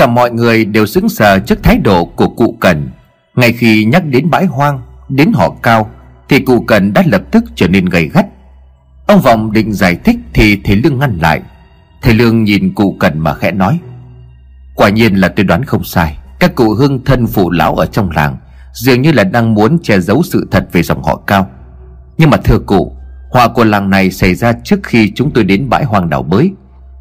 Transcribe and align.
cả 0.00 0.06
mọi 0.06 0.30
người 0.30 0.64
đều 0.64 0.86
sững 0.86 1.08
sờ 1.08 1.38
trước 1.38 1.62
thái 1.62 1.78
độ 1.78 2.04
của 2.04 2.28
cụ 2.28 2.56
Cần. 2.60 2.88
Ngay 3.34 3.52
khi 3.52 3.84
nhắc 3.84 4.04
đến 4.06 4.30
bãi 4.30 4.46
hoang, 4.46 4.80
Đến 5.08 5.32
họ 5.34 5.54
cao, 5.62 5.90
Thì 6.28 6.40
cụ 6.40 6.60
Cần 6.60 6.92
đã 6.92 7.02
lập 7.06 7.22
tức 7.30 7.44
trở 7.54 7.68
nên 7.68 7.84
gầy 7.84 8.10
gắt. 8.14 8.26
Ông 9.06 9.20
Vọng 9.20 9.52
định 9.52 9.72
giải 9.72 9.96
thích 10.04 10.16
Thì 10.32 10.60
thầy 10.64 10.76
Lương 10.76 10.98
ngăn 10.98 11.18
lại. 11.22 11.40
Thầy 12.02 12.14
Lương 12.14 12.44
nhìn 12.44 12.74
cụ 12.74 12.96
Cần 13.00 13.18
mà 13.18 13.34
khẽ 13.34 13.52
nói, 13.52 13.78
Quả 14.74 14.88
nhiên 14.88 15.14
là 15.14 15.28
tôi 15.28 15.44
đoán 15.44 15.64
không 15.64 15.84
sai. 15.84 16.18
Các 16.38 16.54
cụ 16.54 16.74
hương 16.74 17.04
thân 17.04 17.26
phụ 17.26 17.50
lão 17.50 17.74
ở 17.74 17.86
trong 17.86 18.10
làng 18.10 18.36
Dường 18.72 19.02
như 19.02 19.12
là 19.12 19.24
đang 19.24 19.54
muốn 19.54 19.78
che 19.82 20.00
giấu 20.00 20.22
sự 20.22 20.48
thật 20.50 20.68
về 20.72 20.82
dòng 20.82 21.02
họ 21.02 21.16
cao. 21.26 21.50
Nhưng 22.18 22.30
mà 22.30 22.36
thưa 22.36 22.58
cụ, 22.58 22.96
Họa 23.30 23.48
của 23.48 23.64
làng 23.64 23.90
này 23.90 24.10
xảy 24.10 24.34
ra 24.34 24.52
trước 24.64 24.80
khi 24.82 25.12
chúng 25.14 25.30
tôi 25.30 25.44
đến 25.44 25.68
bãi 25.68 25.84
hoang 25.84 26.10
đảo 26.10 26.22
bới. 26.22 26.52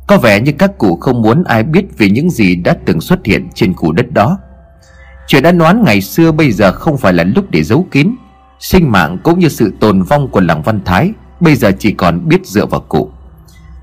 Có 0.09 0.17
vẻ 0.17 0.41
như 0.41 0.51
các 0.51 0.77
cụ 0.77 0.97
không 1.01 1.21
muốn 1.21 1.43
ai 1.43 1.63
biết 1.63 1.97
về 1.97 2.09
những 2.09 2.29
gì 2.29 2.55
đã 2.55 2.75
từng 2.85 3.01
xuất 3.01 3.25
hiện 3.25 3.49
trên 3.53 3.73
khu 3.73 3.91
đất 3.91 4.11
đó. 4.11 4.37
Chuyện 5.27 5.43
đã 5.43 5.51
đoán 5.51 5.83
ngày 5.83 6.01
xưa 6.01 6.31
bây 6.31 6.51
giờ 6.51 6.71
không 6.71 6.97
phải 6.97 7.13
là 7.13 7.23
lúc 7.23 7.51
để 7.51 7.63
giấu 7.63 7.87
kín. 7.91 8.15
Sinh 8.59 8.91
mạng 8.91 9.17
cũng 9.23 9.39
như 9.39 9.49
sự 9.49 9.73
tồn 9.79 10.03
vong 10.03 10.27
của 10.27 10.39
làng 10.39 10.61
Văn 10.61 10.79
Thái 10.85 11.11
Bây 11.39 11.55
giờ 11.55 11.71
chỉ 11.79 11.91
còn 11.91 12.27
biết 12.27 12.45
dựa 12.45 12.65
vào 12.65 12.81
cụ. 12.81 13.11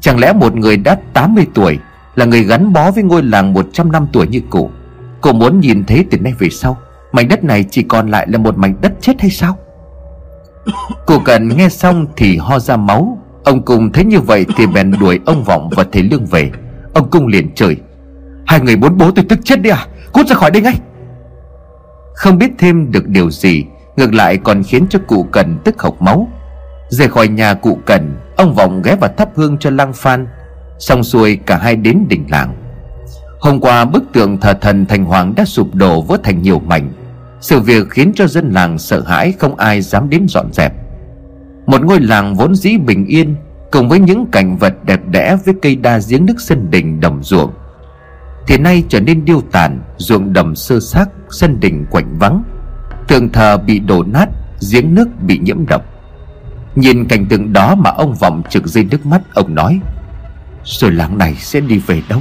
Chẳng 0.00 0.18
lẽ 0.18 0.32
một 0.32 0.56
người 0.56 0.76
đã 0.76 0.98
80 1.12 1.46
tuổi 1.54 1.78
Là 2.14 2.24
người 2.24 2.42
gắn 2.42 2.72
bó 2.72 2.90
với 2.90 3.02
ngôi 3.02 3.22
làng 3.22 3.52
100 3.52 3.92
năm 3.92 4.06
tuổi 4.12 4.26
như 4.26 4.40
cụ? 4.50 4.70
Cụ 5.20 5.32
muốn 5.32 5.60
nhìn 5.60 5.84
thấy 5.84 6.04
từ 6.10 6.18
nay 6.18 6.32
về 6.38 6.48
sau, 6.50 6.78
Mảnh 7.12 7.28
đất 7.28 7.44
này 7.44 7.64
chỉ 7.70 7.82
còn 7.82 8.10
lại 8.10 8.26
là 8.30 8.38
một 8.38 8.58
mảnh 8.58 8.74
đất 8.80 8.92
chết 9.00 9.20
hay 9.20 9.30
sao? 9.30 9.58
Cụ 11.06 11.18
cần 11.24 11.56
nghe 11.56 11.68
xong 11.68 12.06
thì 12.16 12.36
ho 12.36 12.58
ra 12.58 12.76
máu 12.76 13.18
Ông 13.46 13.62
Cung 13.62 13.92
thấy 13.92 14.04
như 14.04 14.20
vậy 14.20 14.46
thì 14.56 14.66
bèn 14.66 14.92
đuổi 15.00 15.20
ông 15.26 15.44
Vọng 15.44 15.70
và 15.76 15.84
thầy 15.92 16.02
Lương 16.02 16.26
về. 16.26 16.50
Ông 16.94 17.10
Cung 17.10 17.26
liền 17.26 17.54
chửi, 17.54 17.76
Hai 18.46 18.60
người 18.60 18.76
muốn 18.76 18.98
bố 18.98 19.10
tôi 19.10 19.24
tức 19.28 19.38
chết 19.44 19.62
đi 19.62 19.70
à? 19.70 19.86
Cút 20.12 20.26
ra 20.26 20.34
khỏi 20.34 20.50
đây 20.50 20.62
ngay! 20.62 20.80
Không 22.14 22.38
biết 22.38 22.50
thêm 22.58 22.90
được 22.92 23.08
điều 23.08 23.30
gì, 23.30 23.64
Ngược 23.96 24.14
lại 24.14 24.36
còn 24.36 24.62
khiến 24.62 24.86
cho 24.90 24.98
cụ 25.06 25.26
cần 25.32 25.58
tức 25.64 25.82
hộc 25.82 26.02
máu. 26.02 26.28
Rời 26.88 27.08
khỏi 27.08 27.28
nhà 27.28 27.54
cụ 27.54 27.78
cần, 27.86 28.16
Ông 28.36 28.54
Vọng 28.54 28.82
ghé 28.82 28.96
vào 29.00 29.10
thắp 29.16 29.28
hương 29.34 29.58
cho 29.58 29.70
Lăng 29.70 29.92
Phan, 29.92 30.26
Xong 30.78 31.04
xuôi 31.04 31.38
cả 31.46 31.56
hai 31.56 31.76
đến 31.76 32.04
đỉnh 32.08 32.24
làng. 32.30 32.56
Hôm 33.40 33.60
qua 33.60 33.84
bức 33.84 34.02
tượng 34.12 34.40
thờ 34.40 34.54
thần 34.60 34.86
thành 34.86 35.04
hoàng 35.04 35.34
đã 35.36 35.44
sụp 35.44 35.74
đổ 35.74 36.02
vỡ 36.02 36.16
thành 36.24 36.42
nhiều 36.42 36.58
mảnh. 36.58 36.92
Sự 37.40 37.60
việc 37.60 37.90
khiến 37.90 38.12
cho 38.14 38.26
dân 38.26 38.50
làng 38.50 38.78
sợ 38.78 39.02
hãi, 39.06 39.32
không 39.38 39.56
ai 39.56 39.80
dám 39.80 40.10
đến 40.10 40.26
dọn 40.28 40.52
dẹp. 40.52 40.72
Một 41.66 41.82
ngôi 41.84 42.00
làng 42.00 42.34
vốn 42.34 42.54
dĩ 42.54 42.76
bình 42.76 43.06
yên, 43.06 43.36
Cùng 43.70 43.88
với 43.88 43.98
những 43.98 44.26
cảnh 44.26 44.56
vật 44.56 44.74
đẹp 44.84 45.00
đẽ 45.10 45.36
với 45.44 45.54
cây 45.62 45.76
đa 45.76 46.00
giếng 46.08 46.26
nước 46.26 46.34
sân 46.38 46.70
đình 46.70 47.00
đồng 47.00 47.22
ruộng. 47.22 47.52
Thì 48.46 48.58
nay 48.58 48.84
trở 48.88 49.00
nên 49.00 49.24
điêu 49.24 49.40
tàn, 49.52 49.80
Ruộng 49.96 50.32
đầm 50.32 50.56
sơ 50.56 50.80
xác, 50.80 51.06
Sân 51.30 51.60
đình 51.60 51.86
quạnh 51.90 52.18
vắng. 52.18 52.42
Tượng 53.08 53.28
thờ 53.28 53.56
bị 53.56 53.78
đổ 53.78 54.02
nát, 54.02 54.28
Giếng 54.72 54.94
nước 54.94 55.08
bị 55.26 55.38
nhiễm 55.38 55.66
độc. 55.66 55.82
Nhìn 56.74 57.04
cảnh 57.04 57.26
tượng 57.26 57.52
đó 57.52 57.74
mà 57.74 57.90
ông 57.90 58.14
Vọng 58.14 58.42
trực 58.50 58.66
dây 58.66 58.84
nước 58.90 59.06
mắt, 59.06 59.22
Ông 59.34 59.54
nói, 59.54 59.80
Rồi 60.64 60.92
làng 60.92 61.18
này 61.18 61.34
sẽ 61.34 61.60
đi 61.60 61.78
về 61.78 62.02
đâu? 62.08 62.20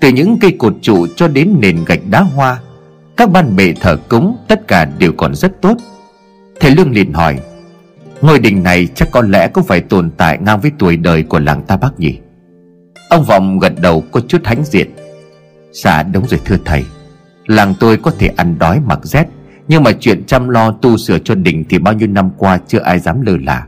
Từ 0.00 0.08
những 0.08 0.38
cây 0.40 0.56
cột 0.58 0.74
trụ 0.82 1.06
cho 1.16 1.28
đến 1.28 1.56
nền 1.60 1.84
gạch 1.84 2.00
đá 2.10 2.20
hoa, 2.20 2.60
Các 3.16 3.30
ban 3.30 3.56
bệ 3.56 3.72
thờ 3.80 3.96
cúng 4.08 4.36
Tất 4.48 4.68
cả 4.68 4.84
đều 4.98 5.12
còn 5.12 5.34
rất 5.34 5.62
tốt. 5.62 5.76
Thầy 6.60 6.70
Lương 6.70 6.90
liền 6.90 7.12
hỏi, 7.12 7.38
Ngôi 8.20 8.38
đình 8.38 8.62
này 8.62 8.88
chắc 8.94 9.08
có 9.10 9.22
lẽ 9.22 9.48
cũng 9.48 9.64
phải 9.64 9.80
tồn 9.80 10.10
tại 10.16 10.38
ngang 10.40 10.60
với 10.60 10.72
tuổi 10.78 10.96
đời 10.96 11.22
của 11.22 11.38
làng 11.38 11.62
ta 11.62 11.76
Bắc 11.76 12.00
nhỉ? 12.00 12.18
Ông 13.10 13.24
Vọng 13.24 13.58
gật 13.58 13.72
đầu 13.80 14.04
có 14.10 14.20
chút 14.28 14.40
hãnh 14.44 14.64
diện 14.64 14.90
Dạ 15.72 16.02
đúng 16.02 16.26
rồi 16.26 16.40
thưa 16.44 16.56
thầy. 16.64 16.84
Làng 17.46 17.74
tôi 17.80 17.96
có 17.96 18.10
thể 18.18 18.30
ăn 18.36 18.58
đói 18.58 18.80
mặc 18.86 18.98
rét, 19.02 19.26
Nhưng 19.68 19.82
mà 19.82 19.92
chuyện 20.00 20.24
chăm 20.26 20.48
lo 20.48 20.70
tu 20.70 20.96
sửa 20.96 21.18
cho 21.18 21.34
đình 21.34 21.64
Thì 21.68 21.78
bao 21.78 21.94
nhiêu 21.94 22.08
năm 22.08 22.30
qua 22.36 22.58
chưa 22.66 22.80
ai 22.80 22.98
dám 22.98 23.20
lơ 23.20 23.36
là. 23.36 23.66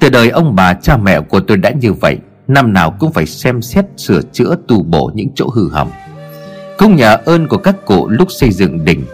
Từ 0.00 0.08
đời 0.08 0.28
ông 0.28 0.54
bà, 0.56 0.74
cha 0.74 0.96
mẹ 0.96 1.20
của 1.20 1.40
tôi 1.40 1.56
đã 1.56 1.70
như 1.70 1.92
vậy 1.92 2.18
Năm 2.48 2.72
nào 2.72 2.90
cũng 2.90 3.12
phải 3.12 3.26
xem 3.26 3.62
xét 3.62 3.84
sửa 3.96 4.22
chữa 4.32 4.56
tu 4.68 4.82
bổ 4.82 5.10
những 5.14 5.28
chỗ 5.34 5.50
hư 5.54 5.70
hỏng. 5.70 5.90
Cũng 6.78 6.96
nhờ 6.96 7.16
ơn 7.24 7.48
của 7.48 7.58
các 7.58 7.86
cụ 7.86 8.08
lúc 8.08 8.28
xây 8.30 8.50
dựng 8.50 8.84
đình 8.84 9.04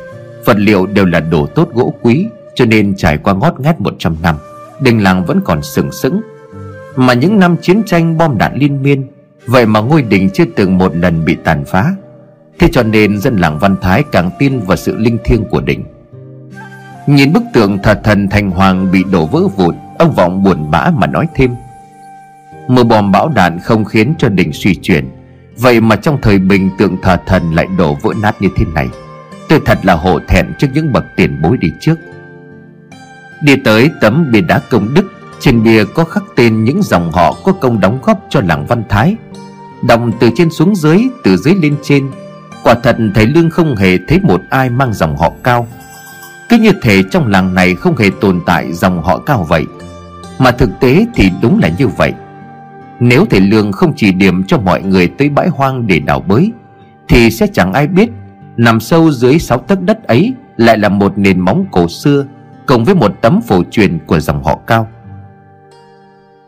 Vật 0.44 0.56
liệu 0.58 0.86
đều 0.86 1.04
là 1.04 1.20
đồ 1.20 1.46
tốt 1.46 1.68
gỗ 1.74 1.94
quý, 2.02 2.26
Cho 2.54 2.64
nên 2.64 2.96
trải 2.96 3.18
qua 3.18 3.34
ngót 3.34 3.60
nghét 3.60 3.80
100 3.80 4.16
năm, 4.22 4.36
Đình 4.80 5.02
làng 5.02 5.24
vẫn 5.24 5.40
còn 5.44 5.62
sừng 5.62 5.92
sững. 5.92 6.20
Mà 6.96 7.14
những 7.14 7.38
năm 7.38 7.56
chiến 7.62 7.82
tranh 7.86 8.18
bom 8.18 8.38
đạn 8.38 8.56
liên 8.56 8.82
miên, 8.82 9.06
Vậy 9.46 9.66
mà 9.66 9.80
ngôi 9.80 10.02
đình 10.02 10.30
chưa 10.30 10.44
từng 10.56 10.78
một 10.78 10.96
lần 10.96 11.24
bị 11.24 11.36
tàn 11.44 11.64
phá. 11.64 11.94
Thế 12.58 12.68
cho 12.72 12.82
nên 12.82 13.20
dân 13.20 13.36
làng 13.36 13.58
Văn 13.58 13.76
Thái 13.80 14.04
càng 14.12 14.30
tin 14.38 14.60
vào 14.60 14.76
sự 14.76 14.96
linh 14.96 15.18
thiêng 15.24 15.44
của 15.44 15.60
đình 15.60 15.84
Nhìn 17.06 17.32
bức 17.32 17.42
tượng 17.54 17.78
thờ 17.82 17.94
thần 18.04 18.28
thành 18.28 18.50
hoàng 18.50 18.92
bị 18.92 19.04
đổ 19.12 19.26
vỡ 19.26 19.40
vụn, 19.56 19.74
Ông 19.98 20.12
Vọng 20.12 20.42
buồn 20.44 20.70
bã 20.70 20.90
mà 20.96 21.06
nói 21.06 21.26
thêm. 21.34 21.50
Mưa 22.68 22.84
bom 22.84 23.12
bão 23.12 23.28
đạn 23.28 23.60
không 23.60 23.84
khiến 23.84 24.14
cho 24.18 24.28
đình 24.28 24.52
suy 24.52 24.74
chuyển. 24.74 25.10
Vậy 25.56 25.80
mà 25.80 25.96
trong 25.96 26.18
thời 26.22 26.38
bình 26.38 26.70
tượng 26.78 26.96
thờ 27.02 27.16
thần 27.26 27.54
lại 27.54 27.66
đổ 27.78 27.94
vỡ 28.02 28.12
nát 28.22 28.42
như 28.42 28.48
thế 28.56 28.64
này. 28.74 28.88
Tôi 29.48 29.60
thật 29.64 29.78
là 29.82 29.94
hổ 29.94 30.18
thẹn 30.28 30.52
trước 30.58 30.68
những 30.74 30.92
bậc 30.92 31.04
tiền 31.16 31.42
bối 31.42 31.56
đi 31.56 31.68
trước. 31.80 31.98
Đi 33.42 33.56
tới 33.56 33.90
tấm 34.00 34.32
bia 34.32 34.40
đá 34.40 34.60
công 34.70 34.94
đức 34.94 35.14
Trên 35.40 35.62
bia 35.62 35.84
có 35.84 36.04
khắc 36.04 36.22
tên 36.36 36.64
những 36.64 36.82
dòng 36.82 37.12
họ 37.12 37.36
có 37.44 37.52
công 37.52 37.80
đóng 37.80 37.98
góp 38.02 38.26
cho 38.28 38.40
làng 38.40 38.66
Văn 38.66 38.84
Thái. 38.88 39.16
Đồng 39.88 40.12
từ 40.20 40.30
trên 40.36 40.50
xuống 40.50 40.76
dưới, 40.76 40.98
từ 41.24 41.36
dưới 41.36 41.54
lên 41.54 41.76
trên. 41.82 42.10
Quả 42.62 42.74
thật 42.74 42.96
thầy 43.14 43.26
Lương 43.26 43.50
không 43.50 43.76
hề 43.76 43.98
thấy 44.08 44.20
một 44.20 44.40
ai 44.50 44.70
mang 44.70 44.92
dòng 44.92 45.16
họ 45.16 45.32
cao. 45.42 45.66
Cứ 46.48 46.58
như 46.58 46.72
thể 46.82 47.02
trong 47.10 47.26
làng 47.26 47.54
này 47.54 47.74
không 47.74 47.96
hề 47.96 48.10
tồn 48.20 48.40
tại 48.46 48.72
dòng 48.72 49.02
họ 49.02 49.18
cao 49.18 49.46
vậy. 49.48 49.64
Mà 50.38 50.50
thực 50.50 50.70
tế 50.80 51.06
thì 51.14 51.30
đúng 51.42 51.60
là 51.62 51.70
như 51.78 51.88
vậy. 51.88 52.12
Nếu 53.00 53.26
thầy 53.30 53.40
Lương 53.40 53.72
không 53.72 53.92
chỉ 53.96 54.12
điểm 54.12 54.44
cho 54.44 54.58
mọi 54.58 54.82
người 54.82 55.08
tới 55.08 55.28
bãi 55.28 55.48
hoang 55.48 55.86
để 55.86 55.98
đào 55.98 56.20
bới, 56.20 56.52
Thì 57.08 57.30
sẽ 57.30 57.46
chẳng 57.52 57.72
ai 57.72 57.86
biết 57.86 58.08
Nằm 58.56 58.80
sâu 58.80 59.12
dưới 59.12 59.38
sáu 59.38 59.58
tấc 59.58 59.82
đất 59.82 60.06
ấy 60.06 60.32
Lại 60.56 60.78
là 60.78 60.88
một 60.88 61.18
nền 61.18 61.40
móng 61.40 61.66
cổ 61.70 61.88
xưa 61.88 62.26
Cùng 62.66 62.84
với 62.84 62.94
một 62.94 63.12
tấm 63.20 63.40
phổ 63.40 63.62
truyền 63.70 63.98
của 64.06 64.20
dòng 64.20 64.44
họ 64.44 64.58
cao. 64.66 64.88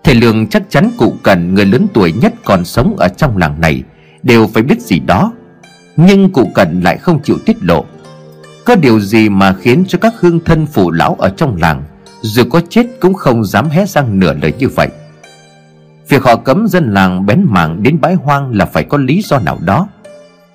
Thầy 0.05 0.15
Lương 0.15 0.47
chắc 0.47 0.63
chắn 0.69 0.91
cụ 0.99 1.15
cần 1.23 1.55
người 1.55 1.67
lớn 1.67 1.87
tuổi 1.95 2.13
nhất 2.13 2.35
còn 2.45 2.65
sống 2.65 2.97
ở 2.97 3.09
trong 3.09 3.37
làng 3.37 3.61
này 3.61 3.83
Đều 4.23 4.47
phải 4.47 4.63
biết 4.63 4.81
gì 4.81 4.99
đó, 4.99 5.33
Nhưng 5.97 6.31
cụ 6.31 6.51
cần 6.55 6.81
lại 6.81 6.99
không 6.99 7.23
chịu 7.23 7.39
tiết 7.47 7.57
lộ. 7.61 7.85
Có 8.65 8.77
điều 8.77 9.01
gì 9.01 9.29
mà 9.29 9.53
khiến 9.53 9.85
cho 9.89 9.99
các 9.99 10.15
hương 10.21 10.41
thân 10.45 10.67
phụ 10.67 10.91
lão 10.91 11.17
ở 11.19 11.29
trong 11.37 11.57
làng 11.57 11.83
Dù 12.21 12.43
có 12.51 12.61
chết 12.69 12.87
cũng 13.01 13.15
không 13.15 13.45
dám 13.45 13.69
hé 13.69 13.87
răng 13.87 14.19
nửa 14.19 14.35
lời 14.43 14.53
như 14.59 14.69
vậy? 14.69 14.89
Việc 16.09 16.23
họ 16.23 16.37
cấm 16.37 16.67
dân 16.69 16.91
làng 16.91 17.27
bén 17.27 17.47
mảng 17.49 17.83
đến 17.83 18.01
bãi 18.01 18.15
hoang 18.15 18.55
là 18.55 18.67
phải 18.67 18.85
có 18.85 18.99
lý 18.99 19.23
do 19.23 19.39
nào 19.39 19.59
đó. 19.65 19.89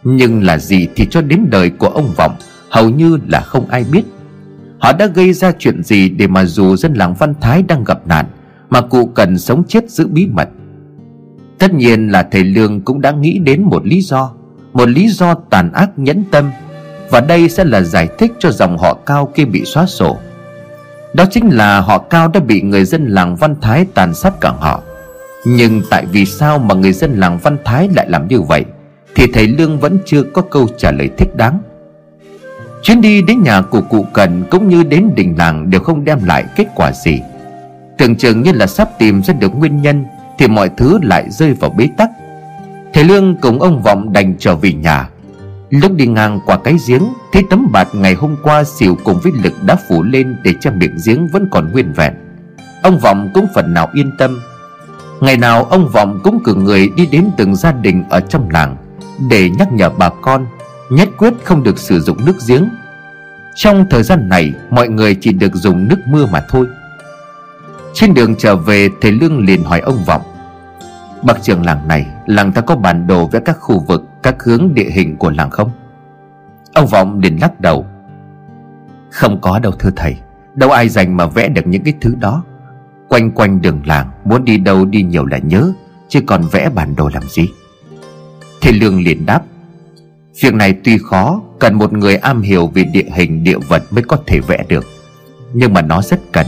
Nhưng 0.04 0.44
là 0.44 0.58
gì 0.58 0.88
thì 0.96 1.08
cho 1.10 1.22
đến 1.22 1.46
đời 1.50 1.70
của 1.70 1.88
ông 1.88 2.14
Vọng, 2.16 2.36
Hầu 2.70 2.90
như 2.90 3.18
là 3.28 3.42
không 3.42 3.68
ai 3.70 3.86
biết. 3.92 4.04
Họ 4.80 4.94
đã 4.94 5.06
gây 5.06 5.34
ra 5.34 5.52
chuyện 5.60 5.84
gì 5.84 6.10
để 6.10 6.28
mà 6.28 6.46
dù 6.46 6.76
dân 6.76 6.94
làng 6.94 7.14
Văn 7.14 7.34
Thái 7.42 7.64
đang 7.64 7.84
gặp 7.84 8.08
nạn, 8.08 8.26
Mà 8.70 8.82
cụ 8.82 9.06
cần 9.06 9.38
sống 9.38 9.64
chết 9.68 9.90
giữ 9.90 10.08
bí 10.08 10.28
mật? 10.28 10.50
Tất 11.60 11.74
nhiên 11.74 12.08
là 12.08 12.28
thầy 12.32 12.44
Lương 12.44 12.82
cũng 12.82 13.02
đã 13.02 13.12
nghĩ 13.12 13.40
đến 13.40 13.64
một 13.64 13.86
lý 13.86 14.02
do, 14.02 14.32
Một 14.74 14.90
lý 14.90 15.10
do 15.10 15.34
tàn 15.34 15.74
ác 15.74 15.90
nhẫn 15.96 16.24
tâm, 16.32 16.52
Và 17.10 17.20
đây 17.22 17.50
sẽ 17.50 17.64
là 17.64 17.82
giải 17.82 18.10
thích 18.18 18.32
cho 18.40 18.52
dòng 18.52 18.78
họ 18.78 18.94
cao 18.94 19.32
kia 19.36 19.46
bị 19.46 19.66
xóa 19.66 19.86
sổ. 19.86 20.18
Đó 21.14 21.26
chính 21.32 21.50
là 21.50 21.82
họ 21.82 21.98
cao 21.98 22.28
đã 22.28 22.40
bị 22.40 22.62
người 22.62 22.86
dân 22.86 23.08
làng 23.08 23.36
Văn 23.36 23.56
Thái 23.62 23.86
tàn 23.94 24.14
sát 24.14 24.42
cả 24.42 24.50
họ. 24.50 24.82
Nhưng 25.46 25.82
tại 25.90 26.06
vì 26.06 26.26
sao 26.26 26.60
mà 26.60 26.76
người 26.76 26.94
dân 26.94 27.16
làng 27.16 27.38
Văn 27.38 27.58
Thái 27.66 27.90
lại 27.96 28.10
làm 28.10 28.28
như 28.28 28.42
vậy, 28.42 28.66
Thì 29.16 29.28
thầy 29.34 29.48
Lương 29.48 29.80
vẫn 29.80 30.00
chưa 30.06 30.24
có 30.24 30.42
câu 30.42 30.68
trả 30.78 30.92
lời 30.92 31.10
thích 31.18 31.36
đáng. 31.36 31.60
Chuyến 32.82 33.02
đi 33.02 33.22
đến 33.22 33.44
nhà 33.44 33.62
của 33.62 33.82
cụ 33.82 34.06
Cần 34.14 34.44
cũng 34.52 34.70
như 34.70 34.84
đến 34.84 35.10
đình 35.16 35.36
làng 35.38 35.70
đều 35.70 35.82
không 35.82 36.06
đem 36.06 36.24
lại 36.24 36.44
kết 36.56 36.68
quả 36.76 36.92
gì. 36.92 37.22
Tưởng 37.98 38.16
chừng 38.16 38.42
như 38.42 38.52
là 38.52 38.68
sắp 38.68 38.90
tìm 39.00 39.24
ra 39.24 39.34
được 39.34 39.56
nguyên 39.56 39.82
nhân, 39.82 40.06
Thì 40.38 40.48
mọi 40.48 40.70
thứ 40.78 41.00
lại 41.02 41.30
rơi 41.30 41.54
vào 41.54 41.72
bế 41.78 41.90
tắc. 41.98 42.10
Thầy 42.94 43.04
Lương 43.04 43.36
cùng 43.36 43.60
ông 43.62 43.82
Vọng 43.82 44.14
đành 44.14 44.36
trở 44.40 44.56
về 44.56 44.74
nhà. 44.74 45.10
Lúc 45.70 45.92
đi 45.94 46.08
ngang 46.08 46.40
qua 46.46 46.58
cái 46.58 46.76
giếng, 46.88 47.04
Thấy 47.34 47.44
tấm 47.50 47.68
bạt 47.72 47.88
ngày 47.94 48.14
hôm 48.14 48.36
qua 48.44 48.64
xỉu 48.64 48.98
cùng 49.04 49.20
với 49.24 49.32
lực 49.44 49.54
đã 49.64 49.76
phủ 49.88 50.04
lên 50.04 50.36
Để 50.44 50.54
cho 50.62 50.72
miệng 50.72 50.98
giếng 51.06 51.28
vẫn 51.28 51.48
còn 51.52 51.72
nguyên 51.72 51.94
vẹn. 51.94 52.14
Ông 52.84 53.00
Vọng 53.00 53.30
cũng 53.34 53.48
phần 53.56 53.74
nào 53.74 53.90
yên 53.94 54.12
tâm. 54.18 54.40
Ngày 55.22 55.38
nào 55.38 55.64
ông 55.64 55.88
Vọng 55.88 56.20
cũng 56.24 56.44
cử 56.44 56.56
người 56.56 56.90
đi 56.96 57.06
đến 57.06 57.32
từng 57.38 57.56
gia 57.56 57.72
đình 57.72 58.04
ở 58.10 58.20
trong 58.20 58.50
làng 58.50 58.78
Để 59.30 59.50
nhắc 59.50 59.72
nhở 59.72 59.90
bà 59.90 60.10
con, 60.22 60.46
Nhất 60.90 61.10
quyết 61.18 61.34
không 61.44 61.64
được 61.64 61.80
sử 61.80 62.00
dụng 62.00 62.26
nước 62.26 62.36
giếng. 62.48 62.70
Trong 63.56 63.86
thời 63.90 64.04
gian 64.04 64.30
này, 64.30 64.54
Mọi 64.70 64.90
người 64.90 65.16
chỉ 65.16 65.34
được 65.34 65.56
dùng 65.56 65.88
nước 65.88 65.98
mưa 66.08 66.26
mà 66.26 66.46
thôi. 66.50 66.66
Trên 67.94 68.14
đường 68.14 68.36
trở 68.36 68.56
về, 68.56 68.90
Thầy 69.02 69.12
Lương 69.12 69.46
liền 69.46 69.64
hỏi 69.64 69.80
ông 69.80 70.04
Vọng, 70.06 70.22
Bác 71.24 71.42
trưởng 71.42 71.66
làng 71.66 71.88
này, 71.88 72.06
Làng 72.26 72.52
ta 72.52 72.62
có 72.62 72.76
bản 72.76 73.08
đồ 73.08 73.28
vẽ 73.28 73.40
các 73.46 73.58
khu 73.60 73.80
vực, 73.80 74.04
Các 74.24 74.44
hướng 74.44 74.74
địa 74.74 74.90
hình 74.92 75.18
của 75.18 75.32
làng 75.32 75.50
không? 75.50 75.72
Ông 76.74 76.88
Vọng 76.88 77.20
liền 77.20 77.42
lắc 77.42 77.60
đầu, 77.60 77.86
Không 79.12 79.42
có 79.42 79.60
đâu 79.60 79.72
thưa 79.72 79.92
thầy, 79.96 80.18
Đâu 80.54 80.72
ai 80.72 80.90
dành 80.90 81.18
mà 81.18 81.26
vẽ 81.26 81.50
được 81.50 81.68
những 81.68 81.84
cái 81.84 81.94
thứ 82.02 82.16
đó. 82.20 82.44
Quanh 83.12 83.32
quanh 83.32 83.62
đường 83.62 83.82
làng, 83.86 84.10
Muốn 84.26 84.46
đi 84.46 84.58
đâu 84.58 84.86
đi 84.86 85.04
nhiều 85.04 85.26
là 85.26 85.38
nhớ, 85.38 85.72
Chứ 86.10 86.20
còn 86.28 86.44
vẽ 86.52 86.70
bản 86.76 86.96
đồ 86.96 87.10
làm 87.14 87.24
gì? 87.30 87.50
Thầy 88.62 88.74
Lương 88.74 89.04
liền 89.04 89.26
đáp, 89.26 89.42
Việc 90.42 90.54
này 90.54 90.76
tuy 90.84 90.98
khó, 90.98 91.42
Cần 91.60 91.74
một 91.74 91.94
người 91.94 92.16
am 92.16 92.42
hiểu 92.42 92.68
về 92.68 92.84
địa 92.84 93.06
hình, 93.16 93.44
địa 93.44 93.58
vật 93.58 93.84
Mới 93.92 94.04
có 94.04 94.18
thể 94.28 94.40
vẽ 94.40 94.66
được. 94.68 94.86
Nhưng 95.54 95.74
mà 95.74 95.82
nó 95.82 96.02
rất 96.02 96.20
cần, 96.32 96.46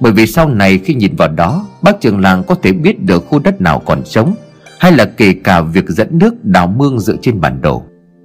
Bởi 0.00 0.12
vì 0.12 0.26
sau 0.26 0.48
này 0.48 0.78
khi 0.78 0.94
nhìn 0.94 1.16
vào 1.16 1.28
đó, 1.28 1.66
Bác 1.82 2.00
trưởng 2.00 2.20
làng 2.20 2.44
có 2.44 2.54
thể 2.54 2.72
biết 2.72 3.02
được 3.02 3.24
khu 3.28 3.38
đất 3.38 3.60
nào 3.60 3.82
còn 3.86 4.02
trống 4.04 4.34
Hay 4.80 4.92
là 4.92 5.04
kể 5.04 5.34
cả 5.44 5.60
việc 5.60 5.88
dẫn 5.88 6.08
nước 6.18 6.44
đào 6.44 6.66
mương 6.66 7.00
dựa 7.00 7.16
trên 7.22 7.40
bản 7.40 7.60
đồ. 7.60 7.82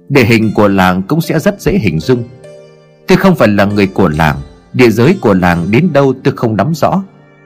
Địa 0.08 0.24
hình 0.24 0.52
của 0.54 0.68
làng 0.68 1.02
cũng 1.02 1.20
sẽ 1.20 1.38
rất 1.38 1.60
dễ 1.60 1.78
hình 1.78 2.00
dung. 2.00 2.24
Tôi 3.06 3.18
không 3.18 3.34
phải 3.34 3.48
là 3.48 3.64
người 3.64 3.86
của 3.86 4.08
làng, 4.08 4.36
Địa 4.72 4.90
giới 4.90 5.16
của 5.20 5.34
làng 5.34 5.70
đến 5.70 5.92
đâu 5.92 6.14
tôi 6.24 6.34
không 6.36 6.56
nắm 6.56 6.72
rõ. 6.74 7.02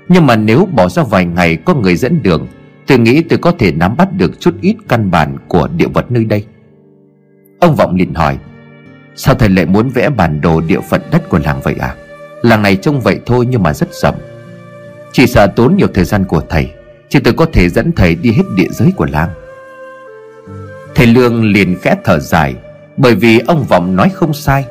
Nhưng 0.09 0.27
mà 0.27 0.37
nếu 0.37 0.69
bỏ 0.73 0.89
ra 0.89 1.03
vài 1.03 1.25
ngày 1.25 1.57
có 1.57 1.75
người 1.75 1.97
dẫn 1.97 2.23
đường, 2.23 2.49
Tôi 2.87 2.99
nghĩ 2.99 3.23
tôi 3.23 3.39
có 3.39 3.53
thể 3.59 3.73
nắm 3.73 3.97
bắt 3.97 4.09
được 4.13 4.41
chút 4.41 4.55
ít 4.61 4.77
căn 4.89 5.11
bản 5.11 5.37
của 5.49 5.69
địa 5.77 5.87
vật 5.95 6.11
nơi 6.11 6.25
đây. 6.25 6.45
Ông 7.61 7.77
Vọng 7.77 7.97
liền 7.97 8.15
hỏi, 8.15 8.39
Sao 9.17 9.35
thầy 9.35 9.49
lại 9.49 9.67
muốn 9.67 9.89
vẽ 9.89 10.09
bản 10.09 10.41
đồ 10.41 10.61
địa 10.61 10.81
phận 10.81 11.01
đất 11.11 11.29
của 11.29 11.39
làng 11.45 11.61
vậy 11.63 11.75
à? 11.81 11.95
Làng 12.43 12.63
này 12.63 12.77
trông 12.77 13.01
vậy 13.01 13.21
thôi 13.27 13.47
nhưng 13.51 13.63
mà 13.63 13.75
rất 13.75 13.95
rộng. 13.95 14.15
Chỉ 15.13 15.27
sợ 15.27 15.47
tốn 15.47 15.77
nhiều 15.77 15.89
thời 15.95 16.05
gian 16.05 16.25
của 16.25 16.43
thầy 16.49 16.71
Chỉ 17.09 17.19
tôi 17.19 17.35
có 17.35 17.47
thể 17.53 17.69
dẫn 17.69 17.93
thầy 17.93 18.15
đi 18.15 18.33
hết 18.33 18.43
địa 18.57 18.69
giới 18.71 18.93
của 18.97 19.07
làng. 19.13 19.31
Thầy 20.95 21.07
Lương 21.07 21.45
liền 21.45 21.77
khẽ 21.83 21.97
thở 22.05 22.19
dài, 22.19 22.55
Bởi 22.97 23.15
vì 23.15 23.39
ông 23.39 23.65
Vọng 23.65 23.97
nói 23.97 24.09
không 24.15 24.35
sai. 24.35 24.65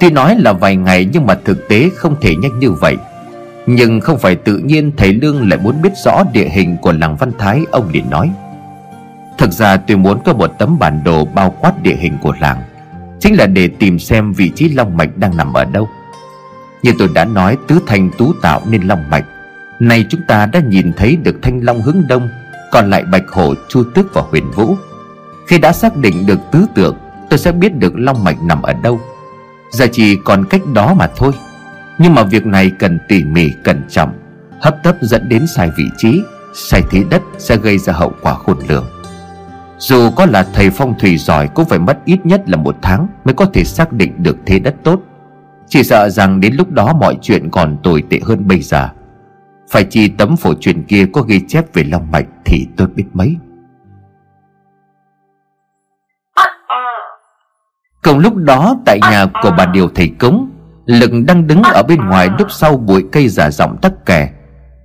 Tuy 0.00 0.10
nói 0.10 0.36
là 0.38 0.52
vài 0.52 0.76
ngày 0.76 1.08
nhưng 1.12 1.26
mà 1.26 1.34
thực 1.44 1.68
tế 1.68 1.90
không 1.96 2.16
thể 2.20 2.36
nhanh 2.36 2.58
như 2.58 2.70
vậy. 2.70 2.96
Nhưng 3.74 4.00
không 4.00 4.18
phải 4.18 4.34
tự 4.34 4.58
nhiên 4.58 4.92
thầy 4.96 5.14
Lương 5.14 5.48
lại 5.48 5.58
muốn 5.62 5.82
biết 5.82 5.92
rõ 6.04 6.22
địa 6.32 6.48
hình 6.48 6.76
của 6.76 6.92
làng 6.92 7.16
Văn 7.16 7.32
Thái 7.38 7.60
Ông 7.70 7.88
liền 7.92 8.10
nói. 8.10 8.30
Thực 9.38 9.52
ra 9.52 9.76
tôi 9.76 9.96
muốn 9.96 10.18
có 10.24 10.32
một 10.32 10.50
tấm 10.58 10.78
bản 10.78 11.04
đồ 11.04 11.24
bao 11.24 11.54
quát 11.60 11.82
địa 11.82 11.94
hình 11.94 12.18
của 12.22 12.34
làng 12.40 12.62
Chính 13.20 13.34
là 13.34 13.46
để 13.46 13.68
tìm 13.68 13.98
xem 13.98 14.32
vị 14.32 14.50
trí 14.54 14.68
Long 14.68 14.96
Mạch 14.96 15.16
đang 15.16 15.36
nằm 15.36 15.52
ở 15.52 15.64
đâu. 15.64 15.88
Như 16.82 16.92
tôi 16.98 17.08
đã 17.14 17.24
nói 17.24 17.56
tứ 17.68 17.78
thành 17.86 18.10
tú 18.18 18.32
tạo 18.42 18.62
nên 18.68 18.82
Long 18.82 19.10
Mạch. 19.10 19.24
Này 19.80 20.06
chúng 20.10 20.20
ta 20.28 20.46
đã 20.46 20.60
nhìn 20.60 20.92
thấy 20.96 21.16
được 21.16 21.36
Thanh 21.42 21.60
Long 21.60 21.82
hướng 21.82 22.02
đông 22.08 22.28
Còn 22.72 22.90
lại 22.90 23.02
Bạch 23.02 23.28
Hổ, 23.30 23.54
Chu 23.68 23.84
Tước 23.94 24.14
và 24.14 24.22
Huyền 24.22 24.50
Vũ. 24.54 24.76
Khi 25.46 25.58
đã 25.58 25.72
xác 25.72 25.96
định 25.96 26.26
được 26.26 26.38
tứ 26.52 26.66
tượng 26.74 26.96
Tôi 27.30 27.38
sẽ 27.38 27.52
biết 27.52 27.76
được 27.76 27.92
Long 27.96 28.24
Mạch 28.24 28.42
nằm 28.42 28.62
ở 28.62 28.72
đâu. 28.72 29.00
Giờ 29.70 29.86
chỉ 29.92 30.16
còn 30.16 30.44
cách 30.50 30.60
đó 30.74 30.94
mà 30.94 31.10
thôi. 31.16 31.32
Nhưng 31.98 32.14
mà 32.14 32.22
việc 32.22 32.46
này 32.46 32.70
cần 32.78 32.98
tỉ 33.08 33.24
mỉ, 33.24 33.50
cẩn 33.64 33.82
trọng. 33.88 34.12
Hấp 34.60 34.82
tấp 34.82 34.96
dẫn 35.00 35.28
đến 35.28 35.46
sai 35.46 35.70
vị 35.76 35.84
trí, 35.96 36.22
Sai 36.54 36.82
thế 36.90 37.04
đất 37.10 37.22
sẽ 37.38 37.56
gây 37.56 37.78
ra 37.78 37.92
hậu 37.92 38.12
quả 38.22 38.34
khôn 38.34 38.56
lường. 38.68 38.84
Dù 39.78 40.10
có 40.16 40.26
là 40.26 40.46
thầy 40.54 40.70
phong 40.70 40.98
thủy 40.98 41.16
giỏi 41.16 41.48
Cũng 41.54 41.64
phải 41.64 41.78
mất 41.78 41.98
ít 42.04 42.26
nhất 42.26 42.42
là 42.46 42.56
một 42.56 42.76
tháng 42.82 43.06
Mới 43.24 43.34
có 43.34 43.44
thể 43.44 43.64
xác 43.64 43.92
định 43.92 44.22
được 44.22 44.36
thế 44.46 44.58
đất 44.58 44.74
tốt. 44.84 45.00
Chỉ 45.68 45.82
sợ 45.82 46.08
rằng 46.08 46.40
đến 46.40 46.54
lúc 46.54 46.70
đó 46.70 46.92
mọi 47.00 47.18
chuyện 47.22 47.50
còn 47.50 47.76
tồi 47.82 48.02
tệ 48.10 48.20
hơn 48.24 48.48
bây 48.48 48.60
giờ. 48.60 48.88
Phải 49.70 49.84
chi 49.84 50.08
tấm 50.08 50.36
phổ 50.36 50.54
truyền 50.54 50.82
kia 50.82 51.06
có 51.12 51.22
ghi 51.22 51.40
chép 51.48 51.74
về 51.74 51.84
Long 51.84 52.10
Mạch 52.10 52.26
Thì 52.44 52.66
tôi 52.76 52.86
biết 52.86 53.04
mấy. 53.12 53.36
Cùng 58.02 58.18
lúc 58.18 58.36
đó, 58.36 58.76
tại 58.86 58.98
nhà 59.10 59.26
của 59.42 59.50
bà 59.58 59.66
Điều 59.66 59.88
thầy 59.88 60.08
cúng. 60.08 60.50
Lực 60.86 61.10
đang 61.26 61.46
đứng 61.46 61.62
ở 61.62 61.82
bên 61.82 61.98
ngoài 62.08 62.28
núp 62.38 62.52
sau 62.52 62.76
bụi 62.76 63.04
cây 63.12 63.28
giả 63.28 63.50
giọng 63.50 63.76
tắc 63.82 64.06
kè. 64.06 64.30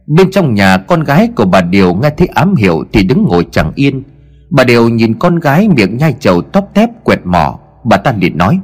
Bên 0.08 0.32
trong 0.32 0.54
nhà 0.54 0.78
con 0.78 1.04
gái 1.04 1.30
của 1.36 1.46
bà 1.46 1.62
Điều 1.62 1.94
nghe 1.94 2.10
thấy 2.18 2.28
ám 2.28 2.56
hiệu 2.56 2.84
Thì 2.94 3.04
đứng 3.04 3.24
ngồi 3.24 3.48
chẳng 3.52 3.72
yên. 3.76 4.04
Bà 4.50 4.64
đều 4.64 4.90
nhìn 4.90 5.20
con 5.20 5.40
gái 5.40 5.68
miệng 5.68 5.98
nhai 5.98 6.16
trầu 6.20 6.42
tóc 6.42 6.70
tép 6.74 7.04
quẹt 7.04 7.20
mỏ. 7.26 7.60
Bà 7.84 7.98
ta 7.98 8.14
liền 8.18 8.38
nói 8.38 8.60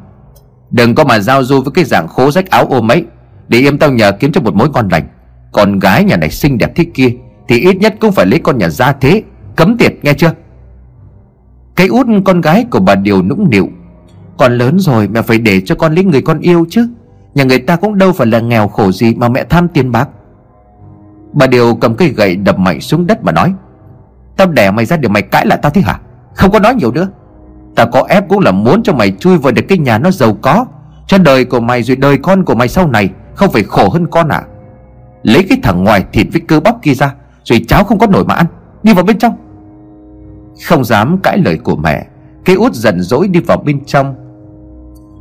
Đừng 0.71 0.95
có 0.95 1.03
mà 1.03 1.19
giao 1.19 1.43
du 1.43 1.61
với 1.61 1.71
cái 1.71 1.83
dạng 1.85 2.07
khố 2.07 2.31
rách 2.31 2.49
áo 2.49 2.65
ôm 2.69 2.91
ấy. 2.91 3.05
Để 3.47 3.61
em 3.61 3.77
tao 3.77 3.91
nhờ 3.91 4.11
kiếm 4.11 4.31
cho 4.31 4.41
một 4.41 4.55
mối 4.55 4.69
con 4.73 4.87
lành. 4.89 5.07
Con 5.51 5.79
gái 5.79 6.03
nhà 6.03 6.17
này 6.17 6.29
xinh 6.29 6.57
đẹp 6.57 6.71
thế 6.75 6.85
kia 6.93 7.09
Thì 7.47 7.59
ít 7.59 7.75
nhất 7.75 7.95
cũng 7.99 8.11
phải 8.11 8.25
lấy 8.25 8.39
con 8.39 8.57
nhà 8.57 8.69
gia 8.69 8.91
thế 8.91 9.23
Cấm 9.55 9.77
tiệt 9.77 9.93
nghe 10.01 10.13
chưa? 10.13 10.31
Cái 11.75 11.87
út 11.87 12.07
con 12.25 12.41
gái 12.41 12.65
của 12.71 12.79
bà 12.79 12.95
Điều 12.95 13.23
nũng 13.23 13.49
nịu 13.49 13.69
Con 14.37 14.57
lớn 14.57 14.79
rồi 14.79 15.07
mẹ 15.07 15.21
phải 15.21 15.37
để 15.37 15.61
cho 15.65 15.75
con 15.75 15.95
lấy 15.95 16.03
người 16.03 16.21
con 16.21 16.39
yêu 16.39 16.65
chứ 16.69 16.87
Nhà 17.35 17.43
người 17.43 17.59
ta 17.59 17.75
cũng 17.75 17.97
đâu 17.97 18.11
phải 18.11 18.27
là 18.27 18.39
nghèo 18.39 18.67
khổ 18.67 18.91
gì 18.91 19.15
Mà 19.15 19.29
mẹ 19.29 19.43
tham 19.43 19.67
tiền 19.67 19.91
bạc. 19.91 20.09
Bà 21.33 21.47
Điều 21.47 21.75
cầm 21.75 21.95
cây 21.95 22.09
gậy 22.09 22.35
đập 22.35 22.59
mạnh 22.59 22.81
xuống 22.81 23.07
đất 23.07 23.23
mà 23.23 23.31
nói, 23.31 23.53
Tao 24.37 24.47
đẻ 24.47 24.71
mày 24.71 24.85
ra 24.85 24.97
để 24.97 25.09
mày 25.09 25.21
cãi 25.21 25.45
lại 25.45 25.59
tao 25.61 25.69
thế 25.69 25.81
hả? 25.81 25.99
Không 26.33 26.51
có 26.51 26.59
nói 26.59 26.75
nhiều 26.75 26.91
nữa. 26.91 27.07
Tao 27.75 27.87
có 27.87 28.05
ép 28.09 28.29
cũng 28.29 28.39
là 28.39 28.51
muốn 28.51 28.83
cho 28.83 28.93
mày 28.93 29.11
chui 29.11 29.37
vào 29.37 29.51
được 29.51 29.61
cái 29.69 29.77
nhà 29.77 29.97
nó 29.97 30.11
giàu 30.11 30.37
có, 30.41 30.65
Cho 31.07 31.17
đời 31.17 31.45
của 31.45 31.59
mày 31.59 31.83
rồi 31.83 31.97
đời 31.97 32.17
con 32.17 32.45
của 32.45 32.55
mày 32.55 32.67
sau 32.67 32.87
này 32.87 33.09
Không 33.35 33.51
phải 33.51 33.63
khổ 33.63 33.89
hơn 33.89 34.07
con 34.07 34.27
à 34.27 34.43
Lấy 35.23 35.45
cái 35.49 35.57
thằng 35.63 35.83
ngoài 35.83 36.05
thịt 36.13 36.27
với 36.31 36.41
cơ 36.47 36.59
bắp 36.59 36.81
kia 36.81 36.93
ra, 36.93 37.15
Rồi 37.43 37.65
cháu 37.67 37.83
không 37.83 37.99
có 37.99 38.07
nổi 38.07 38.25
mà 38.25 38.33
ăn, 38.35 38.45
Đi 38.83 38.93
vào 38.93 39.03
bên 39.03 39.17
trong. 39.17 39.35
Không 40.67 40.83
dám 40.83 41.17
cãi 41.17 41.37
lời 41.37 41.57
của 41.57 41.75
mẹ, 41.75 42.05
Cái 42.45 42.55
út 42.55 42.73
giận 42.73 43.01
dỗi 43.01 43.27
đi 43.27 43.39
vào 43.39 43.57
bên 43.57 43.85
trong 43.85 44.22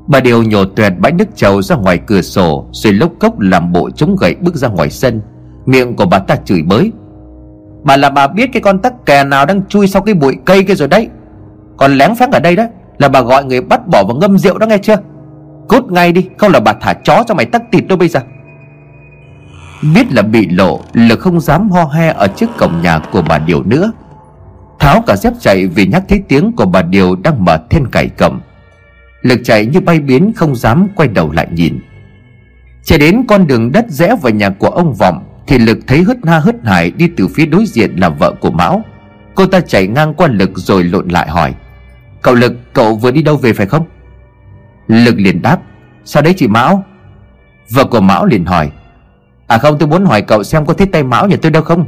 Bà 0.07 0.21
Điều 0.21 0.43
nhổ 0.43 0.65
tuyệt 0.65 0.93
bãi 0.99 1.13
nước 1.13 1.29
trầu 1.37 1.63
ra 1.63 1.77
ngoài 1.77 1.99
cửa 2.07 2.23
sổ, 2.23 2.67
Rồi 2.73 2.93
lốc 2.93 3.13
cốc 3.19 3.41
làm 3.41 3.73
bộ 3.73 3.91
chống 3.91 4.17
gậy 4.21 4.35
bước 4.41 4.55
ra 4.55 4.69
ngoài 4.69 4.91
sân. 4.91 5.21
Miệng 5.67 5.97
của 5.97 6.07
bà 6.07 6.19
ta 6.19 6.37
chửi 6.37 6.63
bới. 6.63 6.93
Bà 7.85 7.97
là 7.97 8.11
bà 8.11 8.27
biết 8.27 8.51
cái 8.53 8.63
con 8.63 8.79
tắc 8.79 9.07
kè 9.07 9.25
nào 9.25 9.47
đang 9.47 9.67
chui 9.67 9.89
sau 9.89 10.03
cái 10.03 10.15
bụi 10.15 10.37
cây 10.45 10.65
kia 10.65 10.75
rồi 10.75 10.89
đấy. 10.89 11.09
Còn 11.77 11.93
lén 11.93 12.15
pháng 12.15 12.31
ở 12.31 12.41
đây 12.41 12.57
đó, 12.57 12.65
Là 12.99 13.09
bà 13.09 13.21
gọi 13.21 13.45
người 13.45 13.61
bắt 13.61 13.89
bỏ 13.89 14.05
và 14.05 14.15
ngâm 14.15 14.39
rượu 14.39 14.59
đó 14.59 14.67
nghe 14.67 14.79
chưa? 14.79 14.97
Cút 15.69 15.93
ngay 15.93 16.13
đi, 16.13 16.29
Không 16.39 16.53
là 16.53 16.61
bà 16.61 16.73
thả 16.73 16.93
chó 16.93 17.25
cho 17.29 17.35
mày 17.35 17.47
tắc 17.47 17.71
tịt 17.71 17.87
đâu 17.89 17.99
bây 17.99 18.09
giờ. 18.09 18.21
Biết 19.95 20.13
là 20.13 20.23
bị 20.23 20.49
lộ 20.49 20.81
Lực 20.93 21.21
không 21.21 21.41
dám 21.41 21.71
ho 21.71 21.85
he 21.85 22.09
ở 22.09 22.27
trước 22.27 22.51
cổng 22.59 22.83
nhà 22.83 22.99
của 23.13 23.23
bà 23.29 23.39
Điều 23.39 23.63
nữa. 23.63 23.93
Tháo 24.79 25.03
cả 25.07 25.17
dép 25.17 25.33
chạy 25.41 25.67
vì 25.67 25.87
nhắc 25.87 26.03
thấy 26.09 26.23
tiếng 26.29 26.53
của 26.53 26.67
bà 26.67 26.83
Điều 26.83 27.17
đang 27.17 27.45
mở 27.45 27.59
then 27.71 27.87
cải 27.87 28.09
cổng 28.09 28.41
Lực 29.23 29.41
chạy 29.45 29.67
như 29.67 29.81
bay 29.81 30.01
biến 30.01 30.33
không 30.37 30.55
dám 30.55 30.89
quay 30.95 31.09
đầu 31.09 31.33
lại 31.33 31.49
nhìn. 31.53 31.79
Chạy 32.83 32.99
đến 32.99 33.25
con 33.29 33.47
đường 33.47 33.73
đất 33.73 33.85
rẽ 33.89 34.17
vào 34.23 34.33
nhà 34.33 34.51
của 34.51 34.69
ông 34.69 34.95
Vọng 34.95 35.25
thì 35.47 35.59
Lực 35.59 35.79
thấy 35.87 36.03
hớt 36.03 36.17
ha 36.25 36.39
hớt 36.39 36.57
hải 36.65 36.91
đi 36.91 37.09
từ 37.17 37.29
phía 37.29 37.47
đối 37.47 37.67
diện 37.67 37.97
là 37.97 38.09
vợ 38.09 38.35
của 38.41 38.51
Mão. 38.51 38.85
Cô 39.35 39.47
ta 39.47 39.61
chạy 39.61 39.87
ngang 39.87 40.15
qua 40.15 40.29
Lực 40.29 40.51
rồi 40.55 40.85
lộn 40.85 41.09
lại 41.09 41.29
hỏi, 41.29 41.55
Cậu 42.23 42.35
Lực, 42.35 42.53
cậu 42.73 42.95
vừa 42.95 43.11
đi 43.11 43.23
đâu 43.23 43.37
về 43.37 43.53
phải 43.53 43.67
không? 43.67 43.87
Lực 44.89 45.15
liền 45.19 45.43
đáp, 45.43 45.61
Sao 46.05 46.23
đấy 46.23 46.35
chị 46.37 46.49
Mão? 46.49 46.85
Vợ 47.71 47.85
của 47.85 48.01
Mão 48.01 48.27
liền 48.27 48.45
hỏi 48.45 48.71
À 49.47 49.59
không, 49.59 49.79
tôi 49.79 49.89
muốn 49.89 50.05
hỏi 50.05 50.23
cậu 50.23 50.43
xem 50.43 50.67
có 50.67 50.75
thấy 50.75 50.87
tay 50.87 51.03
Mão 51.03 51.29
nhà 51.29 51.37
tôi 51.43 51.51
đâu 51.51 51.63
không? 51.63 51.87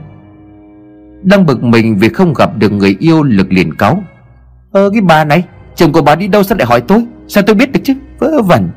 Đang 1.22 1.46
bực 1.46 1.62
mình 1.62 1.98
vì 1.98 2.08
không 2.08 2.34
gặp 2.34 2.56
được 2.56 2.72
người 2.72 2.96
yêu, 3.00 3.22
Lực 3.22 3.52
liền 3.52 3.74
cáu, 3.74 4.02
Ơ, 4.72 4.90
cái 4.90 5.00
bà 5.00 5.24
này, 5.24 5.44
Chồng 5.74 5.92
của 5.92 6.02
bà 6.02 6.14
đi 6.14 6.28
đâu 6.28 6.42
sao 6.42 6.58
lại 6.58 6.66
hỏi 6.66 6.80
tôi? 6.80 7.04
Sao 7.28 7.44
tôi 7.46 7.56
biết 7.56 7.72
được 7.72 7.80
chứ? 7.84 7.94
Vớ 8.18 8.42
vẩn. 8.42 8.68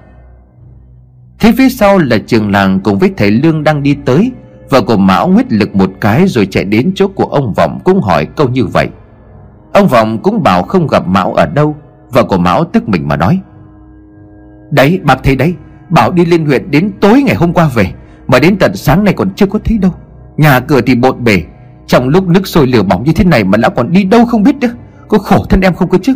Thế 1.39 1.51
phía 1.57 1.69
sau 1.69 1.97
là 1.97 2.17
trường 2.17 2.51
làng 2.51 2.79
cùng 2.83 2.99
với 2.99 3.11
thầy 3.17 3.31
Lương 3.31 3.63
đang 3.63 3.83
đi 3.83 3.95
tới, 4.05 4.31
Vợ 4.69 4.81
của 4.81 4.97
Mão 4.97 5.27
nguyết 5.27 5.51
lực 5.51 5.75
một 5.75 5.91
cái 6.01 6.27
rồi 6.27 6.45
chạy 6.45 6.63
đến 6.63 6.91
chỗ 6.95 7.07
của 7.07 7.23
ông 7.23 7.53
Vọng 7.53 7.79
cũng 7.83 8.01
hỏi 8.01 8.25
câu 8.25 8.49
như 8.49 8.65
vậy. 8.65 8.89
Ông 9.73 9.87
Vọng 9.87 10.19
cũng 10.23 10.43
bảo 10.43 10.63
không 10.63 10.87
gặp 10.87 11.07
Mão 11.07 11.33
ở 11.33 11.45
đâu, 11.45 11.75
Vợ 12.11 12.23
của 12.23 12.37
Mão 12.37 12.63
tức 12.63 12.89
mình 12.89 13.07
mà 13.07 13.15
nói. 13.15 13.39
Đấy, 14.71 14.99
bác 15.03 15.23
thấy 15.23 15.35
đấy, 15.35 15.55
Bảo 15.89 16.11
đi 16.11 16.25
lên 16.25 16.45
huyện 16.45 16.71
đến 16.71 16.91
tối 16.99 17.21
ngày 17.21 17.35
hôm 17.35 17.53
qua 17.53 17.69
về, 17.75 17.91
Mà 18.27 18.39
đến 18.39 18.57
tận 18.59 18.75
sáng 18.75 19.03
nay 19.03 19.13
còn 19.17 19.29
chưa 19.35 19.45
có 19.45 19.59
thấy 19.63 19.77
đâu. 19.77 19.91
Nhà 20.37 20.59
cửa 20.59 20.81
thì 20.81 20.95
bộn 20.95 21.23
bề, 21.23 21.43
Trong 21.87 22.09
lúc 22.09 22.27
nước 22.27 22.47
sôi 22.47 22.67
lửa 22.67 22.83
bỏng 22.83 23.03
như 23.03 23.11
thế 23.13 23.23
này 23.23 23.43
Mà 23.43 23.57
lão 23.57 23.71
còn 23.71 23.91
đi 23.91 24.03
đâu 24.03 24.25
không 24.25 24.43
biết 24.43 24.55
nữa. 24.55 24.73
Có 25.07 25.17
khổ 25.17 25.45
thân 25.49 25.61
em 25.61 25.73
không 25.73 25.89
có 25.89 25.97
chứ? 26.01 26.15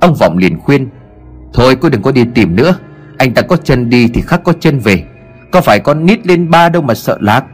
Ông 0.00 0.14
Vọng 0.14 0.38
liền 0.38 0.60
khuyên, 0.60 0.88
Thôi 1.52 1.76
cô 1.80 1.88
đừng 1.88 2.02
có 2.02 2.12
đi 2.12 2.24
tìm 2.34 2.56
nữa, 2.56 2.74
Anh 3.18 3.34
ta 3.34 3.42
có 3.42 3.56
chân 3.56 3.90
đi 3.90 4.08
thì 4.14 4.20
khắc 4.20 4.44
có 4.44 4.52
chân 4.60 4.78
về. 4.78 5.04
Có 5.52 5.60
phải 5.60 5.80
con 5.80 6.06
nít 6.06 6.26
lên 6.26 6.50
ba 6.50 6.68
đâu 6.68 6.82
mà 6.82 6.94
sợ 6.94 7.18
lạc? 7.20 7.44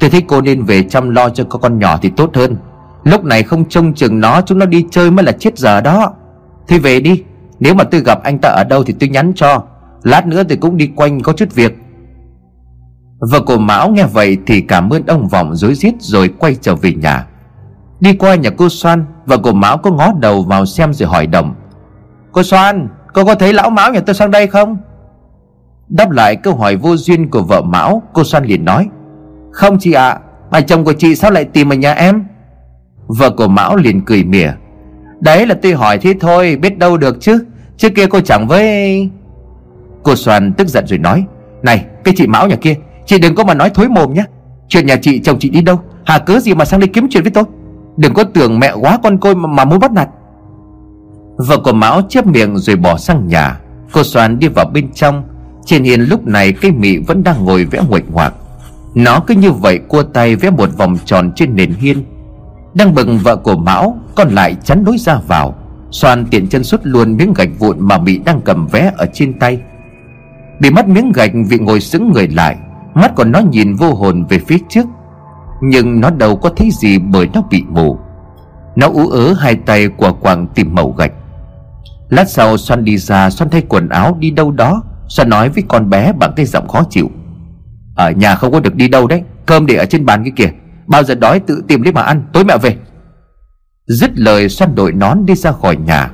Tôi 0.00 0.10
thấy 0.10 0.22
cô 0.28 0.40
nên 0.40 0.62
về 0.62 0.82
chăm 0.82 1.10
lo 1.10 1.28
cho 1.28 1.44
con 1.44 1.78
nhỏ 1.78 1.98
thì 2.02 2.10
tốt 2.16 2.30
hơn. 2.34 2.56
Lúc 3.04 3.24
này 3.24 3.42
không 3.42 3.64
trông 3.68 3.94
chừng 3.94 4.20
nó, 4.20 4.40
Chúng 4.40 4.58
nó 4.58 4.66
đi 4.66 4.84
chơi 4.90 5.10
mới 5.10 5.24
là 5.24 5.32
chết 5.32 5.58
giờ 5.58 5.80
đó. 5.80 6.12
Thì 6.68 6.78
về 6.78 7.00
đi, 7.00 7.22
Nếu 7.60 7.74
mà 7.74 7.84
tôi 7.84 8.00
gặp 8.00 8.22
anh 8.22 8.38
ta 8.38 8.48
ở 8.48 8.64
đâu 8.64 8.84
thì 8.84 8.94
tôi 9.00 9.08
nhắn 9.08 9.32
cho, 9.36 9.62
Lát 10.02 10.26
nữa 10.26 10.42
tôi 10.42 10.56
cũng 10.56 10.76
đi 10.76 10.90
quanh 10.96 11.20
có 11.22 11.32
chút 11.32 11.54
việc. 11.54 11.78
Vợ 13.30 13.40
của 13.40 13.58
Mão 13.58 13.90
nghe 13.90 14.04
vậy 14.12 14.38
Thì 14.46 14.60
cảm 14.60 14.90
ơn 14.90 15.06
ông 15.06 15.28
Vọng 15.28 15.54
dối 15.54 15.74
rít 15.74 15.94
Rồi 15.98 16.28
quay 16.38 16.54
trở 16.54 16.74
về 16.74 16.92
nhà. 16.92 17.26
Đi 18.00 18.12
qua 18.14 18.34
nhà 18.34 18.50
cô 18.50 18.68
Soan, 18.68 19.04
Vợ 19.26 19.38
của 19.38 19.52
Mão 19.52 19.78
có 19.78 19.90
ngó 19.90 20.12
đầu 20.20 20.42
vào 20.42 20.66
xem 20.66 20.94
rồi 20.94 21.08
hỏi 21.08 21.26
đồng 21.26 21.54
Cô 22.32 22.42
Soan 22.42 22.88
Cô 23.14 23.24
có 23.24 23.34
thấy 23.34 23.52
lão 23.52 23.70
Mão 23.70 23.92
nhà 23.92 24.00
tôi 24.00 24.14
sang 24.14 24.30
đây 24.30 24.46
không? 24.46 24.76
Đáp 25.88 26.10
lại 26.10 26.36
câu 26.36 26.54
hỏi 26.54 26.76
vô 26.76 26.96
duyên 26.96 27.30
của 27.30 27.42
vợ 27.42 27.62
Mão 27.62 28.02
Cô 28.12 28.24
Soan 28.24 28.44
liền 28.44 28.64
nói 28.64 28.88
Không 29.50 29.78
chị 29.78 29.92
ạ 29.92 30.08
à, 30.08 30.18
Mà 30.50 30.60
chồng 30.60 30.84
của 30.84 30.92
chị 30.92 31.14
sao 31.14 31.30
lại 31.30 31.44
tìm 31.44 31.72
ở 31.72 31.76
nhà 31.76 31.92
em? 31.92 32.24
Vợ 33.06 33.30
của 33.30 33.48
Mão 33.48 33.76
liền 33.76 34.04
cười 34.04 34.24
mỉa 34.24 34.50
Đấy 35.20 35.46
là 35.46 35.54
tôi 35.62 35.72
hỏi 35.72 35.98
thế 35.98 36.14
thôi 36.20 36.56
Biết 36.56 36.78
đâu 36.78 36.96
được 36.96 37.16
chứ 37.20 37.44
Trước 37.76 37.88
kia 37.94 38.06
cô 38.06 38.20
chẳng 38.20 38.46
với 38.48 39.08
Cô 40.02 40.14
Soan 40.14 40.52
tức 40.52 40.68
giận 40.68 40.86
rồi 40.86 40.98
nói 40.98 41.24
Này 41.62 41.84
cái 42.04 42.14
chị 42.16 42.26
Mão 42.26 42.48
nhà 42.48 42.56
kia 42.56 42.74
Chị 43.06 43.18
đừng 43.18 43.34
có 43.34 43.44
mà 43.44 43.54
nói 43.54 43.70
thối 43.70 43.88
mồm 43.88 44.14
nhé 44.14 44.24
Chuyện 44.68 44.86
nhà 44.86 44.96
chị 44.96 45.18
chồng 45.18 45.38
chị 45.38 45.50
đi 45.50 45.62
đâu? 45.62 45.80
Hà 46.04 46.18
cớ 46.18 46.38
gì 46.38 46.54
mà 46.54 46.64
sang 46.64 46.80
đây 46.80 46.88
kiếm 46.88 47.06
chuyện 47.10 47.22
với 47.22 47.32
tôi? 47.32 47.44
Đừng 47.96 48.14
có 48.14 48.24
tưởng 48.24 48.58
mẹ 48.58 48.72
quá 48.80 48.98
con 49.02 49.18
côi 49.18 49.34
mà, 49.34 49.48
mà 49.48 49.64
muốn 49.64 49.78
bắt 49.78 49.92
nạt. 49.92 50.08
Vợ 51.36 51.58
của 51.58 51.72
Mão 51.72 52.02
chép 52.08 52.26
miệng 52.26 52.56
rồi 52.56 52.76
bỏ 52.76 52.96
sang 52.96 53.28
nhà. 53.28 53.60
Cô 53.92 54.02
Soan 54.02 54.38
đi 54.38 54.48
vào 54.48 54.66
bên 54.74 54.92
trong. 54.92 55.24
Trên 55.64 55.84
hiên 55.84 56.00
lúc 56.00 56.26
này 56.26 56.52
cây 56.52 56.72
mị 56.72 56.98
vẫn 56.98 57.24
đang 57.24 57.44
ngồi 57.44 57.64
vẽ 57.64 57.80
nguệch 57.88 58.10
ngoạc. 58.12 58.34
Nó 58.94 59.20
cứ 59.26 59.34
như 59.34 59.52
vậy 59.52 59.78
cua 59.78 60.02
tay 60.02 60.36
vẽ 60.36 60.50
một 60.50 60.76
vòng 60.76 60.96
tròn 61.04 61.32
trên 61.36 61.56
nền 61.56 61.72
hiên. 61.72 62.04
Đang 62.74 62.94
bừng 62.94 63.18
vợ 63.18 63.36
của 63.36 63.56
Mão 63.56 63.98
Còn 64.14 64.28
lại 64.28 64.56
chắn 64.64 64.84
lối 64.86 64.98
ra 64.98 65.18
vào. 65.26 65.54
Soan 65.90 66.26
tiện 66.26 66.48
chân 66.48 66.64
xuất 66.64 66.86
luôn 66.86 67.16
miếng 67.16 67.34
gạch 67.36 67.48
vụn 67.58 67.76
mà 67.80 67.98
Mị 67.98 68.18
đang 68.18 68.40
cầm 68.40 68.66
vẽ 68.66 68.92
ở 68.96 69.06
trên 69.12 69.38
tay. 69.38 69.60
Bị 70.60 70.70
mất 70.70 70.88
miếng 70.88 71.12
gạch, 71.12 71.30
vị 71.48 71.58
ngồi 71.58 71.80
sững 71.80 72.12
người 72.12 72.28
lại. 72.28 72.56
Mắt 72.94 73.14
của 73.16 73.24
nó 73.24 73.40
nhìn 73.40 73.74
vô 73.74 73.94
hồn 73.94 74.24
về 74.28 74.38
phía 74.38 74.58
trước. 74.68 74.86
Nhưng 75.62 76.00
nó 76.00 76.10
đâu 76.10 76.36
có 76.36 76.50
thấy 76.56 76.70
gì 76.70 76.98
bởi 76.98 77.28
nó 77.34 77.42
bị 77.50 77.64
mù. 77.68 77.98
Nó 78.76 78.88
ú 78.88 79.08
ớ 79.08 79.34
hai 79.34 79.56
tay 79.56 79.88
của 79.88 80.12
quàng 80.12 80.46
tìm 80.46 80.74
mẩu 80.74 80.94
gạch. 80.98 81.12
Lát 82.12 82.30
sau 82.30 82.56
Xoan 82.56 82.84
đi 82.84 82.98
ra 82.98 83.30
Xoan 83.30 83.50
thay 83.50 83.62
quần 83.68 83.88
áo 83.88 84.16
đi 84.20 84.30
đâu 84.30 84.50
đó 84.50 84.82
Xoan 85.08 85.28
nói 85.28 85.48
với 85.48 85.64
con 85.68 85.90
bé 85.90 86.12
bằng 86.12 86.32
cái 86.36 86.46
giọng 86.46 86.68
khó 86.68 86.84
chịu. 86.90 87.10
Ở 87.94 88.10
nhà 88.10 88.34
không 88.34 88.52
có 88.52 88.60
được 88.60 88.74
đi 88.74 88.88
đâu 88.88 89.06
đấy, 89.06 89.22
Cơm 89.46 89.66
để 89.66 89.74
ở 89.74 89.84
trên 89.84 90.06
bàn 90.06 90.24
kia 90.24 90.30
kìa, 90.36 90.50
Bao 90.86 91.02
giờ 91.02 91.14
đói 91.14 91.40
tự 91.40 91.62
tìm 91.68 91.82
lấy 91.82 91.92
mà 91.92 92.02
ăn, 92.02 92.22
Tối 92.32 92.44
mẹ 92.44 92.58
về. 92.58 92.76
Dứt 93.86 94.10
lời 94.14 94.48
Xoan 94.48 94.74
đội 94.74 94.92
nón 94.92 95.26
đi 95.26 95.34
ra 95.34 95.52
khỏi 95.52 95.76
nhà. 95.76 96.10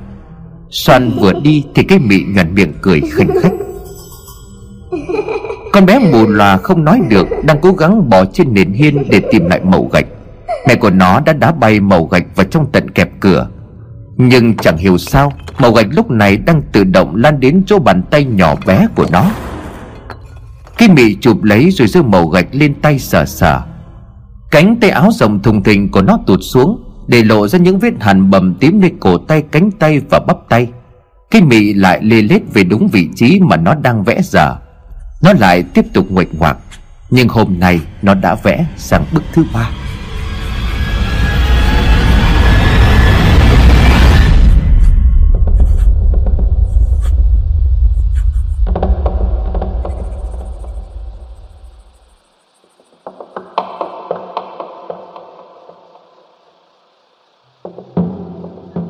Xoan 0.69 1.11
vừa 1.19 1.33
đi 1.43 1.65
thì 1.75 1.83
cái 1.83 1.99
mị 1.99 2.23
nhuận 2.23 2.55
miệng 2.55 2.73
cười 2.81 3.01
khinh 3.01 3.29
khách. 3.41 3.53
Con 5.73 5.85
bé 5.85 5.99
mù 5.99 6.27
lòa 6.27 6.57
không 6.57 6.85
nói 6.85 7.01
được, 7.09 7.27
Đang 7.43 7.61
cố 7.61 7.71
gắng 7.73 8.09
bỏ 8.09 8.25
trên 8.25 8.53
nền 8.53 8.73
hiên 8.73 9.09
để 9.09 9.21
tìm 9.31 9.47
lại 9.47 9.61
mẩu 9.63 9.89
gạch. 9.93 10.05
Mẹ 10.67 10.75
của 10.75 10.89
nó 10.89 11.19
đã 11.19 11.33
đá 11.33 11.51
bay 11.51 11.79
mẩu 11.79 12.05
gạch 12.05 12.25
vào 12.35 12.45
trong 12.45 12.71
tận 12.71 12.89
kẹp 12.89 13.09
cửa. 13.19 13.47
Nhưng 14.21 14.57
chẳng 14.57 14.77
hiểu 14.77 14.97
sao, 14.97 15.33
màu 15.59 15.71
gạch 15.73 15.87
lúc 15.89 16.11
này 16.11 16.37
đang 16.37 16.61
tự 16.71 16.83
động 16.83 17.15
lan 17.15 17.39
đến 17.39 17.63
chỗ 17.65 17.79
bàn 17.79 18.01
tay 18.11 18.25
nhỏ 18.25 18.55
bé 18.65 18.87
của 18.95 19.05
nó. 19.11 19.25
Khi 20.77 20.89
mị 20.89 21.15
chụp 21.15 21.43
lấy 21.43 21.71
rồi 21.71 21.87
giơ 21.87 22.01
màu 22.01 22.27
gạch 22.27 22.47
lên 22.51 22.73
tay 22.81 22.99
sờ 22.99 23.25
sờ, 23.25 23.61
Cánh 24.51 24.75
tay 24.81 24.89
áo 24.89 25.09
rộng 25.11 25.41
thùng 25.41 25.63
thình 25.63 25.91
của 25.91 26.01
nó 26.01 26.19
tụt 26.27 26.39
xuống, 26.41 26.83
Để 27.07 27.23
lộ 27.23 27.47
ra 27.47 27.59
những 27.59 27.79
vết 27.79 27.93
hằn 27.99 28.29
bầm 28.29 28.55
tím 28.59 28.81
lên 28.81 28.99
cổ 28.99 29.17
tay, 29.17 29.43
cánh 29.51 29.71
tay 29.71 30.01
và 30.09 30.19
bắp 30.19 30.37
tay. 30.49 30.67
Khi 31.31 31.41
mị 31.41 31.73
lại 31.73 31.99
lê 32.03 32.21
lết 32.21 32.41
về 32.53 32.63
đúng 32.63 32.87
vị 32.87 33.09
trí 33.15 33.39
mà 33.39 33.57
nó 33.57 33.75
đang 33.75 34.03
vẽ 34.03 34.21
giờ, 34.23 34.55
Nó 35.21 35.33
lại 35.33 35.63
tiếp 35.63 35.85
tục 35.93 36.05
nguệch 36.09 36.39
ngoạc. 36.39 36.57
Nhưng 37.09 37.27
hôm 37.27 37.59
nay 37.59 37.81
nó 38.01 38.13
đã 38.13 38.35
vẽ 38.35 38.65
sang 38.77 39.05
bức 39.13 39.23
thứ 39.33 39.43
ba. 39.53 39.69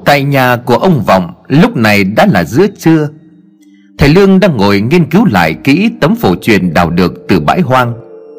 Tại 0.10 0.24
nhà 0.24 0.58
của 0.66 0.76
ông 0.76 1.04
Vọng 1.08 1.34
lúc 1.48 1.78
này 1.78 2.04
đã 2.04 2.28
là 2.32 2.44
giữa 2.44 2.66
trưa. 2.78 3.10
Thầy 3.98 4.10
Lương 4.10 4.40
đang 4.40 4.58
ngồi 4.58 4.82
nghiên 4.82 5.10
cứu 5.10 5.26
lại 5.32 5.56
kỹ 5.64 5.92
tấm 6.02 6.16
phổ 6.16 6.36
truyền 6.36 6.74
đào 6.74 6.90
được 6.90 7.28
từ 7.28 7.40
bãi 7.40 7.62
hoang. 7.62 7.94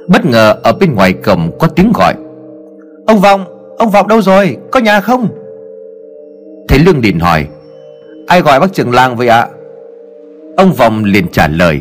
Bất 0.09 0.27
ngờ 0.27 0.55
ở 0.62 0.73
bên 0.73 0.95
ngoài 0.95 1.12
cổng 1.12 1.59
có 1.59 1.67
tiếng 1.67 1.93
gọi. 1.95 2.15
Ông 3.07 3.21
Vọng, 3.21 3.45
ông 3.79 3.91
Vọng 3.91 4.09
đâu 4.09 4.23
rồi, 4.23 4.57
có 4.73 4.81
nhà 4.81 5.00
không? 5.00 5.29
Thầy 6.69 6.79
Lương 6.79 7.00
liền 7.00 7.21
hỏi. 7.21 7.47
Ai 8.27 8.41
gọi 8.41 8.61
bác 8.61 8.73
trưởng 8.73 8.95
làng 8.95 9.17
vậy 9.17 9.29
ạ? 9.29 9.47
Ông 10.57 10.73
Vọng 10.73 11.05
liền 11.05 11.29
trả 11.29 11.49
lời. 11.49 11.81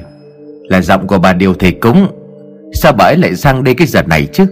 Là 0.63 0.81
giọng 0.81 1.07
của 1.07 1.17
bà 1.17 1.33
Điều 1.33 1.53
thầy 1.53 1.71
cúng. 1.71 2.07
Sao 2.73 2.93
bà 2.93 3.05
ấy 3.05 3.17
lại 3.17 3.35
sang 3.35 3.63
đây 3.63 3.73
cái 3.73 3.87
giờ 3.87 4.01
này 4.01 4.27
chứ? 4.33 4.45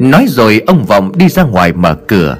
Nói 0.00 0.26
rồi 0.28 0.62
ông 0.66 0.84
Vọng 0.84 1.12
đi 1.16 1.28
ra 1.28 1.42
ngoài 1.42 1.72
mở 1.72 1.94
cửa. 2.08 2.36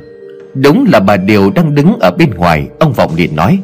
Đúng 0.62 0.86
là 0.92 1.00
bà 1.00 1.16
Điều 1.16 1.50
đang 1.50 1.74
đứng 1.74 1.98
ở 2.00 2.10
bên 2.10 2.30
ngoài, 2.30 2.68
Ông 2.78 2.92
Vọng 2.92 3.10
liền 3.16 3.36
nói. 3.36 3.58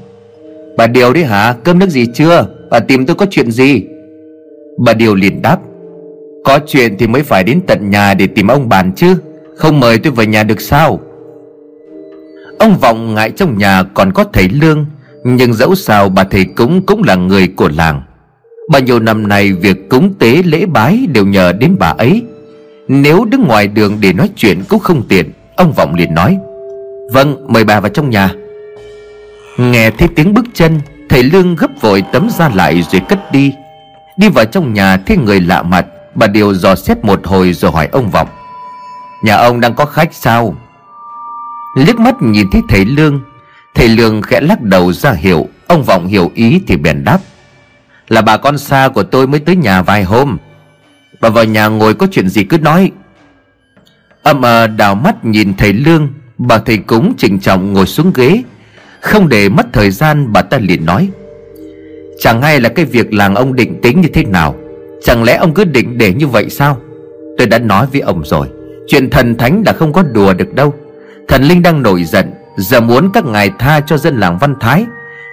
Bà 0.76 0.86
Điều 0.86 1.12
đấy 1.12 1.24
hả? 1.24 1.54
Cơm 1.64 1.78
nước 1.78 1.90
gì 1.90 2.06
chưa? 2.14 2.46
Bà 2.70 2.78
tìm 2.78 3.06
tôi 3.06 3.16
có 3.16 3.26
chuyện 3.30 3.50
gì? 3.50 3.82
Bà 4.78 4.92
Điều 4.92 5.14
liền 5.14 5.42
đáp. 5.42 5.58
Có 6.44 6.58
chuyện 6.66 6.96
thì 6.98 7.06
mới 7.06 7.22
phải 7.22 7.44
đến 7.44 7.60
tận 7.66 7.90
nhà 7.90 8.14
để 8.14 8.26
tìm 8.26 8.48
ông 8.48 8.68
bàn 8.68 8.92
chứ. 8.96 9.16
Không 9.56 9.80
mời 9.80 9.98
tôi 9.98 10.12
về 10.12 10.26
nhà 10.26 10.42
được 10.42 10.60
sao? 10.60 11.00
Ông 12.58 12.78
Vọng 12.78 13.14
ngại 13.14 13.30
trong 13.30 13.58
nhà 13.58 13.82
còn 13.94 14.12
có 14.12 14.24
thầy 14.32 14.48
Lương, 14.48 14.86
Nhưng 15.24 15.54
dẫu 15.54 15.74
sao 15.74 16.08
bà 16.08 16.24
thầy 16.24 16.44
cúng 16.44 16.82
cũng 16.86 17.02
là 17.02 17.14
người 17.14 17.48
của 17.48 17.68
làng. 17.76 18.02
Bao 18.70 18.82
nhiêu 18.82 19.00
năm 19.00 19.28
nay 19.28 19.52
việc 19.52 19.88
cúng 19.90 20.14
tế 20.18 20.42
lễ 20.44 20.66
bái 20.66 21.06
đều 21.12 21.26
nhờ 21.26 21.52
đến 21.52 21.76
bà 21.78 21.88
ấy. 21.88 22.22
Nếu 22.88 23.24
đứng 23.24 23.44
ngoài 23.48 23.68
đường 23.68 23.96
để 24.00 24.12
nói 24.12 24.30
chuyện 24.36 24.62
cũng 24.68 24.80
không 24.80 25.02
tiện, 25.08 25.30
Ông 25.56 25.72
Vọng 25.72 25.94
liền 25.94 26.14
nói. 26.14 26.38
Vâng 27.12 27.46
mời 27.48 27.64
bà 27.64 27.80
vào 27.80 27.88
trong 27.88 28.10
nhà. 28.10 28.30
Nghe 29.58 29.90
thấy 29.90 30.08
tiếng 30.16 30.34
bước 30.34 30.44
chân, 30.54 30.80
Thầy 31.08 31.22
Lương 31.22 31.56
gấp 31.56 31.70
vội 31.80 32.04
tấm 32.12 32.30
ra 32.30 32.50
lại 32.54 32.82
rồi 32.82 33.02
cất 33.08 33.32
đi. 33.32 33.52
Đi 34.16 34.28
vào 34.28 34.44
trong 34.44 34.74
nhà, 34.74 34.96
thấy 34.96 35.16
người 35.16 35.40
lạ 35.40 35.62
mặt, 35.62 35.86
Bà 36.14 36.26
Điều 36.26 36.54
dò 36.54 36.74
xét 36.74 37.04
một 37.04 37.26
hồi 37.26 37.52
rồi 37.52 37.70
hỏi 37.70 37.88
ông 37.92 38.10
Vọng. 38.10 38.28
Nhà 39.22 39.36
ông 39.36 39.60
đang 39.60 39.74
có 39.74 39.84
khách 39.84 40.14
sao? 40.14 40.56
Liếc 41.76 41.98
mắt 41.98 42.14
nhìn 42.20 42.46
thấy 42.52 42.62
thầy 42.68 42.84
Lương 42.84 43.20
Thầy 43.74 43.88
Lương 43.88 44.22
khẽ 44.22 44.40
lắc 44.40 44.62
đầu 44.62 44.92
ra 44.92 45.12
hiệu. 45.12 45.48
Ông 45.66 45.82
Vọng 45.82 46.06
hiểu 46.06 46.30
ý 46.34 46.60
thì 46.66 46.76
bèn 46.76 47.04
đáp. 47.04 47.18
Là 48.08 48.22
bà 48.22 48.36
con 48.36 48.58
xa 48.58 48.88
của 48.94 49.02
tôi 49.02 49.26
mới 49.26 49.40
tới 49.40 49.56
nhà 49.56 49.82
vài 49.82 50.04
hôm. 50.04 50.38
Bà 51.20 51.28
vào 51.28 51.44
nhà 51.44 51.66
ngồi 51.66 51.94
có 51.94 52.06
chuyện 52.10 52.28
gì 52.28 52.44
cứ 52.44 52.58
nói. 52.58 52.90
Âm 54.22 54.42
ờ 54.42 54.66
đào 54.66 54.94
mắt 54.94 55.24
nhìn 55.24 55.54
thầy 55.54 55.72
Lương 55.72 56.08
Bà 56.48 56.58
thầy 56.58 56.76
cúng 56.78 57.14
trịnh 57.18 57.40
trọng 57.40 57.72
ngồi 57.72 57.86
xuống 57.86 58.12
ghế. 58.14 58.42
Không 59.00 59.28
để 59.28 59.48
mất 59.48 59.66
thời 59.72 59.90
gian, 59.90 60.32
bà 60.32 60.42
ta 60.42 60.58
liền 60.58 60.86
nói. 60.86 61.08
Chẳng 62.18 62.42
hay 62.42 62.60
là 62.60 62.68
cái 62.68 62.84
việc 62.84 63.12
làng 63.12 63.34
ông 63.34 63.54
định 63.54 63.80
tính 63.82 64.00
như 64.00 64.08
thế 64.14 64.24
nào? 64.24 64.54
Chẳng 65.02 65.24
lẽ 65.24 65.36
ông 65.36 65.54
cứ 65.54 65.64
định 65.64 65.98
để 65.98 66.14
như 66.14 66.26
vậy 66.26 66.50
sao? 66.50 66.78
Tôi 67.38 67.46
đã 67.46 67.58
nói 67.58 67.86
với 67.92 68.00
ông 68.00 68.22
rồi. 68.24 68.48
Chuyện 68.88 69.10
thần 69.10 69.36
thánh 69.36 69.64
đã 69.64 69.72
không 69.72 69.92
có 69.92 70.02
đùa 70.02 70.34
được 70.34 70.54
đâu. 70.54 70.74
Thần 71.28 71.42
linh 71.42 71.62
đang 71.62 71.82
nổi 71.82 72.04
giận, 72.04 72.30
Giờ 72.56 72.80
muốn 72.80 73.10
các 73.12 73.24
ngài 73.24 73.50
tha 73.58 73.80
cho 73.80 73.98
dân 73.98 74.16
làng 74.16 74.38
Văn 74.38 74.54
Thái, 74.60 74.84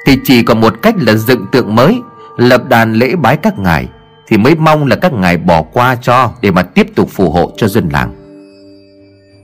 Thì 0.05 0.17
chỉ 0.23 0.43
có 0.43 0.53
một 0.53 0.73
cách 0.81 0.95
là 0.99 1.13
dựng 1.13 1.45
tượng 1.51 1.75
mới, 1.75 1.97
Lập 2.37 2.69
đàn 2.69 2.93
lễ 2.93 3.15
bái 3.15 3.37
các 3.37 3.59
ngài, 3.59 3.87
Thì 4.27 4.37
mới 4.37 4.55
mong 4.55 4.87
là 4.87 4.95
các 4.95 5.13
ngài 5.13 5.37
bỏ 5.37 5.61
qua 5.61 5.97
cho 6.01 6.31
Để 6.41 6.51
mà 6.51 6.63
tiếp 6.63 6.87
tục 6.95 7.09
phù 7.11 7.31
hộ 7.31 7.51
cho 7.57 7.67
dân 7.67 7.89
làng 7.89 8.18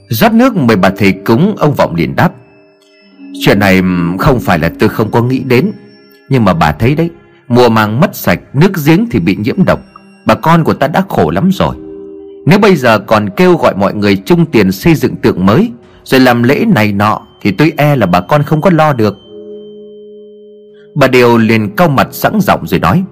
rót 0.09 0.33
nước 0.33 0.55
mời 0.55 0.77
bà 0.77 0.89
thầy 0.89 1.11
cúng, 1.11 1.55
ông 1.57 1.73
vọng 1.73 1.95
liền 1.95 2.15
đáp. 2.15 2.31
Chuyện 3.45 3.59
này 3.59 3.81
không 4.19 4.39
phải 4.39 4.59
là 4.59 4.71
tôi 4.79 4.89
không 4.89 5.11
có 5.11 5.21
nghĩ 5.21 5.39
đến, 5.39 5.71
nhưng 6.29 6.45
mà 6.45 6.53
bà 6.53 6.71
thấy 6.71 6.95
đấy, 6.95 7.09
Mùa 7.47 7.69
màng 7.69 7.99
mất 7.99 8.15
sạch, 8.15 8.39
Nước 8.53 8.71
giếng 8.85 9.09
thì 9.11 9.19
bị 9.19 9.35
nhiễm 9.35 9.65
độc. 9.65 9.79
Bà 10.25 10.35
con 10.35 10.63
của 10.63 10.73
ta 10.73 10.87
đã 10.87 11.03
khổ 11.09 11.29
lắm 11.29 11.49
rồi. 11.53 11.75
Nếu 12.45 12.59
bây 12.59 12.75
giờ 12.75 12.99
còn 12.99 13.29
kêu 13.29 13.57
gọi 13.57 13.75
mọi 13.75 13.93
người 13.93 14.17
chung 14.25 14.45
tiền 14.45 14.71
xây 14.71 14.95
dựng 14.95 15.15
tượng 15.15 15.45
mới, 15.45 15.71
Rồi 16.03 16.19
làm 16.19 16.43
lễ 16.43 16.65
này 16.65 16.91
nọ, 16.91 17.21
Thì 17.41 17.51
tôi 17.51 17.73
e 17.77 17.95
là 17.95 18.05
bà 18.05 18.21
con 18.21 18.43
không 18.43 18.61
có 18.61 18.69
lo 18.69 18.93
được. 18.93 19.17
Bà 20.95 21.07
Điều 21.07 21.37
liền 21.37 21.75
cau 21.75 21.89
mặt 21.89 22.07
sẵn 22.11 22.39
giọng 22.41 22.67
rồi 22.67 22.79
nói, 22.79 23.03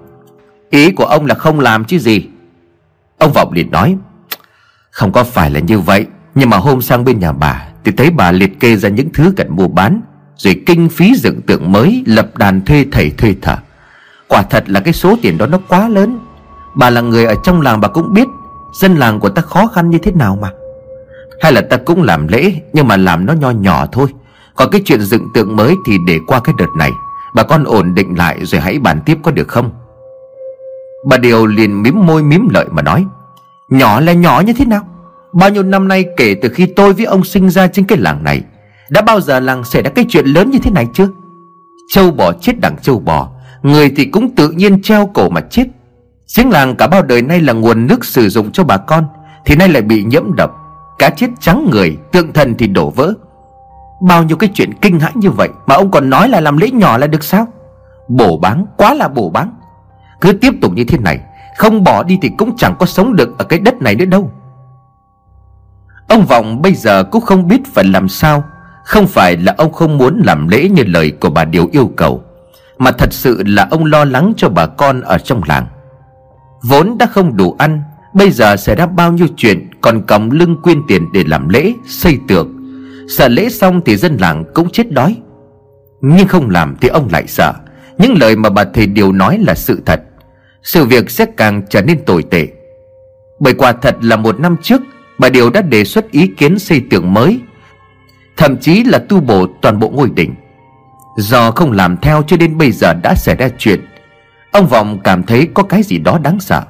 Ý 0.70 0.90
của 0.90 1.04
ông 1.04 1.26
là 1.26 1.34
không 1.34 1.60
làm 1.60 1.84
chứ 1.84 1.98
gì? 1.98 2.26
Ông 3.18 3.32
Vọng 3.32 3.52
liền 3.52 3.70
nói, 3.70 3.96
Không 4.90 5.12
có 5.12 5.24
phải 5.24 5.50
là 5.50 5.60
như 5.60 5.78
vậy. 5.78 6.06
Nhưng 6.34 6.50
mà 6.50 6.56
hôm 6.56 6.80
sang 6.80 7.04
bên 7.04 7.18
nhà 7.18 7.32
bà 7.32 7.66
Thì 7.84 7.92
thấy 7.92 8.10
bà 8.10 8.32
liệt 8.32 8.60
kê 8.60 8.76
ra 8.76 8.88
những 8.88 9.08
thứ 9.14 9.32
cần 9.36 9.56
mua 9.56 9.68
bán, 9.68 10.00
Rồi 10.36 10.62
kinh 10.66 10.88
phí 10.88 11.14
dựng 11.16 11.42
tượng 11.42 11.72
mới, 11.72 12.02
Lập 12.06 12.36
đàn 12.36 12.64
thuê 12.64 12.86
thầy 12.92 13.10
thuê 13.10 13.34
thợ. 13.42 13.56
Quả 14.28 14.42
thật 14.42 14.64
là 14.66 14.80
cái 14.80 14.92
số 14.92 15.16
tiền 15.22 15.38
đó 15.38 15.46
nó 15.46 15.58
quá 15.68 15.88
lớn. 15.88 16.18
Bà 16.74 16.90
là 16.90 17.00
người 17.00 17.24
ở 17.24 17.34
trong 17.44 17.60
làng 17.60 17.80
bà 17.80 17.88
cũng 17.88 18.14
biết 18.14 18.28
Dân 18.80 18.96
làng 18.96 19.20
của 19.20 19.28
ta 19.28 19.42
khó 19.42 19.66
khăn 19.66 19.90
như 19.90 19.98
thế 19.98 20.12
nào 20.12 20.38
mà. 20.42 20.50
Hay 21.40 21.52
là 21.52 21.60
ta 21.60 21.76
cũng 21.76 22.02
làm 22.02 22.28
lễ, 22.28 22.52
Nhưng 22.72 22.88
mà 22.88 22.96
làm 22.96 23.26
nó 23.26 23.32
nho 23.32 23.50
nhỏ 23.50 23.86
thôi. 23.92 24.08
Còn 24.56 24.70
cái 24.70 24.82
chuyện 24.84 25.00
dựng 25.00 25.28
tượng 25.34 25.56
mới 25.56 25.74
thì 25.86 25.98
để 26.06 26.18
qua 26.26 26.40
cái 26.40 26.54
đợt 26.58 26.70
này, 26.78 26.90
Bà 27.34 27.42
con 27.42 27.64
ổn 27.64 27.94
định 27.94 28.14
lại 28.18 28.44
rồi 28.44 28.60
hãy 28.60 28.78
bàn 28.78 29.00
tiếp 29.06 29.18
có 29.22 29.30
được 29.30 29.48
không? 29.48 29.70
Bà 31.06 31.16
Điều 31.16 31.46
liền 31.46 31.82
mím 31.82 32.06
môi 32.06 32.22
mím 32.22 32.48
lợi 32.48 32.66
mà 32.70 32.82
nói, 32.82 33.06
Nhỏ 33.70 34.00
là 34.00 34.12
nhỏ 34.12 34.42
như 34.46 34.52
thế 34.52 34.64
nào? 34.64 34.86
Bao 35.34 35.50
nhiêu 35.50 35.62
năm 35.62 35.88
nay 35.88 36.04
kể 36.16 36.34
từ 36.42 36.48
khi 36.48 36.66
tôi 36.66 36.92
với 36.92 37.04
ông 37.04 37.24
sinh 37.24 37.50
ra 37.50 37.66
trên 37.66 37.84
cái 37.84 37.98
làng 37.98 38.24
này, 38.24 38.42
Đã 38.90 39.02
bao 39.02 39.20
giờ 39.20 39.40
làng 39.40 39.64
xảy 39.64 39.82
ra 39.82 39.90
cái 39.90 40.04
chuyện 40.08 40.26
lớn 40.26 40.50
như 40.50 40.58
thế 40.58 40.70
này 40.70 40.86
chưa? 40.94 41.08
Châu 41.92 42.10
bò 42.10 42.32
chết 42.32 42.60
đằng 42.60 42.76
châu 42.82 42.98
bò, 42.98 43.30
Người 43.62 43.92
thì 43.96 44.04
cũng 44.04 44.34
tự 44.34 44.50
nhiên 44.50 44.82
treo 44.82 45.10
cổ 45.14 45.28
mà 45.28 45.40
chết. 45.40 45.64
Giếng 46.36 46.50
làng 46.50 46.76
cả 46.76 46.86
bao 46.86 47.02
đời 47.02 47.22
nay 47.22 47.40
là 47.40 47.52
nguồn 47.52 47.86
nước 47.86 48.04
sử 48.04 48.28
dụng 48.28 48.52
cho 48.52 48.64
bà 48.64 48.76
con, 48.76 49.06
Thì 49.46 49.56
nay 49.56 49.68
lại 49.68 49.82
bị 49.82 50.04
nhiễm 50.04 50.34
độc. 50.36 50.50
Cá 50.98 51.10
chết 51.10 51.26
trắng 51.40 51.68
người, 51.70 51.96
Tượng 52.12 52.32
thần 52.32 52.54
thì 52.58 52.66
đổ 52.66 52.90
vỡ. 52.90 53.12
Bao 54.08 54.22
nhiêu 54.22 54.36
cái 54.36 54.50
chuyện 54.54 54.74
kinh 54.74 55.00
hãi 55.00 55.12
như 55.14 55.30
vậy 55.30 55.48
Mà 55.66 55.74
ông 55.74 55.90
còn 55.90 56.10
nói 56.10 56.28
là 56.28 56.40
làm 56.40 56.56
lễ 56.56 56.70
nhỏ 56.70 56.98
là 56.98 57.06
được 57.06 57.24
sao? 57.24 57.46
Bổ 58.08 58.38
báng 58.38 58.66
quá 58.76 58.94
là 58.94 59.08
bổ 59.08 59.30
báng 59.30 59.54
Cứ 60.20 60.32
tiếp 60.32 60.54
tục 60.62 60.72
như 60.72 60.84
thế 60.84 60.98
này, 60.98 61.18
Không 61.58 61.84
bỏ 61.84 62.02
đi 62.02 62.18
thì 62.22 62.30
cũng 62.38 62.56
chẳng 62.56 62.74
có 62.78 62.86
sống 62.86 63.16
được 63.16 63.38
Ở 63.38 63.44
cái 63.44 63.58
đất 63.58 63.82
này 63.82 63.94
nữa 63.94 64.04
đâu. 64.04 64.30
Ông 66.08 66.26
Vọng 66.26 66.62
bây 66.62 66.74
giờ 66.74 67.04
cũng 67.04 67.22
không 67.22 67.48
biết 67.48 67.60
phải 67.74 67.84
làm 67.84 68.08
sao. 68.08 68.44
Không 68.84 69.06
phải 69.06 69.36
là 69.36 69.54
ông 69.58 69.72
không 69.72 69.98
muốn 69.98 70.22
làm 70.24 70.48
lễ 70.48 70.68
như 70.68 70.82
lời 70.86 71.10
của 71.20 71.30
bà 71.30 71.44
Điều 71.44 71.68
yêu 71.72 71.92
cầu, 71.96 72.24
Mà 72.78 72.92
thật 72.92 73.12
sự 73.12 73.42
là 73.46 73.68
ông 73.70 73.84
lo 73.84 74.04
lắng 74.04 74.32
cho 74.36 74.48
bà 74.48 74.66
con 74.66 75.00
ở 75.00 75.18
trong 75.18 75.40
làng. 75.46 75.66
Vốn 76.62 76.98
đã 76.98 77.06
không 77.06 77.36
đủ 77.36 77.56
ăn, 77.58 77.82
Bây 78.14 78.30
giờ 78.30 78.56
sẽ 78.56 78.74
ra 78.74 78.86
bao 78.86 79.12
nhiêu 79.12 79.26
chuyện 79.36 79.70
Còn 79.80 80.02
còng 80.02 80.30
lưng 80.30 80.62
quyên 80.62 80.82
tiền 80.88 81.12
để 81.12 81.24
làm 81.26 81.48
lễ, 81.48 81.72
Xây 81.86 82.18
tượng 82.28 82.54
Sợ 83.08 83.28
lễ 83.28 83.48
xong 83.48 83.80
thì 83.84 83.96
dân 83.96 84.16
làng 84.20 84.44
cũng 84.54 84.70
chết 84.70 84.92
đói. 84.92 85.16
Nhưng 86.00 86.28
không 86.28 86.50
làm 86.50 86.76
thì 86.80 86.88
ông 86.88 87.08
lại 87.12 87.24
sợ. 87.26 87.52
Những 87.98 88.14
lời 88.20 88.36
mà 88.36 88.50
bà 88.50 88.64
thầy 88.64 88.86
Điều 88.86 89.12
nói 89.12 89.38
là 89.46 89.54
sự 89.54 89.82
thật. 89.86 90.02
Sự 90.62 90.84
việc 90.84 91.10
sẽ 91.10 91.26
càng 91.36 91.62
trở 91.70 91.82
nên 91.82 92.04
tồi 92.04 92.22
tệ. 92.22 92.48
Bởi 93.40 93.54
quả 93.54 93.72
thật 93.72 93.96
là 94.00 94.16
một 94.16 94.40
năm 94.40 94.56
trước 94.62 94.82
Bà 95.18 95.28
Điều 95.28 95.50
đã 95.50 95.62
đề 95.62 95.84
xuất 95.84 96.10
ý 96.10 96.26
kiến 96.26 96.58
xây 96.58 96.82
tượng 96.90 97.14
mới, 97.14 97.40
Thậm 98.36 98.56
chí 98.56 98.84
là 98.84 98.98
tu 98.98 99.20
bổ 99.20 99.46
toàn 99.60 99.78
bộ 99.78 99.88
ngôi 99.88 100.10
đỉnh 100.14 100.34
Do 101.16 101.50
không 101.50 101.72
làm 101.72 101.96
theo 101.96 102.22
cho 102.26 102.36
đến 102.36 102.58
bây 102.58 102.72
giờ 102.72 102.94
đã 103.02 103.14
xảy 103.14 103.36
ra 103.36 103.48
chuyện, 103.58 103.80
Ông 104.52 104.66
Vọng 104.66 104.98
cảm 105.04 105.22
thấy 105.22 105.48
có 105.54 105.62
cái 105.62 105.82
gì 105.82 105.98
đó 105.98 106.18
đáng 106.22 106.40
sợ. 106.40 106.62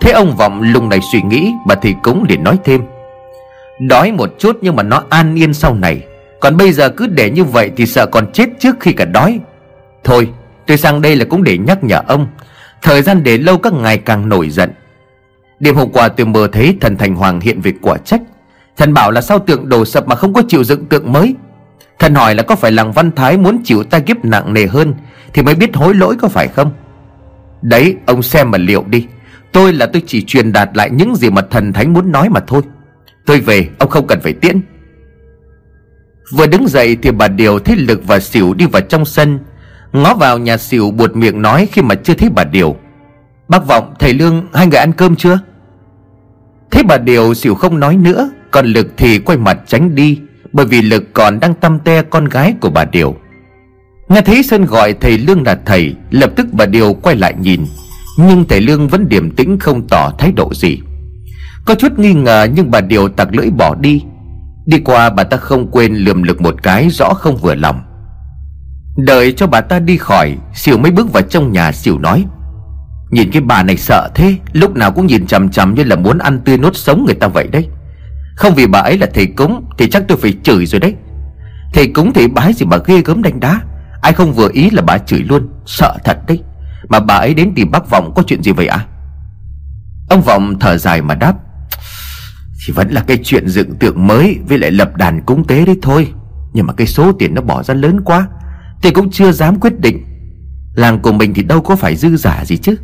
Thế 0.00 0.10
ông 0.10 0.36
Vọng 0.36 0.62
lùng 0.62 0.88
này 0.88 1.00
suy 1.12 1.22
nghĩ, 1.22 1.52
Bà 1.66 1.74
thì 1.74 1.94
cũng 2.02 2.24
liền 2.28 2.44
nói 2.44 2.58
thêm. 2.64 2.80
Đói 3.80 4.12
một 4.12 4.30
chút 4.38 4.58
nhưng 4.60 4.76
mà 4.76 4.82
nó 4.82 5.02
an 5.10 5.34
yên 5.34 5.54
sau 5.54 5.74
này, 5.74 6.02
Còn 6.40 6.56
bây 6.56 6.72
giờ 6.72 6.88
cứ 6.88 7.06
để 7.06 7.30
như 7.30 7.44
vậy 7.44 7.70
Thì 7.76 7.86
sợ 7.86 8.06
còn 8.06 8.32
chết 8.32 8.48
trước 8.58 8.76
khi 8.80 8.92
cả 8.92 9.04
đói. 9.04 9.40
Thôi, 10.04 10.28
tôi 10.66 10.76
sang 10.76 11.02
đây 11.02 11.16
là 11.16 11.24
cũng 11.24 11.42
để 11.44 11.58
nhắc 11.58 11.84
nhở 11.84 12.02
ông, 12.06 12.26
Thời 12.82 13.02
gian 13.02 13.22
để 13.22 13.38
lâu 13.38 13.58
các 13.58 13.72
ngày 13.72 13.98
càng 13.98 14.28
nổi 14.28 14.50
giận. 14.50 14.70
Đêm 15.60 15.76
hôm 15.76 15.92
qua 15.92 16.08
tôi 16.08 16.26
mơ 16.26 16.48
thấy 16.52 16.76
thần 16.80 16.96
Thành 16.96 17.14
Hoàng 17.14 17.40
hiện 17.40 17.60
về 17.60 17.72
quả 17.82 17.96
trách. 18.04 18.20
Thần 18.76 18.94
bảo 18.94 19.10
là 19.10 19.20
sao 19.20 19.38
tượng 19.38 19.68
đổ 19.68 19.84
sập 19.84 20.08
mà 20.08 20.14
không 20.14 20.32
có 20.32 20.42
chịu 20.48 20.64
dựng 20.64 20.86
tượng 20.86 21.12
mới? 21.12 21.34
Thần 21.98 22.14
hỏi 22.14 22.34
là 22.34 22.42
có 22.42 22.56
phải 22.56 22.72
làng 22.72 22.92
Văn 22.92 23.10
Thái 23.12 23.36
muốn 23.36 23.60
chịu 23.64 23.84
tai 23.84 24.00
kiếp 24.00 24.24
nặng 24.24 24.54
nề 24.54 24.66
hơn 24.66 24.94
Thì 25.32 25.42
mới 25.42 25.54
biết 25.54 25.76
hối 25.76 25.94
lỗi 25.94 26.16
có 26.20 26.28
phải 26.28 26.48
không? 26.48 26.72
Đấy, 27.62 27.96
ông 28.06 28.22
xem 28.22 28.50
mà 28.50 28.58
liệu 28.58 28.84
đi. 28.86 29.06
Tôi 29.52 29.72
là 29.72 29.86
tôi 29.86 30.02
chỉ 30.06 30.24
truyền 30.24 30.52
đạt 30.52 30.70
lại 30.74 30.90
những 30.90 31.16
gì 31.16 31.30
mà 31.30 31.42
thần 31.50 31.72
thánh 31.72 31.92
muốn 31.92 32.12
nói 32.12 32.28
mà 32.28 32.40
thôi. 32.40 32.62
Tôi 33.26 33.40
về, 33.40 33.68
ông 33.78 33.90
không 33.90 34.06
cần 34.06 34.20
phải 34.20 34.32
tiễn. 34.32 34.60
Vừa 36.32 36.46
đứng 36.46 36.68
dậy 36.68 36.96
thì 37.02 37.10
bà 37.10 37.28
Điều 37.28 37.58
thấy 37.58 37.76
Lực 37.76 38.00
và 38.06 38.20
Xỉu 38.20 38.54
đi 38.54 38.66
vào 38.66 38.82
trong 38.82 39.04
sân. 39.04 39.38
Ngó 39.92 40.14
vào 40.14 40.38
nhà 40.38 40.56
Xỉu 40.56 40.90
buột 40.90 41.16
miệng 41.16 41.42
nói 41.42 41.68
khi 41.72 41.82
mà 41.82 41.94
chưa 41.94 42.14
thấy 42.14 42.30
bà 42.34 42.44
Điều. 42.44 42.76
Bác 43.48 43.66
Vọng, 43.66 43.94
thầy 43.98 44.14
Lương, 44.14 44.46
hai 44.54 44.66
người 44.66 44.78
ăn 44.78 44.92
cơm 44.92 45.16
chưa? 45.16 45.38
Thế 46.70 46.82
bà 46.82 46.98
Điều 46.98 47.34
Xỉu 47.34 47.54
không 47.54 47.80
nói 47.80 47.96
nữa, 47.96 48.30
Còn 48.50 48.66
Lực 48.66 48.86
thì 48.96 49.18
quay 49.18 49.38
mặt 49.38 49.58
tránh 49.66 49.94
đi, 49.94 50.18
Bởi 50.52 50.66
vì 50.66 50.82
Lực 50.82 51.14
còn 51.14 51.40
đang 51.40 51.54
tâm 51.54 51.78
te 51.78 52.02
con 52.02 52.24
gái 52.24 52.54
của 52.60 52.70
bà 52.70 52.84
Điều. 52.84 53.16
Nghe 54.08 54.20
thấy 54.20 54.42
Sơn 54.42 54.64
gọi 54.64 54.92
thầy 54.92 55.18
Lương 55.18 55.42
là 55.46 55.58
thầy, 55.66 55.94
Lập 56.10 56.30
tức 56.36 56.46
bà 56.52 56.66
Điều 56.66 56.94
quay 56.94 57.16
lại 57.16 57.34
nhìn, 57.40 57.60
Nhưng 58.18 58.44
thầy 58.48 58.60
Lương 58.60 58.88
vẫn 58.88 59.08
điềm 59.08 59.30
tĩnh 59.30 59.58
không 59.58 59.88
tỏ 59.88 60.12
thái 60.18 60.32
độ 60.32 60.54
gì. 60.54 60.80
Có 61.64 61.74
chút 61.74 61.98
nghi 61.98 62.12
ngờ 62.12 62.48
nhưng 62.54 62.70
bà 62.70 62.80
Điều 62.80 63.08
tặc 63.08 63.28
lưỡi 63.34 63.50
bỏ 63.50 63.74
đi. 63.74 64.02
Đi 64.66 64.78
qua 64.78 65.10
bà 65.10 65.24
ta 65.24 65.36
không 65.36 65.70
quên 65.70 65.94
lườm 65.94 66.22
lực 66.22 66.40
một 66.40 66.62
cái 66.62 66.88
rõ 66.90 67.14
không 67.14 67.36
vừa 67.36 67.54
lòng. 67.54 67.80
Đợi 68.96 69.32
cho 69.32 69.46
bà 69.46 69.60
ta 69.60 69.78
đi 69.78 69.96
khỏi, 69.96 70.36
Xỉu 70.54 70.78
mới 70.78 70.90
bước 70.90 71.12
vào 71.12 71.22
trong 71.22 71.52
nhà 71.52 71.72
Xỉu 71.72 71.98
nói 71.98 72.24
Nhìn 73.10 73.30
cái 73.30 73.42
bà 73.42 73.62
này 73.62 73.76
sợ 73.76 74.08
thế, 74.14 74.34
Lúc 74.52 74.76
nào 74.76 74.92
cũng 74.92 75.06
nhìn 75.06 75.26
chằm 75.26 75.50
chằm 75.50 75.74
như 75.74 75.84
là 75.84 75.96
muốn 75.96 76.18
ăn 76.18 76.40
tươi 76.44 76.58
nốt 76.58 76.76
sống 76.76 77.04
người 77.04 77.14
ta 77.14 77.28
vậy 77.28 77.48
đấy. 77.52 77.68
Không 78.36 78.54
vì 78.54 78.66
bà 78.66 78.78
ấy 78.78 78.98
là 78.98 79.06
thầy 79.14 79.26
cúng 79.26 79.64
Thì 79.78 79.90
chắc 79.90 80.02
tôi 80.08 80.18
phải 80.18 80.34
chửi 80.42 80.66
rồi 80.66 80.80
đấy. 80.80 80.94
Thầy 81.72 81.86
cúng 81.86 82.12
thì 82.14 82.26
bái 82.26 82.52
gì 82.52 82.66
mà 82.66 82.76
ghê 82.86 83.02
gớm 83.04 83.22
đánh 83.22 83.40
đá. 83.40 83.60
Ai 84.02 84.12
không 84.12 84.32
vừa 84.32 84.48
ý 84.52 84.70
là 84.70 84.82
bà 84.82 84.98
chửi 84.98 85.20
luôn, 85.20 85.48
Sợ 85.66 85.96
thật 86.04 86.18
đấy. 86.26 86.42
Mà 86.88 87.00
bà 87.00 87.14
ấy 87.14 87.34
đến 87.34 87.52
tìm 87.54 87.70
bác 87.70 87.90
Vọng 87.90 88.12
có 88.16 88.22
chuyện 88.26 88.42
gì 88.42 88.52
vậy 88.52 88.66
à 88.66 88.86
Ông 90.10 90.22
Vọng 90.22 90.58
thở 90.60 90.78
dài 90.78 91.02
mà 91.02 91.14
đáp, 91.14 91.34
thì 92.66 92.72
vẫn 92.72 92.90
là 92.90 93.04
cái 93.06 93.18
chuyện 93.24 93.48
dựng 93.48 93.74
tượng 93.74 94.06
mới 94.06 94.38
Với 94.48 94.58
lại 94.58 94.70
lập 94.70 94.96
đàn 94.96 95.22
cúng 95.22 95.46
tế 95.46 95.64
đấy 95.64 95.76
thôi. 95.82 96.12
Nhưng 96.52 96.66
mà 96.66 96.72
cái 96.72 96.86
số 96.86 97.12
tiền 97.12 97.34
nó 97.34 97.42
bỏ 97.42 97.62
ra 97.62 97.74
lớn 97.74 98.00
quá, 98.04 98.28
Thì 98.82 98.90
cũng 98.90 99.10
chưa 99.10 99.32
dám 99.32 99.60
quyết 99.60 99.80
định. 99.80 100.04
Làng 100.74 100.98
của 100.98 101.12
mình 101.12 101.34
thì 101.34 101.42
đâu 101.42 101.60
có 101.60 101.76
phải 101.76 101.96
dư 101.96 102.16
giả 102.16 102.44
gì 102.44 102.56
chứ. 102.56 102.76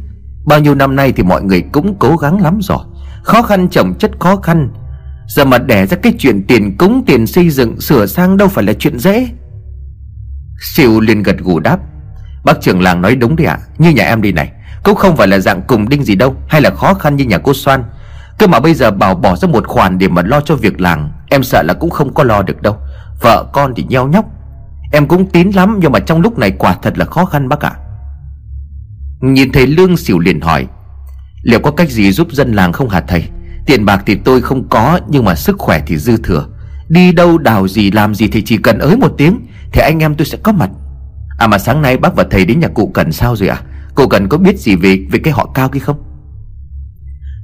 Bao 0.47 0.61
nhiêu 0.61 0.75
năm 0.75 0.97
nay 0.97 1.13
thì 1.13 1.23
mọi 1.23 1.43
người 1.43 1.63
cũng 1.73 1.97
cố 1.99 2.17
gắng 2.17 2.43
lắm 2.43 2.59
rồi. 2.63 2.79
Khó 3.23 3.43
khăn 3.43 3.69
chồng 3.71 3.95
chất 3.99 4.11
khó 4.21 4.37
khăn. 4.37 4.69
Giờ 5.29 5.45
mà 5.45 5.59
đẻ 5.59 5.87
ra 5.87 5.97
cái 6.03 6.13
chuyện 6.19 6.47
tiền 6.47 6.77
cúng, 6.79 7.03
tiền 7.07 7.27
xây 7.27 7.51
dựng, 7.51 7.81
Sửa 7.81 8.07
sang 8.07 8.37
đâu 8.37 8.49
phải 8.49 8.65
là 8.65 8.73
chuyện 8.73 8.99
dễ. 8.99 9.29
Siêu 10.61 11.01
liền 11.01 11.23
gật 11.23 11.37
gù 11.39 11.61
đáp. 11.61 11.79
Bác 12.45 12.61
trưởng 12.61 12.83
làng 12.83 13.03
nói 13.03 13.17
đúng 13.17 13.37
đấy 13.37 13.47
ạ. 13.47 13.59
Như 13.79 13.91
nhà 13.91 14.05
em 14.05 14.23
đi 14.23 14.33
này, 14.33 14.53
Cũng 14.85 14.95
không 14.95 15.17
phải 15.17 15.29
là 15.29 15.39
dạng 15.39 15.63
cùng 15.63 15.89
đinh 15.89 16.05
gì 16.05 16.15
đâu, 16.15 16.37
Hay 16.49 16.61
là 16.61 16.71
khó 16.71 16.95
khăn 16.95 17.17
như 17.17 17.25
nhà 17.25 17.39
cô 17.39 17.55
Soan. 17.55 17.85
Cơ 18.39 18.47
mà 18.47 18.61
bây 18.61 18.75
giờ 18.75 18.91
bảo 18.91 19.15
bỏ 19.15 19.37
ra 19.37 19.49
một 19.49 19.67
khoản 19.67 19.99
để 19.99 20.09
mà 20.09 20.23
lo 20.23 20.41
cho 20.41 20.57
việc 20.57 20.81
làng, 20.81 21.13
Em 21.31 21.43
sợ 21.43 21.63
là 21.63 21.75
cũng 21.75 21.91
không 21.91 22.15
có 22.15 22.25
lo 22.25 22.43
được 22.43 22.63
đâu. 22.63 22.77
Vợ 23.21 23.47
con 23.53 23.73
thì 23.77 23.85
nheo 23.89 24.09
nhóc. 24.09 24.25
Em 24.93 25.09
cũng 25.09 25.31
tín 25.31 25.51
lắm, 25.51 25.79
nhưng 25.81 25.93
mà 25.93 25.99
trong 25.99 26.21
lúc 26.21 26.39
này 26.39 26.51
quả 26.51 26.77
thật 26.83 26.99
là 26.99 27.05
khó 27.05 27.25
khăn 27.25 27.49
bác 27.49 27.61
ạ. 27.61 27.73
Nhìn 29.21 29.53
thấy 29.53 29.67
Lương 29.67 29.97
xỉu 29.97 30.19
liền 30.19 30.41
hỏi, 30.41 30.67
Liệu 31.43 31.61
có 31.61 31.71
cách 31.71 31.91
gì 31.91 32.13
giúp 32.13 32.33
dân 32.33 32.53
làng 32.53 32.73
không 32.73 32.89
hả 32.89 33.01
thầy? 33.01 33.25
Tiền 33.67 33.85
bạc 33.85 34.03
thì 34.07 34.15
tôi 34.15 34.43
không 34.43 34.69
có, 34.69 35.01
Nhưng 35.09 35.25
mà 35.25 35.35
sức 35.35 35.57
khỏe 35.59 35.83
thì 35.87 35.97
dư 35.97 36.17
thừa. 36.17 36.47
Đi 36.89 37.13
đâu 37.13 37.39
đào 37.39 37.69
gì 37.69 37.91
làm 37.91 38.15
gì 38.15 38.29
thì 38.29 38.43
chỉ 38.43 38.57
cần 38.57 38.79
ới 38.79 38.97
một 38.97 39.15
tiếng, 39.19 39.47
Thì 39.73 39.81
anh 39.81 39.99
em 39.99 40.15
tôi 40.15 40.27
sẽ 40.27 40.39
có 40.43 40.53
mặt. 40.53 40.71
À 41.39 41.47
mà 41.47 41.59
sáng 41.59 41.83
nay 41.83 41.97
bác 41.97 42.15
và 42.15 42.25
thầy 42.31 42.45
đến 42.45 42.61
nhà 42.61 42.69
cụ 42.69 42.91
Cần 42.95 43.13
sao 43.13 43.37
rồi 43.37 43.49
à 43.49 43.63
Cụ 43.95 44.09
Cần 44.09 44.29
có 44.29 44.39
biết 44.39 44.59
gì 44.59 44.77
về 44.77 44.99
về 45.11 45.19
cái 45.19 45.33
họ 45.33 45.51
cao 45.55 45.69
kia 45.69 45.81
không? 45.81 46.03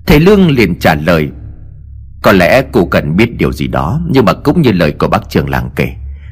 Thầy 0.06 0.20
Lương 0.20 0.50
liền 0.50 0.78
trả 0.78 0.94
lời, 0.94 1.28
Có 2.22 2.32
lẽ 2.32 2.62
cụ 2.62 2.86
cần 2.86 3.16
biết 3.16 3.36
điều 3.36 3.52
gì 3.52 3.66
đó, 3.66 4.00
Nhưng 4.08 4.24
mà 4.24 4.32
cũng 4.32 4.62
như 4.62 4.72
lời 4.72 4.92
của 4.92 5.08
bác 5.08 5.30
trưởng 5.30 5.50
làng 5.50 5.70
kể, 5.76 5.88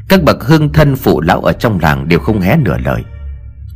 Các 0.09 0.23
bậc 0.23 0.45
hương 0.45 0.73
thân 0.73 0.97
phụ 0.97 1.21
lão 1.21 1.41
ở 1.41 1.53
trong 1.53 1.81
làng 1.81 2.09
Đều 2.09 2.19
không 2.19 2.41
hé 2.41 2.57
nửa 2.57 2.79
lời. 2.79 3.03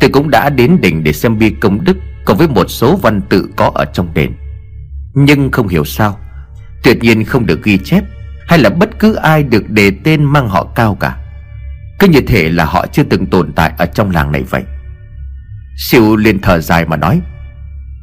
Tôi 0.01 0.11
cũng 0.11 0.31
đã 0.31 0.51
đến 0.51 0.79
đỉnh 0.81 1.05
để 1.05 1.13
xem 1.13 1.39
bia 1.39 1.51
công 1.61 1.85
đức 1.85 1.97
Cùng 2.25 2.37
với 2.37 2.49
một 2.49 2.71
số 2.71 2.97
văn 2.97 3.21
tự 3.29 3.49
có 3.57 3.73
ở 3.75 3.85
trong 3.85 4.15
đền. 4.15 4.33
Nhưng 5.15 5.51
không 5.51 5.69
hiểu 5.69 5.85
sao 5.85 6.19
Tuyệt 6.83 7.03
nhiên 7.03 7.25
không 7.25 7.47
được 7.47 7.63
ghi 7.63 7.79
chép 7.85 8.05
Hay 8.49 8.59
là 8.59 8.71
bất 8.71 8.99
cứ 8.99 9.15
ai 9.15 9.43
được 9.43 9.71
đề 9.71 9.93
tên 10.05 10.25
mang 10.25 10.49
họ 10.49 10.65
cao 10.75 10.95
cả. 10.95 11.17
Cứ 11.99 12.09
như 12.09 12.21
thể 12.21 12.49
là 12.49 12.65
họ 12.65 12.87
chưa 12.93 13.03
từng 13.03 13.27
tồn 13.27 13.53
tại 13.53 13.73
ở 13.79 13.87
trong 13.87 14.11
làng 14.11 14.33
này 14.33 14.43
vậy. 14.43 14.63
Siêu 15.77 16.17
liền 16.17 16.39
thở 16.39 16.61
dài 16.61 16.87
mà 16.87 16.97
nói 16.97 17.21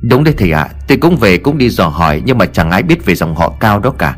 Đúng 0.09 0.23
đấy 0.23 0.33
thầy 0.37 0.51
ạ 0.51 0.61
à, 0.61 0.73
Tôi 0.87 0.97
cũng 0.97 1.17
về 1.17 1.37
cũng 1.37 1.57
đi 1.57 1.69
dò 1.69 1.87
hỏi 1.87 2.21
Nhưng 2.25 2.37
mà 2.37 2.45
chẳng 2.45 2.71
ai 2.71 2.83
biết 2.83 3.05
về 3.05 3.15
dòng 3.15 3.35
họ 3.35 3.49
cao 3.59 3.79
đó 3.79 3.93
cả. 3.97 4.17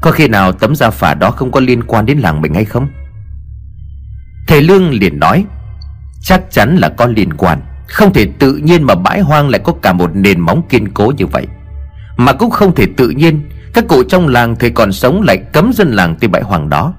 Có 0.00 0.10
khi 0.10 0.28
nào 0.28 0.52
tấm 0.52 0.76
gia 0.76 0.90
phả 0.90 1.14
đó 1.14 1.30
không 1.30 1.52
có 1.52 1.60
liên 1.60 1.82
quan 1.82 2.06
đến 2.06 2.18
làng 2.18 2.40
mình 2.40 2.54
hay 2.54 2.64
không? 2.64 2.88
Thầy 4.46 4.62
Lương 4.62 4.90
liền 4.90 5.18
nói 5.18 5.44
Chắc 6.22 6.50
chắn 6.50 6.76
là 6.76 6.88
có 6.88 7.06
liên 7.06 7.32
quan. 7.32 7.60
Không 7.88 8.12
thể 8.12 8.26
tự 8.38 8.56
nhiên 8.56 8.82
mà 8.82 8.94
bãi 8.94 9.20
hoang 9.20 9.48
lại 9.48 9.60
có 9.64 9.72
cả 9.82 9.92
một 9.92 10.10
nền 10.14 10.40
móng 10.40 10.62
kiên 10.68 10.88
cố 10.88 11.12
như 11.16 11.26
vậy. 11.26 11.46
Mà 12.16 12.32
cũng 12.32 12.50
không 12.50 12.74
thể 12.74 12.86
tự 12.96 13.10
nhiên, 13.10 13.40
Các 13.74 13.84
cụ 13.88 14.02
trong 14.08 14.28
làng 14.28 14.56
thời 14.56 14.70
còn 14.70 14.92
sống 14.92 15.22
lại 15.22 15.36
cấm 15.52 15.72
dân 15.74 15.92
làng 15.92 16.16
tới 16.20 16.28
bãi 16.28 16.42
hoang 16.42 16.68
đó. 16.68 16.94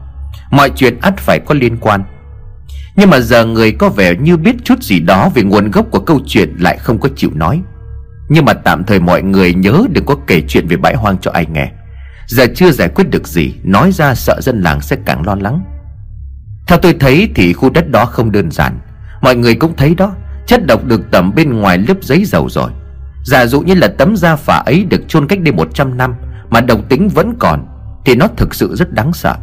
Mọi 0.52 0.70
chuyện 0.70 1.00
ắt 1.02 1.18
phải 1.18 1.40
có 1.40 1.56
liên 1.56 1.78
quan. 1.78 2.04
Nhưng 2.96 3.10
mà 3.10 3.20
giờ 3.20 3.46
người 3.46 3.72
có 3.72 3.90
vẻ 3.90 4.16
như 4.16 4.38
biết 4.38 4.56
chút 4.64 4.84
gì 4.84 5.00
đó 5.00 5.30
Về 5.36 5.44
nguồn 5.44 5.72
gốc 5.72 5.86
của 5.92 6.00
câu 6.00 6.20
chuyện 6.28 6.56
lại 6.60 6.78
không 6.78 7.00
có 7.00 7.10
chịu 7.16 7.32
nói. 7.34 7.62
Nhưng 8.30 8.46
mà 8.46 8.54
tạm 8.54 8.84
thời 8.84 9.00
mọi 9.00 9.22
người 9.22 9.54
nhớ 9.54 9.84
đừng 9.92 10.06
có 10.06 10.16
kể 10.28 10.42
chuyện 10.48 10.68
về 10.68 10.78
bãi 10.78 10.96
hoang 10.96 11.18
cho 11.18 11.32
ai 11.32 11.46
nghe. 11.54 11.72
Giờ 12.28 12.46
chưa 12.56 12.72
giải 12.72 12.90
quyết 12.90 13.10
được 13.10 13.28
gì, 13.28 13.54
Nói 13.64 13.92
ra 13.92 14.16
sợ 14.16 14.42
dân 14.42 14.62
làng 14.62 14.82
sẽ 14.82 14.98
càng 15.06 15.26
lo 15.26 15.36
lắng. 15.36 15.64
Theo 16.68 16.80
tôi 16.80 16.96
thấy 17.00 17.30
thì 17.36 17.54
khu 17.54 17.70
đất 17.70 17.90
đó 17.90 18.06
không 18.06 18.32
đơn 18.32 18.52
giản. 18.52 18.80
Mọi 19.22 19.36
người 19.36 19.56
cũng 19.56 19.76
thấy 19.76 19.96
đó, 19.96 20.16
Chất 20.48 20.66
độc 20.66 20.86
được 20.86 21.12
tẩm 21.12 21.36
bên 21.36 21.60
ngoài 21.60 21.78
lớp 21.78 21.94
giấy 22.02 22.26
dầu 22.26 22.50
rồi. 22.50 22.72
Giả 23.24 23.46
dụ 23.46 23.62
như 23.62 23.74
là 23.74 23.88
tấm 23.88 24.16
da 24.18 24.36
phả 24.36 24.56
ấy 24.56 24.86
được 24.90 25.02
chôn 25.08 25.28
cách 25.28 25.40
đây 25.42 25.54
100 25.54 25.98
năm 25.98 26.16
Mà 26.50 26.62
độc 26.62 26.80
tính 26.90 27.10
vẫn 27.10 27.36
còn, 27.40 27.68
Thì 28.06 28.16
nó 28.16 28.28
thực 28.38 28.56
sự 28.56 28.76
rất 28.76 28.94
đáng 28.94 29.14
sợ. 29.14 29.36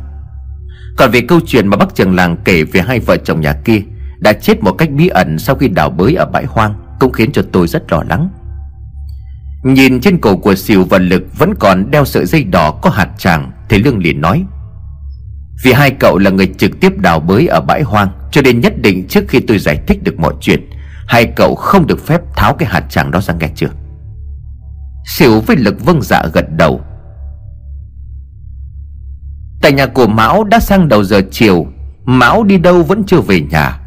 Còn 0.96 1.10
về 1.10 1.20
câu 1.20 1.40
chuyện 1.46 1.68
mà 1.68 1.76
bác 1.76 1.94
trường 1.94 2.14
làng 2.14 2.36
kể 2.44 2.64
về 2.64 2.80
hai 2.80 3.00
vợ 3.00 3.16
chồng 3.16 3.40
nhà 3.40 3.52
kia 3.64 3.82
Đã 4.18 4.32
chết 4.32 4.62
một 4.62 4.72
cách 4.72 4.90
bí 4.90 5.08
ẩn 5.08 5.38
sau 5.38 5.56
khi 5.56 5.68
đào 5.68 5.90
bới 5.90 6.14
ở 6.14 6.26
bãi 6.26 6.44
hoang 6.44 6.74
Cũng 7.00 7.12
khiến 7.12 7.32
cho 7.32 7.42
tôi 7.52 7.68
rất 7.68 7.92
lo 7.92 8.02
lắng. 8.08 8.30
Nhìn 9.62 10.00
trên 10.00 10.18
cổ 10.18 10.36
của 10.36 10.54
xỉu 10.54 10.84
và 10.84 10.98
Lực 10.98 11.38
vẫn 11.38 11.54
còn 11.60 11.90
đeo 11.90 12.04
sợi 12.04 12.26
dây 12.26 12.44
đỏ 12.44 12.70
có 12.70 12.90
hạt 12.90 13.08
tràng, 13.18 13.52
Thì 13.68 13.78
Lương 13.78 13.98
liền 13.98 14.20
nói, 14.20 14.44
Vì 15.64 15.72
hai 15.72 15.90
cậu 15.90 16.18
là 16.18 16.30
người 16.30 16.54
trực 16.58 16.80
tiếp 16.80 16.98
đào 16.98 17.20
bới 17.20 17.46
ở 17.46 17.60
bãi 17.60 17.82
hoang 17.82 18.08
cho 18.30 18.42
nên 18.42 18.60
nhất 18.60 18.72
định 18.78 19.06
trước 19.08 19.24
khi 19.28 19.40
tôi 19.40 19.58
giải 19.58 19.80
thích 19.86 20.02
được 20.02 20.20
mọi 20.20 20.34
chuyện, 20.40 20.70
Hai 21.08 21.26
cậu 21.36 21.54
không 21.54 21.86
được 21.86 22.06
phép 22.06 22.20
tháo 22.36 22.54
cái 22.54 22.68
hạt 22.68 22.84
tràng 22.90 23.10
đó 23.10 23.20
ra 23.20 23.34
nghe 23.40 23.48
chưa? 23.54 23.68
Xỉu 25.06 25.40
với 25.40 25.56
Lực 25.56 25.84
vâng 25.84 26.02
dạ 26.02 26.22
gật 26.32 26.44
đầu. 26.56 26.80
Tại 29.62 29.72
nhà 29.72 29.86
của 29.86 30.06
Mão 30.06 30.44
đã 30.44 30.60
sang 30.60 30.88
đầu 30.88 31.04
giờ 31.04 31.20
chiều, 31.30 31.66
Mão 32.04 32.44
đi 32.44 32.58
đâu 32.58 32.82
vẫn 32.82 33.04
chưa 33.04 33.20
về 33.20 33.40
nhà. 33.40 33.80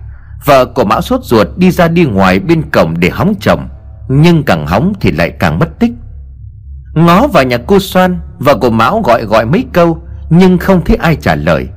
Vợ 0.45 0.65
của 0.65 0.85
Mão 0.85 1.01
sốt 1.01 1.23
ruột 1.23 1.47
đi 1.57 1.71
ra 1.71 1.87
đi 1.87 2.05
ngoài 2.05 2.39
bên 2.39 2.69
cổng 2.71 2.99
để 2.99 3.09
hóng 3.09 3.33
chồng, 3.39 3.69
Nhưng 4.09 4.43
càng 4.43 4.67
hóng 4.67 4.93
thì 5.01 5.11
lại 5.11 5.31
càng 5.39 5.59
mất 5.59 5.79
tích. 5.79 5.91
Ngó 6.93 7.27
vào 7.27 7.43
nhà 7.43 7.57
cô 7.67 7.79
Soan, 7.79 8.19
Vợ 8.39 8.55
của 8.55 8.69
Mão 8.69 9.01
gọi 9.01 9.25
gọi 9.25 9.45
mấy 9.45 9.65
câu, 9.73 10.03
Nhưng 10.29 10.57
không 10.57 10.83
thấy 10.85 10.95
ai 10.95 11.15
trả 11.15 11.35
lời. 11.35 11.67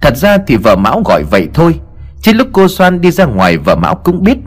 Thật 0.00 0.16
ra 0.16 0.38
thì 0.46 0.56
vợ 0.56 0.76
Mão 0.76 1.02
gọi 1.04 1.22
vậy 1.22 1.48
thôi 1.54 1.80
trên 2.22 2.36
lúc 2.36 2.48
cô 2.52 2.68
Soan 2.68 3.00
đi 3.00 3.10
ra 3.10 3.24
ngoài, 3.24 3.58
vợ 3.58 3.76
Mão 3.76 3.94
cũng 3.94 4.22
biết. 4.22 4.38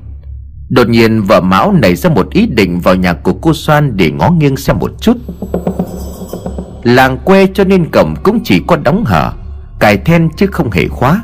Đột 0.70 0.90
nhiên, 0.90 1.24
vợ 1.24 1.42
Mão 1.42 1.72
nảy 1.72 1.96
ra 1.96 2.10
một 2.10 2.30
ý 2.30 2.46
định 2.46 2.80
vào 2.80 2.96
nhà 2.96 3.14
của 3.14 3.34
cô 3.34 3.54
Soan 3.54 3.98
để 3.98 4.12
ngó 4.12 4.30
nghiêng 4.30 4.58
xem 4.58 4.80
một 4.80 4.92
chút. 5.02 5.18
Làng 6.84 7.18
quê 7.18 7.48
cho 7.54 7.64
nên 7.64 7.92
cổng 7.92 8.16
cũng 8.24 8.40
chỉ 8.44 8.62
có 8.68 8.76
đóng 8.76 9.04
hở, 9.06 9.32
Cài 9.80 9.98
then 9.98 10.30
chứ 10.38 10.48
không 10.48 10.72
hề 10.72 10.88
khóa. 10.88 11.24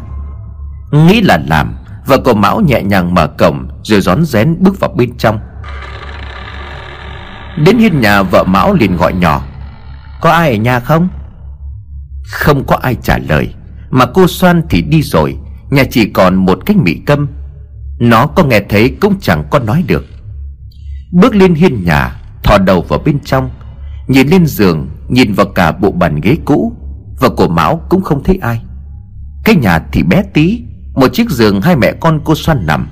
Nghĩ 0.91 1.21
là 1.21 1.39
làm, 1.47 1.75
Vợ 2.05 2.17
của 2.17 2.33
Mão 2.33 2.62
nhẹ 2.62 2.81
nhàng 2.83 3.13
mở 3.13 3.27
cổng 3.27 3.67
Rồi 3.83 4.01
rón 4.01 4.25
rén 4.25 4.55
bước 4.59 4.79
vào 4.79 4.91
bên 4.95 5.17
trong. 5.17 5.39
Đến 7.57 7.77
hiên 7.77 8.01
nhà, 8.01 8.23
vợ 8.23 8.43
Mão 8.43 8.73
liền 8.73 8.97
gọi 8.97 9.13
nhỏ, 9.13 9.41
Có 10.21 10.31
ai 10.31 10.49
ở 10.49 10.55
nhà 10.55 10.79
không? 10.79 11.09
Không 12.23 12.63
có 12.67 12.75
ai 12.75 12.95
trả 13.03 13.17
lời, 13.17 13.53
Mà 13.89 14.05
cô 14.05 14.27
Soan 14.27 14.62
thì 14.69 14.81
đi 14.81 15.01
rồi. 15.01 15.38
Nhà 15.69 15.84
chỉ 15.91 16.05
còn 16.05 16.36
một 16.36 16.60
cách 16.65 16.77
mị 16.77 16.93
câm 16.93 17.27
Nó 17.99 18.27
có 18.27 18.43
nghe 18.43 18.62
thấy 18.69 18.97
cũng 19.01 19.19
chẳng 19.21 19.43
có 19.51 19.60
nói 19.60 19.84
được. 19.88 20.05
Bước 21.12 21.36
lên 21.36 21.55
hiên 21.55 21.84
nhà, 21.84 22.15
Thò 22.43 22.58
đầu 22.58 22.82
vào 22.82 22.99
bên 22.99 23.19
trong, 23.25 23.49
Nhìn 24.08 24.27
lên 24.27 24.45
giường, 24.45 24.89
Nhìn 25.08 25.34
vào 25.34 25.45
cả 25.45 25.71
bộ 25.71 25.91
bàn 25.91 26.21
ghế 26.21 26.38
cũ, 26.45 26.73
Và 27.19 27.29
cổ 27.38 27.47
Mão 27.47 27.82
cũng 27.89 28.01
không 28.01 28.23
thấy 28.23 28.38
ai. 28.41 28.62
Cái 29.43 29.55
nhà 29.55 29.79
thì 29.91 30.03
bé 30.03 30.23
tí, 30.34 30.63
Một 30.93 31.08
chiếc 31.13 31.29
giường 31.29 31.62
hai 31.62 31.75
mẹ 31.75 31.93
con 31.99 32.21
cô 32.23 32.36
xoan 32.36 32.65
nằm. 32.65 32.88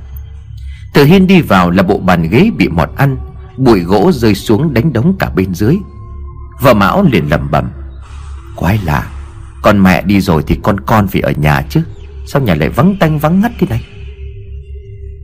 Từ 0.94 1.04
hiên 1.04 1.28
đi 1.28 1.42
vào 1.42 1.70
là 1.70 1.84
bộ 1.84 1.98
bàn 1.98 2.30
ghế 2.30 2.52
bị 2.58 2.68
mọt 2.68 2.90
ăn, 2.96 3.18
Bụi 3.58 3.80
gỗ 3.80 4.12
rơi 4.12 4.36
xuống 4.36 4.74
đánh 4.74 4.94
đống 4.94 5.16
cả 5.20 5.30
bên 5.36 5.54
dưới. 5.54 5.78
Vợ 6.62 6.74
Mão 6.74 7.04
liền 7.04 7.30
lẩm 7.30 7.52
bẩm, 7.52 7.70
Quái 8.56 8.80
lạ, 8.86 9.08
Con 9.62 9.84
mẹ 9.84 10.02
đi 10.02 10.22
rồi 10.22 10.44
thì 10.48 10.60
con 10.64 10.80
con 10.80 11.08
phải 11.08 11.22
ở 11.22 11.32
nhà 11.32 11.62
chứ. 11.70 11.82
Sao 12.28 12.42
nhà 12.42 12.56
lại 12.56 12.70
vắng 12.70 12.96
tanh 13.00 13.20
vắng 13.20 13.42
ngắt 13.42 13.52
thế 13.60 13.68
này? 13.70 13.82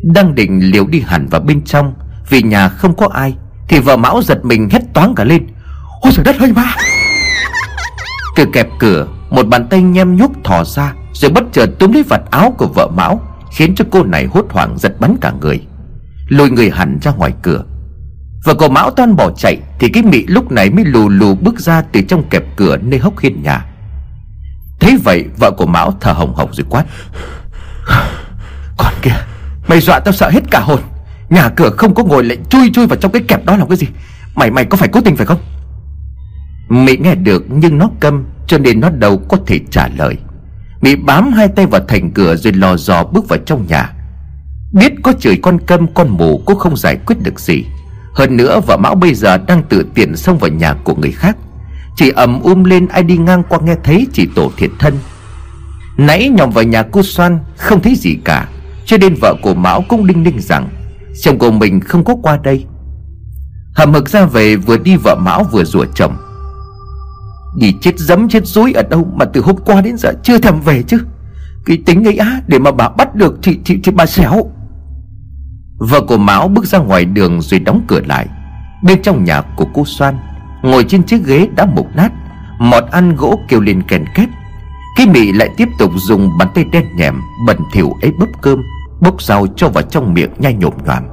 Đang 0.04 0.36
định 0.36 0.60
liều 0.72 0.88
đi 0.88 1.00
hẳn 1.00 1.28
vào 1.28 1.42
bên 1.42 1.62
trong 1.62 1.94
Vì 2.30 2.42
nhà 2.42 2.70
không 2.70 2.96
có 2.96 3.08
ai 3.14 3.36
Thì 3.68 3.80
vợ 3.80 3.98
Mão 3.98 4.22
giật 4.22 4.46
mình 4.46 4.70
hét 4.72 4.82
toáng 4.94 5.16
cả 5.16 5.24
lên. 5.24 5.48
Ôi 6.02 6.14
trời 6.16 6.26
đất 6.26 6.36
ơi 6.40 6.52
ma 6.54 6.76
Từ 8.36 8.46
kẹp 8.54 8.68
cửa 8.80 9.08
Một 9.30 9.48
bàn 9.48 9.68
tay 9.70 9.82
nhem 9.82 10.16
nhúc 10.16 10.44
thò 10.44 10.64
ra 10.64 10.94
Rồi 11.14 11.32
bất 11.32 11.44
chợt 11.52 11.70
túm 11.80 11.92
lấy 11.92 12.04
vạt 12.04 12.22
áo 12.32 12.56
của 12.58 12.68
vợ 12.68 12.88
Mão 12.96 13.22
Khiến 13.52 13.76
cho 13.76 13.86
cô 13.92 14.04
này 14.04 14.26
hốt 14.26 14.46
hoảng 14.50 14.78
giật 14.78 15.00
bắn 15.00 15.18
cả 15.22 15.34
người. 15.42 15.62
Lùi 16.28 16.50
người 16.50 16.70
hẳn 16.70 17.00
ra 17.02 17.12
ngoài 17.12 17.32
cửa. 17.42 17.64
Và 18.44 18.54
cô 18.54 18.70
Mão 18.70 18.92
toan 18.92 19.16
bỏ 19.16 19.32
chạy 19.32 19.60
Thì 19.80 19.90
cái 19.90 20.04
mị 20.04 20.26
lúc 20.28 20.52
này 20.52 20.70
mới 20.70 20.86
lù 20.86 21.10
lù 21.10 21.36
bước 21.36 21.60
ra 21.60 21.82
Từ 21.82 22.02
trong 22.02 22.30
kẹp 22.30 22.44
cửa 22.56 22.78
nơi 22.78 23.00
hốc 23.00 23.20
hiên 23.20 23.44
nhà 23.44 23.66
Thế 24.84 24.98
vậy, 25.04 25.26
vợ 25.38 25.52
của 25.52 25.66
Mão 25.66 25.94
thở 26.02 26.12
hồng 26.12 26.34
hộc 26.36 26.56
rồi 26.56 26.66
quát. 26.70 26.86
Còn 28.78 28.94
kia, 29.02 29.16
Mày 29.68 29.80
dọa 29.82 30.00
tao 30.00 30.14
sợ 30.14 30.30
hết 30.30 30.42
cả 30.52 30.60
hồn. 30.60 30.80
Nhà 31.30 31.50
cửa 31.50 31.70
không 31.70 31.94
có 31.94 32.04
ngồi 32.04 32.24
lại 32.24 32.38
chui 32.50 32.72
chui 32.74 32.88
vào 32.88 32.96
trong 32.96 33.12
cái 33.12 33.22
kẹp 33.28 33.46
đó 33.46 33.58
làm 33.58 33.70
cái 33.70 33.78
gì? 33.78 33.88
Mày 34.36 34.52
mày 34.52 34.66
có 34.66 34.78
phải 34.78 34.90
cố 34.92 35.02
tình 35.02 35.16
phải 35.16 35.26
không? 35.26 35.40
Mỹ 36.70 36.98
nghe 36.98 37.16
được 37.16 37.44
nhưng 37.50 37.78
nó 37.78 37.90
câm, 38.00 38.26
Cho 38.48 38.58
nên 38.58 38.80
nó 38.80 38.90
đâu 38.90 39.22
có 39.30 39.38
thể 39.48 39.60
trả 39.72 39.88
lời. 39.98 40.18
Mỹ 40.82 40.96
bám 40.96 41.32
hai 41.32 41.48
tay 41.48 41.66
vào 41.66 41.82
thành 41.88 42.12
cửa 42.12 42.36
Rồi 42.36 42.54
lò 42.54 42.78
dò 42.78 43.04
bước 43.04 43.30
vào 43.30 43.40
trong 43.46 43.66
nhà. 43.68 43.90
Biết 44.72 44.94
có 45.04 45.14
chửi 45.20 45.40
con 45.42 45.60
câm, 45.66 45.94
con 45.94 46.10
mù 46.10 46.42
Cũng 46.46 46.60
không 46.60 46.78
giải 46.78 46.98
quyết 47.06 47.16
được 47.24 47.40
gì. 47.40 47.64
Hơn 48.16 48.38
nữa, 48.38 48.60
vợ 48.68 48.78
Mão 48.78 48.96
bây 48.96 49.14
giờ 49.14 49.38
đang 49.38 49.64
tự 49.64 49.86
tiện 49.96 50.16
xông 50.16 50.38
vào 50.38 50.52
nhà 50.52 50.74
của 50.74 50.96
người 50.96 51.12
khác 51.12 51.38
chị 51.96 52.12
ầm 52.16 52.42
um 52.42 52.64
lên 52.64 52.88
ai 52.88 53.04
đi 53.04 53.18
ngang 53.18 53.44
qua 53.50 53.60
nghe 53.64 53.76
thấy 53.84 54.08
chị 54.14 54.28
tổ 54.36 54.52
thiệt 54.58 54.72
thân. 54.80 54.94
Nãy 55.98 56.30
nhòm 56.30 56.50
vào 56.50 56.64
nhà 56.64 56.84
cô 56.92 57.04
Soan 57.04 57.40
Không 57.58 57.82
thấy 57.82 57.96
gì 57.96 58.18
cả. 58.26 58.50
Cho 58.86 58.98
nên 58.98 59.16
vợ 59.22 59.36
của 59.42 59.54
Mão 59.54 59.84
cũng 59.90 60.08
đinh 60.08 60.24
ninh 60.24 60.40
rằng 60.40 60.70
Chồng 61.22 61.40
của 61.40 61.52
mình 61.52 61.80
không 61.80 62.04
có 62.04 62.16
qua 62.24 62.40
đây. 62.44 62.66
Hầm 63.76 63.94
hực 63.94 64.10
ra 64.10 64.26
về 64.26 64.56
vừa 64.56 64.78
đi 64.78 64.96
vợ 64.96 65.16
Mão 65.16 65.44
vừa 65.44 65.64
rủa 65.64 65.86
chồng. 65.96 66.18
Đi 67.58 67.74
chết 67.82 68.00
dấm 68.00 68.30
chết 68.30 68.48
dối 68.48 68.74
ở 68.74 68.84
đâu 68.84 69.08
Mà 69.16 69.26
từ 69.26 69.42
hôm 69.42 69.56
qua 69.66 69.82
đến 69.82 69.98
giờ 69.98 70.14
chưa 70.24 70.38
thèm 70.38 70.62
về 70.62 70.84
chứ? 70.84 70.98
Cái 71.66 71.78
tính 71.86 72.08
ấy 72.08 72.18
á 72.18 72.42
Để 72.48 72.60
mà 72.60 72.72
bà 72.72 72.90
bắt 72.90 73.16
được 73.16 73.40
thì, 73.44 73.60
thì, 73.66 73.80
thì 73.84 73.92
bà 73.92 74.06
xéo. 74.06 74.52
Vợ 75.78 76.02
của 76.02 76.18
Mão 76.18 76.48
bước 76.48 76.66
ra 76.66 76.80
ngoài 76.80 77.06
đường 77.06 77.42
Rồi 77.42 77.60
đóng 77.60 77.82
cửa 77.88 78.02
lại. 78.06 78.28
Bên 78.84 79.02
trong 79.02 79.24
nhà 79.24 79.42
của 79.42 79.66
cô 79.74 79.86
Soan 79.86 80.18
Ngồi 80.64 80.84
trên 80.84 81.04
chiếc 81.04 81.26
ghế 81.26 81.48
đã 81.56 81.66
mục 81.76 81.88
nát, 81.96 82.12
Mọt 82.60 82.84
ăn 82.92 83.16
gỗ 83.16 83.40
kêu 83.48 83.62
lên 83.62 83.84
kèn 83.88 84.06
két. 84.16 84.30
Cái 84.98 85.08
mị 85.08 85.32
lại 85.32 85.50
tiếp 85.58 85.68
tục 85.80 85.92
dùng 85.96 86.38
bàn 86.40 86.48
tay 86.56 86.66
đen 86.72 86.84
nhẹm, 86.96 87.22
Bẩn 87.48 87.58
thỉu 87.74 87.94
ấy 88.02 88.12
bốc 88.20 88.30
cơm, 88.42 88.62
Bốc 89.02 89.22
rau 89.22 89.48
cho 89.56 89.70
vào 89.70 89.84
trong 89.84 90.14
miệng 90.14 90.30
nhai 90.38 90.54
nhộm 90.54 90.74
nhoàm. 90.86 91.04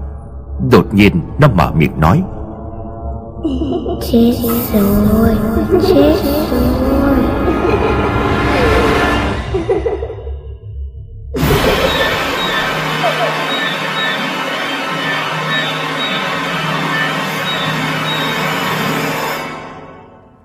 Đột 0.70 0.94
nhiên, 0.94 1.20
nó 1.38 1.48
mở 1.54 1.72
miệng 1.76 2.00
nói, 2.00 2.22
Chết 4.12 4.32
rồi 4.72 5.34
Chết 5.88 6.14
rồi. 6.50 7.09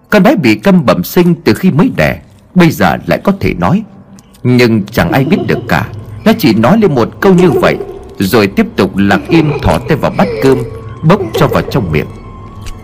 Con 0.09 0.23
bé 0.23 0.35
bị 0.35 0.55
câm 0.55 0.85
bẩm 0.85 1.03
sinh 1.03 1.35
từ 1.43 1.53
khi 1.53 1.71
mới 1.71 1.91
đẻ, 1.97 2.19
Bây 2.55 2.71
giờ 2.71 2.97
lại 3.07 3.19
có 3.23 3.33
thể 3.39 3.53
nói. 3.53 3.83
Nhưng 4.43 4.83
chẳng 4.83 5.11
ai 5.11 5.25
biết 5.25 5.37
được 5.47 5.59
cả, 5.67 5.87
Nó 6.25 6.31
chỉ 6.37 6.53
nói 6.53 6.77
lên 6.77 6.95
một 6.95 7.09
câu 7.21 7.33
như 7.33 7.51
vậy, 7.51 7.77
Rồi 8.19 8.47
tiếp 8.47 8.65
tục 8.75 8.97
lặng 8.97 9.25
im 9.29 9.51
thỏ 9.61 9.77
tay 9.77 9.97
vào 9.97 10.11
bát 10.17 10.27
cơm, 10.43 10.57
Bốc 11.03 11.21
cho 11.33 11.47
vào 11.47 11.61
trong 11.71 11.91
miệng. 11.91 12.07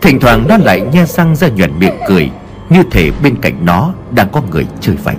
Thỉnh 0.01 0.19
thoảng 0.19 0.45
nó 0.47 0.57
lại 0.57 0.81
nhe 0.93 1.05
răng 1.05 1.36
ra 1.36 1.47
nhuận 1.47 1.79
miệng 1.79 1.95
cười, 2.07 2.29
Như 2.69 2.84
thể 2.91 3.12
bên 3.23 3.36
cạnh 3.41 3.65
nó 3.65 3.93
đang 4.12 4.29
có 4.31 4.41
người 4.51 4.65
chơi 4.81 4.95
vậy. 5.03 5.15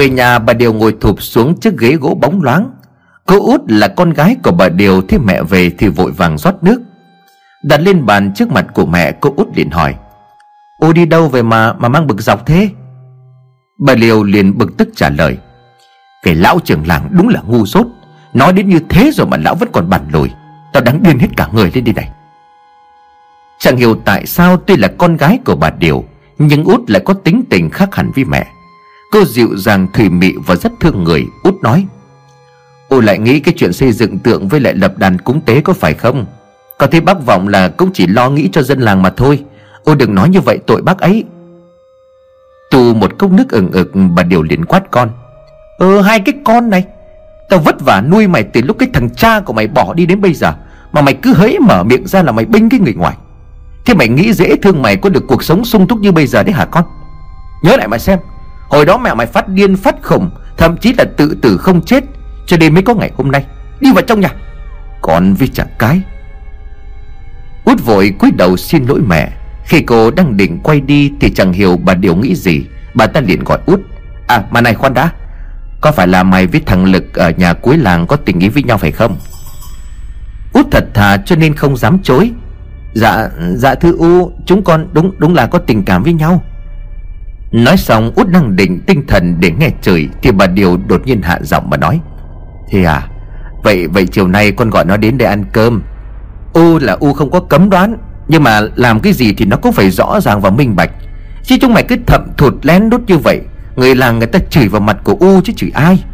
Về 0.00 0.08
nhà, 0.08 0.38
bà 0.38 0.52
Điều 0.52 0.72
ngồi 0.72 0.96
thụp 1.00 1.22
xuống 1.22 1.60
chiếc 1.60 1.78
ghế 1.78 1.96
gỗ 1.96 2.18
bóng 2.20 2.42
loáng. 2.42 2.70
Cô 3.26 3.46
út 3.46 3.60
là 3.68 3.88
con 3.88 4.10
gái 4.10 4.36
của 4.42 4.52
bà 4.52 4.68
Điều 4.68 5.02
thế 5.02 5.18
mẹ 5.18 5.42
về 5.42 5.70
thì 5.78 5.88
vội 5.88 6.12
vàng 6.12 6.38
rót 6.38 6.62
nước. 6.62 6.82
Đặt 7.62 7.80
lên 7.80 8.06
bàn 8.06 8.32
trước 8.34 8.52
mặt 8.52 8.66
của 8.74 8.86
mẹ, 8.86 9.12
Cô 9.12 9.34
út 9.36 9.48
liền 9.54 9.70
hỏi, 9.70 9.94
Ô 10.78 10.92
đi 10.92 11.06
đâu 11.06 11.28
về 11.28 11.42
mà 11.42 11.72
mà 11.72 11.88
mang 11.88 12.06
bực 12.06 12.20
dọc 12.20 12.46
thế? 12.46 12.68
Bà 13.78 13.94
Liều 13.94 14.22
liền 14.22 14.58
bực 14.58 14.76
tức 14.76 14.88
trả 14.96 15.10
lời, 15.10 15.38
Cái 16.22 16.34
lão 16.34 16.58
trưởng 16.64 16.86
làng 16.86 17.08
đúng 17.12 17.28
là 17.28 17.40
ngu 17.40 17.66
dốt 17.66 17.86
Nói 18.34 18.52
đến 18.52 18.68
như 18.68 18.78
thế 18.88 19.10
rồi 19.14 19.26
mà 19.26 19.36
lão 19.36 19.54
vẫn 19.54 19.68
còn 19.72 19.90
bản 19.90 20.02
lùi 20.12 20.30
Tao 20.72 20.82
đáng 20.82 21.02
điên 21.02 21.18
hết 21.18 21.28
cả 21.36 21.48
người 21.52 21.70
lên 21.74 21.84
đi 21.84 21.92
này. 21.92 22.10
Chẳng 23.58 23.76
hiểu 23.76 23.94
tại 24.04 24.26
sao 24.26 24.56
tuy 24.56 24.76
là 24.76 24.88
con 24.98 25.16
gái 25.16 25.38
của 25.44 25.56
bà 25.56 25.70
Điều, 25.70 26.04
Nhưng 26.38 26.64
út 26.64 26.90
lại 26.90 27.02
có 27.04 27.14
tính 27.14 27.42
tình 27.50 27.70
khác 27.70 27.94
hẳn 27.94 28.10
với 28.14 28.24
mẹ. 28.24 28.46
Cô 29.10 29.24
dịu 29.24 29.56
dàng 29.56 29.86
thủy 29.92 30.08
mị 30.08 30.34
và 30.46 30.56
rất 30.56 30.72
thương 30.80 31.04
người, 31.04 31.26
Út 31.42 31.54
nói. 31.62 31.86
Ô 32.88 33.00
lại 33.00 33.18
nghĩ 33.18 33.40
cái 33.40 33.54
chuyện 33.56 33.72
xây 33.72 33.92
dựng 33.92 34.18
tượng 34.18 34.48
với 34.48 34.60
lại 34.60 34.74
lập 34.74 34.98
đàn 34.98 35.18
cúng 35.18 35.40
tế 35.40 35.60
có 35.60 35.72
phải 35.72 35.94
không? 35.94 36.26
Có 36.78 36.86
thấy 36.86 37.00
bác 37.00 37.26
vọng 37.26 37.48
là 37.48 37.68
cũng 37.68 37.90
chỉ 37.94 38.06
lo 38.06 38.30
nghĩ 38.30 38.48
cho 38.52 38.62
dân 38.62 38.80
làng 38.80 39.02
mà 39.02 39.10
thôi. 39.10 39.44
Ô 39.84 39.94
đừng 39.94 40.14
nói 40.14 40.28
như 40.28 40.40
vậy, 40.40 40.58
tội 40.66 40.82
bác 40.82 40.98
ấy. 40.98 41.24
Tù 42.70 42.94
một 42.94 43.18
cốc 43.18 43.32
nước 43.32 43.50
ừng 43.50 43.72
ực 43.72 43.92
bà 44.14 44.22
Điều 44.22 44.42
liền 44.42 44.64
quát 44.64 44.90
con. 44.90 45.10
Ờ 45.78 46.00
hai 46.00 46.20
cái 46.20 46.34
con 46.44 46.70
này, 46.70 46.84
Tao 47.48 47.60
vất 47.60 47.80
vả 47.80 48.00
nuôi 48.00 48.26
mày 48.26 48.42
từ 48.42 48.62
lúc 48.62 48.78
cái 48.78 48.88
thằng 48.92 49.10
cha 49.10 49.40
của 49.40 49.52
mày 49.52 49.66
bỏ 49.66 49.94
đi 49.94 50.06
đến 50.06 50.20
bây 50.20 50.34
giờ, 50.34 50.52
Mà 50.92 51.00
mày 51.00 51.14
cứ 51.14 51.34
hễ 51.34 51.58
mở 51.58 51.84
miệng 51.84 52.06
ra 52.06 52.22
là 52.22 52.32
mày 52.32 52.44
binh 52.44 52.68
cái 52.68 52.80
người 52.80 52.94
ngoài. 52.94 53.16
Thế 53.84 53.94
mày 53.94 54.08
nghĩ 54.08 54.32
dễ 54.32 54.56
thương 54.56 54.82
mày 54.82 54.96
có 54.96 55.10
được 55.10 55.24
cuộc 55.28 55.42
sống 55.42 55.64
sung 55.64 55.86
túc 55.86 55.98
như 55.98 56.12
bây 56.12 56.26
giờ 56.26 56.42
đấy 56.42 56.52
hả 56.52 56.64
con? 56.64 56.84
Nhớ 57.62 57.76
lại 57.76 57.88
mà 57.88 57.98
xem. 57.98 58.18
Hồi 58.70 58.86
đó 58.86 58.98
mẹ 58.98 59.14
mày 59.14 59.26
phát 59.26 59.48
điên 59.48 59.76
phát 59.76 60.02
khủng 60.02 60.30
Thậm 60.56 60.76
chí 60.76 60.92
là 60.98 61.04
tự 61.16 61.36
tử 61.42 61.58
không 61.58 61.82
chết, 61.82 62.04
Cho 62.46 62.56
đến 62.56 62.74
mới 62.74 62.82
có 62.82 62.94
ngày 62.94 63.10
hôm 63.16 63.30
nay. 63.30 63.44
Đi 63.80 63.92
vào 63.92 64.02
trong 64.02 64.20
nhà. 64.20 64.28
Còn 65.02 65.34
với 65.34 65.48
chả 65.48 65.64
cái. 65.78 66.00
Út 67.64 67.84
vội 67.84 68.14
cúi 68.18 68.30
đầu 68.30 68.56
xin 68.56 68.84
lỗi 68.84 69.00
mẹ. 69.08 69.30
Khi 69.64 69.82
cô 69.82 70.10
đang 70.10 70.36
định 70.36 70.58
quay 70.62 70.80
đi 70.80 71.12
Thì 71.20 71.30
chẳng 71.30 71.52
hiểu 71.52 71.76
bà 71.84 71.94
Điều 71.94 72.16
nghĩ 72.16 72.34
gì. 72.34 72.64
Bà 72.94 73.06
ta 73.06 73.20
liền 73.20 73.44
gọi 73.44 73.58
Út. 73.66 73.80
À 74.26 74.42
mà 74.50 74.60
này 74.60 74.74
khoan 74.74 74.94
đã. 74.94 75.10
Có 75.80 75.92
phải 75.92 76.06
là 76.06 76.22
mày 76.22 76.46
với 76.46 76.60
thằng 76.66 76.84
Lực 76.84 77.14
ở 77.14 77.30
nhà 77.30 77.52
cuối 77.52 77.76
làng 77.76 78.06
Có 78.06 78.16
tình 78.16 78.40
ý 78.40 78.48
với 78.48 78.62
nhau 78.62 78.78
phải 78.78 78.92
không? 78.92 79.16
Út 80.52 80.66
thật 80.70 80.84
thà 80.94 81.16
cho 81.16 81.36
nên 81.36 81.54
không 81.54 81.76
dám 81.76 81.98
chối. 82.02 82.30
Dạ 82.94 83.28
dạ 83.54 83.74
thưa 83.74 83.92
U, 83.92 84.32
Chúng 84.46 84.64
con 84.64 84.86
đúng 84.92 85.12
đúng 85.18 85.34
là 85.34 85.46
có 85.46 85.58
tình 85.58 85.84
cảm 85.84 86.02
với 86.02 86.12
nhau. 86.12 86.42
Nói 87.52 87.76
xong, 87.76 88.12
út 88.16 88.28
đang 88.28 88.56
định 88.56 88.80
tinh 88.86 89.06
thần 89.06 89.36
để 89.40 89.50
nghe 89.50 89.70
chửi, 89.82 90.08
Thì 90.22 90.32
bà 90.32 90.46
Điều 90.46 90.76
đột 90.76 91.06
nhiên 91.06 91.22
hạ 91.22 91.38
giọng 91.42 91.70
mà 91.70 91.76
nói, 91.76 92.00
Thế 92.70 92.84
à? 92.84 93.08
Vậy 93.62 93.86
vậy 93.86 94.06
chiều 94.06 94.28
nay 94.28 94.52
con 94.52 94.70
gọi 94.70 94.84
nó 94.84 94.96
đến 94.96 95.18
để 95.18 95.26
ăn 95.26 95.44
cơm. 95.52 95.82
U 96.52 96.78
là 96.78 96.92
U 96.92 97.12
không 97.12 97.30
có 97.30 97.40
cấm 97.40 97.70
đoán, 97.70 97.96
Nhưng 98.28 98.42
mà 98.42 98.60
làm 98.74 99.00
cái 99.00 99.12
gì 99.12 99.32
thì 99.34 99.44
nó 99.44 99.56
cũng 99.56 99.72
phải 99.72 99.90
rõ 99.90 100.20
ràng 100.20 100.40
và 100.40 100.50
minh 100.50 100.76
bạch. 100.76 100.90
Chứ 101.42 101.56
chúng 101.60 101.74
mày 101.74 101.82
cứ 101.82 101.96
thậm 102.06 102.26
thụt 102.36 102.54
lén 102.62 102.90
đốt 102.90 103.00
như 103.06 103.18
vậy, 103.18 103.40
Người 103.76 103.94
làng 103.94 104.18
người 104.18 104.28
ta 104.28 104.38
chửi 104.50 104.68
vào 104.68 104.80
mặt 104.80 104.96
của 105.04 105.16
U 105.20 105.40
chứ 105.44 105.52
chửi 105.56 105.70
ai? 105.74 106.04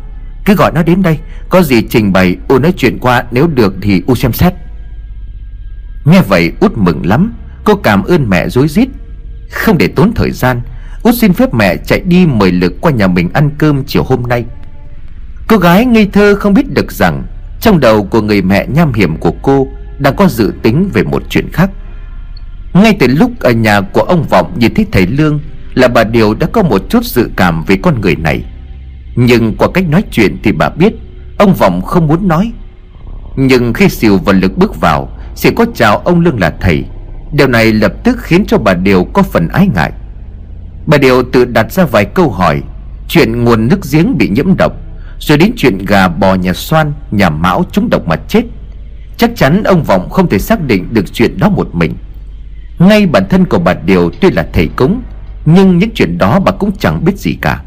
Cứ 0.45 0.55
gọi 0.55 0.73
nó 0.75 0.83
đến 0.83 1.03
đây, 1.03 1.19
Có 1.49 1.63
gì 1.63 1.83
trình 1.83 2.13
bày, 2.13 2.37
U 2.49 2.59
nói 2.59 2.73
chuyện 2.77 2.99
qua, 2.99 3.25
Nếu 3.31 3.47
được 3.47 3.75
thì 3.83 4.03
U 4.07 4.15
xem 4.15 4.33
xét. 4.33 4.53
Nghe 6.05 6.23
vậy, 6.29 6.53
út 6.61 6.73
mừng 6.77 7.07
lắm, 7.07 7.35
Cô 7.65 7.75
cảm 7.75 8.05
ơn 8.05 8.31
mẹ 8.31 8.49
dối 8.49 8.69
rít. 8.69 8.89
Không 9.51 9.79
để 9.79 9.89
tốn 9.89 10.13
thời 10.15 10.31
gian 10.31 10.61
Út 11.07 11.15
xin 11.15 11.33
phép 11.33 11.55
mẹ 11.55 11.77
chạy 11.77 12.01
đi 12.01 12.27
mời 12.27 12.53
Lực 12.53 12.73
qua 12.81 12.93
nhà 12.93 13.07
mình 13.07 13.31
ăn 13.33 13.51
cơm 13.59 13.85
chiều 13.85 14.03
hôm 14.03 14.23
nay. 14.23 14.45
Cô 15.49 15.57
gái 15.57 15.85
ngây 15.85 16.07
thơ 16.13 16.35
không 16.35 16.55
biết 16.55 16.75
được 16.75 16.93
rằng, 16.93 17.25
Trong 17.61 17.81
đầu 17.81 18.05
của 18.05 18.23
người 18.23 18.43
mẹ 18.43 18.67
nham 18.67 18.93
hiểm 18.93 19.17
của 19.17 19.33
cô 19.43 19.69
Đang 19.99 20.17
có 20.17 20.29
dự 20.29 20.53
tính 20.63 20.91
về 20.93 21.03
một 21.03 21.23
chuyện 21.29 21.49
khác. 21.53 21.71
Ngay 22.73 22.97
từ 22.99 23.07
lúc 23.07 23.31
ở 23.41 23.51
nhà 23.51 23.81
của 23.81 24.01
ông 24.01 24.25
Vọng 24.31 24.53
nhìn 24.59 24.75
thấy 24.75 24.87
thầy 24.93 25.07
Lương 25.07 25.41
Là 25.75 25.89
bà 25.89 26.05
Điều 26.05 26.35
đã 26.35 26.47
có 26.53 26.63
một 26.63 26.83
chút 26.89 27.05
dự 27.05 27.31
cảm 27.37 27.65
về 27.65 27.77
con 27.83 28.01
người 28.01 28.17
này. 28.17 28.45
Nhưng 29.17 29.57
qua 29.57 29.69
cách 29.75 29.89
nói 29.89 30.05
chuyện 30.11 30.37
thì 30.43 30.53
bà 30.53 30.69
biết, 30.69 30.95
Ông 31.39 31.55
Vọng 31.55 31.83
không 31.83 32.07
muốn 32.07 32.29
nói. 32.29 32.53
Nhưng 33.37 33.73
khi 33.73 33.89
Siêu 33.89 34.19
và 34.25 34.33
Lực 34.33 34.59
bước 34.59 34.81
vào, 34.81 35.09
Sẽ 35.35 35.51
có 35.51 35.67
chào 35.75 35.99
ông 35.99 36.21
Lương 36.21 36.41
là 36.41 36.55
thầy. 36.61 36.85
Điều 37.33 37.49
này 37.49 37.73
lập 37.73 37.93
tức 38.05 38.17
khiến 38.21 38.45
cho 38.47 38.59
bà 38.59 38.75
Điều 38.75 39.05
có 39.05 39.23
phần 39.23 39.49
ái 39.49 39.69
ngại. 39.75 39.93
Bà 40.87 40.99
Điều 40.99 41.23
tự 41.23 41.45
đặt 41.45 41.73
ra 41.73 41.85
vài 41.85 42.05
câu 42.05 42.31
hỏi, 42.31 42.63
Chuyện 43.09 43.45
nguồn 43.45 43.69
nước 43.69 43.81
giếng 43.93 44.19
bị 44.19 44.29
nhiễm 44.29 44.57
độc, 44.57 44.73
Rồi 45.19 45.39
đến 45.39 45.53
chuyện 45.57 45.79
gà 45.79 46.09
bò 46.09 46.35
nhà 46.35 46.53
xoan 46.53 46.93
Nhà 47.11 47.31
mão 47.31 47.65
trúng 47.73 47.91
độc 47.91 48.09
mà 48.09 48.17
chết. 48.29 48.43
Chắc 49.17 49.31
chắn 49.37 49.63
ông 49.63 49.83
Vọng 49.83 50.11
không 50.11 50.29
thể 50.29 50.39
xác 50.39 50.61
định 50.61 50.89
được 50.91 51.13
chuyện 51.13 51.39
đó 51.39 51.49
một 51.49 51.75
mình. 51.75 51.95
Ngay 52.79 53.07
bản 53.07 53.29
thân 53.29 53.45
của 53.45 53.59
bà 53.59 53.75
Điều 53.75 54.11
tuy 54.21 54.31
là 54.31 54.47
thầy 54.53 54.69
cúng, 54.77 55.03
Nhưng 55.45 55.79
những 55.79 55.91
chuyện 55.95 56.19
đó 56.19 56.41
bà 56.41 56.53
cũng 56.53 56.73
chẳng 56.79 57.05
biết 57.05 57.19
gì 57.19 57.39
cả. 57.41 57.63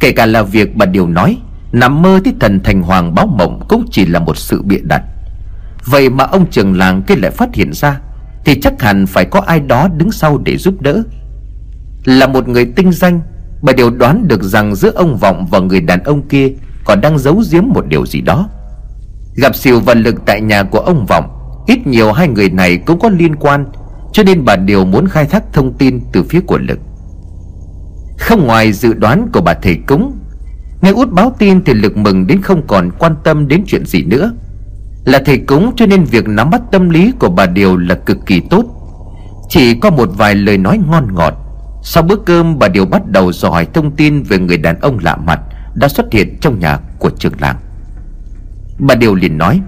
Kể 0.00 0.12
cả 0.12 0.26
là 0.26 0.42
việc 0.42 0.76
bà 0.76 0.86
Điều 0.86 1.06
nói, 1.06 1.38
Nằm 1.72 2.02
mơ 2.02 2.20
thấy 2.24 2.34
thần 2.40 2.60
thành 2.64 2.82
hoàng 2.82 3.14
báo 3.14 3.26
mộng 3.26 3.60
Cũng 3.68 3.86
chỉ 3.90 4.06
là 4.06 4.20
một 4.20 4.36
sự 4.36 4.62
bịa 4.62 4.80
đặt. 4.82 5.02
Vậy 5.86 6.10
mà 6.10 6.24
ông 6.24 6.46
trường 6.50 6.78
làng 6.78 7.02
kia 7.02 7.14
lại 7.16 7.30
phát 7.30 7.54
hiện 7.54 7.72
ra, 7.72 8.00
Thì 8.44 8.60
chắc 8.60 8.82
hẳn 8.82 9.06
phải 9.06 9.24
có 9.24 9.40
ai 9.40 9.60
đó 9.60 9.88
đứng 9.96 10.12
sau 10.12 10.38
để 10.44 10.56
giúp 10.56 10.82
đỡ 10.82 11.02
là 12.04 12.26
một 12.26 12.48
người 12.48 12.64
tinh 12.64 12.92
danh 12.92 13.20
Bà 13.62 13.72
đều 13.72 13.90
đoán 13.90 14.28
được 14.28 14.42
rằng 14.42 14.74
giữa 14.74 14.90
ông 14.94 15.16
Vọng 15.16 15.46
và 15.50 15.58
người 15.58 15.80
đàn 15.80 16.02
ông 16.02 16.28
kia 16.28 16.52
Còn 16.84 17.00
đang 17.00 17.18
giấu 17.18 17.42
giếm 17.50 17.64
một 17.66 17.86
điều 17.88 18.06
gì 18.06 18.20
đó. 18.20 18.48
Gặp 19.36 19.56
Siêu 19.56 19.80
và 19.80 19.94
Lực 19.94 20.14
tại 20.26 20.40
nhà 20.40 20.62
của 20.62 20.78
ông 20.78 21.06
Vọng, 21.06 21.24
Ít 21.66 21.86
nhiều 21.86 22.12
hai 22.12 22.28
người 22.28 22.50
này 22.50 22.76
cũng 22.76 22.98
có 22.98 23.08
liên 23.08 23.36
quan, 23.36 23.66
Cho 24.12 24.22
nên 24.22 24.44
bà 24.44 24.56
Điều 24.56 24.84
muốn 24.84 25.08
khai 25.08 25.24
thác 25.24 25.52
thông 25.52 25.72
tin 25.78 26.00
từ 26.12 26.22
phía 26.22 26.40
của 26.40 26.58
Lực. 26.58 26.78
Không 28.18 28.46
ngoài 28.46 28.72
dự 28.72 28.92
đoán 28.92 29.28
của 29.32 29.40
bà 29.40 29.54
thầy 29.54 29.78
cúng, 29.86 30.18
Nghe 30.82 30.90
út 30.90 31.10
báo 31.10 31.32
tin 31.38 31.64
thì 31.64 31.74
Lực 31.74 31.96
mừng 31.96 32.26
đến 32.26 32.42
không 32.42 32.66
còn 32.66 32.90
quan 32.98 33.14
tâm 33.24 33.48
đến 33.48 33.64
chuyện 33.66 33.86
gì 33.86 34.02
nữa. 34.02 34.32
Là 35.04 35.22
thầy 35.26 35.38
cúng 35.38 35.72
cho 35.76 35.86
nên 35.86 36.04
việc 36.04 36.28
nắm 36.28 36.50
bắt 36.50 36.62
tâm 36.72 36.90
lý 36.90 37.12
của 37.18 37.28
bà 37.28 37.46
Điều 37.46 37.76
là 37.76 37.94
cực 37.94 38.18
kỳ 38.26 38.40
tốt. 38.40 38.64
Chỉ 39.48 39.74
có 39.74 39.90
một 39.90 40.08
vài 40.16 40.34
lời 40.34 40.58
nói 40.58 40.80
ngon 40.90 41.14
ngọt 41.14 41.41
sau 41.82 42.02
bữa 42.02 42.16
cơm, 42.16 42.58
bà 42.58 42.68
Điều 42.68 42.86
bắt 42.86 43.02
đầu 43.06 43.32
dò 43.32 43.48
hỏi 43.48 43.66
thông 43.74 43.90
tin 43.90 44.22
về 44.22 44.38
người 44.38 44.58
đàn 44.58 44.80
ông 44.80 44.98
lạ 45.02 45.16
mặt 45.16 45.40
Đã 45.74 45.88
xuất 45.88 46.12
hiện 46.12 46.38
trong 46.40 46.58
nhà 46.58 46.78
của 46.98 47.10
trường 47.10 47.32
làng. 47.40 47.56
Bà 48.78 48.94
Điều 48.94 49.14
liền 49.14 49.38
nói, 49.38 49.60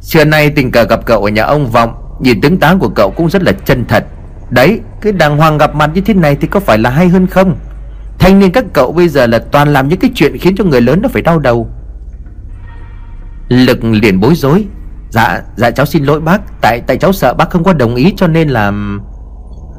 Xưa 0.00 0.24
nay 0.24 0.50
tình 0.50 0.70
cờ 0.70 0.84
gặp 0.84 1.06
cậu 1.06 1.24
ở 1.24 1.30
nhà 1.30 1.42
ông 1.42 1.66
Vọng, 1.70 1.94
Nhìn 2.20 2.40
tướng 2.40 2.58
tá 2.58 2.74
của 2.80 2.88
cậu 2.88 3.10
cũng 3.10 3.30
rất 3.30 3.42
là 3.42 3.52
chân 3.52 3.84
thật. 3.88 4.04
Đấy, 4.50 4.80
cái 5.00 5.12
đàng 5.12 5.36
hoàng 5.36 5.58
gặp 5.58 5.74
mặt 5.74 5.90
như 5.94 6.00
thế 6.00 6.14
này 6.14 6.36
Thì 6.36 6.48
có 6.48 6.60
phải 6.60 6.78
là 6.78 6.90
hay 6.90 7.08
hơn 7.08 7.26
không? 7.26 7.56
Thanh 8.18 8.38
niên 8.38 8.52
các 8.52 8.64
cậu 8.72 8.92
bây 8.92 9.08
giờ 9.08 9.26
là 9.26 9.38
toàn 9.38 9.72
làm 9.72 9.88
những 9.88 9.98
cái 9.98 10.10
chuyện 10.14 10.38
Khiến 10.38 10.54
cho 10.56 10.64
người 10.64 10.80
lớn 10.80 11.02
nó 11.02 11.08
phải 11.08 11.22
đau 11.22 11.38
đầu. 11.38 11.70
Lực 13.48 13.84
liền 13.84 14.20
bối 14.20 14.34
rối 14.34 14.66
Dạ 15.10 15.42
dạ 15.56 15.70
cháu 15.70 15.86
xin 15.86 16.04
lỗi 16.04 16.20
bác, 16.20 16.40
Tại 16.60 16.80
tại 16.86 16.96
cháu 16.96 17.12
sợ 17.12 17.34
bác 17.34 17.50
không 17.50 17.64
có 17.64 17.72
đồng 17.72 17.94
ý 17.94 18.14
cho 18.16 18.26
nên 18.26 18.48
là 18.48 18.72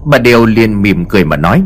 Bà 0.10 0.17
Điều 0.17 0.45
liền 0.45 0.82
mỉm 0.82 1.06
cười 1.06 1.26
mà 1.26 1.38
nói, 1.38 1.63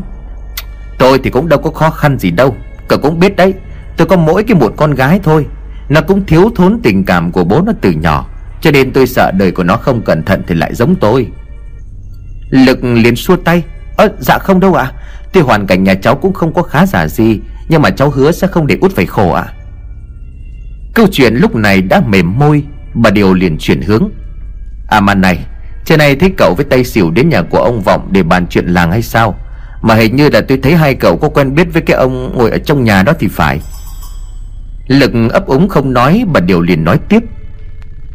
Tôi 0.98 1.20
thì 1.24 1.30
cũng 1.30 1.50
đâu 1.50 1.60
có 1.60 1.72
khó 1.72 1.90
khăn 1.90 2.20
gì 2.20 2.32
đâu, 2.32 2.56
Cậu 2.88 3.00
cũng 3.00 3.20
biết 3.20 3.36
đấy, 3.36 3.54
Tôi 3.98 4.08
có 4.08 4.18
mỗi 4.18 4.44
cái 4.44 4.56
một 4.56 4.74
con 4.78 4.96
gái 4.96 5.20
thôi, 5.24 5.46
Nó 5.90 6.02
cũng 6.02 6.26
thiếu 6.26 6.52
thốn 6.56 6.80
tình 6.84 7.04
cảm 7.04 7.32
của 7.32 7.44
bố 7.44 7.62
nó 7.62 7.72
từ 7.82 7.92
nhỏ, 7.92 8.30
Cho 8.62 8.72
nên 8.72 8.92
tôi 8.92 9.08
sợ 9.08 9.32
đời 9.38 9.52
của 9.52 9.64
nó 9.64 9.78
không 9.78 10.02
cẩn 10.02 10.24
thận 10.24 10.42
Thì 10.48 10.56
lại 10.56 10.76
giống 10.76 10.96
tôi 10.96 11.28
Lực 12.50 12.84
liền 12.84 13.16
xua 13.16 13.36
tay, 13.36 13.64
Ơ 13.98 14.10
dạ 14.20 14.38
không 14.38 14.60
đâu 14.60 14.74
ạ 14.74 14.84
à. 14.84 14.94
Tuy 15.34 15.42
hoàn 15.42 15.68
cảnh 15.68 15.84
nhà 15.84 15.94
cháu 15.94 16.16
cũng 16.16 16.34
không 16.34 16.54
có 16.54 16.64
khá 16.64 16.86
giả 16.86 17.08
gì, 17.08 17.40
Nhưng 17.70 17.82
mà 17.82 17.90
cháu 17.90 18.10
hứa 18.10 18.32
sẽ 18.32 18.48
không 18.48 18.68
để 18.68 18.78
út 18.82 18.92
phải 18.96 19.06
khổ 19.06 19.32
ạ 19.32 19.42
à. 19.42 19.54
Câu 20.94 21.08
chuyện 21.12 21.36
lúc 21.36 21.56
này 21.56 21.82
đã 21.82 22.02
mềm 22.08 22.40
môi, 22.40 22.64
Bà 22.94 23.10
Điều 23.10 23.34
liền 23.34 23.58
chuyển 23.58 23.82
hướng 23.82 24.10
À 24.88 25.00
mà 25.00 25.16
này 25.16 25.46
trên 25.86 26.00
này 26.00 26.16
thấy 26.16 26.34
cậu 26.38 26.54
với 26.56 26.66
tay 26.66 26.84
xỉu 26.84 27.12
đến 27.12 27.30
nhà 27.30 27.42
của 27.42 27.58
ông 27.58 27.82
Vọng 27.82 28.08
Để 28.12 28.24
bàn 28.24 28.48
chuyện 28.50 28.68
làng 28.68 28.92
hay 28.92 29.02
sao? 29.02 29.40
Mà 29.82 29.96
hình 29.96 30.16
như 30.16 30.30
là 30.30 30.42
tôi 30.48 30.60
thấy 30.64 30.76
hai 30.76 30.96
cậu 30.96 31.18
có 31.18 31.30
quen 31.30 31.56
biết 31.56 31.68
với 31.74 31.82
cái 31.82 31.98
ông 31.98 32.38
ngồi 32.38 32.52
ở 32.52 32.58
trong 32.58 32.84
nhà 32.84 33.04
đó 33.04 33.14
thì 33.20 33.28
phải. 33.28 33.60
Lực 34.88 35.12
ấp 35.32 35.46
úng 35.46 35.70
không 35.70 35.94
nói 35.94 36.26
Bà 36.34 36.40
Điều 36.40 36.62
liền 36.62 36.84
nói 36.84 37.00
tiếp. 37.10 37.24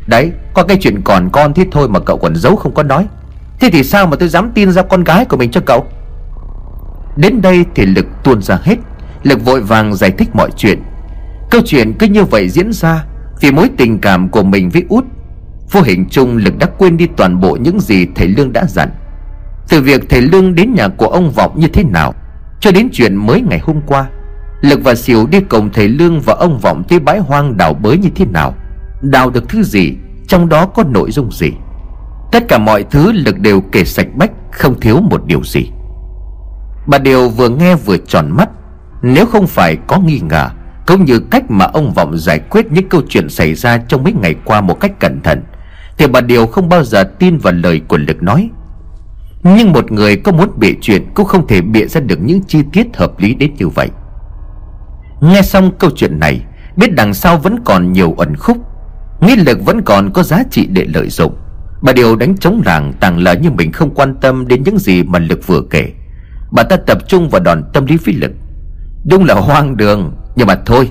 Đấy, 0.07 0.31
có 0.55 0.63
cái 0.63 0.77
chuyện 0.81 1.01
còn 1.05 1.31
con 1.33 1.55
thế 1.55 1.67
thôi 1.71 1.89
mà 1.89 2.01
cậu 2.01 2.19
còn 2.19 2.37
giấu 2.37 2.57
không 2.57 2.75
có 2.75 2.83
nói. 2.83 3.07
Thế 3.61 3.71
thì 3.73 3.85
sao 3.85 4.07
mà 4.07 4.17
tôi 4.17 4.29
dám 4.29 4.51
tin 4.55 4.73
ra 4.73 4.83
con 4.83 5.05
gái 5.05 5.25
của 5.25 5.37
mình 5.37 5.51
cho 5.51 5.61
cậu? 5.67 5.87
Đến 7.17 7.43
đây 7.43 7.65
thì 7.75 7.87
Lực 7.87 8.07
tuôn 8.25 8.43
ra 8.43 8.59
hết. 8.63 8.77
Lực 9.23 9.45
vội 9.45 9.61
vàng 9.61 9.95
giải 9.95 10.11
thích 10.11 10.29
mọi 10.35 10.51
chuyện. 10.57 10.83
Câu 11.51 11.61
chuyện 11.67 11.93
cứ 11.99 12.07
như 12.07 12.25
vậy 12.25 12.49
diễn 12.49 12.73
ra 12.73 13.05
Vì 13.41 13.53
mối 13.53 13.71
tình 13.77 13.99
cảm 13.99 14.29
của 14.29 14.43
mình 14.43 14.71
với 14.71 14.85
út 14.89 15.05
Vô 15.73 15.81
hình 15.83 16.07
chung 16.11 16.37
Lực 16.37 16.59
đã 16.59 16.67
quên 16.79 16.97
đi 16.97 17.07
toàn 17.17 17.41
bộ 17.41 17.57
những 17.61 17.81
gì 17.81 18.07
thầy 18.15 18.29
Lương 18.29 18.53
đã 18.53 18.65
dặn. 18.69 18.89
Từ 19.69 19.81
việc 19.81 20.03
thầy 20.09 20.21
Lương 20.21 20.55
đến 20.55 20.75
nhà 20.75 20.89
của 20.89 21.07
ông 21.07 21.31
Vọng 21.31 21.53
như 21.57 21.69
thế 21.69 21.85
nào, 21.85 22.15
Cho 22.61 22.71
đến 22.73 22.89
chuyện 22.93 23.17
mới 23.17 23.41
ngày 23.41 23.59
hôm 23.59 23.81
qua, 23.87 24.07
Lực 24.61 24.81
và 24.85 24.95
Siêu 24.95 25.27
đi 25.31 25.41
cùng 25.41 25.71
thầy 25.73 25.89
Lương 25.89 26.21
và 26.21 26.35
ông 26.35 26.59
Vọng 26.59 26.83
tới 26.89 26.99
bãi 26.99 27.19
hoang 27.19 27.57
đào 27.57 27.75
bới 27.75 27.99
như 27.99 28.09
thế 28.15 28.25
nào, 28.25 28.55
Đào 29.03 29.31
được 29.31 29.49
thứ 29.49 29.63
gì, 29.63 29.97
Trong 30.29 30.49
đó 30.49 30.67
có 30.67 30.85
nội 30.85 31.11
dung 31.11 31.33
gì? 31.33 31.53
Tất 32.33 32.49
cả 32.49 32.59
mọi 32.59 32.83
thứ 32.83 33.13
Lực 33.13 33.39
đều 33.39 33.61
kể 33.61 33.85
sạch 33.85 34.09
bách, 34.15 34.31
Không 34.53 34.81
thiếu 34.81 35.01
một 35.01 35.27
điều 35.27 35.45
gì. 35.45 35.71
Bà 36.87 36.99
Điều 36.99 37.29
vừa 37.29 37.49
nghe 37.49 37.75
vừa 37.75 37.97
tròn 37.97 38.31
mắt, 38.31 38.49
Nếu 39.03 39.27
không 39.27 39.47
phải 39.47 39.77
có 39.87 39.99
nghi 39.99 40.21
ngờ, 40.31 40.49
Cũng 40.87 41.05
như 41.05 41.19
cách 41.19 41.51
mà 41.51 41.65
ông 41.65 41.93
Vọng 41.95 42.19
giải 42.19 42.39
quyết 42.39 42.73
những 42.73 42.89
câu 42.89 43.03
chuyện 43.09 43.29
xảy 43.29 43.55
ra 43.55 43.79
trong 43.79 44.05
mấy 44.05 44.13
ngày 44.13 44.35
qua 44.45 44.61
một 44.61 44.81
cách 44.81 45.01
cẩn 45.01 45.21
thận 45.23 45.43
thì 45.99 46.07
bà 46.07 46.21
Điều 46.21 46.47
không 46.47 46.69
bao 46.69 46.85
giờ 46.85 47.05
tin 47.19 47.39
vào 47.39 47.53
lời 47.53 47.81
của 47.89 47.99
Lực 47.99 48.23
nói. 48.23 48.51
Nhưng 49.43 49.73
một 49.73 49.93
người 49.93 50.17
có 50.17 50.33
muốn 50.33 50.49
bịa 50.57 50.73
chuyện 50.81 51.07
Cũng 51.15 51.27
không 51.27 51.47
thể 51.47 51.61
bịa 51.61 51.87
ra 51.87 52.01
được 52.01 52.19
những 52.21 52.43
chi 52.43 52.63
tiết 52.73 52.97
hợp 52.97 53.13
lý 53.19 53.35
đến 53.35 53.55
như 53.59 53.69
vậy. 53.69 53.89
Nghe 55.21 55.43
xong 55.43 55.71
câu 55.79 55.91
chuyện 55.97 56.21
này, 56.21 56.41
Biết 56.77 56.95
đằng 56.95 57.15
sau 57.15 57.39
vẫn 57.39 57.59
còn 57.65 57.93
nhiều 57.93 58.15
ẩn 58.19 58.37
khúc, 58.37 58.57
Nghĩ 59.21 59.37
lực 59.37 59.65
vẫn 59.65 59.83
còn 59.83 60.11
có 60.13 60.23
giá 60.23 60.43
trị 60.51 60.67
để 60.67 60.87
lợi 60.95 61.09
dụng. 61.09 61.37
Bà 61.83 61.93
Điều 61.93 62.17
đánh 62.17 62.37
trống 62.37 62.63
làng 62.65 62.93
tàng 63.01 63.19
lợi 63.19 63.37
như 63.37 63.51
mình 63.51 63.73
không 63.73 63.95
quan 63.95 64.15
tâm 64.21 64.49
đến 64.49 64.63
những 64.65 64.79
gì 64.79 65.03
mà 65.03 65.19
Lực 65.19 65.47
vừa 65.47 65.63
kể. 65.71 65.93
Bà 66.51 66.63
ta 66.63 66.77
tập 66.77 66.99
trung 67.09 67.29
vào 67.29 67.41
đòn 67.41 67.63
tâm 67.73 67.87
lý 67.87 67.97
phi 67.97 68.13
Lực. 68.13 68.31
Đúng 69.05 69.25
là 69.25 69.35
hoang 69.35 69.77
đường, 69.77 70.13
Nhưng 70.37 70.47
mà 70.47 70.55
thôi, 70.67 70.91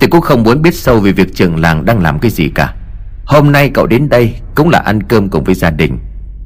thì 0.00 0.06
cũng 0.06 0.20
không 0.20 0.42
muốn 0.42 0.62
biết 0.62 0.74
sâu 0.74 1.00
về 1.00 1.12
việc 1.12 1.34
trường 1.34 1.56
làng 1.56 1.84
đang 1.84 2.02
làm 2.02 2.18
cái 2.18 2.30
gì 2.30 2.48
cả. 2.48 2.74
Hôm 3.26 3.52
nay 3.52 3.70
cậu 3.74 3.86
đến 3.86 4.08
đây 4.08 4.34
Cũng 4.54 4.68
là 4.70 4.78
ăn 4.78 5.02
cơm 5.02 5.28
cùng 5.28 5.44
với 5.44 5.54
gia 5.54 5.70
đình. 5.70 5.98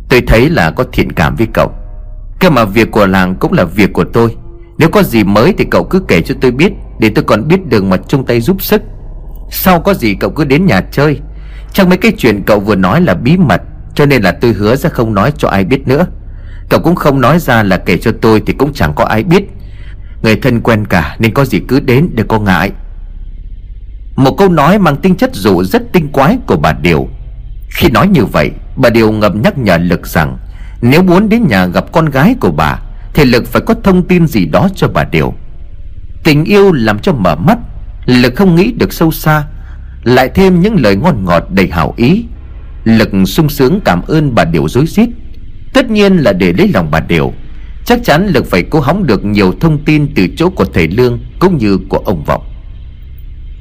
Tôi 0.09 0.21
thấy 0.27 0.51
là 0.51 0.71
có 0.71 0.85
thiện 0.93 1.13
cảm 1.13 1.37
với 1.37 1.47
cậu. 1.55 1.73
Cái 2.41 2.51
mà 2.51 2.65
việc 2.65 2.91
của 2.91 3.07
làng 3.07 3.35
cũng 3.35 3.53
là 3.53 3.65
việc 3.65 3.93
của 3.93 4.05
tôi. 4.05 4.37
Nếu 4.79 4.89
có 4.89 5.03
gì 5.03 5.25
mới 5.25 5.55
thì 5.59 5.65
cậu 5.71 5.85
cứ 5.85 6.01
kể 6.09 6.21
cho 6.23 6.35
tôi 6.41 6.51
biết, 6.51 6.73
Để 6.99 7.11
tôi 7.15 7.25
còn 7.25 7.49
biết 7.49 7.67
đường 7.67 7.91
mà 7.91 7.97
chung 8.09 8.27
tay 8.27 8.41
giúp 8.41 8.63
sức. 8.63 8.83
Sau 9.51 9.81
có 9.81 9.95
gì 9.95 10.15
cậu 10.15 10.31
cứ 10.31 10.45
đến 10.45 10.67
nhà 10.67 10.81
chơi. 10.81 11.21
Trong 11.73 11.89
mấy 11.89 11.99
cái 11.99 12.13
chuyện 12.19 12.43
cậu 12.47 12.61
vừa 12.61 12.77
nói 12.77 13.01
là 13.01 13.15
bí 13.15 13.37
mật, 13.37 13.63
Cho 13.95 14.07
nên 14.07 14.23
là 14.23 14.33
tôi 14.33 14.53
hứa 14.53 14.77
sẽ 14.77 14.89
không 14.89 15.15
nói 15.15 15.33
cho 15.39 15.49
ai 15.49 15.65
biết 15.65 15.89
nữa. 15.89 16.07
Cậu 16.69 16.81
cũng 16.81 16.95
không 16.95 17.21
nói 17.21 17.39
ra 17.39 17.63
là 17.63 17.77
kể 17.77 17.99
cho 17.99 18.13
tôi 18.21 18.43
Thì 18.47 18.53
cũng 18.53 18.73
chẳng 18.73 18.93
có 18.97 19.05
ai 19.05 19.23
biết. 19.23 19.43
Người 20.23 20.37
thân 20.37 20.61
quen 20.61 20.85
cả 20.85 21.17
nên 21.19 21.35
có 21.35 21.45
gì 21.45 21.61
cứ 21.69 21.81
đến 21.81 22.09
để 22.15 22.25
có 22.29 22.39
ngại. 22.39 22.73
Một 24.21 24.37
câu 24.39 24.49
nói 24.49 24.79
mang 24.79 24.97
tinh 24.97 25.15
chất 25.15 25.35
dụ 25.35 25.63
rất 25.65 25.83
tinh 25.93 26.09
quái 26.09 26.39
của 26.47 26.57
bà 26.57 26.73
Điều. 26.73 27.09
Khi 27.71 27.91
nói 27.91 28.09
như 28.09 28.25
vậy, 28.25 28.51
Bà 28.77 28.91
Điều 28.91 29.13
ngầm 29.13 29.43
nhắc 29.43 29.59
nhở 29.59 29.77
Lực 29.77 30.07
rằng, 30.07 30.39
Nếu 30.83 31.03
muốn 31.03 31.29
đến 31.29 31.47
nhà 31.49 31.67
gặp 31.67 31.93
con 31.93 32.11
gái 32.11 32.35
của 32.41 32.51
bà, 32.51 32.79
Thì 33.15 33.25
Lực 33.25 33.47
phải 33.47 33.63
có 33.67 33.75
thông 33.85 34.03
tin 34.03 34.27
gì 34.27 34.45
đó 34.47 34.69
cho 34.75 34.89
bà 34.89 35.05
Điều. 35.05 35.35
Tình 36.25 36.45
yêu 36.45 36.73
làm 36.73 36.99
cho 36.99 37.13
mở 37.13 37.37
mắt, 37.37 37.59
Lực 38.07 38.35
không 38.37 38.55
nghĩ 38.55 38.73
được 38.73 38.93
sâu 38.93 39.11
xa, 39.11 39.45
Lại 40.05 40.31
thêm 40.35 40.61
những 40.61 40.81
lời 40.81 40.97
ngon 40.97 41.25
ngọt 41.25 41.45
đầy 41.51 41.69
hảo 41.71 41.95
ý. 41.97 42.25
Lực 42.85 43.09
sung 43.27 43.49
sướng 43.49 43.81
cảm 43.85 44.03
ơn 44.03 44.35
bà 44.35 44.45
Điều 44.45 44.69
dối 44.69 44.87
rít. 44.87 45.09
Tất 45.73 45.91
nhiên 45.91 46.17
là 46.17 46.33
để 46.33 46.53
lấy 46.53 46.71
lòng 46.75 46.89
bà 46.91 47.01
Điều. 47.01 47.33
Chắc 47.85 48.05
chắn 48.05 48.27
Lực 48.27 48.47
phải 48.51 48.63
cố 48.63 48.81
hóng 48.81 49.07
được 49.07 49.25
nhiều 49.25 49.55
thông 49.61 49.85
tin 49.85 50.15
Từ 50.15 50.27
chỗ 50.37 50.51
của 50.51 50.65
thầy 50.65 50.89
Lương 50.89 51.19
Cũng 51.39 51.59
như 51.59 51.79
của 51.89 51.99
ông 51.99 52.25
Vọng. 52.25 52.50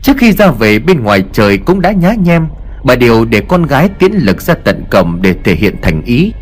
Trước 0.01 0.17
khi 0.17 0.31
ra 0.31 0.51
về, 0.51 0.79
bên 0.79 1.03
ngoài 1.03 1.23
trời 1.31 1.57
cũng 1.57 1.81
đã 1.81 1.91
nhá 1.91 2.13
nhem. 2.23 2.47
Bà 2.83 2.95
Điều 2.95 3.25
để 3.25 3.41
con 3.41 3.63
gái 3.63 3.89
tiến 3.99 4.11
Lực 4.13 4.41
ra 4.41 4.53
tận 4.53 4.83
cổng 4.91 5.21
Để 5.21 5.35
thể 5.43 5.55
hiện 5.55 5.75
thành 5.81 6.01
ý. 6.01 6.33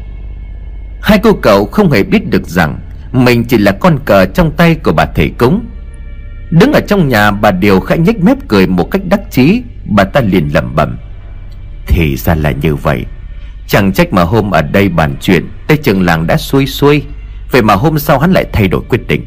Hai 1.01 1.19
cô 1.23 1.33
cậu 1.33 1.65
không 1.65 1.91
hề 1.91 2.03
biết 2.03 2.29
được 2.29 2.47
rằng 2.47 2.79
Mình 3.11 3.43
chỉ 3.43 3.57
là 3.57 3.71
con 3.71 3.99
cờ 4.05 4.25
trong 4.25 4.51
tay 4.51 4.75
của 4.75 4.93
bà 4.93 5.05
thầy 5.05 5.29
cúng. 5.37 5.65
Đứng 6.49 6.73
ở 6.73 6.79
trong 6.87 7.07
nhà, 7.07 7.31
bà 7.31 7.51
Điều 7.51 7.79
khẽ 7.79 7.97
nhếch 7.97 8.23
mép 8.23 8.37
cười 8.47 8.67
một 8.67 8.91
cách 8.91 9.01
đắc 9.05 9.21
chí. 9.31 9.63
Bà 9.85 10.03
ta 10.03 10.21
liền 10.21 10.49
lẩm 10.53 10.75
bẩm, 10.75 10.97
Thì 11.87 12.15
ra 12.15 12.35
là 12.35 12.51
như 12.51 12.75
vậy. 12.75 13.05
Chẳng 13.67 13.93
trách 13.93 14.13
mà 14.13 14.23
hôm 14.23 14.51
ở 14.51 14.61
đây 14.61 14.89
bàn 14.89 15.15
chuyện 15.21 15.49
Tây 15.67 15.77
trường 15.77 16.01
làng 16.01 16.27
đã 16.27 16.37
xuôi 16.37 16.65
xuôi. 16.65 17.03
Vậy 17.51 17.61
mà 17.61 17.73
hôm 17.73 17.99
sau 17.99 18.19
hắn 18.19 18.31
lại 18.31 18.45
thay 18.53 18.67
đổi 18.67 18.81
quyết 18.89 19.07
định. 19.07 19.25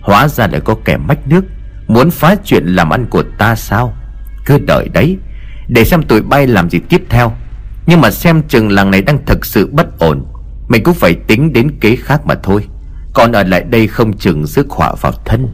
Hóa 0.00 0.28
ra 0.28 0.46
lại 0.46 0.60
có 0.64 0.76
kẻ 0.84 0.96
mách 0.96 1.28
nước. 1.28 1.44
Muốn 1.86 2.10
phá 2.10 2.36
chuyện 2.44 2.66
làm 2.66 2.90
ăn 2.90 3.06
của 3.10 3.22
ta 3.38 3.56
sao? 3.56 3.94
Cứ 4.46 4.58
đợi 4.58 4.88
đấy 4.92 5.18
Để 5.68 5.84
xem 5.84 6.02
tụi 6.02 6.22
bay 6.22 6.46
làm 6.46 6.70
gì 6.70 6.80
tiếp 6.88 7.02
theo. 7.08 7.32
Nhưng 7.86 8.00
mà 8.00 8.10
xem 8.10 8.42
chừng 8.48 8.70
làng 8.70 8.90
này 8.90 9.02
đang 9.02 9.26
thực 9.26 9.44
sự 9.44 9.68
bất 9.72 9.98
ổn. 9.98 10.26
Mình 10.68 10.82
cũng 10.82 10.94
phải 10.94 11.14
tính 11.26 11.52
đến 11.52 11.78
kế 11.80 11.96
khác 11.96 12.26
mà 12.26 12.34
thôi. 12.42 12.64
Còn 13.14 13.32
ở 13.32 13.42
lại 13.42 13.62
đây 13.62 13.86
không 13.86 14.16
chừng 14.18 14.46
rước 14.46 14.70
họa 14.70 14.94
vào 15.00 15.12
thân. 15.24 15.48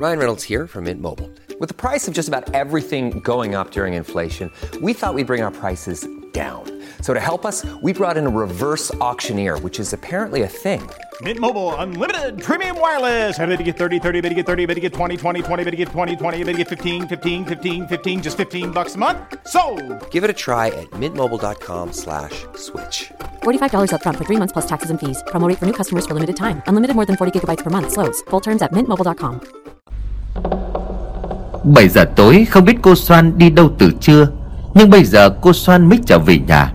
Ryan 0.00 0.18
Reynolds 0.18 0.50
here 0.50 0.66
from 0.66 0.84
Mint 0.84 1.02
Mobile. 1.02 1.28
With 1.60 1.68
the 1.68 1.88
price 1.90 2.08
of 2.08 2.14
just 2.14 2.28
about 2.28 2.52
everything 2.52 3.20
going 3.24 3.54
up 3.54 3.70
during 3.70 3.92
inflation, 3.92 4.48
we 4.80 4.94
thought 4.94 5.14
we'd 5.14 5.26
bring 5.26 5.42
our 5.42 5.52
prices 5.60 6.06
down. 6.32 6.79
So 7.02 7.12
to 7.12 7.20
help 7.20 7.44
us, 7.44 7.66
we 7.82 7.92
brought 7.92 8.16
in 8.16 8.26
a 8.26 8.30
reverse 8.30 8.94
auctioneer, 9.02 9.58
which 9.58 9.78
is 9.78 9.92
apparently 9.92 10.42
a 10.44 10.48
thing. 10.48 10.80
Mint 11.20 11.38
Mobile 11.38 11.74
unlimited 11.76 12.42
premium 12.42 12.80
wireless. 12.80 13.38
Ready 13.38 13.58
to 13.58 13.62
get 13.62 13.76
30, 13.76 13.98
30, 13.98 14.20
bit 14.22 14.30
to 14.30 14.34
get 14.34 14.46
30, 14.46 14.64
bit 14.64 14.74
to 14.76 14.80
get 14.80 14.94
20, 14.94 15.18
20, 15.18 15.42
20, 15.42 15.64
bit 15.64 15.70
to 15.70 15.76
get 15.76 15.88
20, 15.88 16.16
20, 16.16 16.44
bit 16.44 16.52
to 16.52 16.58
get 16.58 16.68
15, 16.68 17.08
15, 17.08 17.44
15, 17.44 17.88
15 17.88 18.22
just 18.22 18.36
15 18.38 18.70
bucks 18.70 18.94
a 18.94 18.98
month. 18.98 19.18
So, 19.46 19.60
Give 20.10 20.24
it 20.24 20.30
a 20.30 20.38
try 20.46 20.68
at 20.68 20.88
mintmobile.com 20.92 21.92
slash 21.92 22.46
switch. 22.56 23.12
$45 23.42 23.90
upfront 23.92 24.16
for 24.16 24.24
three 24.24 24.38
months 24.38 24.52
plus 24.52 24.66
taxes 24.66 24.90
and 24.90 24.98
fees. 24.98 25.22
Promo 25.26 25.46
rate 25.48 25.58
for 25.58 25.66
new 25.66 25.74
customers 25.74 26.06
for 26.06 26.14
limited 26.14 26.36
time. 26.36 26.62
Unlimited 26.66 26.96
more 26.96 27.06
than 27.06 27.16
40 27.16 27.38
gigabytes 27.38 27.62
per 27.62 27.70
month. 27.70 27.92
Slows. 27.92 28.22
Full 28.30 28.40
terms 28.40 28.62
at 28.62 28.72
mintmobile.com. 28.72 29.40
7 31.64 31.88
giờ 31.88 32.04
tối 32.16 32.46
không 32.50 32.64
biết 32.64 32.76
cô 32.82 32.94
Soan 32.94 33.38
đi 33.38 33.50
đâu 33.50 33.70
từ 33.78 33.92
trưa 34.00 34.28
Nhưng 34.74 34.90
bây 34.90 35.04
giờ 35.04 35.30
cô 35.42 35.52
Soan 35.52 35.88
mới 35.88 35.98
trở 36.06 36.18
về 36.18 36.38
nhà 36.48 36.72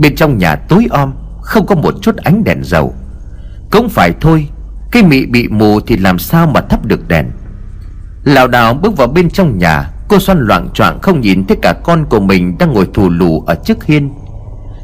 Bên 0.00 0.16
trong 0.16 0.38
nhà 0.38 0.56
tối 0.56 0.86
om, 0.90 1.12
Không 1.42 1.66
có 1.66 1.74
một 1.74 1.94
chút 2.02 2.16
ánh 2.16 2.44
đèn 2.44 2.58
dầu. 2.62 2.94
Cũng 3.70 3.88
phải 3.88 4.12
thôi, 4.20 4.48
Cái 4.92 5.02
mị 5.02 5.26
bị 5.26 5.48
mù 5.48 5.80
thì 5.80 5.96
làm 5.96 6.18
sao 6.18 6.46
mà 6.46 6.60
thắp 6.60 6.86
được 6.86 7.08
đèn? 7.08 7.26
Lào 8.24 8.48
đảo 8.48 8.74
bước 8.74 8.96
vào 8.96 9.08
bên 9.08 9.30
trong 9.30 9.58
nhà, 9.58 9.90
Cô 10.08 10.18
xoan 10.18 10.38
loạn 10.40 10.68
choạng 10.74 11.00
không 11.02 11.20
nhìn 11.20 11.46
thấy 11.46 11.56
cả 11.62 11.74
con 11.84 12.04
của 12.10 12.20
mình 12.20 12.58
Đang 12.58 12.72
ngồi 12.72 12.88
thù 12.94 13.08
lù 13.08 13.40
ở 13.40 13.54
trước 13.64 13.84
hiên. 13.84 14.10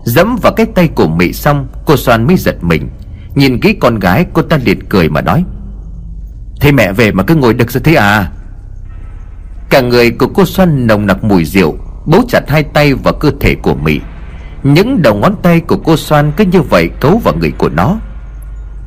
Dẫm 0.05 0.37
vào 0.42 0.52
cái 0.52 0.66
tay 0.66 0.88
của 0.88 1.09
mị 1.09 1.33
xong, 1.33 1.66
Cô 1.87 1.96
xoan 1.96 2.26
mới 2.26 2.37
giật 2.37 2.57
mình. 2.61 2.88
Nhìn 3.35 3.61
kỹ 3.61 3.72
con 3.81 3.98
gái, 3.98 4.26
cô 4.33 4.42
ta 4.42 4.59
liệt 4.64 4.79
cười 4.88 5.09
mà 5.09 5.20
nói, 5.20 5.44
Thế 6.61 6.72
mẹ 6.72 6.92
về 6.92 7.12
mà 7.12 7.22
cứ 7.22 7.35
ngồi 7.35 7.55
đực 7.55 7.70
ra 7.70 7.81
thế 7.85 7.94
à? 7.94 8.33
Cả 9.70 9.81
người 9.81 10.11
của 10.11 10.29
cô 10.35 10.44
xoan 10.44 10.87
nồng 10.87 11.07
nặc 11.07 11.24
mùi 11.24 11.44
rượu, 11.44 11.76
Bấu 12.07 12.22
chặt 12.29 12.40
hai 12.48 12.62
tay 12.62 12.94
vào 12.94 13.14
cơ 13.14 13.31
thể 13.40 13.55
của 13.55 13.74
Mỹ 13.74 14.00
những 14.74 15.02
đầu 15.02 15.14
ngón 15.14 15.37
tay 15.42 15.61
của 15.61 15.76
cô 15.85 15.96
xoan 15.96 16.33
cứ 16.37 16.44
như 16.44 16.62
vậy 16.62 16.90
cấu 17.00 17.18
vào 17.18 17.35
người 17.35 17.52
của 17.59 17.68
nó. 17.68 17.96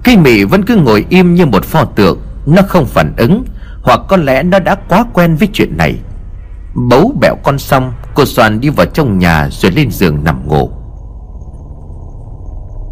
Cây 0.03 0.17
mị 0.17 0.43
vẫn 0.43 0.63
cứ 0.65 0.75
ngồi 0.75 1.05
im 1.09 1.35
như 1.35 1.45
một 1.45 1.65
pho 1.65 1.85
tượng, 1.85 2.19
Nó 2.45 2.61
không 2.61 2.85
phản 2.85 3.13
ứng, 3.17 3.43
Hoặc 3.81 3.99
có 4.07 4.17
lẽ 4.17 4.43
nó 4.43 4.59
đã 4.59 4.75
quá 4.75 5.05
quen 5.13 5.35
với 5.35 5.47
chuyện 5.53 5.77
này. 5.77 5.95
Bấu 6.89 7.13
bẹo 7.21 7.35
con 7.43 7.59
xong 7.59 7.93
Cô 8.15 8.25
xoan 8.25 8.59
đi 8.59 8.69
vào 8.69 8.85
trong 8.85 9.19
nhà 9.19 9.49
rồi 9.51 9.71
lên 9.71 9.91
giường 9.91 10.23
nằm 10.23 10.47
ngủ. 10.47 10.69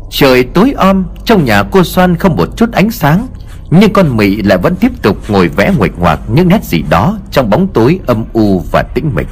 Trời 0.09 0.43
tối 0.43 0.73
om, 0.77 1.05
Trong 1.25 1.45
nhà 1.45 1.63
cô 1.63 1.83
xoan 1.83 2.15
không 2.15 2.35
một 2.35 2.57
chút 2.57 2.71
ánh 2.71 2.91
sáng, 2.91 3.27
nhưng 3.69 3.93
con 3.93 4.17
mị 4.17 4.35
lại 4.41 4.57
vẫn 4.57 4.75
tiếp 4.75 4.91
tục 5.01 5.17
ngồi 5.27 5.47
vẽ 5.47 5.73
nguệch 5.77 5.99
ngoạc 5.99 6.19
những 6.27 6.47
nét 6.47 6.63
gì 6.63 6.83
đó 6.89 7.17
Trong 7.31 7.49
bóng 7.49 7.67
tối 7.67 7.99
âm 8.05 8.25
u 8.33 8.63
và 8.71 8.83
tĩnh 8.93 9.11
mịch. 9.15 9.27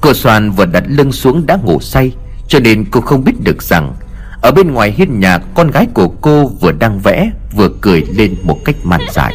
Cô 0.00 0.14
Soan 0.14 0.50
vừa 0.50 0.66
đặt 0.66 0.84
lưng 0.86 1.12
xuống 1.12 1.46
đã 1.46 1.58
ngủ 1.62 1.80
say, 1.80 2.12
Cho 2.48 2.58
nên 2.58 2.84
cô 2.90 3.00
không 3.00 3.24
biết 3.24 3.40
được 3.40 3.62
rằng, 3.62 3.94
Ở 4.42 4.50
bên 4.50 4.72
ngoài 4.72 4.94
hiên 4.96 5.20
nhà, 5.20 5.38
con 5.54 5.70
gái 5.70 5.86
của 5.94 6.08
cô 6.08 6.46
vừa 6.46 6.72
đang 6.72 7.00
vẽ, 7.00 7.30
Vừa 7.56 7.68
cười 7.80 8.04
lên 8.14 8.34
một 8.42 8.58
cách 8.64 8.76
man 8.82 9.00
dại. 9.12 9.34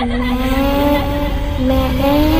Mẹ 0.00 0.18
Mẹ 1.66 2.31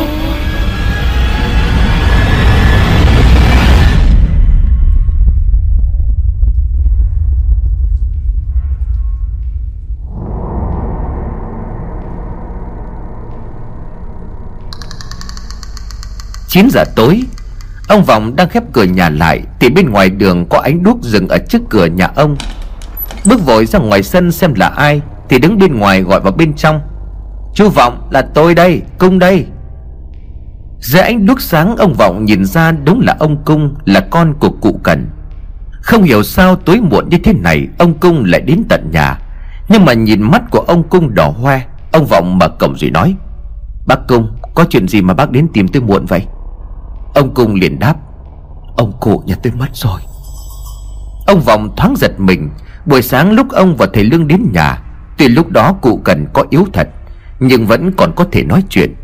Chín 16.53 16.69
giờ 16.71 16.85
tối, 16.97 17.23
Ông 17.89 18.05
Vọng 18.05 18.37
đang 18.37 18.49
khép 18.49 18.63
cửa 18.73 18.85
nhà 18.85 19.11
lại 19.11 19.43
Thì 19.61 19.71
bên 19.71 19.91
ngoài 19.91 20.11
đường 20.11 20.47
có 20.49 20.59
ánh 20.59 20.83
đuốc 20.83 21.03
dừng 21.03 21.29
ở 21.29 21.39
trước 21.49 21.63
cửa 21.71 21.87
nhà 21.87 22.11
ông. 22.17 22.37
Bước 23.25 23.47
vội 23.47 23.67
ra 23.67 23.79
ngoài 23.79 24.03
sân 24.03 24.33
xem 24.33 24.55
là 24.55 24.69
ai 24.69 25.01
Thì 25.29 25.39
đứng 25.39 25.59
bên 25.59 25.79
ngoài 25.79 26.03
gọi 26.03 26.21
vào 26.21 26.33
bên 26.33 26.55
trong. 26.55 26.81
Chú 27.55 27.69
Vọng, 27.69 28.09
là 28.11 28.23
tôi 28.35 28.55
đây, 28.55 28.83
Cung 28.99 29.19
đây. 29.19 29.47
Dưới 30.81 31.03
ánh 31.03 31.27
đuốc 31.27 31.41
sáng, 31.41 31.77
ông 31.77 31.95
Vọng 31.95 32.25
nhìn 32.25 32.45
ra 32.45 32.73
đúng 32.73 33.01
là 33.01 33.17
ông 33.19 33.45
Cung, 33.45 33.75
Là 33.85 34.01
con 34.01 34.35
của 34.41 34.51
cụ 34.51 34.81
Cần. 34.83 35.11
Không 35.83 36.03
hiểu 36.03 36.23
sao 36.23 36.57
tối 36.57 36.81
muộn 36.81 37.09
như 37.09 37.19
thế 37.25 37.33
này, 37.33 37.69
Ông 37.79 37.95
Cung 37.95 38.25
lại 38.25 38.41
đến 38.41 38.63
tận 38.69 38.91
nhà. 38.93 39.19
Nhưng 39.69 39.85
mà 39.85 39.93
nhìn 39.93 40.23
mắt 40.23 40.43
của 40.51 40.61
ông 40.61 40.89
Cung 40.89 41.15
đỏ 41.15 41.29
hoe, 41.29 41.61
Ông 41.93 42.07
Vọng 42.07 42.39
mở 42.39 42.49
cổng 42.49 42.75
rồi 42.77 42.91
nói, 42.91 43.15
Bác 43.87 43.99
Cung, 44.09 44.33
có 44.55 44.65
chuyện 44.71 44.89
gì 44.89 45.03
mà 45.03 45.15
bác 45.15 45.31
đến 45.31 45.49
tìm 45.53 45.69
tôi 45.69 45.83
muộn 45.83 46.07
vậy? 46.07 46.27
Ông 47.15 47.35
Cung 47.35 47.55
liền 47.55 47.79
đáp, 47.79 47.97
Ông 48.77 48.93
cụ 49.01 49.23
nhà 49.27 49.35
tôi 49.43 49.53
mất 49.53 49.69
rồi. 49.73 50.01
Ông 51.27 51.41
Vọng 51.41 51.77
thoáng 51.77 51.95
giật 51.97 52.21
mình. 52.21 52.51
Buổi 52.87 53.03
sáng 53.03 53.33
lúc 53.33 53.51
ông 53.51 53.77
và 53.77 53.87
thầy 53.93 54.05
Lương 54.05 54.27
đến 54.27 54.51
nhà, 54.53 54.83
Tuy 55.19 55.29
lúc 55.29 55.49
đó 55.49 55.73
cụ 55.73 56.01
cần 56.05 56.27
có 56.33 56.45
yếu 56.51 56.67
thật, 56.73 56.89
Nhưng 57.41 57.67
vẫn 57.67 57.93
còn 57.97 58.13
có 58.17 58.25
thể 58.33 58.45
nói 58.45 58.65
chuyện. 58.69 58.95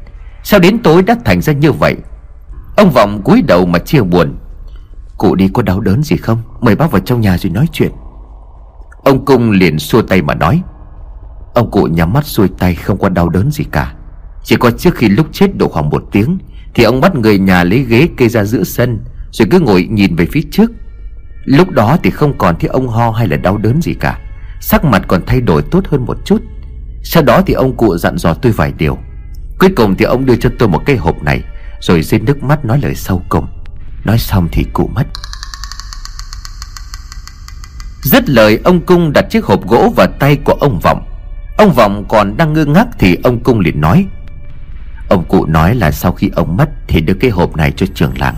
Sao 0.43 0.61
đến 0.61 0.83
tối 0.83 1.03
đã 1.03 1.17
thành 1.25 1.41
ra 1.41 1.53
như 1.53 1.73
vậy? 1.73 1.97
Ông 2.77 2.91
Vọng 2.91 3.23
cúi 3.25 3.43
đầu 3.43 3.67
mà 3.67 3.79
chia 3.79 4.03
buồn, 4.03 4.39
Cụ 5.19 5.35
đi 5.35 5.49
có 5.49 5.63
đau 5.63 5.81
đớn 5.81 6.03
gì 6.03 6.17
không? 6.17 6.43
Mời 6.61 6.77
bác 6.77 6.91
vào 6.91 7.01
trong 7.01 7.21
nhà 7.21 7.39
rồi 7.39 7.51
nói 7.51 7.67
chuyện. 7.73 7.93
Ông 9.05 9.25
Cung 9.25 9.51
liền 9.51 9.79
xua 9.79 10.03
tay 10.03 10.23
mà 10.23 10.35
nói, 10.35 10.63
Ông 11.55 11.71
cụ 11.71 11.83
nhắm 11.83 12.13
mắt 12.13 12.27
xuôi 12.27 12.49
tay 12.59 12.75
không 12.75 12.99
có 12.99 13.09
đau 13.09 13.29
đớn 13.29 13.51
gì 13.51 13.65
cả. 13.65 13.95
Chỉ 14.45 14.57
có 14.57 14.71
trước 14.71 14.95
khi 14.95 15.09
lúc 15.09 15.27
chết 15.33 15.57
độ 15.57 15.69
khoảng 15.69 15.91
một 15.91 16.05
tiếng 16.13 16.39
thì 16.75 16.85
ông 16.85 17.01
bắt 17.01 17.15
người 17.15 17.39
nhà 17.39 17.65
lấy 17.65 17.85
ghế 17.89 18.09
kê 18.17 18.29
ra 18.29 18.45
giữa 18.45 18.65
sân, 18.65 18.99
Rồi 19.33 19.49
cứ 19.51 19.61
ngồi 19.61 19.89
nhìn 19.91 20.17
về 20.17 20.27
phía 20.33 20.43
trước. 20.51 20.71
Lúc 21.45 21.71
đó 21.71 21.99
thì 22.03 22.11
không 22.11 22.39
còn 22.39 22.57
thấy 22.61 22.69
ông 22.69 22.89
ho 22.89 23.11
hay 23.11 23.29
là 23.29 23.37
đau 23.37 23.57
đớn 23.57 23.83
gì 23.83 23.95
cả. 24.01 24.19
Sắc 24.61 24.85
mặt 24.85 25.03
còn 25.09 25.23
thay 25.27 25.41
đổi 25.41 25.63
tốt 25.63 25.85
hơn 25.89 26.05
một 26.07 26.17
chút. 26.25 26.43
Sau 27.03 27.23
đó 27.23 27.43
thì 27.47 27.55
ông 27.55 27.77
cụ 27.77 27.97
dặn 27.97 28.19
dò 28.19 28.35
tôi 28.35 28.53
vài 28.53 28.73
điều. 28.79 28.99
Cuối 29.59 29.71
cùng 29.77 29.97
thì 29.97 30.05
ông 30.05 30.27
đưa 30.27 30.37
cho 30.37 30.51
tôi 30.59 30.69
một 30.69 30.83
cái 30.87 30.97
hộp 30.97 31.23
này, 31.23 31.43
Rồi 31.81 32.03
rơi 32.03 32.21
nước 32.21 32.43
mắt 32.43 32.65
nói 32.65 32.81
lời 32.83 32.95
sau 32.95 33.23
cùng. 33.29 33.47
Nói 34.05 34.19
xong 34.19 34.49
thì 34.53 34.65
cụ 34.73 34.91
mất. 34.95 35.07
Dứt 38.03 38.29
lời, 38.29 38.61
ông 38.65 38.81
Cung 38.81 39.13
đặt 39.13 39.27
chiếc 39.31 39.45
hộp 39.45 39.69
gỗ 39.69 39.93
vào 39.97 40.07
tay 40.19 40.37
của 40.45 40.53
ông 40.53 40.81
Vọng. 40.83 41.03
Ông 41.59 41.73
Vọng 41.73 42.05
còn 42.09 42.37
đang 42.37 42.53
ngơ 42.53 42.65
ngác 42.65 42.87
thì 42.99 43.17
ông 43.23 43.43
Cung 43.43 43.61
liền 43.61 43.81
nói 43.81 44.07
Ông 45.09 45.25
cụ 45.29 45.47
nói 45.47 45.75
là 45.75 45.91
sau 45.91 46.13
khi 46.13 46.31
ông 46.35 46.57
mất 46.57 46.69
Thì 46.89 47.01
đưa 47.01 47.15
cái 47.15 47.31
hộp 47.31 47.57
này 47.57 47.73
cho 47.77 47.87
trường 47.95 48.19
làng. 48.19 48.35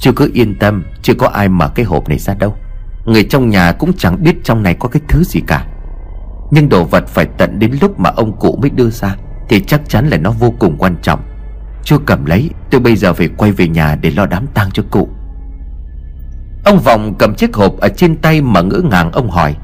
Chưa 0.00 0.12
cứ 0.12 0.30
yên 0.34 0.58
tâm, 0.58 0.84
Chưa 1.02 1.14
có 1.14 1.28
ai 1.28 1.48
mở 1.48 1.68
cái 1.68 1.84
hộp 1.84 2.08
này 2.08 2.18
ra 2.18 2.34
đâu. 2.34 2.56
Người 3.04 3.24
trong 3.24 3.48
nhà 3.48 3.72
cũng 3.72 3.92
chẳng 3.98 4.22
biết 4.22 4.36
trong 4.44 4.62
này 4.62 4.74
có 4.74 4.88
cái 4.88 5.02
thứ 5.08 5.24
gì 5.24 5.40
cả. 5.46 5.66
Nhưng 6.50 6.68
đồ 6.68 6.84
vật 6.84 7.08
phải 7.08 7.26
tận 7.38 7.58
đến 7.58 7.72
lúc 7.80 8.00
mà 8.00 8.10
ông 8.10 8.36
cụ 8.36 8.58
mới 8.60 8.70
đưa 8.70 8.90
ra 8.90 9.16
Thì 9.48 9.60
chắc 9.60 9.88
chắn 9.88 10.08
là 10.08 10.16
nó 10.16 10.30
vô 10.30 10.54
cùng 10.58 10.76
quan 10.78 10.96
trọng. 11.02 11.22
Chưa 11.84 11.98
cầm 12.06 12.26
lấy 12.26 12.50
Tôi 12.70 12.80
bây 12.80 12.96
giờ 12.96 13.12
phải 13.12 13.28
quay 13.36 13.52
về 13.52 13.68
nhà 13.68 13.94
để 13.94 14.10
lo 14.10 14.26
đám 14.26 14.46
tang 14.46 14.70
cho 14.70 14.82
cụ. 14.90 15.08
Ông 16.64 16.78
Vọng 16.78 17.14
cầm 17.18 17.34
chiếc 17.34 17.54
hộp 17.54 17.78
ở 17.78 17.88
trên 17.88 18.16
tay 18.16 18.40
mà 18.40 18.60
ngỡ 18.60 18.80
ngàng 18.90 19.12
ông 19.12 19.30
hỏi, 19.30 19.56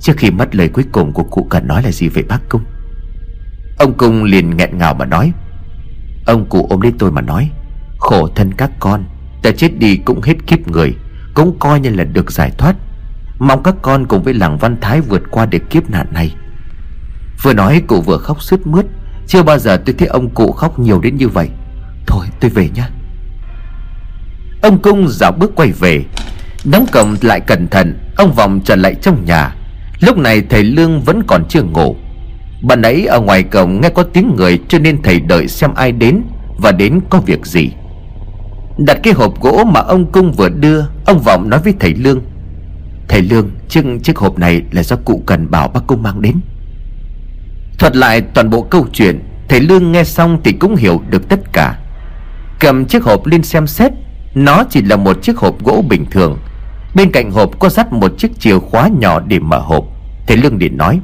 Trước 0.00 0.12
khi 0.16 0.30
mất 0.30 0.54
lời 0.54 0.68
cuối 0.68 0.84
cùng 0.92 1.12
của 1.12 1.22
cụ 1.22 1.46
cần 1.50 1.66
nói 1.66 1.82
là 1.82 1.90
gì 1.90 2.08
về 2.08 2.22
bác 2.22 2.48
Cung? 2.48 2.64
Ông 3.78 3.94
Cung 3.94 4.24
liền 4.24 4.56
nghẹn 4.56 4.78
ngào 4.78 4.94
mà 4.94 5.04
nói 5.04 5.32
Ông 6.26 6.46
cụ 6.48 6.66
ôm 6.70 6.80
lấy 6.80 6.92
tôi 6.98 7.12
mà 7.12 7.20
nói, 7.20 7.50
Khổ 7.98 8.28
thân 8.34 8.52
các 8.54 8.70
con, 8.80 9.04
Ta 9.42 9.50
chết 9.56 9.78
đi 9.78 9.96
cũng 9.96 10.22
hết 10.22 10.34
kiếp 10.46 10.68
người, 10.68 10.94
Cũng 11.34 11.58
coi 11.58 11.80
như 11.80 11.90
là 11.90 12.04
được 12.04 12.32
giải 12.32 12.50
thoát. 12.58 12.76
Mong 13.38 13.62
các 13.62 13.74
con 13.82 14.06
cùng 14.06 14.22
với 14.22 14.34
làng 14.34 14.58
Văn 14.58 14.76
Thái 14.80 15.00
vượt 15.00 15.22
qua 15.30 15.46
được 15.46 15.70
kiếp 15.70 15.90
nạn 15.90 16.06
này. 16.10 16.34
Vừa 17.42 17.52
nói, 17.52 17.82
cụ 17.86 18.00
vừa 18.00 18.18
khóc 18.18 18.42
sướt 18.42 18.66
mướt. 18.66 18.86
Chưa 19.26 19.42
bao 19.42 19.58
giờ 19.58 19.76
tôi 19.76 19.94
thấy 19.98 20.08
ông 20.08 20.30
cụ 20.30 20.52
khóc 20.52 20.78
nhiều 20.78 21.00
đến 21.00 21.16
như 21.16 21.28
vậy. 21.28 21.48
Thôi, 22.06 22.26
tôi 22.40 22.50
về 22.50 22.68
nhá. 22.74 22.88
Ông 24.62 24.82
Cung 24.82 25.08
dạo 25.08 25.32
bước 25.32 25.52
quay 25.54 25.72
về. 25.72 26.04
Đóng 26.64 26.86
cổng 26.92 27.16
lại 27.22 27.40
cẩn 27.40 27.68
thận, 27.68 27.98
Ông 28.16 28.32
vòng 28.32 28.60
trở 28.64 28.76
lại 28.76 28.94
trong 29.02 29.24
nhà. 29.24 29.54
Lúc 30.00 30.18
này 30.18 30.42
thầy 30.50 30.62
Lương 30.62 31.00
vẫn 31.00 31.22
còn 31.26 31.44
chưa 31.48 31.62
ngủ. 31.62 31.96
Bạn 32.66 32.82
ấy 32.82 33.06
ở 33.06 33.20
ngoài 33.20 33.42
cổng 33.42 33.80
nghe 33.80 33.88
có 33.88 34.02
tiếng 34.02 34.36
người 34.36 34.60
Cho 34.68 34.78
nên 34.78 35.02
thầy 35.02 35.20
đợi 35.20 35.48
xem 35.48 35.74
ai 35.74 35.92
đến 35.92 36.22
Và 36.58 36.72
đến 36.72 37.00
có 37.10 37.20
việc 37.20 37.46
gì. 37.46 37.70
Đặt 38.78 38.98
cái 39.02 39.12
hộp 39.12 39.40
gỗ 39.40 39.64
mà 39.64 39.80
ông 39.80 40.12
Cung 40.12 40.32
vừa 40.32 40.48
đưa 40.48 40.82
Ông 41.06 41.18
Vọng 41.18 41.50
nói 41.50 41.60
với 41.64 41.74
thầy 41.80 41.94
Lương 41.94 42.20
Thầy 43.08 43.22
Lương 43.22 43.50
chiếc, 43.68 43.84
chiếc 44.02 44.18
hộp 44.18 44.38
này 44.38 44.62
là 44.70 44.82
do 44.82 44.96
cụ 45.04 45.22
cần 45.26 45.50
bảo 45.50 45.68
bác 45.68 45.80
Cung 45.86 46.02
mang 46.02 46.22
đến. 46.22 46.40
Thuật 47.78 47.96
lại 47.96 48.20
toàn 48.20 48.50
bộ 48.50 48.62
câu 48.62 48.86
chuyện 48.92 49.20
Thầy 49.48 49.60
Lương 49.60 49.92
nghe 49.92 50.04
xong 50.04 50.40
thì 50.44 50.52
cũng 50.52 50.76
hiểu 50.76 51.02
được 51.10 51.28
tất 51.28 51.40
cả. 51.52 51.78
Cầm 52.60 52.84
chiếc 52.84 53.04
hộp 53.04 53.26
lên 53.26 53.42
xem 53.42 53.66
xét 53.66 53.92
Nó 54.34 54.64
chỉ 54.70 54.82
là 54.82 54.96
một 54.96 55.22
chiếc 55.22 55.36
hộp 55.36 55.64
gỗ 55.64 55.84
bình 55.88 56.04
thường. 56.10 56.38
Bên 56.94 57.10
cạnh 57.10 57.30
hộp 57.30 57.58
có 57.58 57.68
dắt 57.68 57.92
một 57.92 58.18
chiếc 58.18 58.40
chìa 58.40 58.58
khóa 58.58 58.88
nhỏ 58.88 59.20
để 59.20 59.38
mở 59.38 59.58
hộp. 59.58 59.84
Thầy 60.26 60.36
Lương 60.36 60.58
liền 60.58 60.76
nói 60.76 61.00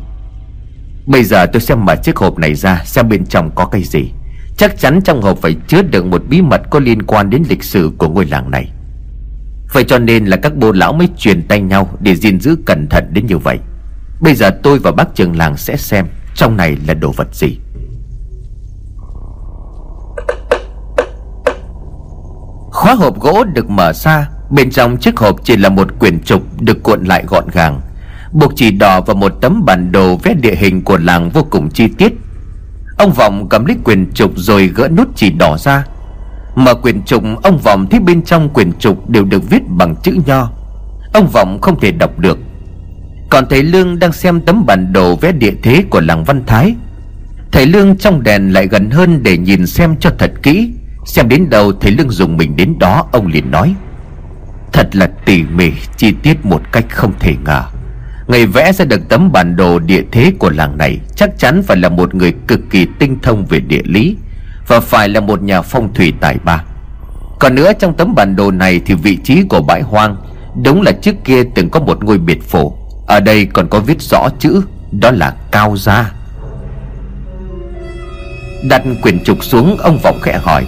Bây 1.10 1.24
giờ 1.24 1.46
tôi 1.46 1.60
sẽ 1.60 1.74
mở 1.74 1.96
chiếc 1.96 2.16
hộp 2.16 2.38
này 2.38 2.54
ra, 2.54 2.82
Xem 2.84 3.08
bên 3.08 3.26
trong 3.26 3.50
có 3.54 3.66
cái 3.66 3.82
gì. 3.82 4.10
Chắc 4.56 4.78
chắn 4.78 5.00
trong 5.04 5.22
hộp 5.22 5.38
phải 5.38 5.56
chứa 5.68 5.82
đựng 5.82 6.10
một 6.10 6.22
bí 6.28 6.42
mật 6.42 6.60
Có 6.70 6.78
liên 6.80 7.02
quan 7.02 7.30
đến 7.30 7.42
lịch 7.48 7.64
sử 7.64 7.92
của 7.98 8.08
ngôi 8.08 8.26
làng 8.26 8.50
này. 8.50 8.70
Vậy 9.72 9.84
cho 9.84 9.98
nên 9.98 10.26
là 10.26 10.36
các 10.36 10.56
bồ 10.56 10.72
lão 10.72 10.92
mới 10.92 11.08
truyền 11.18 11.42
tay 11.48 11.60
nhau 11.60 11.90
Để 12.00 12.16
gìn 12.16 12.40
giữ 12.40 12.56
cẩn 12.66 12.86
thận 12.86 13.04
đến 13.12 13.26
như 13.26 13.38
vậy. 13.38 13.58
Bây 14.20 14.34
giờ 14.34 14.50
tôi 14.62 14.78
và 14.78 14.92
bác 14.92 15.14
trường 15.14 15.36
làng 15.36 15.56
sẽ 15.56 15.76
xem 15.76 16.06
Trong 16.34 16.56
này 16.56 16.76
là 16.86 16.94
đồ 16.94 17.12
vật 17.16 17.34
gì. 17.34 17.58
Khóa 22.70 22.94
hộp 22.94 23.20
gỗ 23.20 23.44
được 23.44 23.70
mở 23.70 23.92
ra, 23.92 24.28
Bên 24.50 24.70
trong 24.70 24.96
chiếc 24.96 25.16
hộp 25.16 25.44
chỉ 25.44 25.56
là 25.56 25.68
một 25.68 25.98
quyển 25.98 26.20
trục 26.20 26.42
Được 26.60 26.82
cuộn 26.82 27.04
lại 27.04 27.24
gọn 27.28 27.44
gàng. 27.52 27.80
Buộc 28.32 28.52
chỉ 28.56 28.70
đỏ 28.70 29.00
và 29.00 29.14
một 29.14 29.32
tấm 29.40 29.64
bản 29.64 29.92
đồ 29.92 30.16
vẽ 30.16 30.34
địa 30.34 30.54
hình 30.54 30.82
của 30.82 30.98
làng 30.98 31.30
vô 31.30 31.46
cùng 31.50 31.70
chi 31.70 31.88
tiết. 31.88 32.12
Ông 32.98 33.12
Vọng 33.12 33.46
cầm 33.48 33.64
lấy 33.64 33.76
quyền 33.84 34.10
trục 34.14 34.32
rồi 34.36 34.66
gỡ 34.66 34.88
nút 34.88 35.08
chỉ 35.14 35.30
đỏ 35.30 35.56
ra. 35.58 35.84
Mở 36.54 36.74
quyển 36.74 37.02
trục 37.02 37.22
ông 37.42 37.58
Vọng 37.58 37.86
thấy 37.90 38.00
bên 38.00 38.22
trong 38.22 38.48
quyển 38.48 38.72
trục 38.72 39.10
đều 39.10 39.24
được 39.24 39.50
viết 39.50 39.62
bằng 39.68 39.96
chữ 40.02 40.12
nho. 40.26 40.50
Ông 41.12 41.28
Vọng 41.32 41.58
không 41.62 41.80
thể 41.80 41.92
đọc 41.92 42.18
được. 42.18 42.38
Còn 43.30 43.46
thầy 43.50 43.62
Lương 43.62 43.98
đang 43.98 44.12
xem 44.12 44.40
tấm 44.40 44.66
bản 44.66 44.92
đồ 44.92 45.16
vẽ 45.16 45.32
địa 45.32 45.52
thế 45.62 45.84
của 45.90 46.00
làng 46.00 46.24
Văn 46.24 46.42
Thái. 46.46 46.74
Thầy 47.52 47.66
Lương 47.66 47.96
trong 47.96 48.22
đèn 48.22 48.52
lại 48.52 48.66
gần 48.66 48.90
hơn 48.90 49.22
để 49.22 49.38
nhìn 49.38 49.66
xem 49.66 49.96
cho 50.00 50.10
thật 50.18 50.32
kỹ. 50.42 50.72
Xem 51.06 51.28
đến 51.28 51.50
đâu 51.50 51.72
thầy 51.72 51.92
Lương 51.92 52.10
dùng 52.10 52.36
mình 52.36 52.56
đến 52.56 52.78
đó, 52.78 53.06
ông 53.12 53.26
liền 53.26 53.50
nói. 53.50 53.74
Thật 54.72 54.96
là 54.96 55.10
tỉ 55.24 55.42
mỉ, 55.42 55.70
chi 55.96 56.12
tiết 56.22 56.44
một 56.44 56.62
cách 56.72 56.84
không 56.90 57.12
thể 57.18 57.34
ngờ. 57.44 57.64
Người 58.30 58.46
vẽ 58.46 58.72
ra 58.72 58.84
được 58.84 59.08
tấm 59.08 59.32
bản 59.32 59.56
đồ 59.56 59.78
địa 59.78 60.02
thế 60.12 60.32
của 60.38 60.50
làng 60.50 60.78
này 60.78 60.98
Chắc 61.16 61.38
chắn 61.38 61.62
phải 61.62 61.76
là 61.76 61.88
một 61.88 62.14
người 62.14 62.34
cực 62.48 62.60
kỳ 62.70 62.86
tinh 62.98 63.18
thông 63.22 63.46
về 63.46 63.60
địa 63.60 63.82
lý 63.84 64.16
Và 64.66 64.80
phải 64.80 65.08
là 65.08 65.20
một 65.20 65.42
nhà 65.42 65.62
phong 65.62 65.94
thủy 65.94 66.12
tài 66.20 66.36
ba. 66.44 66.64
Còn 67.40 67.54
nữa 67.54 67.72
trong 67.78 67.94
tấm 67.96 68.14
bản 68.14 68.36
đồ 68.36 68.50
này 68.50 68.80
thì 68.86 68.94
vị 68.94 69.16
trí 69.24 69.42
của 69.42 69.62
bãi 69.62 69.82
hoang, 69.82 70.16
Đúng 70.62 70.82
là 70.82 70.92
trước 70.92 71.14
kia 71.24 71.42
từng 71.54 71.70
có 71.70 71.80
một 71.80 72.04
ngôi 72.04 72.18
biệt 72.18 72.42
phủ 72.42 72.76
Ở 73.06 73.20
đây 73.20 73.44
còn 73.44 73.68
có 73.68 73.80
viết 73.80 74.02
rõ 74.02 74.28
chữ, 74.38 74.62
Đó 75.00 75.10
là 75.10 75.34
Cao 75.52 75.76
Gia. 75.76 76.12
Đặt 78.68 78.82
quyển 79.02 79.24
trục 79.24 79.44
xuống, 79.44 79.76
ông 79.78 79.98
Vọng 79.98 80.18
khẽ 80.22 80.38
hỏi, 80.42 80.66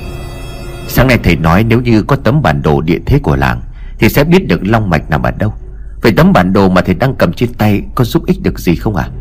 Sáng 0.89 1.07
nay 1.07 1.19
thầy 1.23 1.37
nói 1.37 1.65
nếu 1.65 1.81
như 1.81 2.03
có 2.03 2.17
tấm 2.17 2.43
bản 2.43 2.63
đồ 2.63 2.81
địa 2.81 2.99
thế 3.07 3.19
của 3.19 3.37
làng 3.37 3.61
Thì 3.99 4.09
sẽ 4.09 4.25
biết 4.25 4.49
được 4.49 4.61
long 4.63 4.91
mạch 4.91 5.11
nằm 5.11 5.23
ở 5.23 5.31
đâu? 5.31 5.55
Vậy 6.03 6.13
tấm 6.17 6.33
bản 6.33 6.53
đồ 6.53 6.69
mà 6.69 6.81
thầy 6.81 6.95
đang 6.95 7.15
cầm 7.15 7.33
trên 7.33 7.55
tay 7.55 7.83
Có 7.95 8.05
giúp 8.05 8.27
ích 8.27 8.43
được 8.43 8.61
gì 8.61 8.75
không 8.75 8.97
ạ? 8.97 9.09
À? 9.09 9.13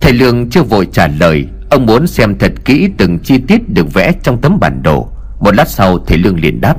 Thầy 0.00 0.12
Lương 0.12 0.50
chưa 0.50 0.62
vội 0.62 0.88
trả 0.92 1.06
lời. 1.06 1.46
Ông 1.70 1.86
muốn 1.86 2.06
xem 2.06 2.38
thật 2.38 2.52
kỹ 2.64 2.88
từng 2.98 3.18
chi 3.18 3.38
tiết 3.38 3.68
được 3.68 3.94
vẽ 3.94 4.12
trong 4.22 4.40
tấm 4.40 4.60
bản 4.60 4.82
đồ. 4.82 5.08
Một 5.40 5.54
lát 5.54 5.68
sau, 5.68 5.98
thầy 5.98 6.18
Lương 6.18 6.40
liền 6.40 6.60
đáp. 6.60 6.76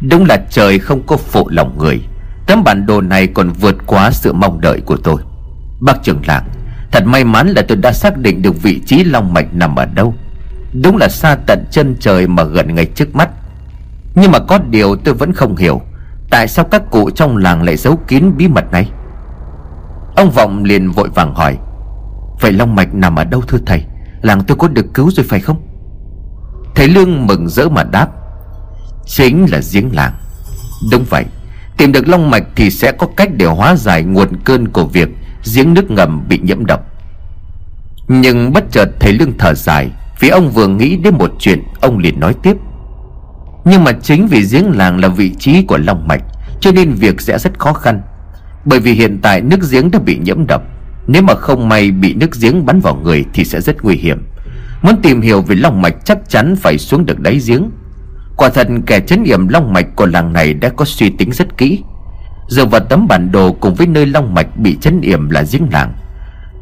Đúng 0.00 0.24
là 0.24 0.36
trời 0.50 0.78
không 0.78 1.02
có 1.06 1.16
phụ 1.16 1.48
lòng 1.48 1.78
người. 1.78 2.00
Tấm 2.46 2.64
bản 2.64 2.86
đồ 2.86 3.00
này 3.00 3.26
còn 3.26 3.50
vượt 3.50 3.76
quá 3.86 4.10
sự 4.10 4.32
mong 4.32 4.60
đợi 4.60 4.80
của 4.80 4.96
tôi. 4.96 5.22
Bác 5.80 6.02
trưởng 6.02 6.20
làng, 6.26 6.44
Thật 6.92 7.06
may 7.06 7.24
mắn 7.24 7.48
là 7.48 7.62
tôi 7.68 7.76
đã 7.76 7.92
xác 7.92 8.18
định 8.18 8.42
được 8.42 8.62
vị 8.62 8.80
trí 8.86 9.04
long 9.04 9.34
mạch 9.34 9.54
nằm 9.54 9.76
ở 9.76 9.84
đâu. 9.84 10.14
Đúng 10.82 10.96
là 10.96 11.08
xa 11.08 11.36
tận 11.46 11.64
chân 11.70 11.96
trời 12.00 12.26
mà 12.26 12.44
gần 12.44 12.74
ngay 12.74 12.86
trước 12.86 13.16
mắt. 13.16 13.30
Nhưng 14.14 14.30
mà 14.30 14.38
có 14.38 14.58
điều 14.70 14.96
tôi 14.96 15.14
vẫn 15.14 15.32
không 15.32 15.56
hiểu. 15.56 15.80
Tại 16.32 16.48
sao 16.48 16.64
các 16.64 16.82
cụ 16.90 17.10
trong 17.10 17.36
làng 17.36 17.62
lại 17.62 17.76
giấu 17.76 17.98
kín 18.08 18.36
bí 18.36 18.48
mật 18.48 18.64
này? 18.72 18.90
Ông 20.16 20.30
Vọng 20.30 20.64
liền 20.64 20.90
vội 20.90 21.08
vàng 21.14 21.34
hỏi, 21.34 21.58
Vậy 22.40 22.52
Long 22.52 22.74
Mạch 22.74 22.94
nằm 22.94 23.16
ở 23.16 23.24
đâu 23.24 23.40
thưa 23.48 23.58
thầy? 23.66 23.84
Làng 24.22 24.40
tôi 24.46 24.56
có 24.56 24.68
được 24.68 24.86
cứu 24.94 25.10
rồi 25.10 25.26
phải 25.28 25.40
không? 25.40 25.62
Thầy 26.74 26.88
Lương 26.88 27.26
mừng 27.26 27.48
rỡ 27.48 27.68
mà 27.68 27.84
đáp, 27.84 28.08
Chính 29.06 29.46
là 29.50 29.60
giếng 29.72 29.94
làng. 29.94 30.12
Đúng 30.90 31.04
vậy, 31.10 31.24
Tìm 31.76 31.92
được 31.92 32.08
Long 32.08 32.30
Mạch 32.30 32.44
thì 32.56 32.70
sẽ 32.70 32.92
có 32.92 33.06
cách 33.16 33.28
để 33.36 33.46
hóa 33.46 33.76
giải 33.76 34.02
nguồn 34.02 34.28
cơn 34.44 34.68
của 34.68 34.84
việc 34.84 35.08
Giếng 35.54 35.74
nước 35.74 35.90
ngầm 35.90 36.28
bị 36.28 36.38
nhiễm 36.42 36.66
độc. 36.66 36.80
Nhưng 38.08 38.52
bất 38.52 38.64
chợt 38.70 38.88
thầy 39.00 39.12
Lương 39.12 39.38
thở 39.38 39.54
dài, 39.54 39.90
Vì 40.20 40.28
ông 40.28 40.50
vừa 40.50 40.66
nghĩ 40.66 40.96
đến 40.96 41.14
một 41.18 41.30
chuyện, 41.38 41.62
Ông 41.80 41.98
liền 41.98 42.20
nói 42.20 42.34
tiếp 42.42 42.56
nhưng 43.64 43.84
mà 43.84 43.92
chính 43.92 44.26
vì 44.26 44.44
giếng 44.52 44.76
làng 44.76 45.00
là 45.00 45.08
vị 45.08 45.34
trí 45.38 45.62
của 45.62 45.78
Long 45.78 46.08
Mạch, 46.08 46.22
Cho 46.60 46.72
nên 46.72 46.92
việc 46.92 47.20
sẽ 47.20 47.38
rất 47.38 47.58
khó 47.58 47.72
khăn. 47.72 48.00
Bởi 48.64 48.80
vì 48.80 48.92
hiện 48.92 49.18
tại 49.22 49.40
nước 49.40 49.60
giếng 49.70 49.90
đã 49.90 49.98
bị 49.98 50.18
nhiễm 50.18 50.46
độc. 50.46 50.62
Nếu 51.06 51.22
mà 51.22 51.34
không 51.34 51.68
may 51.68 51.90
bị 51.90 52.14
nước 52.14 52.30
giếng 52.40 52.66
bắn 52.66 52.80
vào 52.80 52.94
người 52.94 53.24
Thì 53.34 53.44
sẽ 53.44 53.60
rất 53.60 53.84
nguy 53.84 53.96
hiểm. 53.96 54.28
Muốn 54.82 55.02
tìm 55.02 55.20
hiểu 55.20 55.42
về 55.42 55.56
long 55.56 55.82
mạch 55.82 55.94
chắc 56.04 56.18
chắn 56.28 56.56
phải 56.56 56.78
xuống 56.78 57.06
được 57.06 57.20
đáy 57.20 57.40
giếng. 57.46 57.70
Quả 58.36 58.48
thật 58.48 58.68
kẻ 58.86 59.00
chấn 59.00 59.24
yểm 59.24 59.48
long 59.48 59.72
mạch 59.72 59.86
của 59.96 60.06
làng 60.06 60.32
này 60.32 60.54
đã 60.54 60.68
có 60.68 60.84
suy 60.84 61.10
tính 61.10 61.32
rất 61.32 61.58
kỹ. 61.58 61.82
Dựa 62.48 62.64
vào 62.64 62.80
tấm 62.80 63.08
bản 63.08 63.32
đồ 63.32 63.52
cùng 63.52 63.74
với 63.74 63.86
nơi 63.86 64.06
long 64.06 64.34
mạch 64.34 64.56
bị 64.56 64.76
chấn 64.80 65.00
yểm 65.00 65.30
là 65.30 65.44
giếng 65.52 65.68
làng, 65.72 65.92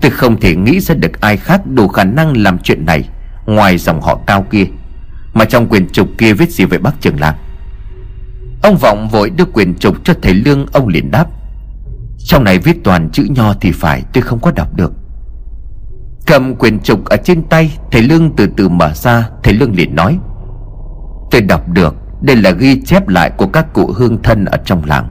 Tôi 0.01 0.11
không 0.11 0.41
thể 0.41 0.57
nghĩ 0.57 0.81
ra 0.81 0.95
được 0.95 1.21
ai 1.21 1.37
khác 1.37 1.61
đủ 1.67 1.89
khả 1.89 2.05
năng 2.05 2.37
làm 2.37 2.59
chuyện 2.59 2.87
này 2.87 3.09
Ngoài 3.47 3.79
dòng 3.79 4.01
họ 4.01 4.19
cao 4.27 4.47
kia. 4.51 4.65
Mà 5.35 5.45
trong 5.45 5.69
quyền 5.69 5.89
trục 5.89 6.09
kia 6.19 6.33
viết 6.33 6.51
gì 6.51 6.65
về 6.65 6.79
bác 6.79 7.01
trường 7.01 7.21
làng 7.21 7.37
Ông 8.63 8.77
Vọng 8.77 9.09
vội 9.09 9.31
đưa 9.31 9.45
quyền 9.45 9.75
trục 9.75 10.05
cho 10.05 10.15
thầy 10.23 10.35
Lương, 10.35 10.67
Ông 10.73 10.89
liền 10.89 11.11
đáp, 11.11 11.27
Trong 12.19 12.45
này 12.45 12.59
viết 12.59 12.85
toàn 12.85 13.11
chữ 13.11 13.27
nho 13.31 13.55
thì 13.55 13.73
phải, 13.73 14.03
tôi 14.13 14.23
không 14.23 14.41
có 14.41 14.51
đọc 14.51 14.77
được. 14.77 14.93
Cầm 16.27 16.55
quyền 16.55 16.81
trục 16.81 17.05
ở 17.05 17.17
trên 17.17 17.43
tay, 17.43 17.79
Thầy 17.93 18.03
Lương 18.03 18.37
từ 18.37 18.49
từ 18.57 18.69
mở 18.69 18.93
ra, 18.95 19.29
Thầy 19.43 19.55
Lương 19.55 19.75
liền 19.75 19.97
nói, 19.97 20.19
Tôi 21.31 21.41
đọc 21.41 21.69
được, 21.69 21.95
Đây 22.23 22.37
là 22.37 22.51
ghi 22.51 22.83
chép 22.83 23.09
lại 23.09 23.31
của 23.31 23.47
các 23.47 23.73
cụ 23.73 23.93
hương 23.97 24.23
thân 24.23 24.45
ở 24.45 24.59
trong 24.65 24.85
làng. 24.85 25.09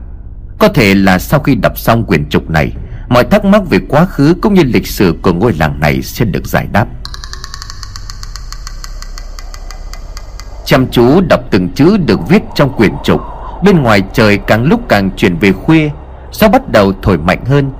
Có 0.58 0.68
thể 0.68 0.94
là 0.94 1.18
sau 1.18 1.40
khi 1.40 1.54
đọc 1.54 1.78
xong 1.78 2.04
quyền 2.06 2.28
trục 2.28 2.50
này, 2.50 2.72
Mọi 3.08 3.24
thắc 3.24 3.44
mắc 3.44 3.62
về 3.70 3.78
quá 3.88 4.04
khứ 4.04 4.34
cũng 4.42 4.54
như 4.54 4.62
lịch 4.62 4.86
sử 4.86 5.14
của 5.22 5.32
ngôi 5.32 5.52
làng 5.52 5.80
này 5.80 6.02
sẽ 6.02 6.24
được 6.24 6.46
giải 6.46 6.68
đáp. 6.72 6.86
Chăm 10.70 10.86
chú 10.90 11.20
đọc 11.28 11.40
từng 11.50 11.68
chữ 11.68 11.96
được 11.96 12.28
viết 12.28 12.42
trong 12.54 12.72
quyển 12.72 12.92
trục. 13.02 13.20
Bên 13.64 13.82
ngoài 13.82 14.02
trời 14.12 14.38
càng 14.38 14.64
lúc 14.64 14.80
càng 14.88 15.10
chuyển 15.16 15.36
về 15.36 15.52
khuya, 15.52 15.90
Gió 16.32 16.48
bắt 16.48 16.62
đầu 16.72 16.92
thổi 17.02 17.18
mạnh 17.18 17.44
hơn. 17.44 17.70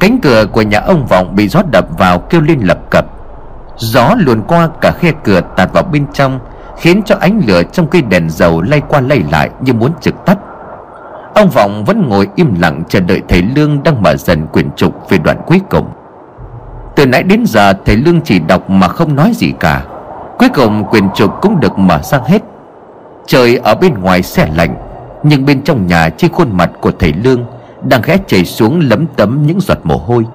Cánh 0.00 0.18
cửa 0.22 0.46
của 0.46 0.62
nhà 0.62 0.80
ông 0.80 1.06
Vọng 1.06 1.36
bị 1.36 1.48
gió 1.48 1.62
đập 1.70 1.86
vào 1.98 2.18
kêu 2.18 2.40
lên 2.40 2.60
lập 2.60 2.78
cập. 2.90 3.06
Gió 3.76 4.14
luồn 4.18 4.42
qua 4.42 4.68
cả 4.80 4.92
khe 4.92 5.12
cửa 5.24 5.40
tạt 5.56 5.72
vào 5.72 5.82
bên 5.82 6.06
trong, 6.12 6.40
Khiến 6.78 7.02
cho 7.02 7.16
ánh 7.20 7.40
lửa 7.46 7.62
trong 7.62 7.86
cây 7.86 8.02
đèn 8.02 8.30
dầu 8.30 8.62
lay 8.62 8.80
qua 8.88 9.00
lay 9.00 9.22
lại 9.30 9.50
như 9.60 9.72
muốn 9.72 9.92
trực 10.00 10.14
tắt. 10.26 10.38
Ông 11.34 11.48
Vọng 11.48 11.84
vẫn 11.84 12.08
ngồi 12.08 12.28
im 12.34 12.60
lặng 12.60 12.82
chờ 12.88 13.00
đợi 13.00 13.22
thầy 13.28 13.42
Lương 13.42 13.82
đang 13.82 14.02
mở 14.02 14.16
dần 14.16 14.46
quyển 14.46 14.70
trục 14.76 15.10
về 15.10 15.18
đoạn 15.18 15.36
cuối 15.46 15.60
cùng. 15.70 15.88
Từ 16.96 17.06
nãy 17.06 17.22
đến 17.22 17.44
giờ 17.46 17.72
thầy 17.84 17.96
Lương 17.96 18.20
chỉ 18.20 18.38
đọc 18.38 18.70
mà 18.70 18.88
không 18.88 19.16
nói 19.16 19.32
gì 19.34 19.52
cả. 19.60 19.82
Cuối 20.42 20.50
cùng 20.54 20.84
quyền 20.90 21.10
trục 21.14 21.40
cũng 21.42 21.60
được 21.60 21.78
mở 21.78 22.02
sang 22.02 22.24
hết. 22.24 22.42
Trời 23.26 23.56
ở 23.56 23.74
bên 23.74 23.94
ngoài 23.94 24.22
xe 24.22 24.48
lạnh, 24.56 24.74
Nhưng 25.22 25.46
bên 25.46 25.62
trong 25.62 25.86
nhà 25.86 26.08
trên 26.08 26.32
khuôn 26.32 26.56
mặt 26.56 26.70
của 26.80 26.90
thầy 26.98 27.12
Lương 27.12 27.44
Đang 27.88 28.02
ghé 28.04 28.18
chảy 28.26 28.44
xuống 28.44 28.80
lấm 28.80 29.06
tấm 29.16 29.42
những 29.46 29.60
giọt 29.60 29.78
mồ 29.84 29.96
hôi. 29.96 30.26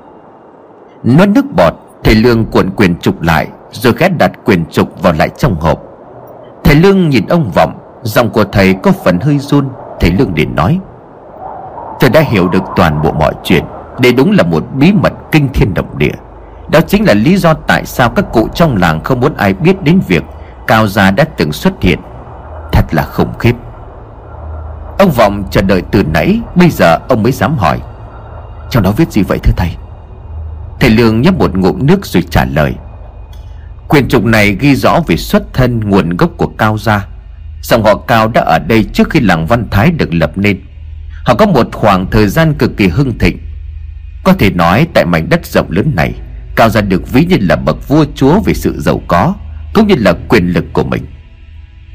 Nuốt 1.04 1.30
nước 1.30 1.46
bọt, 1.56 1.74
Thầy 2.04 2.16
Lương 2.16 2.46
cuộn 2.46 2.70
quyền 2.70 2.96
trục 3.00 3.22
lại, 3.22 3.48
Rồi 3.72 3.94
ghé 3.98 4.10
đặt 4.10 4.32
quyền 4.46 4.66
trục 4.66 5.02
vào 5.02 5.14
lại 5.14 5.30
trong 5.38 5.56
hộp. 5.60 5.84
Thầy 6.64 6.76
Lương 6.76 7.10
nhìn 7.10 7.26
ông 7.28 7.52
Vọng, 7.56 7.74
Giọng 8.04 8.30
của 8.30 8.44
thầy 8.44 8.74
có 8.74 8.92
phần 9.04 9.20
hơi 9.20 9.38
run. 9.40 9.66
Thầy 10.00 10.12
Lương 10.12 10.34
liền 10.36 10.56
nói 10.56 10.80
Tôi 12.00 12.10
đã 12.10 12.22
hiểu 12.22 12.48
được 12.48 12.64
toàn 12.76 13.02
bộ 13.04 13.12
mọi 13.12 13.34
chuyện, 13.44 13.64
Đây 14.00 14.14
đúng 14.14 14.32
là 14.32 14.44
một 14.44 14.64
bí 14.76 14.94
mật 14.94 15.14
kinh 15.32 15.50
thiên 15.54 15.74
động 15.74 15.98
địa. 15.98 16.16
Đó 16.72 16.82
chính 16.88 17.06
là 17.06 17.14
lý 17.14 17.38
do 17.38 17.54
tại 17.54 17.86
sao 17.86 18.10
các 18.10 18.26
cụ 18.34 18.50
trong 18.56 18.78
làng 18.78 19.04
không 19.04 19.20
muốn 19.20 19.36
ai 19.38 19.54
biết 19.54 19.84
đến 19.84 20.00
việc 20.08 20.24
Cao 20.68 20.88
Gia 20.88 21.12
đã 21.12 21.24
từng 21.38 21.52
xuất 21.52 21.74
hiện. 21.82 22.00
Thật 22.72 22.86
là 22.92 23.04
khủng 23.04 23.34
khiếp. 23.40 23.54
Ông 25.00 25.12
Vọng 25.12 25.44
chờ 25.52 25.62
đợi 25.62 25.82
từ 25.92 26.04
nãy, 26.04 26.42
Bây 26.56 26.70
giờ 26.70 26.98
ông 27.10 27.24
mới 27.24 27.32
dám 27.32 27.58
hỏi. 27.58 27.80
Trong 28.70 28.84
đó 28.84 28.92
viết 28.92 29.12
gì 29.12 29.22
vậy 29.24 29.40
thưa 29.44 29.54
thầy? 29.58 29.76
Thầy 30.80 30.90
Lương 30.90 31.22
nhấp 31.22 31.34
một 31.34 31.56
ngụm 31.56 31.86
nước 31.86 32.06
rồi 32.06 32.24
trả 32.30 32.46
lời. 32.46 32.76
Quyền 33.88 34.08
trục 34.08 34.24
này 34.24 34.58
ghi 34.60 34.76
rõ 34.76 35.00
về 35.08 35.18
xuất 35.18 35.54
thân, 35.54 35.80
nguồn 35.90 36.18
gốc 36.18 36.32
của 36.38 36.48
Cao 36.58 36.78
Gia. 36.78 37.08
Dòng 37.62 37.84
họ 37.84 37.96
Cao 38.08 38.28
đã 38.28 38.42
ở 38.42 38.60
đây 38.60 38.84
trước 38.84 39.10
khi 39.10 39.20
làng 39.20 39.48
Văn 39.48 39.68
Thái 39.72 39.92
được 39.92 40.14
lập 40.14 40.32
nên. 40.36 40.62
Họ 41.26 41.36
có 41.36 41.46
một 41.46 41.68
khoảng 41.74 42.08
thời 42.12 42.28
gian 42.28 42.54
cực 42.54 42.78
kỳ 42.78 42.88
hưng 42.88 43.18
thịnh. 43.18 43.38
Có 44.24 44.34
thể 44.34 44.50
nói 44.50 44.88
tại 44.94 45.06
mảnh 45.06 45.30
đất 45.30 45.46
rộng 45.46 45.72
lớn 45.72 45.92
này 45.96 46.14
Cao 46.58 46.70
Gia 46.70 46.82
được 46.82 47.12
ví 47.12 47.26
như 47.26 47.38
là 47.40 47.56
bậc 47.56 47.88
vua 47.88 48.06
chúa 48.16 48.40
về 48.40 48.54
sự 48.54 48.80
giàu 48.80 49.02
có, 49.08 49.36
Cũng 49.74 49.88
như 49.88 49.96
là 49.98 50.14
quyền 50.30 50.48
lực 50.48 50.66
của 50.74 50.84
mình. 50.84 51.06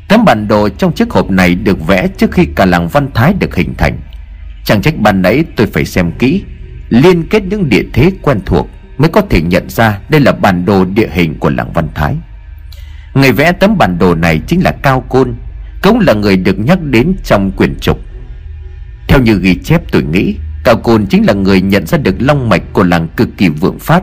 Tấm 0.08 0.24
bản 0.24 0.48
đồ 0.48 0.68
trong 0.68 0.92
chiếc 0.92 1.10
hộp 1.10 1.30
này 1.30 1.54
được 1.54 1.86
vẽ 1.86 2.08
trước 2.16 2.32
khi 2.32 2.46
cả 2.56 2.64
làng 2.64 2.88
Văn 2.88 3.08
Thái 3.14 3.34
được 3.38 3.56
hình 3.56 3.74
thành. 3.78 3.98
Chẳng 4.64 4.82
trách 4.82 4.94
ban 4.98 5.22
nãy 5.22 5.44
tôi 5.56 5.66
phải 5.66 5.84
xem 5.84 6.12
kỹ, 6.18 6.42
Liên 6.88 7.28
kết 7.28 7.42
những 7.44 7.68
địa 7.68 7.82
thế 7.92 8.10
quen 8.22 8.40
thuộc 8.46 8.68
Mới 8.98 9.08
có 9.08 9.20
thể 9.20 9.42
nhận 9.42 9.70
ra 9.70 9.98
đây 10.08 10.20
là 10.20 10.32
bản 10.32 10.64
đồ 10.64 10.84
địa 10.84 11.08
hình 11.12 11.38
của 11.38 11.50
làng 11.50 11.72
Văn 11.72 11.88
Thái. 11.94 12.16
Người 13.14 13.32
vẽ 13.32 13.52
tấm 13.52 13.78
bản 13.78 13.98
đồ 13.98 14.14
này 14.14 14.40
chính 14.46 14.62
là 14.62 14.72
Cao 14.82 15.00
Côn, 15.08 15.34
Cũng 15.82 16.00
là 16.00 16.12
người 16.12 16.36
được 16.36 16.58
nhắc 16.58 16.82
đến 16.82 17.14
trong 17.24 17.50
quyển 17.50 17.74
trục. 17.80 17.98
Theo 19.08 19.20
như 19.20 19.38
ghi 19.38 19.54
chép 19.64 19.82
tôi 19.92 20.02
nghĩ, 20.02 20.36
Cao 20.64 20.76
Côn 20.76 21.06
chính 21.06 21.26
là 21.26 21.32
người 21.32 21.60
nhận 21.60 21.86
ra 21.86 21.98
được 21.98 22.14
long 22.18 22.48
mạch 22.48 22.62
của 22.72 22.84
làng 22.84 23.08
cực 23.16 23.28
kỳ 23.36 23.48
vượng 23.48 23.78
phát 23.78 24.02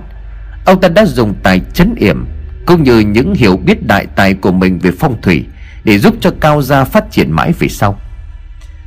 Ông 0.69 0.81
ta 0.81 0.87
đã 0.87 1.05
dùng 1.05 1.33
tài 1.43 1.61
chấn 1.73 1.95
yểm 1.95 2.25
Cũng 2.65 2.83
như 2.83 2.99
những 2.99 3.33
hiểu 3.33 3.57
biết 3.57 3.87
đại 3.87 4.05
tài 4.15 4.33
của 4.33 4.51
mình 4.51 4.79
về 4.79 4.91
phong 4.99 5.21
thủy 5.21 5.45
Để 5.83 5.99
giúp 5.99 6.15
cho 6.21 6.31
Cao 6.39 6.61
Gia 6.61 6.83
phát 6.83 7.11
triển 7.11 7.31
mãi 7.31 7.53
về 7.59 7.67
sau. 7.67 7.99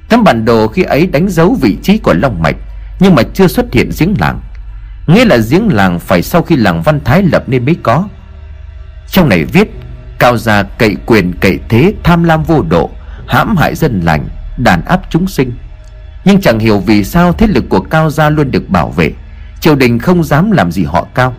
Tấm 0.09 0.25
bản 0.25 0.45
đồ 0.45 0.69
khi 0.69 0.83
ấy 0.83 1.07
đánh 1.07 1.29
dấu 1.29 1.59
vị 1.61 1.77
trí 1.83 1.99
của 1.99 2.15
long 2.15 2.43
mạch, 2.43 2.57
Nhưng 3.01 3.15
mà 3.15 3.23
chưa 3.35 3.47
xuất 3.47 3.73
hiện 3.73 3.91
giếng 3.99 4.15
làng. 4.21 4.41
Nghĩa 5.07 5.25
là 5.25 5.39
giếng 5.51 5.73
làng 5.73 5.99
phải 6.01 6.23
sau 6.23 6.43
khi 6.43 6.57
làng 6.57 6.83
Văn 6.83 7.01
Thái 7.05 7.23
lập 7.23 7.45
nên 7.47 7.65
mới 7.65 7.77
có. 7.83 8.09
Trong 9.11 9.29
này 9.29 9.45
viết, 9.45 9.71
Cao 10.19 10.37
gia 10.37 10.63
cậy 10.63 10.97
quyền 11.07 11.33
cậy 11.41 11.59
thế 11.69 11.95
tham 12.03 12.25
lam 12.25 12.43
vô 12.43 12.63
độ, 12.63 12.91
hãm 13.27 13.57
hại 13.57 13.75
dân 13.75 14.01
lành, 14.05 14.29
đàn 14.57 14.85
áp 14.85 15.01
chúng 15.11 15.27
sinh. 15.27 15.53
Nhưng 16.25 16.41
chẳng 16.41 16.59
hiểu 16.59 16.79
vì 16.79 17.05
sao 17.05 17.33
thế 17.33 17.47
lực 17.47 17.65
của 17.69 17.81
cao 17.81 18.11
gia 18.11 18.31
luôn 18.31 18.51
được 18.51 18.69
bảo 18.69 18.91
vệ, 18.91 19.13
triều 19.61 19.75
đình 19.75 19.99
không 19.99 20.25
dám 20.25 20.51
làm 20.51 20.73
gì 20.73 20.85
họ 20.85 21.07
cao 21.15 21.35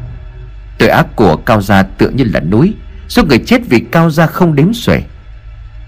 tội 0.83 0.89
ác 0.89 1.15
của 1.15 1.35
cao 1.35 1.61
gia 1.61 1.83
tựa 1.83 2.09
như 2.09 2.23
là 2.23 2.39
núi, 2.39 2.73
số 3.07 3.23
người 3.23 3.39
chết 3.45 3.61
vì 3.69 3.79
cao 3.91 4.09
gia 4.09 4.25
không 4.25 4.55
đếm 4.55 4.73
xuể. 4.73 5.01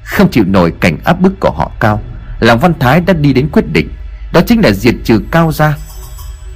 Không 0.04 0.32
chịu 0.32 0.44
nổi 0.48 0.74
cảnh 0.80 0.98
áp 1.04 1.22
bức 1.22 1.40
của 1.40 1.52
họ 1.52 1.72
cao, 1.80 2.02
làng 2.40 2.60
văn 2.60 2.74
thái 2.80 3.02
đã 3.02 3.14
đi 3.14 3.34
đến 3.34 3.50
quyết 3.52 3.66
định, 3.74 3.90
đó 4.34 4.42
chính 4.48 4.62
là 4.62 4.72
diệt 4.72 4.96
trừ 5.04 5.22
cao 5.32 5.52
gia. 5.52 5.78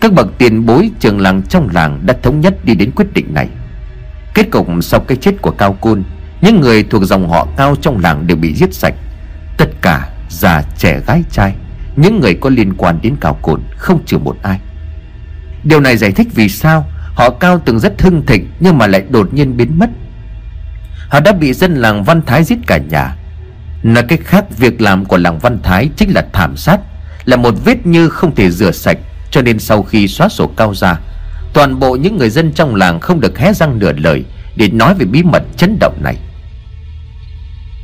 Các 0.01 0.13
bậc 0.13 0.27
tiền 0.37 0.65
bối 0.65 0.91
trường 0.99 1.21
làng 1.21 1.41
trong 1.49 1.69
làng 1.73 1.99
đã 2.05 2.15
thống 2.23 2.41
nhất 2.41 2.65
đi 2.65 2.75
đến 2.75 2.91
quyết 2.91 3.13
định 3.13 3.33
này. 3.33 3.47
Kết 4.33 4.51
cục 4.51 4.67
sau 4.81 4.99
cái 4.99 5.17
chết 5.21 5.41
của 5.41 5.51
cao 5.51 5.73
côn, 5.73 6.03
những 6.41 6.61
người 6.61 6.83
thuộc 6.83 7.03
dòng 7.03 7.29
họ 7.29 7.47
cao 7.57 7.75
trong 7.81 7.99
làng 7.99 8.27
đều 8.27 8.37
bị 8.37 8.53
giết 8.53 8.73
sạch. 8.73 8.93
Tất 9.57 9.69
cả 9.81 10.09
già, 10.29 10.61
trẻ, 10.77 11.01
gái, 11.07 11.23
trai, 11.31 11.55
Những 11.95 12.19
người 12.19 12.33
có 12.41 12.49
liên 12.49 12.73
quan 12.77 12.99
đến 13.01 13.15
cao 13.21 13.39
côn 13.41 13.61
Không 13.77 14.05
trừ 14.05 14.17
một 14.17 14.37
ai. 14.41 14.59
Điều 15.63 15.79
này 15.79 15.97
giải 15.97 16.11
thích 16.11 16.27
vì 16.35 16.49
sao 16.49 16.85
Họ 17.19 17.29
cao 17.29 17.61
từng 17.65 17.79
rất 17.79 18.01
hưng 18.01 18.25
thịnh, 18.25 18.47
Nhưng 18.59 18.77
mà 18.77 18.87
lại 18.87 19.03
đột 19.09 19.33
nhiên 19.33 19.57
biến 19.57 19.79
mất. 19.79 19.89
Họ 21.09 21.19
đã 21.19 21.31
bị 21.31 21.53
dân 21.53 21.75
làng 21.75 22.03
Văn 22.03 22.21
Thái 22.25 22.43
giết 22.43 22.57
cả 22.67 22.77
nhà. 22.77 23.15
Nói 23.83 24.03
cách 24.07 24.19
khác, 24.25 24.45
Việc 24.57 24.81
làm 24.81 25.05
của 25.05 25.17
làng 25.17 25.39
Văn 25.39 25.59
Thái 25.63 25.89
chính 25.97 26.09
là 26.09 26.25
thảm 26.33 26.57
sát, 26.57 26.79
Là 27.25 27.37
một 27.37 27.53
vết 27.65 27.85
như 27.85 28.09
không 28.09 28.35
thể 28.35 28.51
rửa 28.51 28.71
sạch, 28.71 28.97
Cho 29.31 29.41
nên 29.41 29.59
sau 29.59 29.83
khi 29.83 30.07
xóa 30.07 30.29
sổ 30.29 30.47
cao 30.47 30.75
ra, 30.75 30.99
Toàn 31.53 31.79
bộ 31.79 31.95
những 31.95 32.17
người 32.17 32.29
dân 32.29 32.53
trong 32.53 32.75
làng 32.75 32.99
không 32.99 33.19
được 33.19 33.37
hé 33.39 33.53
răng 33.53 33.79
nửa 33.79 33.93
lời 33.93 34.25
Để 34.55 34.69
nói 34.69 34.93
về 34.93 35.05
bí 35.05 35.23
mật 35.23 35.43
chấn 35.57 35.77
động 35.79 35.97
này. 36.03 36.15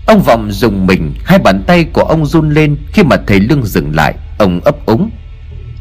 Ông 0.07 0.21
Vọng 0.21 0.51
dùng 0.51 0.87
mình, 0.87 1.13
Hai 1.25 1.39
bàn 1.39 1.63
tay 1.67 1.83
của 1.83 2.03
ông 2.03 2.25
run 2.25 2.49
lên 2.49 2.77
Khi 2.93 3.03
mà 3.03 3.15
thầy 3.27 3.39
Lương 3.39 3.65
dừng 3.65 3.95
lại, 3.95 4.13
Ông 4.37 4.59
ấp 4.61 4.85
úng. 4.85 5.09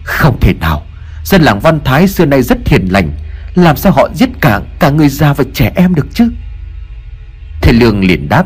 Không 0.05 0.41
thể 0.41 0.55
nào, 0.61 0.83
Dân 1.25 1.43
làng 1.43 1.61
Văn 1.61 1.81
Thái 1.85 2.09
xưa 2.09 2.27
nay 2.27 2.43
rất 2.43 2.59
hiền 2.69 2.89
lành 2.91 3.13
làm 3.55 3.77
sao 3.77 3.93
họ 3.93 4.09
giết 4.15 4.29
cả 4.41 4.61
cả 4.79 4.91
người 4.91 5.09
già 5.09 5.33
và 5.33 5.45
trẻ 5.55 5.73
em 5.75 5.95
được 5.95 6.07
chứ? 6.15 6.31
Thầy 7.63 7.75
Lương 7.75 8.05
liền 8.05 8.29
đáp, 8.29 8.45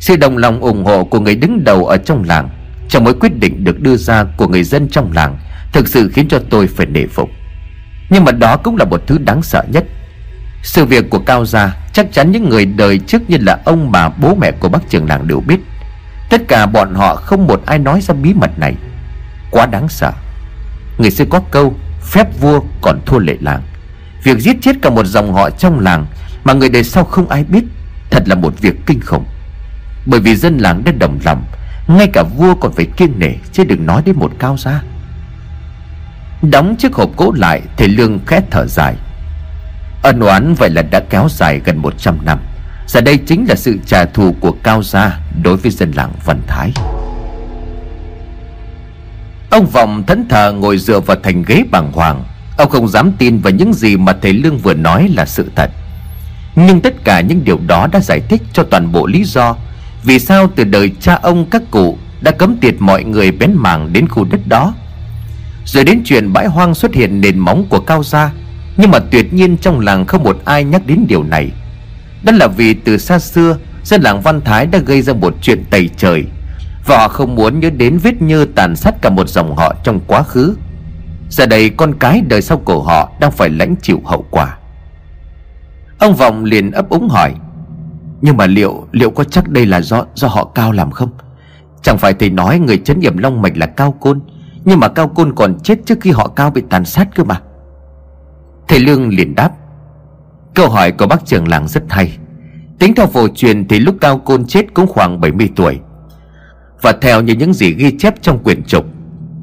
Sự 0.00 0.16
đồng 0.16 0.36
lòng 0.36 0.60
ủng 0.60 0.84
hộ 0.84 1.04
của 1.04 1.20
người 1.20 1.34
đứng 1.34 1.64
đầu 1.64 1.86
ở 1.86 1.96
trong 1.96 2.24
làng, 2.24 2.48
Trong 2.88 3.04
mỗi 3.04 3.14
quyết 3.14 3.40
định 3.40 3.64
được 3.64 3.80
đưa 3.80 3.96
ra 3.96 4.24
của 4.36 4.48
người 4.48 4.64
dân 4.64 4.88
trong 4.88 5.12
làng, 5.12 5.38
Thực 5.72 5.88
sự 5.88 6.10
khiến 6.14 6.28
cho 6.28 6.40
tôi 6.50 6.66
phải 6.66 6.86
nể 6.86 7.06
phục. 7.06 7.30
Nhưng 8.10 8.24
mà 8.24 8.32
đó 8.32 8.56
cũng 8.56 8.76
là 8.76 8.84
một 8.84 9.02
thứ 9.06 9.18
đáng 9.18 9.42
sợ 9.42 9.64
nhất. 9.72 9.84
Sự 10.62 10.84
việc 10.84 11.10
của 11.10 11.18
Cao 11.18 11.46
Gia 11.46 11.76
Chắc 11.92 12.12
chắn 12.12 12.32
những 12.32 12.48
người 12.48 12.64
đời 12.64 12.98
trước 12.98 13.30
như 13.30 13.36
là 13.40 13.58
ông 13.64 13.92
bà, 13.92 14.08
bố 14.08 14.34
mẹ 14.34 14.50
của 14.50 14.68
bác 14.68 14.88
trường 14.88 15.08
làng 15.08 15.28
đều 15.28 15.40
biết. 15.40 15.58
Tất 16.30 16.42
cả 16.48 16.66
bọn 16.66 16.94
họ 16.94 17.16
không 17.16 17.46
một 17.46 17.62
ai 17.66 17.78
nói 17.78 18.00
ra 18.00 18.14
bí 18.14 18.34
mật 18.34 18.58
này. 18.58 18.74
Quá 19.50 19.66
đáng 19.66 19.88
sợ. 19.88 20.12
Người 20.98 21.10
xưa 21.10 21.24
có 21.30 21.40
câu, 21.50 21.74
Phép 22.02 22.40
vua 22.40 22.60
còn 22.82 23.00
thua 23.06 23.18
lệ 23.18 23.36
làng. 23.40 23.62
Việc 24.22 24.38
giết 24.38 24.56
chết 24.62 24.76
cả 24.82 24.90
một 24.90 25.06
dòng 25.06 25.32
họ 25.32 25.50
trong 25.50 25.80
làng 25.80 26.06
Mà 26.44 26.52
người 26.52 26.68
đời 26.68 26.84
sau 26.84 27.04
không 27.04 27.28
ai 27.28 27.44
biết 27.44 27.64
Thật 28.10 28.22
là 28.26 28.34
một 28.34 28.60
việc 28.60 28.74
kinh 28.86 29.00
khủng. 29.00 29.24
Bởi 30.06 30.20
vì 30.20 30.36
dân 30.36 30.58
làng 30.58 30.84
đã 30.84 30.92
đồng 30.92 31.18
lòng, 31.24 31.44
Ngay 31.88 32.06
cả 32.12 32.22
vua 32.36 32.54
còn 32.54 32.72
phải 32.72 32.86
kiêng 32.96 33.18
nể 33.18 33.32
Chứ 33.52 33.64
đừng 33.64 33.86
nói 33.86 34.02
đến 34.06 34.16
một 34.18 34.32
cao 34.38 34.56
gia. 34.56 34.82
Đóng 36.42 36.76
chiếc 36.78 36.94
hộp 36.94 37.16
gỗ 37.16 37.32
lại, 37.36 37.62
Thầy 37.76 37.88
Lương 37.88 38.18
khẽ 38.26 38.40
thở 38.50 38.66
dài. 38.66 38.94
Ân 40.02 40.20
oán 40.20 40.54
vậy 40.54 40.70
là 40.70 40.82
đã 40.82 41.00
kéo 41.10 41.28
dài 41.30 41.60
gần 41.64 41.78
100 41.78 42.18
năm. 42.24 42.38
Giờ 42.86 43.00
đây 43.00 43.18
chính 43.26 43.46
là 43.48 43.54
sự 43.54 43.78
trả 43.86 44.04
thù 44.04 44.34
của 44.40 44.54
Cao 44.62 44.82
Gia 44.82 45.18
Đối 45.42 45.56
với 45.56 45.70
dân 45.70 45.92
làng 45.92 46.12
Văn 46.24 46.40
Thái. 46.46 46.72
Ông 49.50 49.66
Vọng 49.66 50.04
thẫn 50.06 50.28
thờ 50.28 50.52
ngồi 50.52 50.78
dựa 50.78 51.00
vào 51.00 51.16
thành 51.22 51.42
ghế 51.46 51.64
bàng 51.70 51.92
hoàng 51.92 52.24
Ông 52.60 52.70
không 52.70 52.88
dám 52.88 53.12
tin 53.18 53.38
vào 53.38 53.52
những 53.52 53.72
gì 53.72 53.96
mà 53.96 54.12
thầy 54.22 54.32
Lương 54.32 54.58
vừa 54.58 54.74
nói 54.74 55.10
là 55.14 55.26
sự 55.26 55.50
thật. 55.56 55.70
Nhưng 56.56 56.80
tất 56.80 57.04
cả 57.04 57.20
những 57.20 57.44
điều 57.44 57.58
đó 57.66 57.86
đã 57.92 58.00
giải 58.00 58.20
thích 58.28 58.42
cho 58.52 58.62
toàn 58.62 58.92
bộ 58.92 59.06
lý 59.06 59.24
do 59.24 59.56
Vì 60.04 60.18
sao 60.18 60.50
từ 60.56 60.64
đời 60.64 60.90
cha 61.00 61.14
ông 61.14 61.46
các 61.50 61.62
cụ 61.70 61.98
đã 62.20 62.30
cấm 62.30 62.56
tiệt 62.56 62.74
mọi 62.78 63.04
người 63.04 63.30
bén 63.30 63.52
mảng 63.54 63.92
đến 63.92 64.08
khu 64.08 64.24
đất 64.24 64.40
đó. 64.46 64.74
Rồi 65.64 65.84
đến 65.84 66.02
chuyện 66.04 66.32
bãi 66.32 66.46
hoang 66.46 66.74
xuất 66.74 66.94
hiện 66.94 67.20
nền 67.20 67.38
móng 67.38 67.66
của 67.68 67.80
Cao 67.80 68.02
Gia, 68.02 68.32
Nhưng 68.76 68.90
mà 68.90 68.98
tuyệt 68.98 69.32
nhiên 69.32 69.56
trong 69.56 69.80
làng 69.80 70.06
không 70.06 70.24
một 70.24 70.42
ai 70.44 70.64
nhắc 70.64 70.82
đến 70.86 71.04
điều 71.08 71.22
này. 71.22 71.50
Đó 72.22 72.32
là 72.32 72.46
vì 72.46 72.74
từ 72.74 72.98
xa 72.98 73.18
xưa, 73.18 73.56
Dân 73.84 74.02
làng 74.02 74.20
Văn 74.20 74.40
Thái 74.40 74.66
đã 74.66 74.78
gây 74.78 75.02
ra 75.02 75.12
một 75.12 75.34
chuyện 75.42 75.64
tẩy 75.70 75.90
trời 75.96 76.24
Và 76.86 76.98
họ 76.98 77.08
không 77.08 77.34
muốn 77.34 77.60
nhớ 77.60 77.70
đến 77.70 77.98
vết 77.98 78.22
nhơ 78.22 78.46
tàn 78.54 78.76
sát 78.76 78.94
cả 79.02 79.10
một 79.10 79.28
dòng 79.28 79.56
họ 79.56 79.74
trong 79.84 80.00
quá 80.06 80.22
khứ. 80.22 80.56
Giờ 81.30 81.46
đây 81.46 81.70
con 81.70 81.94
cái 81.94 82.22
đời 82.28 82.42
sau 82.42 82.58
của 82.58 82.82
họ 82.82 83.12
đang 83.20 83.30
phải 83.30 83.50
lãnh 83.50 83.74
chịu 83.82 84.00
hậu 84.04 84.24
quả. 84.30 84.58
Ông 85.98 86.14
Vọng 86.14 86.44
liền 86.44 86.70
ấp 86.70 86.88
úng 86.88 87.08
hỏi, 87.08 87.34
Nhưng 88.20 88.36
mà 88.36 88.46
liệu 88.46 88.86
liệu 88.92 89.10
có 89.10 89.24
chắc 89.24 89.48
đây 89.48 89.66
là 89.66 89.80
do 89.80 90.04
do 90.14 90.28
họ 90.28 90.44
cao 90.44 90.72
làm 90.72 90.90
không? 90.90 91.10
Chẳng 91.82 91.98
phải 91.98 92.12
thầy 92.14 92.30
nói 92.30 92.58
người 92.58 92.78
chấn 92.78 93.00
yểm 93.00 93.18
long 93.18 93.42
mạch 93.42 93.56
là 93.56 93.66
cao 93.66 93.92
côn, 94.00 94.20
Nhưng 94.64 94.80
mà 94.80 94.88
cao 94.88 95.08
côn 95.08 95.34
còn 95.34 95.58
chết 95.62 95.78
trước 95.86 95.98
khi 96.00 96.10
họ 96.10 96.28
cao 96.28 96.50
bị 96.50 96.62
tàn 96.70 96.84
sát 96.84 97.08
cơ 97.14 97.24
mà. 97.24 97.40
Thầy 98.68 98.78
Lương 98.78 99.08
liền 99.08 99.34
đáp, 99.34 99.50
Câu 100.54 100.68
hỏi 100.68 100.92
của 100.92 101.06
bác 101.06 101.26
trưởng 101.26 101.48
làng 101.48 101.68
rất 101.68 101.82
hay. 101.88 102.18
Tính 102.78 102.94
theo 102.94 103.06
phổ 103.06 103.28
truyền 103.28 103.68
thì 103.68 103.78
lúc 103.78 103.94
cao 104.00 104.18
côn 104.18 104.46
chết 104.46 104.74
cũng 104.74 104.86
khoảng 104.86 105.20
70 105.20 105.50
tuổi. 105.56 105.80
Và 106.82 106.92
theo 107.00 107.20
như 107.20 107.34
những 107.34 107.54
gì 107.54 107.74
ghi 107.74 107.98
chép 107.98 108.14
trong 108.22 108.38
quyển 108.38 108.62
trục, 108.64 108.84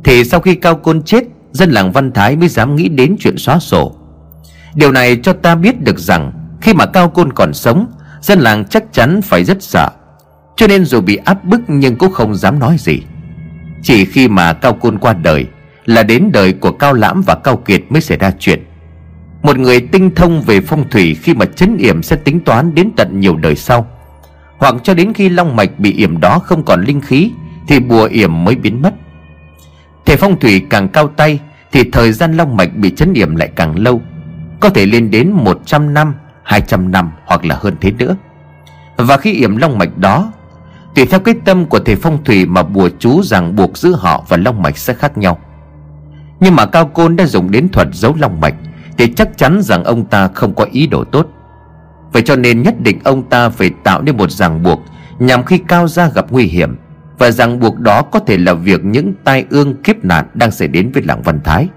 Thì 0.03 0.23
sau 0.23 0.39
khi 0.39 0.55
cao 0.55 0.75
côn 0.75 1.01
chết 1.01 1.23
Dân 1.57 1.71
làng 1.71 1.91
Văn 1.91 2.11
Thái 2.11 2.35
mới 2.35 2.49
dám 2.49 2.75
nghĩ 2.75 2.89
đến 2.89 3.15
chuyện 3.19 3.37
xóa 3.37 3.59
sổ. 3.59 3.95
Điều 4.75 4.91
này 4.91 5.19
cho 5.23 5.33
ta 5.33 5.55
biết 5.55 5.81
được 5.81 5.99
rằng, 5.99 6.31
Khi 6.61 6.73
mà 6.73 6.85
Cao 6.85 7.09
Côn 7.09 7.33
còn 7.33 7.53
sống, 7.53 7.85
Dân 8.21 8.39
làng 8.39 8.65
chắc 8.65 8.83
chắn 8.93 9.21
phải 9.21 9.43
rất 9.43 9.63
sợ. 9.63 9.89
Cho 10.55 10.67
nên 10.67 10.85
dù 10.85 11.01
bị 11.01 11.15
áp 11.15 11.43
bức 11.43 11.61
nhưng 11.67 11.95
cũng 11.95 12.13
không 12.13 12.35
dám 12.35 12.59
nói 12.59 12.75
gì. 12.79 12.99
Chỉ 13.83 14.05
khi 14.05 14.27
mà 14.27 14.53
Cao 14.53 14.73
Côn 14.73 14.97
qua 14.97 15.13
đời 15.13 15.45
Là 15.85 16.03
đến 16.03 16.29
đời 16.33 16.53
của 16.53 16.71
Cao 16.71 16.93
Lãm 16.93 17.21
và 17.21 17.35
Cao 17.35 17.57
Kiệt 17.57 17.81
mới 17.89 18.01
xảy 18.01 18.17
ra 18.17 18.31
chuyện. 18.39 18.63
Một 19.41 19.57
người 19.57 19.79
tinh 19.79 20.15
thông 20.15 20.41
về 20.41 20.61
phong 20.61 20.89
thủy 20.89 21.17
Khi 21.23 21.33
mà 21.33 21.45
chấn 21.45 21.77
yểm 21.77 22.03
sẽ 22.03 22.15
tính 22.15 22.39
toán 22.39 22.75
đến 22.75 22.91
tận 22.95 23.19
nhiều 23.19 23.35
đời 23.35 23.55
sau. 23.55 23.87
Hoặc 24.57 24.75
cho 24.83 24.93
đến 24.93 25.13
khi 25.13 25.29
long 25.29 25.55
mạch 25.55 25.79
bị 25.79 25.93
yểm 25.93 26.19
đó 26.19 26.39
không 26.39 26.63
còn 26.63 26.83
linh 26.83 27.01
khí 27.01 27.31
Thì 27.67 27.79
bùa 27.79 28.07
yểm 28.11 28.43
mới 28.43 28.55
biến 28.55 28.81
mất. 28.81 28.93
Thể 30.05 30.15
phong 30.15 30.39
thủy 30.39 30.61
càng 30.69 30.87
cao 30.89 31.07
tay 31.07 31.39
thì 31.71 31.83
thời 31.91 32.11
gian 32.11 32.37
long 32.37 32.57
mạch 32.57 32.75
bị 32.75 32.91
chấn 32.95 33.13
điểm 33.13 33.35
lại 33.35 33.51
càng 33.55 33.79
lâu, 33.79 34.01
Có 34.59 34.69
thể 34.69 34.85
lên 34.85 35.11
đến 35.11 35.31
100 35.31 35.93
năm 35.93 36.13
200 36.43 36.91
năm 36.91 37.11
hoặc 37.25 37.45
là 37.45 37.57
hơn 37.61 37.75
thế 37.81 37.91
nữa. 37.91 38.15
Và 38.97 39.17
khi 39.17 39.33
yểm 39.33 39.57
long 39.57 39.77
mạch 39.77 39.97
đó, 39.97 40.31
Tùy 40.95 41.05
theo 41.05 41.19
cái 41.19 41.35
tâm 41.45 41.65
của 41.65 41.79
thầy 41.79 41.95
phong 41.95 42.23
thủy 42.23 42.45
Mà 42.45 42.63
bùa 42.63 42.89
chú 42.99 43.23
rằng 43.23 43.55
buộc 43.55 43.77
giữ 43.77 43.95
họ 43.95 44.25
và 44.29 44.37
long 44.37 44.61
mạch 44.61 44.77
sẽ 44.77 44.93
khác 44.93 45.17
nhau. 45.17 45.39
Nhưng 46.39 46.55
mà 46.55 46.65
Cao 46.65 46.85
Côn 46.85 47.15
đã 47.15 47.25
dùng 47.25 47.51
đến 47.51 47.69
thuật 47.69 47.87
giấu 47.93 48.15
long 48.19 48.41
mạch 48.41 48.55
Thì 48.97 49.13
chắc 49.13 49.37
chắn 49.37 49.61
rằng 49.61 49.83
ông 49.83 50.05
ta 50.05 50.27
không 50.27 50.53
có 50.53 50.67
ý 50.71 50.87
đồ 50.87 51.03
tốt. 51.03 51.27
Vậy 52.11 52.21
cho 52.21 52.35
nên 52.35 52.61
nhất 52.61 52.75
định 52.79 52.99
ông 53.03 53.23
ta 53.23 53.49
phải 53.49 53.71
tạo 53.83 54.01
nên 54.01 54.17
một 54.17 54.31
ràng 54.31 54.63
buộc 54.63 54.79
Nhằm 55.19 55.43
khi 55.43 55.57
Cao 55.57 55.87
gia 55.87 56.09
gặp 56.09 56.25
nguy 56.29 56.45
hiểm 56.45 56.75
và 57.17 57.31
rằng 57.31 57.59
buộc 57.59 57.79
đó 57.79 58.01
có 58.01 58.19
thể 58.19 58.37
là 58.37 58.53
việc 58.53 58.85
những 58.85 59.13
tai 59.23 59.45
ương 59.49 59.75
kiếp 59.83 60.05
nạn 60.05 60.25
đang 60.33 60.51
xảy 60.51 60.67
đến 60.67 60.91
với 60.91 61.03
làng 61.03 61.21
Văn 61.21 61.39
Thái. 61.43 61.67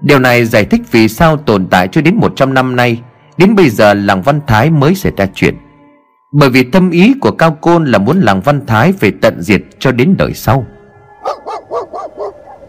Điều 0.00 0.18
này 0.18 0.44
giải 0.44 0.64
thích 0.64 0.80
vì 0.90 1.08
sao 1.08 1.36
tồn 1.36 1.66
tại 1.66 1.88
cho 1.88 2.00
đến 2.00 2.16
100 2.16 2.54
năm 2.54 2.76
nay, 2.76 3.02
Đến 3.38 3.54
bây 3.54 3.70
giờ 3.70 3.94
làng 3.94 4.22
Văn 4.22 4.40
Thái 4.46 4.70
mới 4.70 4.94
xảy 4.94 5.12
ra 5.16 5.26
chuyện. 5.34 5.56
Bởi 6.32 6.50
vì 6.50 6.62
tâm 6.62 6.90
ý 6.90 7.14
của 7.20 7.30
Cao 7.30 7.56
Côn 7.60 7.84
là 7.84 7.98
muốn 7.98 8.20
làng 8.20 8.40
Văn 8.40 8.66
Thái 8.66 8.92
phải 8.92 9.12
tận 9.22 9.42
diệt 9.42 9.62
cho 9.78 9.92
đến 9.92 10.14
đời 10.18 10.34
sau. 10.34 10.66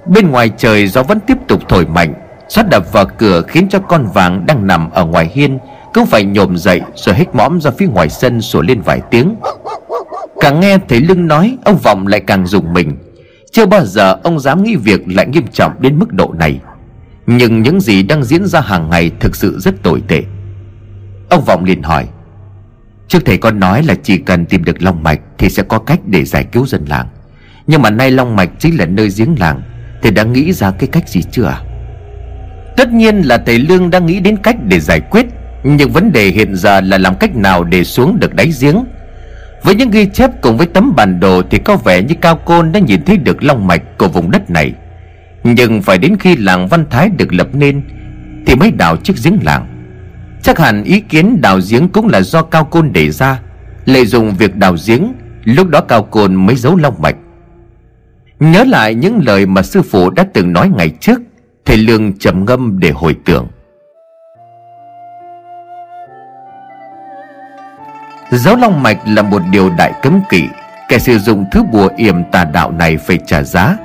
Bên 0.06 0.32
ngoài 0.32 0.52
trời 0.58 0.88
gió 0.88 1.04
vẫn 1.04 1.20
tiếp 1.20 1.38
tục 1.48 1.62
thổi 1.70 1.86
mạnh 1.86 2.14
sát 2.50 2.70
đập 2.70 2.94
vào 2.94 3.06
cửa 3.18 3.42
khiến 3.48 3.70
cho 3.70 3.80
con 3.80 4.06
vàng 4.14 4.46
đang 4.46 4.68
nằm 4.68 4.90
ở 4.90 5.06
ngoài 5.06 5.32
hiên 5.34 5.60
Cũng 5.94 6.06
phải 6.06 6.24
nhổm 6.24 6.58
dậy 6.58 6.82
rồi 6.96 7.16
hít 7.16 7.36
mõm 7.36 7.62
ra 7.62 7.72
phía 7.78 7.88
ngoài 7.88 8.10
sân 8.10 8.42
sủa 8.42 8.62
lên 8.62 8.82
vài 8.82 9.02
tiếng. 9.12 9.36
Càng 10.40 10.60
nghe 10.60 10.78
thấy 10.90 11.02
lưng 11.02 11.28
nói, 11.28 11.58
Ông 11.66 11.78
Vọng 11.78 12.08
lại 12.08 12.20
càng 12.20 12.48
dùng 12.48 12.74
mình. 12.74 12.98
Chưa 13.52 13.66
bao 13.66 13.86
giờ 13.86 14.16
ông 14.24 14.40
dám 14.40 14.64
nghĩ 14.64 14.76
việc 14.76 15.02
lại 15.08 15.28
nghiêm 15.28 15.48
trọng 15.48 15.82
đến 15.82 16.00
mức 16.00 16.14
độ 16.14 16.34
này. 16.40 16.60
Nhưng 17.28 17.62
những 17.62 17.82
gì 17.82 18.04
đang 18.04 18.24
diễn 18.24 18.46
ra 18.46 18.62
hàng 18.62 18.90
ngày 18.90 19.12
Thực 19.20 19.36
sự 19.36 19.60
rất 19.60 19.84
tồi 19.84 20.02
tệ. 20.08 20.24
Ông 21.30 21.46
Vọng 21.46 21.64
liền 21.64 21.84
hỏi, 21.84 22.08
Trước 23.08 23.20
thầy 23.26 23.38
con 23.38 23.60
nói 23.60 23.84
là 23.84 23.96
chỉ 24.04 24.18
cần 24.18 24.46
tìm 24.46 24.64
được 24.64 24.84
Long 24.84 25.04
Mạch 25.04 25.20
Thì 25.38 25.50
sẽ 25.50 25.64
có 25.64 25.80
cách 25.80 26.00
để 26.06 26.26
giải 26.26 26.44
cứu 26.44 26.66
dân 26.66 26.86
làng. 26.86 27.08
Nhưng 27.68 27.82
mà 27.82 27.90
nay 27.90 28.12
Long 28.12 28.36
Mạch 28.36 28.50
chính 28.60 28.80
là 28.80 28.86
nơi 28.86 29.10
giếng 29.18 29.40
làng, 29.40 29.62
Thầy 30.02 30.12
đã 30.12 30.24
nghĩ 30.24 30.54
ra 30.54 30.72
cái 30.72 30.90
cách 30.92 31.10
gì 31.10 31.22
chưa 31.32 31.46
à? 31.46 31.62
Tất 32.78 32.92
nhiên 32.94 33.22
là 33.22 33.38
thầy 33.38 33.60
Lương 33.60 33.90
đang 33.90 34.06
nghĩ 34.06 34.20
đến 34.20 34.38
cách 34.38 34.56
để 34.68 34.80
giải 34.80 35.00
quyết, 35.00 35.26
Nhưng 35.64 35.92
vấn 35.92 36.12
đề 36.12 36.28
hiện 36.28 36.56
giờ 36.56 36.82
là 36.82 36.98
làm 36.98 37.16
cách 37.16 37.36
nào 37.36 37.64
để 37.64 37.84
xuống 37.84 38.20
được 38.20 38.36
đáy 38.36 38.52
giếng? 38.62 38.76
Với 39.64 39.76
những 39.76 39.92
ghi 39.92 40.06
chép 40.06 40.32
cùng 40.42 40.58
với 40.58 40.68
tấm 40.68 40.94
bản 40.96 41.20
đồ 41.20 41.42
Thì 41.50 41.58
có 41.58 41.78
vẻ 41.78 42.02
như 42.02 42.16
Cao 42.22 42.36
Côn 42.36 42.72
đã 42.72 42.80
nhìn 42.80 43.04
thấy 43.06 43.18
được 43.18 43.44
long 43.44 43.68
mạch 43.68 43.98
của 43.98 44.08
vùng 44.08 44.32
đất 44.32 44.50
này. 44.50 44.74
Nhưng 45.44 45.82
phải 45.82 45.98
đến 45.98 46.18
khi 46.20 46.36
làng 46.36 46.68
Văn 46.68 46.86
Thái 46.90 47.10
được 47.10 47.34
lập 47.34 47.48
nên 47.54 47.82
Thì 48.46 48.56
mới 48.56 48.72
đào 48.72 48.98
chiếc 48.98 49.14
giếng 49.24 49.38
làng. 49.44 49.68
Chắc 50.42 50.60
hẳn 50.60 50.84
ý 50.84 51.00
kiến 51.00 51.42
đào 51.42 51.60
giếng 51.70 51.90
cũng 51.90 52.08
là 52.08 52.22
do 52.22 52.42
Cao 52.42 52.66
Côn 52.66 52.94
đề 52.94 53.12
ra, 53.12 53.40
Lợi 53.86 54.06
dụng 54.06 54.36
việc 54.36 54.56
đào 54.56 54.76
giếng, 54.88 55.14
Lúc 55.44 55.68
đó 55.70 55.82
Cao 55.82 56.04
Côn 56.04 56.36
mới 56.36 56.56
giấu 56.56 56.76
long 56.76 57.02
mạch. 57.02 57.16
Nhớ 58.40 58.64
lại 58.64 58.96
những 58.96 59.22
lời 59.26 59.46
mà 59.46 59.64
sư 59.64 59.82
phụ 59.82 60.10
đã 60.10 60.26
từng 60.34 60.54
nói 60.54 60.70
ngày 60.70 60.90
trước, 61.00 61.22
Thầy 61.66 61.78
Lương 61.78 62.14
trầm 62.18 62.46
ngâm 62.46 62.80
để 62.80 62.92
hồi 62.92 63.16
tưởng. 63.26 63.48
Giáo 68.32 68.56
long 68.56 68.84
mạch 68.84 68.98
là 69.06 69.22
một 69.22 69.42
điều 69.52 69.70
đại 69.70 69.94
cấm 70.02 70.22
kỵ. 70.30 70.44
Kẻ 70.90 71.00
sử 71.00 71.20
dụng 71.20 71.46
thứ 71.52 71.64
bùa 71.64 71.90
yểm 71.98 72.24
tà 72.32 72.44
đạo 72.44 72.72
này 72.72 72.98
phải 72.98 73.20
trả 73.28 73.44
giá, 73.44 73.78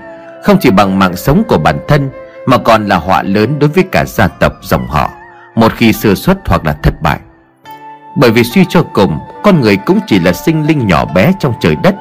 Không 0.42 0.57
chỉ 0.61 0.70
bằng 0.70 0.99
mạng 0.99 1.16
sống 1.16 1.42
của 1.49 1.59
bản 1.59 1.78
thân, 1.88 2.11
Mà 2.47 2.59
còn 2.59 2.86
là 2.86 2.97
họa 2.97 3.22
lớn 3.22 3.59
đối 3.59 3.70
với 3.70 3.84
cả 3.92 4.05
gia 4.05 4.28
tộc 4.28 4.53
dòng 4.62 4.86
họ, 4.88 5.11
Một 5.55 5.72
khi 5.76 5.92
sơ 5.92 6.14
xuất 6.14 6.38
hoặc 6.47 6.64
là 6.64 6.72
thất 6.72 7.03
bại. 7.03 7.18
Bởi 8.16 8.30
vì 8.30 8.45
suy 8.45 8.64
cho 8.68 8.82
cùng, 8.92 9.18
Con 9.42 9.61
người 9.61 9.76
cũng 9.76 10.01
chỉ 10.07 10.18
là 10.18 10.32
sinh 10.32 10.66
linh 10.66 10.86
nhỏ 10.86 11.05
bé 11.14 11.32
trong 11.40 11.53
trời 11.61 11.76
đất, 11.82 11.95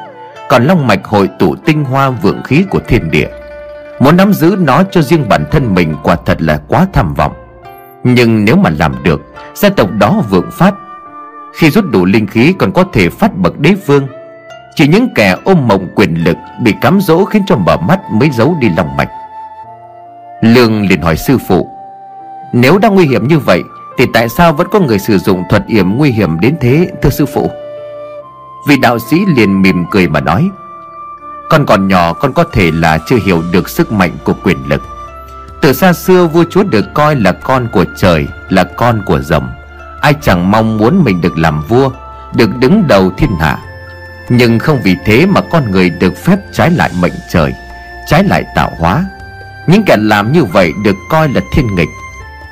Còn 0.49 0.65
long 0.65 0.87
mạch 0.87 1.05
hội 1.05 1.29
tụ 1.39 1.55
tinh 1.55 1.83
hoa 1.83 2.09
vượng 2.09 2.43
khí 2.43 2.65
của 2.69 2.79
thiên 2.87 3.11
địa. 3.11 3.27
Muốn 3.99 4.17
nắm 4.17 4.33
giữ 4.33 4.55
nó 4.59 4.83
cho 4.91 5.01
riêng 5.01 5.29
bản 5.29 5.45
thân 5.51 5.75
mình 5.75 5.95
quả 6.03 6.15
thật 6.25 6.41
là 6.41 6.59
quá 6.67 6.87
tham 6.93 7.13
vọng. 7.13 7.33
Nhưng 8.03 8.45
nếu 8.45 8.55
mà 8.55 8.69
làm 8.79 9.03
được, 9.03 9.21
Gia 9.53 9.69
tộc 9.69 9.89
đó 9.91 10.23
vượng 10.29 10.49
phát 10.51 10.73
khi 11.54 11.70
rút 11.70 11.86
đủ 11.91 12.06
linh 12.06 12.28
khí 12.28 12.54
còn 12.60 12.72
có 12.72 12.84
thể 12.93 13.10
phát 13.10 13.38
bậc 13.38 13.60
đế 13.60 13.74
vương. 13.86 14.08
Chỉ 14.76 14.88
những 14.88 15.10
kẻ 15.16 15.36
ôm 15.43 15.68
mộng 15.68 15.88
quyền 15.95 16.24
lực 16.24 16.38
Bị 16.64 16.74
cám 16.82 17.01
dỗ 17.01 17.26
khiến 17.26 17.41
cho 17.47 17.56
mở 17.56 17.78
mắt 17.78 17.99
mới 18.12 18.30
giấu 18.30 18.58
đi 18.60 18.70
lòng 18.78 18.97
mạch. 18.97 19.10
Lương 20.41 20.88
liền 20.88 21.01
hỏi 21.01 21.18
sư 21.18 21.38
phụ, 21.47 21.68
Nếu 22.54 22.78
đang 22.78 22.95
nguy 22.95 23.06
hiểm 23.06 23.28
như 23.28 23.39
vậy, 23.39 23.62
Thì 23.97 24.06
tại 24.14 24.30
sao 24.30 24.54
vẫn 24.54 24.68
có 24.72 24.80
người 24.80 24.99
sử 24.99 25.18
dụng 25.18 25.43
thuật 25.49 25.66
yểm 25.68 25.97
nguy 25.97 26.12
hiểm 26.12 26.39
đến 26.39 26.56
thế, 26.62 26.88
thưa 27.01 27.10
sư 27.10 27.26
phụ? 27.26 27.51
Vị 28.68 28.78
đạo 28.78 28.99
sĩ 28.99 29.26
liền 29.36 29.62
mỉm 29.62 29.86
cười 29.91 30.08
mà 30.08 30.20
nói, 30.20 30.49
Con 31.49 31.66
còn 31.66 31.88
nhỏ, 31.88 32.14
con 32.14 32.34
có 32.34 32.43
thể 32.43 32.72
là 32.72 32.99
chưa 33.06 33.18
hiểu 33.26 33.43
được 33.51 33.70
sức 33.70 33.91
mạnh 33.91 34.12
của 34.24 34.34
quyền 34.43 34.58
lực. 34.68 34.82
Từ 35.62 35.74
xa 35.74 35.93
xưa 35.93 36.28
vua 36.28 36.43
chúa 36.49 36.64
được 36.64 36.86
coi 36.93 37.16
là 37.16 37.32
con 37.32 37.68
của 37.74 37.86
trời, 37.97 38.28
Là 38.49 38.64
con 38.64 39.01
của 39.06 39.20
rồng. 39.20 39.47
Ai 40.04 40.14
chẳng 40.22 40.51
mong 40.51 40.78
muốn 40.78 41.04
mình 41.04 41.22
được 41.22 41.38
làm 41.38 41.62
vua, 41.62 41.89
Được 42.36 42.58
đứng 42.60 42.88
đầu 42.88 43.12
thiên 43.18 43.30
hạ. 43.39 43.58
Nhưng 44.30 44.60
không 44.60 44.80
vì 44.84 44.95
thế 45.06 45.26
mà 45.26 45.41
con 45.51 45.72
người 45.72 45.89
được 45.89 46.18
phép 46.18 46.39
trái 46.51 46.72
lại 46.72 46.89
mệnh 47.01 47.14
trời, 47.30 47.54
Trái 48.08 48.24
lại 48.24 48.43
tạo 48.56 48.72
hóa. 48.80 49.06
Những 49.68 49.84
kẻ 49.86 49.97
làm 49.99 50.32
như 50.32 50.43
vậy 50.43 50.72
được 50.84 50.95
coi 51.10 51.30
là 51.30 51.41
thiên 51.54 51.76
nghịch. 51.76 51.88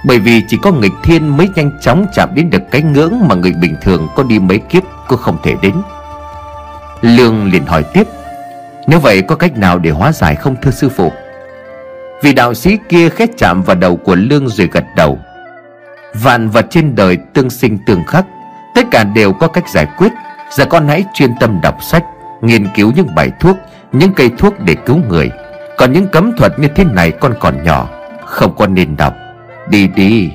Bởi 0.05 0.19
vì 0.19 0.41
chỉ 0.47 0.57
có 0.61 0.71
nghịch 0.71 0.91
thiên 1.03 1.37
mới 1.37 1.49
nhanh 1.55 1.71
chóng 1.81 2.05
chạm 2.13 2.29
đến 2.35 2.49
được 2.49 2.61
cái 2.71 2.81
ngưỡng 2.81 3.27
Mà 3.27 3.35
người 3.35 3.53
bình 3.53 3.75
thường 3.81 4.07
có 4.15 4.23
đi 4.23 4.39
mấy 4.39 4.59
kiếp 4.59 4.83
cũng 5.07 5.19
không 5.19 5.37
thể 5.43 5.55
đến. 5.61 5.75
Lương 7.01 7.51
liền 7.51 7.65
hỏi 7.65 7.83
tiếp, 7.93 8.07
Nếu 8.87 8.99
vậy 8.99 9.21
có 9.21 9.35
cách 9.35 9.57
nào 9.57 9.79
để 9.79 9.89
hóa 9.89 10.11
giải 10.11 10.35
không 10.35 10.55
thưa 10.61 10.71
sư 10.71 10.89
phụ? 10.89 11.11
Vị 12.23 12.33
đạo 12.33 12.53
sĩ 12.53 12.77
kia 12.89 13.09
khét 13.09 13.29
chạm 13.37 13.61
vào 13.63 13.75
đầu 13.75 13.95
của 13.97 14.15
Lương 14.15 14.49
rồi 14.49 14.69
gật 14.71 14.85
đầu. 14.95 15.19
Vạn 16.13 16.49
vật 16.49 16.65
trên 16.69 16.95
đời 16.95 17.17
tương 17.33 17.49
sinh 17.49 17.77
tương 17.85 18.03
khắc, 18.03 18.25
Tất 18.75 18.87
cả 18.91 19.03
đều 19.03 19.33
có 19.33 19.47
cách 19.47 19.69
giải 19.69 19.87
quyết. 19.97 20.11
Giờ 20.51 20.65
con 20.65 20.87
hãy 20.87 21.05
chuyên 21.13 21.31
tâm 21.39 21.59
đọc 21.63 21.83
sách, 21.83 22.05
Nghiên 22.41 22.67
cứu 22.75 22.91
những 22.95 23.15
bài 23.15 23.31
thuốc, 23.39 23.57
Những 23.91 24.13
cây 24.13 24.29
thuốc 24.37 24.53
để 24.65 24.75
cứu 24.85 24.97
người. 25.09 25.31
Còn 25.77 25.93
những 25.93 26.07
cấm 26.07 26.31
thuật 26.37 26.59
như 26.59 26.67
thế 26.67 26.83
này 26.83 27.11
con 27.11 27.33
còn 27.39 27.63
nhỏ, 27.63 27.89
Không 28.25 28.55
con 28.57 28.73
nên 28.73 28.97
đọc. 28.97 29.13
Đi 29.69 29.87
đi. 29.87 30.31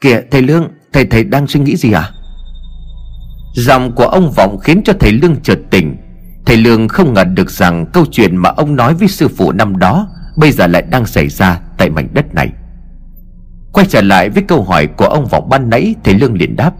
Kìa, 0.00 0.20
thầy 0.30 0.42
Lương, 0.42 0.68
Thầy 0.92 1.04
thầy 1.04 1.24
đang 1.24 1.46
suy 1.46 1.60
nghĩ 1.60 1.76
gì 1.76 1.92
à? 1.92 2.10
Giọng 3.54 3.92
của 3.92 4.06
ông 4.06 4.32
Vọng 4.36 4.58
khiến 4.58 4.82
cho 4.84 4.92
thầy 5.00 5.12
Lương 5.12 5.36
chợt 5.42 5.58
tỉnh. 5.70 5.96
Thầy 6.46 6.56
Lương 6.56 6.88
không 6.88 7.14
ngờ 7.14 7.24
được 7.24 7.50
rằng 7.50 7.86
Câu 7.92 8.04
chuyện 8.10 8.36
mà 8.36 8.50
ông 8.50 8.76
nói 8.76 8.94
với 8.94 9.08
sư 9.08 9.28
phụ 9.28 9.52
năm 9.52 9.78
đó 9.78 10.08
Bây 10.36 10.52
giờ 10.52 10.66
lại 10.66 10.82
đang 10.82 11.06
xảy 11.06 11.28
ra 11.28 11.60
tại 11.78 11.90
mảnh 11.90 12.08
đất 12.12 12.34
này. 12.34 12.52
Quay 13.72 13.86
trở 13.86 14.02
lại 14.02 14.30
với 14.30 14.42
câu 14.42 14.64
hỏi 14.64 14.86
của 14.86 15.04
ông 15.04 15.26
Vọng 15.26 15.48
ban 15.48 15.70
nãy, 15.70 15.94
Thầy 16.04 16.14
Lương 16.14 16.34
liền 16.34 16.56
đáp, 16.56 16.72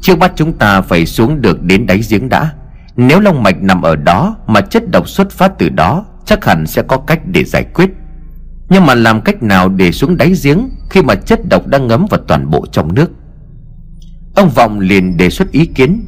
Trước 0.00 0.18
mắt 0.18 0.32
chúng 0.36 0.52
ta 0.52 0.80
phải 0.80 1.06
xuống 1.06 1.40
được 1.40 1.62
đến 1.62 1.86
đáy 1.86 2.00
giếng 2.10 2.28
đã. 2.28 2.52
Nếu 2.96 3.20
long 3.20 3.42
mạch 3.42 3.62
nằm 3.62 3.82
ở 3.82 3.96
đó 3.96 4.36
Mà 4.46 4.60
chất 4.60 4.90
độc 4.90 5.08
xuất 5.08 5.30
phát 5.30 5.52
từ 5.58 5.68
đó, 5.68 6.06
Chắc 6.24 6.44
hẳn 6.44 6.66
sẽ 6.66 6.82
có 6.82 6.98
cách 6.98 7.20
để 7.26 7.44
giải 7.44 7.64
quyết. 7.74 7.90
Nhưng 8.68 8.86
mà 8.86 8.94
làm 8.94 9.20
cách 9.20 9.42
nào 9.42 9.68
để 9.68 9.92
xuống 9.92 10.16
đáy 10.16 10.32
giếng 10.42 10.68
Khi 10.90 11.02
mà 11.02 11.14
chất 11.14 11.40
độc 11.48 11.66
đang 11.66 11.86
ngấm 11.86 12.06
vào 12.10 12.20
toàn 12.28 12.50
bộ 12.50 12.66
trong 12.72 12.94
nước? 12.94 13.10
Ông 14.34 14.48
Vọng 14.48 14.80
liền 14.80 15.16
đề 15.16 15.30
xuất 15.30 15.50
ý 15.50 15.66
kiến 15.66 16.06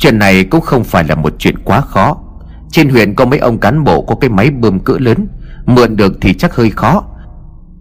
Chuyện 0.00 0.18
này 0.18 0.44
cũng 0.44 0.60
không 0.60 0.84
phải 0.84 1.04
là 1.04 1.14
một 1.14 1.34
chuyện 1.38 1.58
quá 1.64 1.80
khó. 1.80 2.16
Trên 2.70 2.88
huyện 2.88 3.14
có 3.14 3.24
mấy 3.24 3.38
ông 3.38 3.58
cán 3.58 3.84
bộ 3.84 4.02
có 4.02 4.14
cái 4.14 4.30
máy 4.30 4.50
bơm 4.50 4.80
cỡ 4.80 4.96
lớn, 4.98 5.28
Mượn 5.66 5.96
được 5.96 6.12
thì 6.20 6.34
chắc 6.34 6.54
hơi 6.54 6.70
khó. 6.70 7.04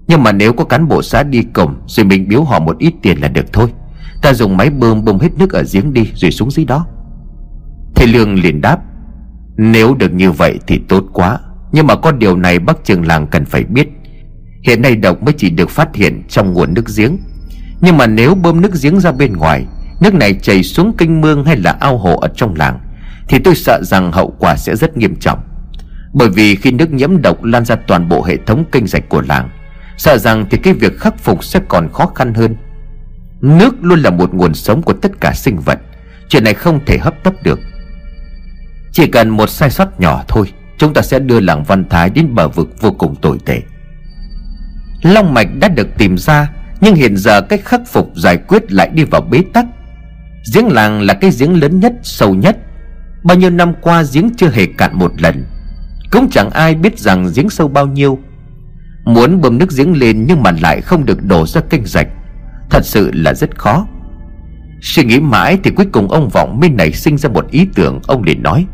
Nhưng 0.07 0.23
mà 0.23 0.31
nếu 0.31 0.53
có 0.53 0.63
cán 0.63 0.87
bộ 0.87 1.01
xã 1.01 1.23
đi 1.23 1.43
cùng 1.53 1.75
Rồi 1.87 2.05
mình 2.05 2.27
biếu 2.27 2.43
họ 2.43 2.59
một 2.59 2.77
ít 2.77 2.93
tiền 3.01 3.17
là 3.21 3.27
được 3.27 3.53
thôi. 3.53 3.69
Ta 4.21 4.33
dùng 4.33 4.57
máy 4.57 4.69
bơm 4.69 5.05
bơm 5.05 5.19
hết 5.19 5.29
nước 5.37 5.53
ở 5.53 5.63
giếng 5.73 5.93
đi 5.93 6.11
Rồi 6.15 6.31
xuống 6.31 6.51
dưới 6.51 6.65
đó. 6.65 6.85
Thầy 7.95 8.07
Lương 8.07 8.33
liền 8.33 8.61
đáp, 8.61 8.79
Nếu 9.57 9.95
được 9.95 10.13
như 10.13 10.31
vậy 10.31 10.59
thì 10.67 10.79
tốt 10.87 11.03
quá. 11.13 11.39
Nhưng 11.71 11.87
mà 11.87 11.95
có 11.95 12.11
điều 12.11 12.37
này 12.37 12.59
bác 12.59 12.85
trường 12.85 13.07
làng 13.07 13.27
cần 13.27 13.45
phải 13.45 13.63
biết. 13.63 13.89
Hiện 14.63 14.81
nay 14.81 14.95
độc 14.95 15.23
mới 15.23 15.33
chỉ 15.37 15.49
được 15.49 15.69
phát 15.69 15.95
hiện 15.95 16.23
trong 16.27 16.53
nguồn 16.53 16.73
nước 16.73 16.85
giếng. 16.97 17.17
Nhưng 17.81 17.97
mà 17.97 18.07
nếu 18.07 18.35
bơm 18.35 18.61
nước 18.61 18.71
giếng 18.81 18.99
ra 18.99 19.11
bên 19.11 19.33
ngoài 19.37 19.65
Nước 19.99 20.13
này 20.13 20.33
chảy 20.41 20.63
xuống 20.63 20.97
kênh 20.97 21.21
mương 21.21 21.45
hay 21.45 21.57
là 21.57 21.77
ao 21.79 21.97
hồ 21.97 22.17
ở 22.17 22.27
trong 22.35 22.55
làng, 22.55 22.79
Thì 23.27 23.39
tôi 23.39 23.55
sợ 23.55 23.79
rằng 23.83 24.11
hậu 24.11 24.35
quả 24.39 24.55
sẽ 24.57 24.75
rất 24.75 24.97
nghiêm 24.97 25.15
trọng. 25.15 25.39
Bởi 26.13 26.29
vì 26.29 26.55
khi 26.55 26.71
nước 26.71 26.91
nhiễm 26.91 27.21
độc 27.21 27.43
lan 27.43 27.65
ra 27.65 27.75
toàn 27.75 28.09
bộ 28.09 28.23
hệ 28.23 28.37
thống 28.45 28.65
kênh 28.71 28.87
rạch 28.87 29.09
của 29.09 29.21
làng, 29.21 29.49
Sợ 29.97 30.17
rằng 30.17 30.45
thì 30.49 30.57
cái 30.57 30.73
việc 30.73 30.99
khắc 30.99 31.19
phục 31.19 31.43
sẽ 31.43 31.59
còn 31.67 31.89
khó 31.93 32.05
khăn 32.15 32.33
hơn. 32.33 32.55
Nước 33.41 33.75
luôn 33.81 33.99
là 33.99 34.09
một 34.09 34.33
nguồn 34.33 34.53
sống 34.53 34.81
của 34.81 34.93
tất 34.93 35.11
cả 35.21 35.33
sinh 35.33 35.59
vật, 35.59 35.79
Chuyện 36.29 36.43
này 36.43 36.53
không 36.53 36.79
thể 36.85 36.97
hấp 36.97 37.23
tấp 37.23 37.33
được. 37.43 37.59
Chỉ 38.91 39.07
cần 39.07 39.29
một 39.29 39.49
sai 39.49 39.69
sót 39.69 39.99
nhỏ 39.99 40.23
thôi, 40.27 40.51
Chúng 40.77 40.93
ta 40.93 41.01
sẽ 41.01 41.19
đưa 41.19 41.39
làng 41.39 41.63
Văn 41.63 41.89
Thái 41.89 42.09
đến 42.09 42.35
bờ 42.35 42.47
vực 42.47 42.81
vô 42.81 42.91
cùng 42.91 43.15
tồi 43.15 43.37
tệ. 43.45 43.61
Long 45.03 45.33
mạch 45.33 45.47
đã 45.59 45.67
được 45.67 45.87
tìm 45.97 46.17
ra, 46.17 46.51
Nhưng 46.81 46.95
hiện 46.95 47.17
giờ 47.17 47.41
cách 47.41 47.61
khắc 47.65 47.81
phục 47.87 48.11
giải 48.15 48.37
quyết 48.37 48.71
lại 48.71 48.89
đi 48.93 49.03
vào 49.03 49.21
bế 49.21 49.43
tắc. 49.53 49.65
Giếng 50.53 50.67
làng 50.67 51.01
là 51.01 51.13
cái 51.13 51.31
giếng 51.39 51.61
lớn 51.61 51.79
nhất, 51.79 51.93
sâu 52.03 52.35
nhất. 52.35 52.57
Bao 53.23 53.37
nhiêu 53.37 53.49
năm 53.49 53.73
qua 53.81 54.03
giếng 54.13 54.29
chưa 54.37 54.49
hề 54.49 54.65
cạn 54.65 54.99
một 54.99 55.21
lần. 55.21 55.45
Cũng 56.11 56.29
chẳng 56.29 56.49
ai 56.49 56.75
biết 56.75 56.99
rằng 56.99 57.31
giếng 57.35 57.49
sâu 57.49 57.67
bao 57.67 57.87
nhiêu. 57.87 58.19
Muốn 59.05 59.41
bơm 59.41 59.57
nước 59.57 59.69
giếng 59.77 59.97
lên 59.97 60.25
nhưng 60.27 60.43
mà 60.43 60.51
lại 60.61 60.81
không 60.81 61.05
được 61.05 61.23
đổ 61.23 61.45
ra 61.45 61.61
kênh 61.61 61.85
rạch. 61.85 62.07
Thật 62.69 62.85
sự 62.85 63.11
là 63.13 63.33
rất 63.33 63.59
khó. 63.59 63.87
Suy 64.81 65.03
nghĩ 65.03 65.19
mãi 65.19 65.57
thì 65.63 65.71
cuối 65.71 65.85
cùng 65.91 66.07
ông 66.07 66.29
Vọng 66.29 66.59
mới 66.59 66.69
nảy 66.69 66.91
sinh 66.91 67.17
ra 67.17 67.29
một 67.29 67.51
ý 67.51 67.67
tưởng. 67.75 67.99
Ông 68.07 68.23
liền 68.23 68.43
nói 68.43 68.65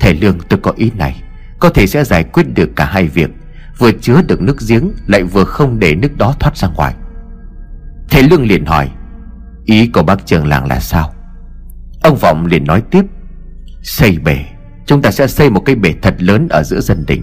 Thầy 0.00 0.14
Lương 0.14 0.38
tôi 0.48 0.60
có 0.62 0.72
ý 0.76 0.90
này. 0.96 1.22
Có 1.58 1.68
thể 1.68 1.86
sẽ 1.86 2.04
giải 2.04 2.24
quyết 2.24 2.54
được 2.54 2.70
cả 2.76 2.84
hai 2.84 3.06
việc. 3.06 3.30
Vừa 3.78 3.92
chứa 3.92 4.22
được 4.26 4.40
nước 4.40 4.56
giếng 4.68 4.90
Lại 5.06 5.22
vừa 5.22 5.44
không 5.44 5.78
để 5.78 5.94
nước 5.94 6.18
đó 6.18 6.34
thoát 6.40 6.56
ra 6.56 6.68
ngoài. 6.68 6.94
Thầy 8.10 8.22
Lương 8.22 8.46
liền 8.46 8.64
hỏi 8.64 8.90
Ý 9.64 9.86
của 9.86 10.02
bác 10.02 10.26
trường 10.26 10.46
làng 10.46 10.66
là 10.66 10.80
sao? 10.80 11.14
Ông 12.02 12.16
Vọng 12.16 12.46
liền 12.46 12.64
nói 12.64 12.82
tiếp, 12.90 13.02
Xây 13.82 14.18
bể. 14.24 14.38
Chúng 14.86 15.02
ta 15.02 15.10
sẽ 15.10 15.26
xây 15.26 15.50
một 15.50 15.60
cái 15.60 15.74
bể 15.76 15.94
thật 16.02 16.14
lớn 16.18 16.48
ở 16.50 16.62
giữa 16.62 16.80
dân 16.80 17.04
đình. 17.06 17.22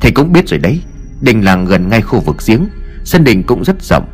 Thầy 0.00 0.10
cũng 0.10 0.32
biết 0.32 0.48
rồi 0.48 0.58
đấy, 0.58 0.80
Đình 1.20 1.44
làng 1.44 1.64
gần 1.64 1.88
ngay 1.88 2.02
khu 2.02 2.20
vực 2.20 2.36
giếng, 2.46 2.66
Sân 3.04 3.24
đình 3.24 3.42
cũng 3.42 3.64
rất 3.64 3.82
rộng. 3.82 4.08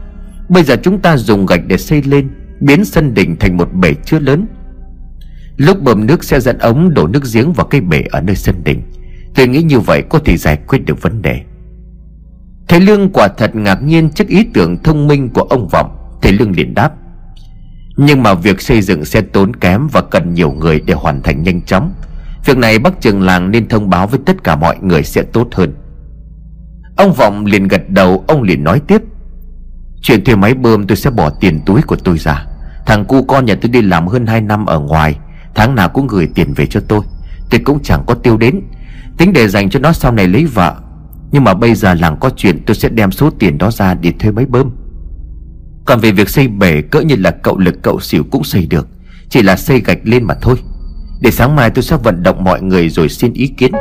Bây 0.48 0.62
giờ 0.62 0.76
chúng 0.82 0.98
ta 0.98 1.16
dùng 1.16 1.46
gạch 1.46 1.60
để 1.66 1.76
xây 1.78 2.02
lên, 2.02 2.30
Biến 2.60 2.84
sân 2.84 3.14
đình 3.14 3.36
thành 3.36 3.56
một 3.56 3.68
bể 3.74 3.94
chứa 4.04 4.18
lớn. 4.18 4.46
Lúc 5.56 5.82
bơm 5.82 6.06
nước 6.06 6.24
sẽ 6.24 6.40
dẫn 6.40 6.58
ống 6.58 6.94
đổ 6.94 7.06
nước 7.06 7.22
giếng 7.34 7.52
vào 7.52 7.66
cái 7.66 7.80
bể 7.80 8.02
ở 8.10 8.20
nơi 8.20 8.36
sân 8.36 8.64
đình. 8.64 8.82
Tôi 9.34 9.48
nghĩ 9.48 9.62
như 9.62 9.80
vậy 9.80 10.02
có 10.08 10.18
thể 10.18 10.36
giải 10.36 10.58
quyết 10.68 10.78
được 10.86 11.02
vấn 11.02 11.22
đề. 11.22 11.40
Thầy 12.68 12.80
Lương 12.80 13.12
quả 13.12 13.28
thật 13.28 13.56
ngạc 13.56 13.82
nhiên 13.82 14.10
trước 14.10 14.28
ý 14.28 14.44
tưởng 14.54 14.82
thông 14.82 15.06
minh 15.06 15.28
của 15.28 15.42
ông 15.42 15.68
Vọng. 15.68 16.18
Thầy 16.22 16.32
Lương 16.32 16.52
liền 16.52 16.74
đáp 16.74 16.92
nhưng 17.96 18.22
mà 18.22 18.34
việc 18.34 18.60
xây 18.60 18.82
dựng 18.82 19.04
sẽ 19.04 19.20
tốn 19.20 19.56
kém 19.56 19.88
và 19.92 20.02
cần 20.10 20.34
nhiều 20.34 20.52
người 20.52 20.80
để 20.80 20.94
hoàn 20.94 21.22
thành 21.22 21.42
nhanh 21.42 21.62
chóng. 21.62 21.92
Việc 22.44 22.58
này 22.58 22.78
bác 22.78 23.00
trường 23.00 23.22
làng 23.22 23.50
nên 23.50 23.68
thông 23.68 23.90
báo 23.90 24.06
với 24.06 24.20
tất 24.26 24.44
cả 24.44 24.56
mọi 24.56 24.76
người 24.82 25.02
sẽ 25.02 25.22
tốt 25.22 25.48
hơn. 25.52 25.74
Ông 26.96 27.12
Vọng 27.12 27.46
liền 27.46 27.68
gật 27.68 27.82
đầu, 27.88 28.24
Ông 28.28 28.42
liền 28.42 28.64
nói 28.64 28.80
tiếp. 28.86 29.02
Chuyện 30.02 30.24
thuê 30.24 30.36
máy 30.36 30.54
bơm 30.54 30.86
tôi 30.86 30.96
sẽ 30.96 31.10
bỏ 31.10 31.30
tiền 31.30 31.60
túi 31.66 31.82
của 31.82 31.96
tôi 31.96 32.18
ra. 32.18 32.46
Thằng 32.86 33.04
cu 33.04 33.22
con 33.22 33.44
nhà 33.44 33.54
tôi 33.62 33.70
đi 33.70 33.82
làm 33.82 34.06
hơn 34.06 34.26
2 34.26 34.40
năm 34.40 34.66
ở 34.66 34.78
ngoài. 34.78 35.18
Tháng 35.54 35.74
nào 35.74 35.88
cũng 35.88 36.06
gửi 36.06 36.28
tiền 36.34 36.52
về 36.54 36.66
cho 36.66 36.80
tôi. 36.88 37.00
Tôi 37.50 37.60
cũng 37.64 37.82
chẳng 37.82 38.04
có 38.06 38.14
tiêu 38.14 38.36
đến. 38.36 38.60
Tính 39.18 39.32
để 39.32 39.48
dành 39.48 39.70
cho 39.70 39.80
nó 39.80 39.92
sau 39.92 40.12
này 40.12 40.28
lấy 40.28 40.44
vợ. 40.44 40.74
Nhưng 41.32 41.44
mà 41.44 41.54
bây 41.54 41.74
giờ 41.74 41.94
làng 41.94 42.16
có 42.20 42.30
chuyện 42.36 42.64
tôi 42.66 42.74
sẽ 42.74 42.88
đem 42.88 43.10
số 43.10 43.30
tiền 43.30 43.58
đó 43.58 43.70
ra 43.70 43.94
để 43.94 44.12
thuê 44.18 44.30
máy 44.30 44.46
bơm. 44.46 44.70
Còn 45.84 46.00
về 46.00 46.12
việc 46.12 46.28
xây 46.28 46.48
bể, 46.48 46.82
cỡ 46.82 47.00
như 47.00 47.16
là 47.18 47.30
cậu 47.30 47.58
lực 47.58 47.74
cậu 47.82 48.00
xỉu 48.00 48.24
cũng 48.30 48.44
xây 48.44 48.66
được. 48.66 48.88
Chỉ 49.28 49.42
là 49.42 49.56
xây 49.56 49.80
gạch 49.80 49.98
lên 50.02 50.24
mà 50.24 50.34
thôi. 50.40 50.56
Để 51.20 51.30
sáng 51.30 51.56
mai 51.56 51.70
tôi 51.70 51.82
sẽ 51.82 51.96
vận 51.96 52.22
động 52.22 52.44
mọi 52.44 52.62
người 52.62 52.88
rồi 52.88 53.08
xin 53.08 53.32
ý 53.32 53.46
kiến. 53.46 53.72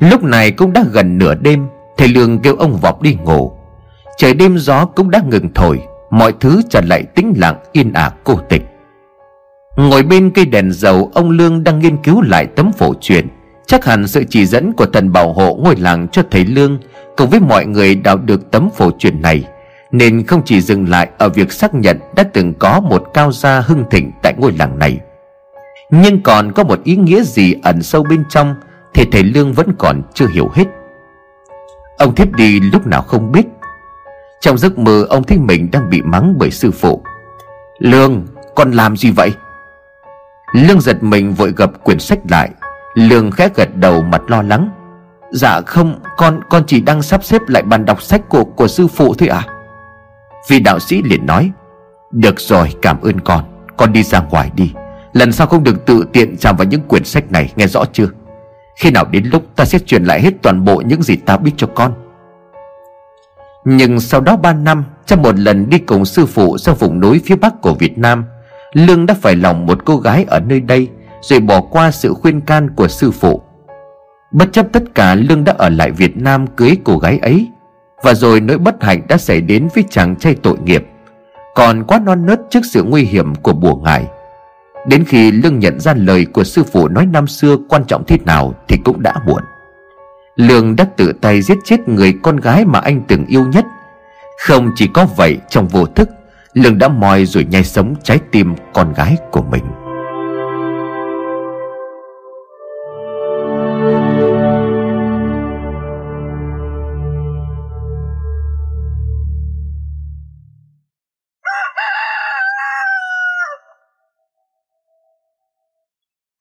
Lúc 0.00 0.22
này 0.22 0.50
cũng 0.50 0.72
đã 0.72 0.84
gần 0.92 1.18
nửa 1.18 1.34
đêm, 1.34 1.68
Thầy 1.96 2.08
Lương 2.08 2.38
kêu 2.38 2.56
ông 2.56 2.76
Vọc 2.76 3.02
đi 3.02 3.14
ngủ. 3.14 3.52
Trời 4.18 4.34
đêm 4.34 4.58
gió 4.58 4.84
cũng 4.84 5.10
đã 5.10 5.22
ngừng 5.30 5.54
thổi, 5.54 5.80
Mọi 6.10 6.32
thứ 6.40 6.62
trở 6.70 6.80
lại 6.80 7.02
tĩnh 7.14 7.34
lặng, 7.36 7.56
yên 7.72 7.92
ả, 7.92 8.10
cô 8.24 8.40
tịch. 8.48 8.69
Ngồi 9.80 10.02
bên 10.02 10.30
cây 10.30 10.44
đèn 10.44 10.72
dầu, 10.72 11.10
Ông 11.14 11.30
Lương 11.30 11.64
đang 11.64 11.78
nghiên 11.78 11.96
cứu 11.96 12.22
lại 12.22 12.46
tấm 12.46 12.72
phổ 12.72 12.94
truyền. 13.00 13.28
Chắc 13.66 13.84
hẳn 13.84 14.06
sự 14.06 14.24
chỉ 14.28 14.46
dẫn 14.46 14.72
của 14.72 14.86
thần 14.86 15.12
bảo 15.12 15.32
hộ 15.32 15.54
ngôi 15.54 15.76
làng 15.76 16.08
cho 16.08 16.22
thầy 16.30 16.44
Lương 16.44 16.78
Cùng 17.16 17.30
với 17.30 17.40
mọi 17.40 17.66
người 17.66 17.94
đào 17.94 18.16
được 18.16 18.50
tấm 18.50 18.68
phổ 18.76 18.90
truyền 18.98 19.22
này. 19.22 19.44
Nên 19.92 20.26
không 20.26 20.42
chỉ 20.44 20.60
dừng 20.60 20.88
lại 20.88 21.08
ở 21.18 21.28
việc 21.28 21.52
xác 21.52 21.74
nhận 21.74 21.98
Đã 22.14 22.22
từng 22.22 22.54
có 22.54 22.80
một 22.80 23.04
cao 23.14 23.32
gia 23.32 23.60
hưng 23.60 23.84
thịnh 23.90 24.12
tại 24.22 24.34
ngôi 24.38 24.52
làng 24.58 24.78
này. 24.78 24.98
Nhưng 25.90 26.22
còn 26.22 26.52
có 26.52 26.64
một 26.64 26.84
ý 26.84 26.96
nghĩa 26.96 27.22
gì 27.22 27.54
ẩn 27.62 27.82
sâu 27.82 28.02
bên 28.02 28.24
trong 28.28 28.54
thì 28.94 29.04
thầy 29.12 29.22
Lương 29.22 29.52
vẫn 29.52 29.68
còn 29.78 30.02
chưa 30.14 30.26
hiểu 30.26 30.50
hết. 30.54 30.64
Ông 31.98 32.14
thiếp 32.14 32.32
đi 32.32 32.60
lúc 32.60 32.86
nào 32.86 33.02
không 33.02 33.32
biết. 33.32 33.46
Trong 34.40 34.58
giấc 34.58 34.78
mơ, 34.78 35.06
ông 35.08 35.24
thấy 35.24 35.38
mình 35.38 35.68
đang 35.72 35.90
bị 35.90 36.02
mắng 36.02 36.34
bởi 36.38 36.50
sư 36.50 36.70
phụ. 36.70 37.02
Lương, 37.78 38.26
con 38.54 38.72
làm 38.72 38.96
gì 38.96 39.10
vậy? 39.10 39.32
Lương 40.52 40.80
giật 40.80 41.02
mình 41.02 41.34
vội 41.34 41.52
gập 41.56 41.84
quyển 41.84 41.98
sách 41.98 42.18
lại. 42.28 42.50
Lương 42.94 43.30
khẽ 43.30 43.48
gật 43.54 43.76
đầu 43.76 44.02
mặt 44.02 44.22
lo 44.26 44.42
lắng. 44.42 44.70
Dạ 45.30 45.60
không, 45.60 46.00
Con 46.16 46.40
con 46.50 46.62
chỉ 46.66 46.80
đang 46.80 47.02
sắp 47.02 47.24
xếp 47.24 47.42
lại 47.48 47.62
bàn 47.62 47.84
đọc 47.84 48.02
sách 48.02 48.28
của 48.28 48.44
của 48.44 48.68
sư 48.68 48.86
phụ 48.86 49.14
thôi 49.14 49.28
à 49.28 49.42
Vị 50.48 50.60
đạo 50.60 50.78
sĩ 50.78 51.02
liền 51.02 51.26
nói, 51.26 51.50
Được 52.10 52.40
rồi, 52.40 52.74
cảm 52.82 53.00
ơn 53.00 53.20
con. 53.20 53.44
Con 53.76 53.92
đi 53.92 54.02
ra 54.02 54.20
ngoài 54.20 54.50
đi. 54.54 54.72
Lần 55.12 55.32
sau 55.32 55.46
không 55.46 55.64
được 55.64 55.86
tự 55.86 56.04
tiện 56.12 56.36
chạm 56.36 56.56
vào 56.56 56.66
những 56.68 56.82
quyển 56.82 57.04
sách 57.04 57.32
này, 57.32 57.52
Nghe 57.56 57.66
rõ 57.66 57.84
chưa? 57.92 58.06
Khi 58.76 58.90
nào 58.90 59.04
đến 59.10 59.24
lúc 59.24 59.42
ta 59.56 59.64
sẽ 59.64 59.78
truyền 59.78 60.04
lại 60.04 60.22
hết 60.22 60.32
toàn 60.42 60.64
bộ 60.64 60.82
những 60.86 61.02
gì 61.02 61.16
ta 61.16 61.36
biết 61.36 61.52
cho 61.56 61.66
con. 61.74 61.92
Nhưng 63.64 64.00
sau 64.00 64.20
đó 64.20 64.36
3 64.36 64.52
năm, 64.52 64.84
Trong 65.06 65.22
một 65.22 65.38
lần 65.38 65.70
đi 65.70 65.78
cùng 65.78 66.04
sư 66.04 66.26
phụ 66.26 66.58
sang 66.58 66.74
vùng 66.74 67.00
núi 67.00 67.20
phía 67.24 67.36
bắc 67.36 67.60
của 67.62 67.74
Việt 67.74 67.98
Nam 67.98 68.24
Lương 68.72 69.06
đã 69.06 69.14
phải 69.20 69.36
lòng 69.36 69.66
một 69.66 69.84
cô 69.84 69.96
gái 69.96 70.24
ở 70.28 70.40
nơi 70.40 70.60
đây, 70.60 70.88
Rồi 71.22 71.40
bỏ 71.40 71.60
qua 71.60 71.90
sự 71.90 72.14
khuyên 72.14 72.40
can 72.40 72.70
của 72.70 72.88
sư 72.88 73.10
phụ. 73.10 73.42
Bất 74.32 74.52
chấp 74.52 74.66
tất 74.72 74.82
cả, 74.94 75.14
Lương 75.14 75.44
đã 75.44 75.54
ở 75.58 75.68
lại 75.68 75.90
Việt 75.90 76.16
Nam 76.16 76.46
cưới 76.46 76.76
cô 76.84 76.98
gái 76.98 77.18
ấy, 77.18 77.48
Và 78.02 78.14
rồi 78.14 78.40
nỗi 78.40 78.58
bất 78.58 78.82
hạnh 78.82 79.02
đã 79.08 79.16
xảy 79.16 79.40
đến 79.40 79.68
với 79.74 79.84
chàng 79.90 80.16
trai 80.16 80.34
tội 80.34 80.58
nghiệp, 80.64 80.86
Còn 81.54 81.84
quá 81.84 82.00
non 82.04 82.26
nớt 82.26 82.40
trước 82.50 82.60
sự 82.64 82.82
nguy 82.82 83.02
hiểm 83.02 83.34
của 83.34 83.52
bùa 83.52 83.76
ngải. 83.76 84.06
Đến 84.88 85.04
khi 85.04 85.30
Lương 85.30 85.58
nhận 85.58 85.80
ra 85.80 85.94
lời 85.94 86.26
của 86.32 86.44
sư 86.44 86.62
phụ 86.72 86.88
nói 86.88 87.06
năm 87.06 87.26
xưa 87.26 87.56
quan 87.68 87.84
trọng 87.84 88.04
thế 88.06 88.18
nào 88.24 88.54
thì 88.68 88.76
cũng 88.84 89.02
đã 89.02 89.14
muộn. 89.26 89.42
Lương 90.36 90.76
đã 90.76 90.86
tự 90.96 91.12
tay 91.20 91.42
giết 91.42 91.58
chết 91.64 91.88
người 91.88 92.14
con 92.22 92.36
gái 92.36 92.64
mà 92.64 92.78
anh 92.78 93.02
từng 93.08 93.26
yêu 93.26 93.46
nhất. 93.46 93.64
Không 94.46 94.72
chỉ 94.76 94.88
có 94.94 95.06
vậy, 95.16 95.38
trong 95.48 95.68
vô 95.68 95.86
thức 95.86 96.08
Lương 96.54 96.78
đã 96.78 96.88
moi 96.88 97.26
rồi 97.26 97.46
nhai 97.50 97.64
sống 97.64 97.94
trái 98.02 98.18
tim 98.32 98.54
con 98.74 98.92
gái 98.92 99.16
của 99.30 99.42
mình. 99.42 99.64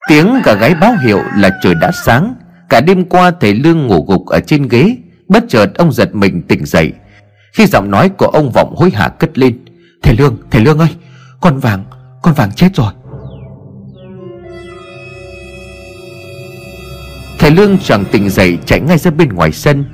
Tiếng 0.08 0.42
gà 0.44 0.54
gáy 0.54 0.76
báo 0.82 0.96
hiệu 1.02 1.20
là 1.38 1.50
trời 1.62 1.76
đã 1.82 1.92
sáng. 1.92 2.36
Cả 2.70 2.82
đêm 2.82 3.06
qua, 3.06 3.32
thầy 3.40 3.54
Lương 3.54 3.88
ngủ 3.88 4.06
gục 4.08 4.26
ở 4.26 4.40
trên 4.40 4.68
ghế. 4.68 4.98
Bất 5.28 5.44
chợt, 5.48 5.72
ông 5.76 5.92
giật 5.92 6.16
mình 6.16 6.42
tỉnh 6.48 6.66
dậy. 6.66 6.94
Khi 7.54 7.66
giọng 7.66 7.92
nói 7.92 8.10
của 8.10 8.28
ông 8.28 8.52
vọng 8.52 8.76
hối 8.78 8.90
hả 8.92 9.08
cất 9.08 9.38
lên 9.38 9.60
Thầy 10.02 10.16
Lương, 10.16 10.38
thầy 10.52 10.62
Lương 10.62 10.80
ơi 10.80 10.90
Con 11.42 11.60
vàng, 11.60 11.86
con 12.24 12.34
vàng 12.34 12.52
chết 12.52 12.76
rồi. 12.76 12.94
Thầy 17.40 17.52
Lương 17.52 17.78
chẳng 17.78 18.06
tỉnh 18.12 18.30
dậy 18.30 18.58
chạy 18.66 18.80
ngay 18.80 18.98
ra 18.98 19.12
bên 19.12 19.30
ngoài 19.30 19.52
sân. 19.52 19.86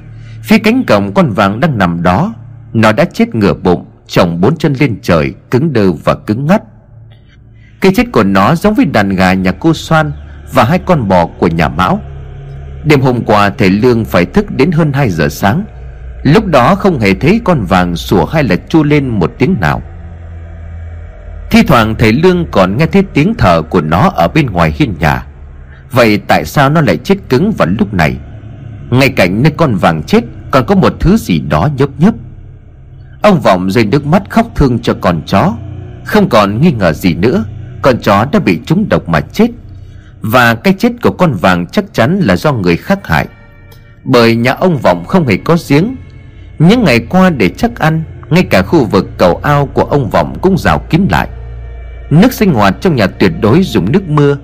Phía 0.43 0.57
cánh 0.57 0.83
cổng 0.83 1.13
con 1.13 1.29
vàng 1.29 1.59
đang 1.59 1.77
nằm 1.77 2.03
đó 2.03 2.33
Nó 2.73 2.91
đã 2.91 3.05
chết 3.05 3.35
ngửa 3.35 3.53
bụng 3.53 3.85
chồng 4.07 4.41
bốn 4.41 4.57
chân 4.57 4.73
lên 4.79 4.99
trời 5.01 5.33
Cứng 5.51 5.73
đơ 5.73 5.91
và 5.91 6.15
cứng 6.15 6.45
ngắt. 6.45 6.61
Cái 7.81 7.91
chết 7.95 8.11
của 8.11 8.23
nó 8.23 8.55
giống 8.55 8.73
với 8.73 8.85
đàn 8.85 9.09
gà 9.09 9.33
nhà 9.33 9.51
cô 9.51 9.73
Soan 9.73 10.11
Và 10.53 10.63
hai 10.63 10.79
con 10.79 11.07
bò 11.07 11.25
của 11.25 11.47
nhà 11.47 11.69
Mão. 11.69 12.01
Đêm 12.83 13.01
hôm 13.01 13.21
qua 13.25 13.49
thầy 13.49 13.69
Lương 13.69 14.05
phải 14.05 14.25
thức 14.25 14.45
đến 14.51 14.71
hơn 14.71 14.93
2 14.93 15.09
giờ 15.09 15.29
sáng. 15.29 15.65
Lúc 16.23 16.45
đó 16.45 16.75
không 16.75 16.99
hề 16.99 17.13
thấy 17.13 17.41
con 17.43 17.65
vàng 17.65 17.95
sủa 17.95 18.25
hay 18.25 18.43
là 18.43 18.55
chu 18.55 18.83
lên 18.83 19.07
một 19.07 19.31
tiếng 19.37 19.55
nào. 19.59 19.81
Thi 21.51 21.63
thoảng 21.63 21.95
thầy 21.95 22.13
Lương 22.13 22.45
còn 22.51 22.77
nghe 22.77 22.85
thấy 22.85 23.03
tiếng 23.13 23.33
thở 23.37 23.61
của 23.61 23.81
nó 23.81 24.11
ở 24.15 24.27
bên 24.27 24.45
ngoài 24.45 24.73
hiên 24.75 24.95
nhà. 24.99 25.25
Vậy 25.91 26.19
tại 26.27 26.45
sao 26.45 26.69
nó 26.69 26.81
lại 26.81 26.97
chết 26.97 27.15
cứng 27.29 27.51
vào 27.51 27.67
lúc 27.79 27.93
này? 27.93 28.17
Ngay 28.89 29.09
cạnh 29.09 29.43
nơi 29.43 29.53
con 29.57 29.75
vàng 29.75 30.03
chết 30.03 30.23
còn 30.51 30.65
có 30.65 30.75
một 30.75 30.93
thứ 30.99 31.17
gì 31.17 31.39
đó 31.39 31.69
nhấp 31.77 31.89
nhấp. 31.97 32.13
Ông 33.21 33.41
Vọng 33.41 33.71
rơi 33.71 33.85
nước 33.85 34.05
mắt 34.05 34.23
khóc 34.29 34.47
thương 34.55 34.79
cho 34.79 34.95
con 35.01 35.21
chó. 35.25 35.53
Không 36.05 36.29
còn 36.29 36.61
nghi 36.61 36.71
ngờ 36.71 36.93
gì 36.93 37.13
nữa, 37.13 37.45
con 37.81 37.97
chó 38.01 38.25
đã 38.31 38.39
bị 38.39 38.59
trúng 38.65 38.89
độc 38.89 39.09
mà 39.09 39.21
chết. 39.21 39.47
Và 40.21 40.55
cái 40.55 40.73
chết 40.77 40.91
của 41.03 41.11
con 41.11 41.33
vàng 41.33 41.67
chắc 41.67 41.85
chắn 41.93 42.19
là 42.19 42.35
do 42.35 42.53
người 42.53 42.77
khác 42.77 43.07
hại. 43.07 43.27
Bởi 44.03 44.35
nhà 44.35 44.51
ông 44.51 44.77
Vọng 44.77 45.05
không 45.05 45.27
hề 45.27 45.37
có 45.37 45.57
giếng. 45.69 45.95
Những 46.59 46.83
ngày 46.83 46.99
qua 46.99 47.29
để 47.29 47.49
chắc 47.49 47.79
ăn 47.79 48.03
ngay 48.29 48.43
cả 48.43 48.61
khu 48.61 48.85
vực 48.85 49.05
cầu 49.17 49.39
ao 49.43 49.65
của 49.65 49.83
ông 49.83 50.09
Vọng 50.09 50.35
cũng 50.41 50.57
rào 50.57 50.79
kín 50.79 51.07
lại. 51.09 51.27
Nước 52.09 52.33
sinh 52.33 52.53
hoạt 52.53 52.75
trong 52.81 52.95
nhà 52.95 53.07
tuyệt 53.07 53.31
đối 53.41 53.63
dùng 53.63 53.91
nước 53.91 54.09
mưa. 54.09 54.37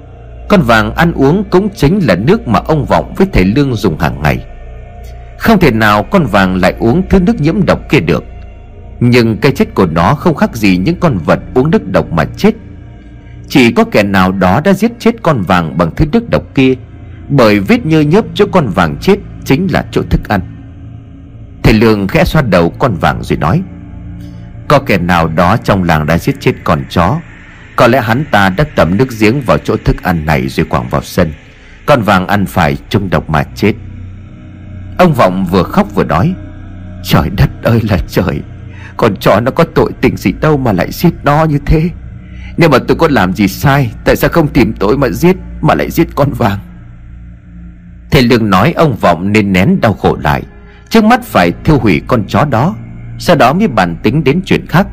Con 0.49 0.61
vàng 0.61 0.95
ăn 0.95 1.13
uống 1.13 1.43
cũng 1.49 1.69
chính 1.75 1.99
là 1.99 2.15
nước 2.15 2.47
mà 2.47 2.59
ông 2.59 2.85
Vọng 2.85 3.13
với 3.17 3.27
thầy 3.33 3.45
Lương 3.45 3.75
dùng 3.75 3.99
hàng 3.99 4.21
ngày. 4.23 4.45
Không 5.39 5.59
thể 5.59 5.71
nào 5.71 6.03
con 6.03 6.25
vàng 6.25 6.55
lại 6.55 6.73
uống 6.79 7.03
thứ 7.09 7.19
nước 7.19 7.41
nhiễm 7.41 7.65
độc 7.65 7.79
kia 7.89 7.99
được. 7.99 8.23
Nhưng 8.99 9.37
cái 9.37 9.51
chết 9.51 9.75
của 9.75 9.85
nó 9.85 10.13
không 10.13 10.35
khác 10.35 10.55
gì 10.55 10.77
những 10.77 10.99
con 10.99 11.17
vật 11.17 11.39
uống 11.53 11.71
nước 11.71 11.87
độc 11.87 12.11
mà 12.11 12.25
chết. 12.37 12.51
Chỉ 13.47 13.71
có 13.71 13.83
kẻ 13.83 14.03
nào 14.03 14.31
đó 14.31 14.61
đã 14.63 14.73
giết 14.73 14.91
chết 14.99 15.15
con 15.21 15.41
vàng 15.41 15.77
bằng 15.77 15.91
thứ 15.95 16.05
nước 16.11 16.29
độc 16.29 16.43
kia, 16.55 16.73
Bởi 17.29 17.59
vết 17.59 17.85
nhơ 17.85 18.01
nhớp 18.01 18.25
chỗ 18.33 18.45
con 18.51 18.67
vàng 18.67 18.97
chết 19.01 19.19
Chính 19.45 19.67
là 19.71 19.85
chỗ 19.91 20.01
thức 20.09 20.21
ăn. 20.29 20.41
Thầy 21.63 21.73
Lương 21.73 22.07
khẽ 22.07 22.23
xoa 22.23 22.41
đầu 22.41 22.69
con 22.69 22.95
vàng 22.95 23.23
rồi 23.23 23.37
nói, 23.37 23.61
Có 24.67 24.79
kẻ 24.79 24.97
nào 24.97 25.27
đó 25.27 25.57
trong 25.57 25.83
làng 25.83 26.05
đã 26.05 26.17
giết 26.17 26.35
chết 26.39 26.53
con 26.63 26.83
chó, 26.89 27.19
Có 27.75 27.87
lẽ 27.87 28.01
hắn 28.01 28.25
ta 28.31 28.49
đã 28.49 28.63
tẩm 28.75 28.97
nước 28.97 29.07
giếng 29.19 29.41
vào 29.41 29.57
chỗ 29.57 29.75
thức 29.85 30.03
ăn 30.03 30.25
này 30.25 30.47
rồi 30.47 30.65
quảng 30.69 30.89
vào 30.89 31.01
sân. 31.01 31.31
Con 31.85 32.01
vàng 32.01 32.27
ăn 32.27 32.45
phải 32.45 32.77
trung 32.89 33.09
độc 33.09 33.29
mà 33.29 33.43
chết. 33.55 33.73
Ông 34.97 35.13
Vọng 35.13 35.45
vừa 35.45 35.63
khóc 35.63 35.87
vừa 35.95 36.03
nói, 36.03 36.33
Trời 37.03 37.29
đất 37.37 37.49
ơi 37.63 37.81
là 37.89 37.97
trời, 38.07 38.41
Con 38.97 39.15
chó 39.15 39.39
nó 39.39 39.51
có 39.51 39.63
tội 39.75 39.91
tình 40.01 40.17
gì 40.17 40.31
đâu 40.41 40.57
mà 40.57 40.71
lại 40.71 40.91
giết 40.91 41.13
nó 41.23 41.45
như 41.45 41.59
thế. 41.65 41.89
Nếu 42.57 42.69
mà 42.69 42.77
tôi 42.87 42.97
có 42.97 43.07
làm 43.11 43.33
gì 43.33 43.47
sai, 43.47 43.91
Tại 44.05 44.15
sao 44.15 44.29
không 44.29 44.47
tìm 44.47 44.73
tôi 44.79 44.97
mà 44.97 45.09
giết, 45.09 45.35
Mà 45.61 45.75
lại 45.75 45.91
giết 45.91 46.07
con 46.15 46.33
vàng? 46.33 46.59
Thầy 48.11 48.21
Lương 48.21 48.49
nói 48.49 48.73
ông 48.73 48.95
Vọng 48.95 49.31
nên 49.31 49.53
nén 49.53 49.81
đau 49.81 49.93
khổ 49.93 50.17
lại. 50.21 50.43
Trước 50.91 51.03
mắt 51.03 51.23
phải 51.23 51.51
thiêu 51.63 51.79
hủy 51.79 52.01
con 52.07 52.23
chó 52.27 52.45
đó, 52.45 52.75
Sau 53.19 53.35
đó 53.35 53.53
mới 53.53 53.67
bàn 53.67 53.97
tính 54.03 54.23
đến 54.23 54.41
chuyện 54.45 54.65
khác. 54.67 54.87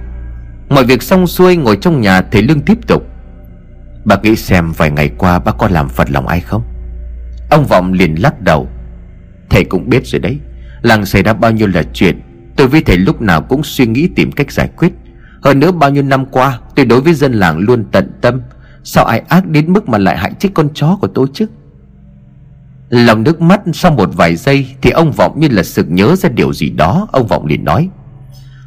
Mọi 0.69 0.85
việc 0.85 1.03
xong 1.03 1.27
xuôi 1.27 1.57
ngồi 1.57 1.77
trong 1.77 2.01
nhà 2.01 2.23
Thầy 2.23 2.43
Lương 2.43 2.61
tiếp 2.61 2.79
tục. 2.87 3.03
Bà 4.05 4.17
nghĩ 4.23 4.37
xem 4.37 4.73
vài 4.73 4.91
ngày 4.91 5.11
qua 5.19 5.39
bác 5.39 5.59
có 5.59 5.69
làm 5.69 5.89
phật 5.89 6.11
lòng 6.11 6.29
ai 6.29 6.41
không? 6.41 6.63
Ông 7.51 7.65
Vọng 7.65 7.93
liền 7.93 8.15
lắc 8.15 8.41
đầu. 8.41 8.69
Thầy 9.51 9.65
cũng 9.65 9.89
biết 9.89 10.07
rồi 10.07 10.21
đấy, 10.21 10.39
Làng 10.83 11.07
xảy 11.07 11.23
ra 11.23 11.33
bao 11.33 11.51
nhiêu 11.51 11.67
là 11.67 11.83
chuyện, 11.93 12.21
Tôi 12.57 12.69
với 12.69 12.83
thầy 12.83 12.97
lúc 12.97 13.21
nào 13.21 13.43
cũng 13.43 13.63
suy 13.63 13.87
nghĩ 13.87 14.09
tìm 14.17 14.33
cách 14.33 14.53
giải 14.53 14.69
quyết. 14.77 14.93
Hơn 15.43 15.61
nữa 15.61 15.73
bao 15.73 15.91
nhiêu 15.91 16.03
năm 16.03 16.27
qua, 16.27 16.59
Tôi 16.77 16.87
đối 16.87 17.01
với 17.01 17.15
dân 17.15 17.33
làng 17.33 17.59
luôn 17.59 17.85
tận 17.93 18.13
tâm, 18.21 18.41
Sao 18.85 19.05
ai 19.05 19.23
ác 19.29 19.47
đến 19.47 19.73
mức 19.73 19.89
mà 19.89 19.99
lại 19.99 20.19
hại 20.19 20.33
chết 20.39 20.49
con 20.55 20.69
chó 20.75 20.99
của 21.01 21.09
tôi 21.09 21.27
chứ? 21.35 21.47
Lòng 22.91 23.23
nước 23.23 23.41
mắt 23.41 23.61
sau 23.73 23.93
một 23.93 24.11
vài 24.17 24.37
giây 24.37 24.67
Thì 24.83 24.91
ông 24.91 25.13
Vọng 25.13 25.41
như 25.41 25.49
là 25.49 25.63
sực 25.63 25.87
nhớ 25.91 26.17
ra 26.17 26.29
điều 26.29 26.53
gì 26.53 26.71
đó. 26.71 27.09
Ông 27.13 27.27
Vọng 27.27 27.47
liền 27.47 27.65
nói, 27.65 27.89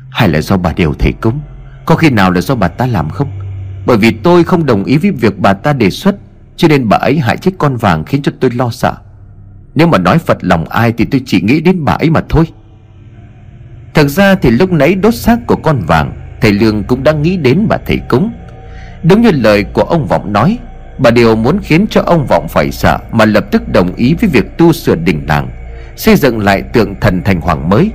Hay 0.09 0.29
là 0.29 0.41
do 0.41 0.57
bà 0.57 0.73
đều 0.73 0.93
thầy 0.93 1.11
cúng, 1.11 1.39
Có 1.85 1.95
khi 1.95 2.09
nào 2.09 2.31
là 2.31 2.41
do 2.41 2.55
bà 2.55 2.67
ta 2.67 2.87
làm 2.87 3.09
không? 3.09 3.31
Bởi 3.85 3.97
vì 3.97 4.11
tôi 4.11 4.43
không 4.43 4.65
đồng 4.65 4.83
ý 4.83 4.97
với 4.97 5.11
việc 5.11 5.39
bà 5.39 5.53
ta 5.53 5.73
đề 5.73 5.89
xuất, 5.89 6.15
Cho 6.55 6.67
nên 6.67 6.89
bà 6.89 6.97
ấy 6.97 7.19
hại 7.19 7.37
chết 7.37 7.51
con 7.57 7.75
vàng 7.75 8.05
Khiến 8.05 8.21
cho 8.21 8.31
tôi 8.39 8.51
lo 8.51 8.69
sợ. 8.69 8.93
Nếu 9.75 9.87
mà 9.87 9.97
nói 9.97 10.17
Phật 10.17 10.37
lòng 10.41 10.65
ai 10.65 10.91
Thì 10.91 11.05
tôi 11.05 11.21
chỉ 11.25 11.41
nghĩ 11.41 11.61
đến 11.61 11.85
bà 11.85 11.93
ấy 11.93 12.09
mà 12.09 12.21
thôi. 12.29 12.45
Thật 13.93 14.07
ra 14.07 14.35
thì 14.35 14.51
lúc 14.51 14.71
nãy 14.71 14.95
đốt 14.95 15.15
xác 15.15 15.47
của 15.47 15.55
con 15.55 15.79
vàng, 15.87 16.13
Thầy 16.41 16.53
Lương 16.53 16.83
cũng 16.83 17.03
đang 17.03 17.21
nghĩ 17.21 17.37
đến 17.37 17.65
bà 17.69 17.77
thầy 17.85 17.97
cúng. 18.09 18.31
Đúng 19.03 19.21
như 19.21 19.31
lời 19.31 19.63
của 19.63 19.81
ông 19.81 20.07
Vọng 20.07 20.33
nói 20.33 20.57
Bà 21.01 21.11
Điều 21.11 21.35
muốn 21.35 21.59
khiến 21.63 21.85
cho 21.89 22.01
ông 22.01 22.25
Vọng 22.27 22.47
phải 22.49 22.71
sợ 22.71 22.99
Mà 23.11 23.25
lập 23.25 23.45
tức 23.51 23.69
đồng 23.69 23.95
ý 23.95 24.13
với 24.21 24.29
việc 24.29 24.57
tu 24.57 24.73
sửa 24.73 24.95
đình 24.95 25.21
làng, 25.27 25.49
Xây 25.95 26.15
dựng 26.15 26.39
lại 26.39 26.61
tượng 26.61 26.95
thần 26.99 27.21
thành 27.21 27.41
hoàng 27.41 27.69
mới. 27.69 27.91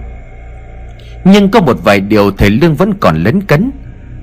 Nhưng 1.25 1.51
có 1.51 1.61
một 1.61 1.85
vài 1.85 2.01
điều 2.01 2.31
thầy 2.31 2.51
Lương 2.51 2.75
vẫn 2.75 2.95
còn 3.01 3.17
lấn 3.17 3.41
cấn. 3.41 3.71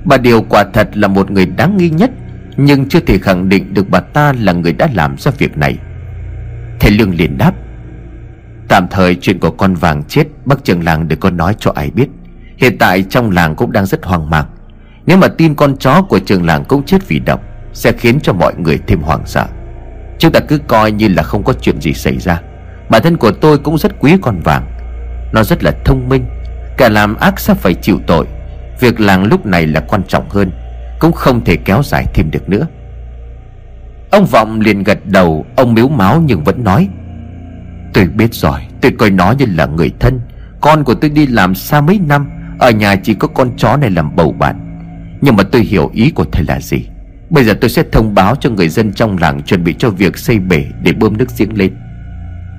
Bà 0.04 0.16
Điều 0.16 0.42
quả 0.42 0.64
thật 0.72 0.88
là 0.94 1.08
một 1.08 1.30
người 1.30 1.46
đáng 1.46 1.76
nghi 1.76 1.90
nhất, 1.90 2.10
Nhưng 2.56 2.88
chưa 2.88 3.00
thể 3.00 3.18
khẳng 3.18 3.48
định 3.48 3.74
được 3.74 3.90
bà 3.90 4.00
ta 4.00 4.32
là 4.40 4.52
người 4.52 4.72
đã 4.72 4.88
làm 4.94 5.16
ra 5.18 5.30
việc 5.38 5.58
này. 5.58 5.76
Thầy 6.80 6.90
Lương 6.90 7.14
liền 7.14 7.38
đáp, 7.38 7.52
Tạm 8.68 8.86
thời 8.90 9.14
chuyện 9.14 9.38
của 9.38 9.50
con 9.50 9.74
vàng 9.74 10.02
chết 10.08 10.24
Bác 10.44 10.64
trưởng 10.64 10.84
làng 10.84 11.08
đừng 11.08 11.20
có 11.20 11.30
nói 11.30 11.54
cho 11.58 11.72
ai 11.74 11.90
biết. 11.90 12.06
Hiện 12.56 12.78
tại 12.78 13.02
trong 13.02 13.30
làng 13.30 13.54
cũng 13.54 13.72
đang 13.72 13.86
rất 13.86 14.04
hoang 14.04 14.30
mang. 14.30 14.44
Nếu 15.06 15.16
mà 15.16 15.28
tin 15.28 15.54
con 15.54 15.76
chó 15.76 16.02
của 16.02 16.18
trường 16.18 16.46
làng 16.46 16.64
cũng 16.64 16.82
chết 16.82 17.08
vì 17.08 17.18
độc 17.18 17.53
sẽ 17.74 17.92
khiến 17.92 18.20
cho 18.22 18.32
mọi 18.32 18.54
người 18.58 18.78
thêm 18.86 19.02
hoảng 19.02 19.22
sợ. 19.26 19.46
Chúng 20.18 20.32
ta 20.32 20.40
cứ 20.40 20.58
coi 20.58 20.92
như 20.92 21.08
là 21.08 21.22
không 21.22 21.42
có 21.42 21.52
chuyện 21.60 21.80
gì 21.80 21.92
xảy 21.92 22.18
ra. 22.18 22.40
Bản 22.88 23.02
thân 23.02 23.16
của 23.16 23.30
tôi 23.30 23.58
cũng 23.58 23.78
rất 23.78 23.92
quý 24.00 24.16
con 24.22 24.40
vàng. 24.44 24.66
Nó 25.32 25.42
rất 25.42 25.64
là 25.64 25.72
thông 25.84 26.08
minh. 26.08 26.24
Cả 26.76 26.88
làm 26.88 27.16
ác 27.16 27.40
sẽ 27.40 27.54
phải 27.54 27.74
chịu 27.74 28.00
tội. 28.06 28.26
Việc 28.80 29.00
làng 29.00 29.24
lúc 29.24 29.46
này 29.46 29.66
là 29.66 29.80
quan 29.80 30.02
trọng 30.08 30.28
hơn. 30.28 30.50
Cũng 30.98 31.12
không 31.12 31.44
thể 31.44 31.56
kéo 31.56 31.82
dài 31.84 32.06
thêm 32.14 32.30
được 32.30 32.48
nữa. 32.48 32.66
Ông 34.10 34.26
Vọng 34.26 34.60
liền 34.60 34.82
gật 34.82 35.06
đầu, 35.06 35.46
Ông 35.56 35.74
miếu 35.74 35.88
máu 35.88 36.22
nhưng 36.26 36.44
vẫn 36.44 36.64
nói, 36.64 36.88
Tôi 37.92 38.04
biết 38.04 38.34
rồi, 38.34 38.60
Tôi 38.80 38.92
coi 38.98 39.10
nó 39.10 39.34
như 39.38 39.46
là 39.48 39.66
người 39.66 39.92
thân. 40.00 40.20
Con 40.60 40.84
của 40.84 40.94
tôi 40.94 41.10
đi 41.10 41.26
làm 41.26 41.54
xa 41.54 41.80
mấy 41.80 42.00
năm, 42.06 42.30
ở 42.58 42.70
nhà 42.70 42.96
chỉ 42.96 43.14
có 43.14 43.28
con 43.28 43.50
chó 43.56 43.76
này 43.76 43.90
làm 43.90 44.16
bầu 44.16 44.32
bạn. 44.32 44.60
Nhưng 45.20 45.36
mà 45.36 45.42
tôi 45.52 45.62
hiểu 45.62 45.90
ý 45.94 46.10
của 46.10 46.24
thầy 46.32 46.44
là 46.44 46.60
gì. 46.60 46.86
Bây 47.30 47.44
giờ 47.44 47.54
tôi 47.60 47.70
sẽ 47.70 47.82
thông 47.92 48.14
báo 48.14 48.36
cho 48.40 48.50
người 48.50 48.68
dân 48.68 48.92
trong 48.92 49.18
làng 49.18 49.42
Chuẩn 49.42 49.64
bị 49.64 49.74
cho 49.78 49.90
việc 49.90 50.18
xây 50.18 50.38
bể 50.38 50.64
để 50.82 50.92
bơm 50.92 51.16
nước 51.16 51.28
giếng 51.38 51.58
lên. 51.58 51.76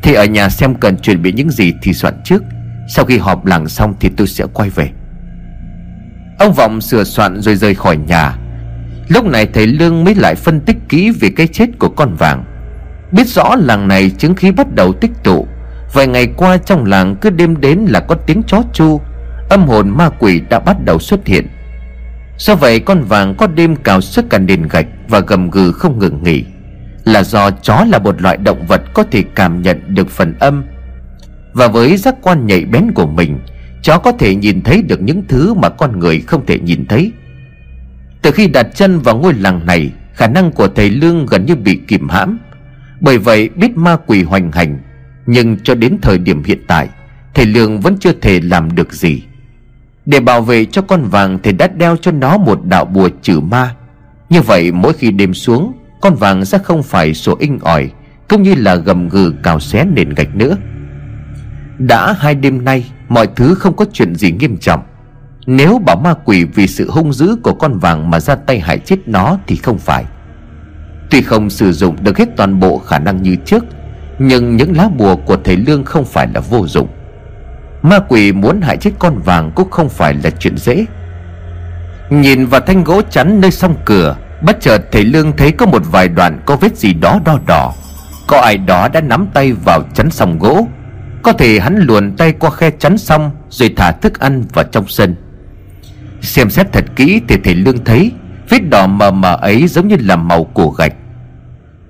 Thì 0.03 0.13
ở 0.13 0.25
nhà 0.25 0.49
xem 0.49 0.75
cần 0.75 0.97
chuẩn 0.97 1.21
bị 1.21 1.31
những 1.31 1.49
gì 1.49 1.73
thì 1.81 1.93
soạn 1.93 2.13
trước. 2.23 2.43
Sau 2.89 3.05
khi 3.05 3.17
họp 3.17 3.45
làng 3.45 3.67
xong 3.67 3.93
thì 3.99 4.09
tôi 4.17 4.27
sẽ 4.27 4.45
quay 4.53 4.69
về. 4.69 4.89
Ông 6.39 6.53
Vọng 6.53 6.81
sửa 6.81 7.03
soạn 7.03 7.41
rồi 7.41 7.55
rời 7.55 7.75
khỏi 7.75 7.97
nhà. 7.97 8.37
Lúc 9.07 9.25
này 9.25 9.47
thầy 9.53 9.67
Lương 9.67 10.03
mới 10.03 10.15
lại 10.15 10.35
phân 10.35 10.59
tích 10.59 10.77
kỹ 10.89 11.11
về 11.11 11.29
cái 11.35 11.47
chết 11.47 11.65
của 11.79 11.89
con 11.89 12.15
vàng. 12.15 12.43
Biết 13.11 13.27
rõ 13.27 13.55
làng 13.55 13.87
này 13.87 14.09
chứng 14.09 14.35
khí 14.35 14.51
bắt 14.51 14.67
đầu 14.75 14.93
tích 14.93 15.11
tụ. 15.23 15.47
Vài 15.93 16.07
ngày 16.07 16.27
qua 16.37 16.57
trong 16.57 16.85
làng 16.85 17.15
cứ 17.21 17.29
đêm 17.29 17.61
đến 17.61 17.79
là 17.79 17.99
có 17.99 18.15
tiếng 18.15 18.43
chó 18.47 18.61
chu. 18.73 19.01
Âm 19.49 19.67
hồn 19.67 19.89
ma 19.89 20.09
quỷ 20.09 20.41
đã 20.49 20.59
bắt 20.59 20.77
đầu 20.85 20.99
xuất 20.99 21.27
hiện. 21.27 21.47
Do 22.37 22.55
vậy 22.55 22.79
con 22.79 23.03
vàng 23.03 23.35
có 23.35 23.47
đêm 23.47 23.75
cào 23.75 24.01
sức 24.01 24.25
cả 24.29 24.39
nền 24.39 24.67
gạch 24.67 24.87
Và 25.07 25.19
gầm 25.19 25.49
gừ 25.49 25.71
không 25.71 25.99
ngừng 25.99 26.23
nghỉ? 26.23 26.43
Là 27.05 27.23
do 27.23 27.51
chó 27.51 27.85
là 27.89 27.99
một 27.99 28.21
loại 28.21 28.37
động 28.37 28.65
vật 28.67 28.81
có 28.93 29.03
thể 29.11 29.23
cảm 29.35 29.61
nhận 29.61 29.81
được 29.87 30.09
phần 30.09 30.33
âm. 30.39 30.63
Và 31.53 31.67
với 31.67 31.97
giác 31.97 32.15
quan 32.21 32.47
nhạy 32.47 32.65
bén 32.65 32.91
của 32.91 33.07
mình, 33.07 33.39
Chó 33.83 33.97
có 33.97 34.11
thể 34.11 34.35
nhìn 34.35 34.61
thấy 34.61 34.81
được 34.81 35.01
những 35.01 35.23
thứ 35.27 35.53
mà 35.53 35.69
con 35.69 35.99
người 35.99 36.19
không 36.19 36.45
thể 36.45 36.59
nhìn 36.59 36.85
thấy. 36.85 37.11
Từ 38.21 38.31
khi 38.31 38.47
đặt 38.47 38.67
chân 38.75 38.99
vào 38.99 39.17
ngôi 39.17 39.33
làng 39.33 39.65
này, 39.65 39.91
Khả 40.13 40.27
năng 40.27 40.51
của 40.51 40.67
thầy 40.67 40.89
Lương 40.89 41.25
gần 41.25 41.45
như 41.45 41.55
bị 41.55 41.79
kìm 41.87 42.09
hãm. 42.09 42.39
Bởi 42.99 43.17
vậy 43.17 43.49
biết 43.49 43.77
ma 43.77 43.97
quỷ 44.05 44.23
hoành 44.23 44.51
hành, 44.51 44.79
Nhưng 45.25 45.59
cho 45.59 45.75
đến 45.75 45.97
thời 46.01 46.17
điểm 46.17 46.43
hiện 46.43 46.59
tại, 46.67 46.89
Thầy 47.33 47.45
Lương 47.45 47.79
vẫn 47.79 47.97
chưa 47.99 48.11
thể 48.21 48.39
làm 48.39 48.75
được 48.75 48.93
gì. 48.93 49.23
Để 50.05 50.19
bảo 50.19 50.41
vệ 50.41 50.65
cho 50.65 50.81
con 50.81 51.03
vàng 51.03 51.39
thì 51.43 51.51
đã 51.51 51.67
đeo 51.67 51.97
cho 51.97 52.11
nó 52.11 52.37
một 52.37 52.65
đạo 52.65 52.85
bùa 52.85 53.09
trừ 53.21 53.39
ma. 53.39 53.75
Như 54.29 54.41
vậy, 54.41 54.71
mỗi 54.71 54.93
khi 54.93 55.11
đêm 55.11 55.33
xuống, 55.33 55.73
Con 56.01 56.15
vàng 56.15 56.45
sẽ 56.45 56.57
không 56.57 56.83
phải 56.83 57.13
sổ 57.13 57.35
inh 57.39 57.59
ỏi, 57.61 57.91
Cũng 58.29 58.43
như 58.43 58.55
là 58.57 58.75
gầm 58.75 59.09
gừ 59.09 59.33
cào 59.43 59.59
xé 59.59 59.85
nền 59.85 60.09
gạch 60.09 60.35
nữa. 60.35 60.57
Đã 61.77 62.13
hai 62.13 62.35
đêm 62.35 62.65
nay, 62.65 62.91
Mọi 63.09 63.27
thứ 63.35 63.55
không 63.55 63.75
có 63.75 63.85
chuyện 63.93 64.15
gì 64.15 64.31
nghiêm 64.31 64.57
trọng. 64.57 64.83
Nếu 65.45 65.79
bảo 65.85 65.95
ma 65.95 66.13
quỷ 66.25 66.43
vì 66.43 66.67
sự 66.67 66.89
hung 66.89 67.13
dữ 67.13 67.35
của 67.43 67.53
con 67.53 67.79
vàng 67.79 68.09
Mà 68.09 68.19
ra 68.19 68.35
tay 68.35 68.59
hại 68.59 68.79
chết 68.79 69.07
nó 69.07 69.37
thì 69.47 69.55
không 69.55 69.77
phải. 69.77 70.05
Tuy 71.09 71.21
không 71.21 71.49
sử 71.49 71.71
dụng 71.71 71.95
được 72.03 72.17
hết 72.17 72.29
toàn 72.37 72.59
bộ 72.59 72.77
khả 72.77 72.99
năng 72.99 73.23
như 73.23 73.35
trước, 73.45 73.65
Nhưng 74.19 74.55
những 74.55 74.77
lá 74.77 74.89
bùa 74.97 75.15
của 75.15 75.37
thầy 75.43 75.57
Lương 75.57 75.83
không 75.83 76.05
phải 76.05 76.27
là 76.33 76.39
vô 76.39 76.67
dụng. 76.67 76.87
Ma 77.85 77.99
quỷ 77.99 78.31
muốn 78.31 78.61
hại 78.61 78.77
chết 78.77 78.91
con 78.99 79.19
vàng 79.19 79.51
cũng 79.55 79.71
không 79.71 79.89
phải 79.89 80.13
là 80.23 80.29
chuyện 80.29 80.57
dễ. 80.57 80.85
Nhìn 82.09 82.45
vào 82.45 82.61
thanh 82.61 82.83
gỗ 82.83 83.01
chắn 83.01 83.41
nơi 83.41 83.51
song 83.51 83.75
cửa, 83.85 84.15
Bất 84.41 84.61
chợt 84.61 84.81
thầy 84.91 85.03
Lương 85.03 85.37
thấy 85.37 85.51
có 85.51 85.65
một 85.65 85.81
vài 85.91 86.07
đoạn 86.07 86.41
có 86.45 86.55
vết 86.55 86.77
gì 86.77 86.93
đó 86.93 87.19
đo 87.25 87.39
đỏ. 87.47 87.73
Có 88.27 88.39
ai 88.39 88.57
đó 88.57 88.87
đã 88.87 89.01
nắm 89.01 89.27
tay 89.33 89.53
vào 89.53 89.83
chắn 89.93 90.11
song 90.11 90.39
gỗ. 90.39 90.67
Có 91.23 91.33
thể 91.33 91.59
hắn 91.59 91.77
luồn 91.77 92.15
tay 92.17 92.31
qua 92.31 92.49
khe 92.49 92.71
chắn 92.79 92.97
xong 92.97 93.31
Rồi 93.49 93.73
thả 93.77 93.91
thức 93.91 94.19
ăn 94.19 94.43
vào 94.53 94.65
trong 94.65 94.87
sân. 94.87 95.15
Xem 96.21 96.49
xét 96.49 96.67
thật 96.73 96.85
kỹ 96.95 97.21
thì 97.27 97.37
thầy 97.43 97.55
Lương 97.55 97.83
thấy 97.83 98.11
Vết 98.49 98.59
đỏ 98.69 98.87
mờ 98.87 99.11
mờ 99.11 99.37
ấy 99.41 99.67
giống 99.67 99.87
như 99.87 99.95
là 99.99 100.15
màu 100.15 100.43
của 100.43 100.69
gạch. 100.69 100.93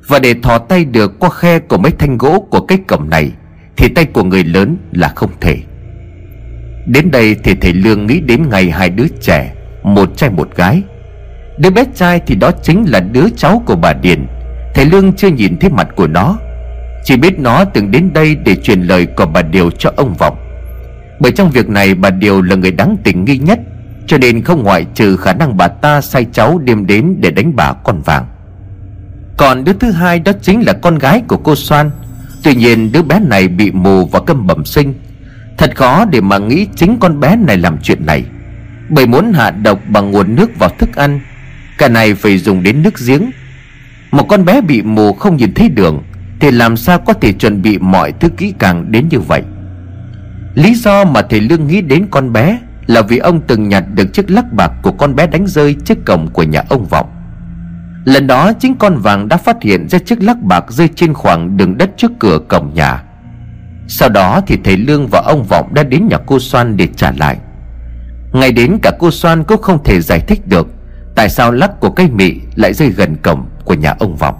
Và 0.07 0.19
để 0.19 0.35
thò 0.43 0.57
tay 0.57 0.85
được 0.85 1.19
qua 1.19 1.29
khe 1.29 1.59
của 1.59 1.77
mấy 1.77 1.91
thanh 1.91 2.17
gỗ 2.17 2.47
của 2.51 2.59
cái 2.59 2.77
cổng 2.87 3.09
này, 3.09 3.31
Thì 3.77 3.87
tay 3.95 4.05
của 4.05 4.23
người 4.23 4.43
lớn 4.43 4.77
là 4.91 5.11
không 5.15 5.31
thể. 5.41 5.57
Đến 6.85 7.11
đây 7.11 7.35
thì 7.43 7.55
thầy 7.55 7.73
Lương 7.73 8.07
nghĩ 8.07 8.19
đến 8.19 8.49
ngày 8.49 8.71
hai 8.71 8.89
đứa 8.89 9.07
trẻ, 9.21 9.53
Một 9.83 10.17
trai 10.17 10.29
một 10.29 10.55
gái. 10.55 10.83
Đứa 11.57 11.69
bé 11.69 11.85
trai 11.95 12.21
thì 12.27 12.35
đó 12.35 12.51
chính 12.63 12.85
là 12.87 12.99
đứa 12.99 13.25
cháu 13.37 13.63
của 13.65 13.75
bà 13.75 13.93
Điền. 13.93 14.25
Thầy 14.73 14.85
Lương 14.85 15.13
chưa 15.13 15.27
nhìn 15.27 15.57
thấy 15.57 15.69
mặt 15.69 15.87
của 15.95 16.07
nó, 16.07 16.37
chỉ 17.03 17.17
biết 17.17 17.39
nó 17.39 17.65
từng 17.65 17.91
đến 17.91 18.13
đây 18.13 18.35
để 18.35 18.55
truyền 18.55 18.81
lời 18.81 19.05
của 19.05 19.25
bà 19.25 19.41
Điều 19.41 19.71
cho 19.71 19.91
ông 19.95 20.13
Vọng. 20.13 20.37
Bởi 21.19 21.31
trong 21.31 21.51
việc 21.51 21.69
này, 21.69 21.95
bà 21.95 22.09
Điều 22.09 22.41
là 22.41 22.55
người 22.55 22.71
đáng 22.71 22.97
tình 23.03 23.25
nghi 23.25 23.37
nhất, 23.37 23.59
Cho 24.07 24.17
nên 24.17 24.43
không 24.43 24.63
ngoại 24.63 24.85
trừ 24.93 25.17
khả 25.17 25.33
năng 25.33 25.57
bà 25.57 25.67
ta 25.67 26.01
sai 26.01 26.25
cháu 26.33 26.57
đêm 26.57 26.87
đến 26.87 27.15
để 27.19 27.31
đánh 27.31 27.55
bà 27.55 27.73
con 27.73 28.01
vàng. 28.01 28.25
Còn 29.37 29.63
đứa 29.63 29.73
thứ 29.73 29.91
hai 29.91 30.19
đó 30.19 30.31
chính 30.41 30.61
là 30.65 30.73
con 30.73 30.97
gái 30.97 31.21
của 31.27 31.37
cô 31.37 31.55
Soan. 31.55 31.91
Tuy 32.43 32.55
nhiên, 32.55 32.91
đứa 32.91 33.01
bé 33.01 33.19
này 33.19 33.47
bị 33.47 33.71
mù 33.71 34.05
và 34.05 34.19
câm 34.19 34.47
bẩm 34.47 34.65
sinh. 34.65 34.93
Thật 35.57 35.75
khó 35.75 36.05
để 36.05 36.21
mà 36.21 36.37
nghĩ 36.37 36.67
chính 36.75 36.97
con 36.99 37.19
bé 37.19 37.35
này 37.35 37.57
làm 37.57 37.77
chuyện 37.83 38.05
này. 38.05 38.23
Bởi 38.89 39.07
muốn 39.07 39.33
hạ 39.33 39.51
độc 39.51 39.79
bằng 39.87 40.11
nguồn 40.11 40.35
nước 40.35 40.59
vào 40.59 40.69
thức 40.69 40.95
ăn, 40.95 41.19
Cả 41.77 41.89
này 41.89 42.15
phải 42.15 42.37
dùng 42.37 42.63
đến 42.63 42.83
nước 42.83 42.93
giếng. 43.07 43.31
Một 44.11 44.23
con 44.29 44.45
bé 44.45 44.61
bị 44.61 44.81
mù 44.81 45.13
không 45.13 45.37
nhìn 45.37 45.53
thấy 45.53 45.69
đường, 45.69 46.03
thì 46.39 46.51
làm 46.51 46.77
sao 46.77 46.99
có 46.99 47.13
thể 47.13 47.33
chuẩn 47.33 47.61
bị 47.61 47.77
mọi 47.77 48.11
thứ 48.11 48.29
kỹ 48.29 48.53
càng 48.59 48.91
đến 48.91 49.07
như 49.09 49.19
vậy? 49.19 49.41
Lý 50.55 50.75
do 50.75 51.05
mà 51.05 51.21
thầy 51.21 51.41
Lương 51.41 51.67
nghĩ 51.67 51.81
đến 51.81 52.07
con 52.11 52.33
bé 52.33 52.59
Là 52.87 53.01
vì 53.01 53.17
ông 53.17 53.41
từng 53.47 53.69
nhặt 53.69 53.83
được 53.93 54.13
chiếc 54.13 54.31
lắc 54.31 54.53
bạc 54.53 54.71
của 54.83 54.91
con 54.91 55.15
bé 55.15 55.27
đánh 55.27 55.47
rơi 55.47 55.75
trước 55.85 55.97
cổng 56.05 56.27
của 56.33 56.43
nhà 56.43 56.63
ông 56.69 56.85
Vọng. 56.85 57.09
Lần 58.05 58.27
đó, 58.27 58.53
chính 58.59 58.75
con 58.75 58.97
vàng 58.97 59.27
đã 59.27 59.37
phát 59.37 59.57
hiện 59.61 59.89
ra 59.89 59.99
chiếc 59.99 60.23
lắc 60.23 60.41
bạc 60.41 60.65
rơi 60.69 60.89
trên 60.95 61.13
khoảng 61.13 61.57
đường 61.57 61.77
đất 61.77 61.89
trước 61.97 62.11
cửa 62.19 62.39
cổng 62.49 62.73
nhà. 62.73 63.03
Sau 63.87 64.09
đó 64.09 64.41
thì 64.47 64.57
thầy 64.63 64.77
Lương 64.77 65.07
và 65.07 65.19
ông 65.19 65.43
Vọng 65.43 65.73
đã 65.73 65.83
đến 65.83 66.07
nhà 66.07 66.17
cô 66.25 66.39
Soan 66.39 66.77
để 66.77 66.87
trả 66.95 67.11
lại. 67.17 67.37
Ngày 68.33 68.51
đến 68.51 68.77
cả 68.81 68.91
cô 68.99 69.11
Soan 69.11 69.43
cũng 69.43 69.61
không 69.61 69.83
thể 69.83 70.01
giải 70.01 70.19
thích 70.19 70.47
được 70.47 70.67
Tại 71.15 71.29
sao 71.29 71.51
lắc 71.51 71.79
của 71.79 71.89
cây 71.89 72.09
mị 72.09 72.33
lại 72.55 72.73
rơi 72.73 72.89
gần 72.89 73.15
cổng 73.15 73.45
của 73.65 73.73
nhà 73.73 73.95
ông 73.99 74.15
Vọng. 74.15 74.35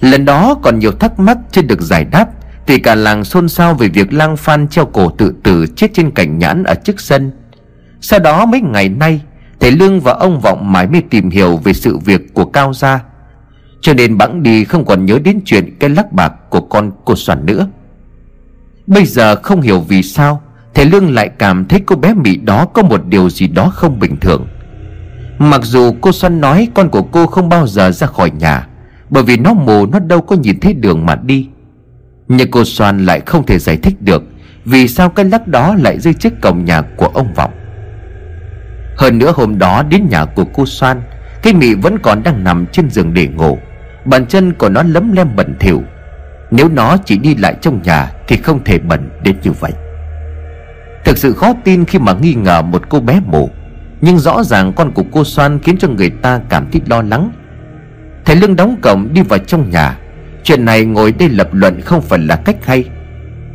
Lần 0.00 0.24
đó 0.24 0.54
còn 0.62 0.78
nhiều 0.78 0.92
thắc 0.92 1.18
mắc 1.18 1.38
chưa 1.50 1.62
được 1.62 1.80
giải 1.80 2.04
đáp 2.04 2.26
Thì 2.66 2.78
cả 2.78 2.94
làng 2.94 3.24
xôn 3.24 3.48
xao 3.48 3.74
về 3.74 3.88
việc 3.88 4.12
lang 4.12 4.36
phan 4.36 4.68
treo 4.68 4.86
cổ 4.86 5.10
tự 5.10 5.34
tử 5.42 5.66
chết 5.76 5.94
trên 5.94 6.10
cành 6.10 6.38
nhãn 6.38 6.64
ở 6.64 6.74
trước 6.74 7.00
sân. 7.00 7.32
Sau 8.00 8.18
đó 8.18 8.46
mấy 8.46 8.60
ngày 8.60 8.88
nay, 8.88 9.20
Thầy 9.60 9.70
Lương 9.70 10.00
và 10.00 10.12
ông 10.12 10.40
Vọng 10.40 10.72
mãi 10.72 10.86
mới 10.86 11.02
tìm 11.10 11.30
hiểu 11.30 11.56
về 11.56 11.72
sự 11.72 11.98
việc 11.98 12.34
của 12.34 12.44
Cao 12.44 12.74
Gia. 12.74 13.00
Cho 13.80 13.94
nên 13.94 14.18
bẵng 14.18 14.42
đi 14.42 14.64
không 14.64 14.84
còn 14.84 15.06
nhớ 15.06 15.18
đến 15.24 15.40
chuyện 15.44 15.76
cái 15.80 15.90
lắc 15.90 16.12
bạc 16.12 16.32
của 16.50 16.60
con 16.60 16.90
cô 17.04 17.16
Soan 17.16 17.46
nữa. 17.46 17.66
Bây 18.86 19.04
giờ 19.04 19.36
không 19.36 19.60
hiểu 19.60 19.80
vì 19.80 20.02
sao, 20.02 20.42
Thầy 20.74 20.86
Lương 20.86 21.14
lại 21.14 21.30
cảm 21.38 21.64
thấy 21.64 21.80
cô 21.86 21.96
bé 21.96 22.14
Mỹ 22.14 22.36
đó 22.36 22.66
có 22.66 22.82
một 22.82 23.06
điều 23.06 23.30
gì 23.30 23.46
đó 23.46 23.72
không 23.74 23.98
bình 23.98 24.16
thường. 24.20 24.46
Mặc 25.38 25.60
dù 25.64 25.94
cô 26.00 26.12
Xuân 26.12 26.40
nói 26.40 26.68
con 26.74 26.88
của 26.88 27.02
cô 27.02 27.26
không 27.26 27.48
bao 27.48 27.66
giờ 27.66 27.90
ra 27.90 28.06
khỏi 28.06 28.30
nhà, 28.30 28.66
bởi 29.10 29.22
vì 29.22 29.36
nó 29.36 29.54
mù 29.54 29.86
nó 29.86 29.98
đâu 29.98 30.20
có 30.20 30.36
nhìn 30.36 30.60
thấy 30.60 30.74
đường 30.74 31.06
mà 31.06 31.16
đi. 31.16 31.48
Nhưng 32.28 32.50
cô 32.50 32.64
xoan 32.64 33.06
lại 33.06 33.20
không 33.20 33.46
thể 33.46 33.58
giải 33.58 33.76
thích 33.76 34.02
được 34.02 34.22
Vì 34.64 34.88
sao 34.88 35.08
cái 35.08 35.24
lắc 35.24 35.48
đó 35.48 35.74
lại 35.78 36.00
rơi 36.00 36.14
trước 36.14 36.32
cổng 36.42 36.64
nhà 36.64 36.82
của 36.82 37.06
ông 37.06 37.34
Vọng. 37.34 37.50
Hơn 38.96 39.18
nữa 39.18 39.32
hôm 39.36 39.58
đó 39.58 39.82
đến 39.82 40.06
nhà 40.10 40.24
của 40.24 40.44
cô 40.44 40.66
xoan 40.66 41.02
Cái 41.42 41.54
mỹ 41.54 41.74
vẫn 41.74 41.98
còn 41.98 42.22
đang 42.22 42.44
nằm 42.44 42.66
trên 42.72 42.90
giường 42.90 43.14
để 43.14 43.26
ngủ, 43.26 43.58
Bàn 44.04 44.26
chân 44.26 44.52
của 44.52 44.68
nó 44.68 44.82
lấm 44.82 45.12
lem 45.12 45.36
bẩn 45.36 45.54
thỉu. 45.60 45.82
Nếu 46.56 46.68
nó 46.68 46.96
chỉ 46.96 47.18
đi 47.18 47.34
lại 47.34 47.54
trong 47.60 47.82
nhà 47.82 48.12
Thì 48.28 48.36
không 48.36 48.64
thể 48.64 48.78
bẩn 48.78 49.10
đến 49.22 49.36
như 49.42 49.52
vậy. 49.52 49.72
Thực 51.04 51.18
sự 51.18 51.32
khó 51.32 51.54
tin 51.64 51.84
khi 51.84 51.98
mà 51.98 52.12
nghi 52.12 52.34
ngờ 52.34 52.62
một 52.62 52.82
cô 52.88 53.00
bé 53.00 53.20
mù 53.26 53.50
Nhưng 54.00 54.18
rõ 54.18 54.42
ràng 54.44 54.72
con 54.72 54.92
của 54.92 55.04
cô 55.12 55.24
Soan 55.24 55.58
khiến 55.58 55.76
cho 55.78 55.88
người 55.88 56.10
ta 56.10 56.40
cảm 56.48 56.66
thấy 56.72 56.82
lo 56.86 57.02
lắng. 57.02 57.32
Thầy 58.24 58.36
Lương 58.36 58.56
đóng 58.56 58.76
cổng 58.82 59.08
đi 59.12 59.22
vào 59.22 59.38
trong 59.38 59.70
nhà. 59.70 59.98
Chuyện 60.44 60.64
này 60.64 60.84
ngồi 60.84 61.12
đây 61.12 61.28
lập 61.28 61.48
luận 61.52 61.80
không 61.80 62.02
phải 62.02 62.18
là 62.18 62.36
cách 62.36 62.66
hay, 62.66 62.84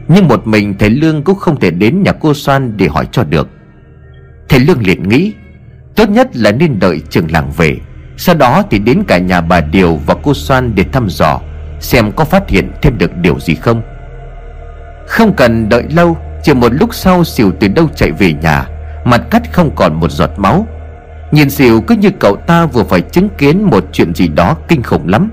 Nhưng 0.08 0.28
một 0.28 0.48
mình 0.48 0.76
thầy 0.80 0.90
Lương 0.90 1.24
cũng 1.24 1.38
không 1.38 1.60
thể 1.60 1.72
đến 1.72 2.04
nhà 2.04 2.12
cô 2.12 2.34
Soan 2.34 2.78
để 2.78 2.88
hỏi 2.88 3.08
cho 3.12 3.24
được. 3.24 3.50
Thầy 4.50 4.60
Lương 4.60 4.88
liền 4.88 5.10
nghĩ, 5.10 5.34
Tốt 5.96 6.10
nhất 6.10 6.30
là 6.34 6.52
nên 6.52 6.80
đợi 6.80 7.02
trường 7.10 7.32
làng 7.32 7.52
về, 7.58 7.78
Sau 8.18 8.36
đó 8.36 8.64
thì 8.70 8.80
đến 8.80 9.04
cả 9.08 9.18
nhà 9.18 9.42
bà 9.42 9.62
Điều 9.62 9.96
và 10.06 10.16
cô 10.24 10.34
Soan 10.34 10.76
để 10.76 10.86
thăm 10.92 11.10
dò. 11.10 11.42
Xem 11.80 12.12
có 12.12 12.26
phát 12.26 12.50
hiện 12.50 12.72
thêm 12.82 12.98
được 12.98 13.18
điều 13.18 13.40
gì 13.40 13.56
không. 13.56 13.82
Không 15.08 15.34
cần 15.34 15.70
đợi 15.70 15.84
lâu 15.90 16.18
Chỉ 16.44 16.54
một 16.54 16.74
lúc 16.74 16.96
sau 16.96 17.24
xỉu 17.24 17.52
từ 17.60 17.68
đâu 17.68 17.88
chạy 17.96 18.12
về 18.12 18.34
nhà 18.34 18.66
Mặt 19.06 19.22
cắt 19.30 19.54
không 19.54 19.76
còn 19.76 19.94
một 19.94 20.12
giọt 20.12 20.30
máu. 20.38 20.68
Nhìn 21.32 21.50
xỉu 21.50 21.82
cứ 21.82 21.96
như 21.96 22.10
cậu 22.20 22.36
ta 22.36 22.66
vừa 22.66 22.84
phải 22.84 23.02
chứng 23.02 23.30
kiến 23.38 23.64
một 23.64 23.86
chuyện 23.92 24.16
gì 24.16 24.28
đó 24.28 24.58
kinh 24.68 24.84
khủng 24.84 25.08
lắm. 25.08 25.32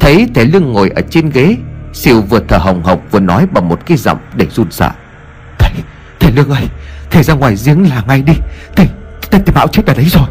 Thấy 0.00 0.28
thầy 0.34 0.44
lưng 0.44 0.72
ngồi 0.72 0.90
ở 0.94 1.02
trên 1.10 1.30
ghế 1.30 1.56
Xỉu 1.92 2.20
vừa 2.20 2.40
thở 2.48 2.58
hồng 2.58 2.82
hộc 2.82 3.00
vừa 3.10 3.20
nói 3.20 3.46
bằng 3.52 3.68
một 3.68 3.86
cái 3.86 3.96
giọng 3.96 4.18
để 4.36 4.46
run 4.50 4.70
sợ 4.70 4.90
Thầy, 5.58 5.72
thầy 6.20 6.32
Lương 6.32 6.50
ơi 6.50 6.68
Thầy 7.10 7.22
ra 7.22 7.34
ngoài 7.34 7.54
giếng 7.64 7.88
là 7.90 8.02
ngay 8.08 8.22
đi. 8.22 8.32
Thầy, 8.76 8.86
thầy, 9.30 9.40
thầy 9.46 9.54
Mão 9.54 9.66
chết 9.68 9.86
ở 9.86 9.94
đấy 9.94 10.04
rồi. 10.04 10.28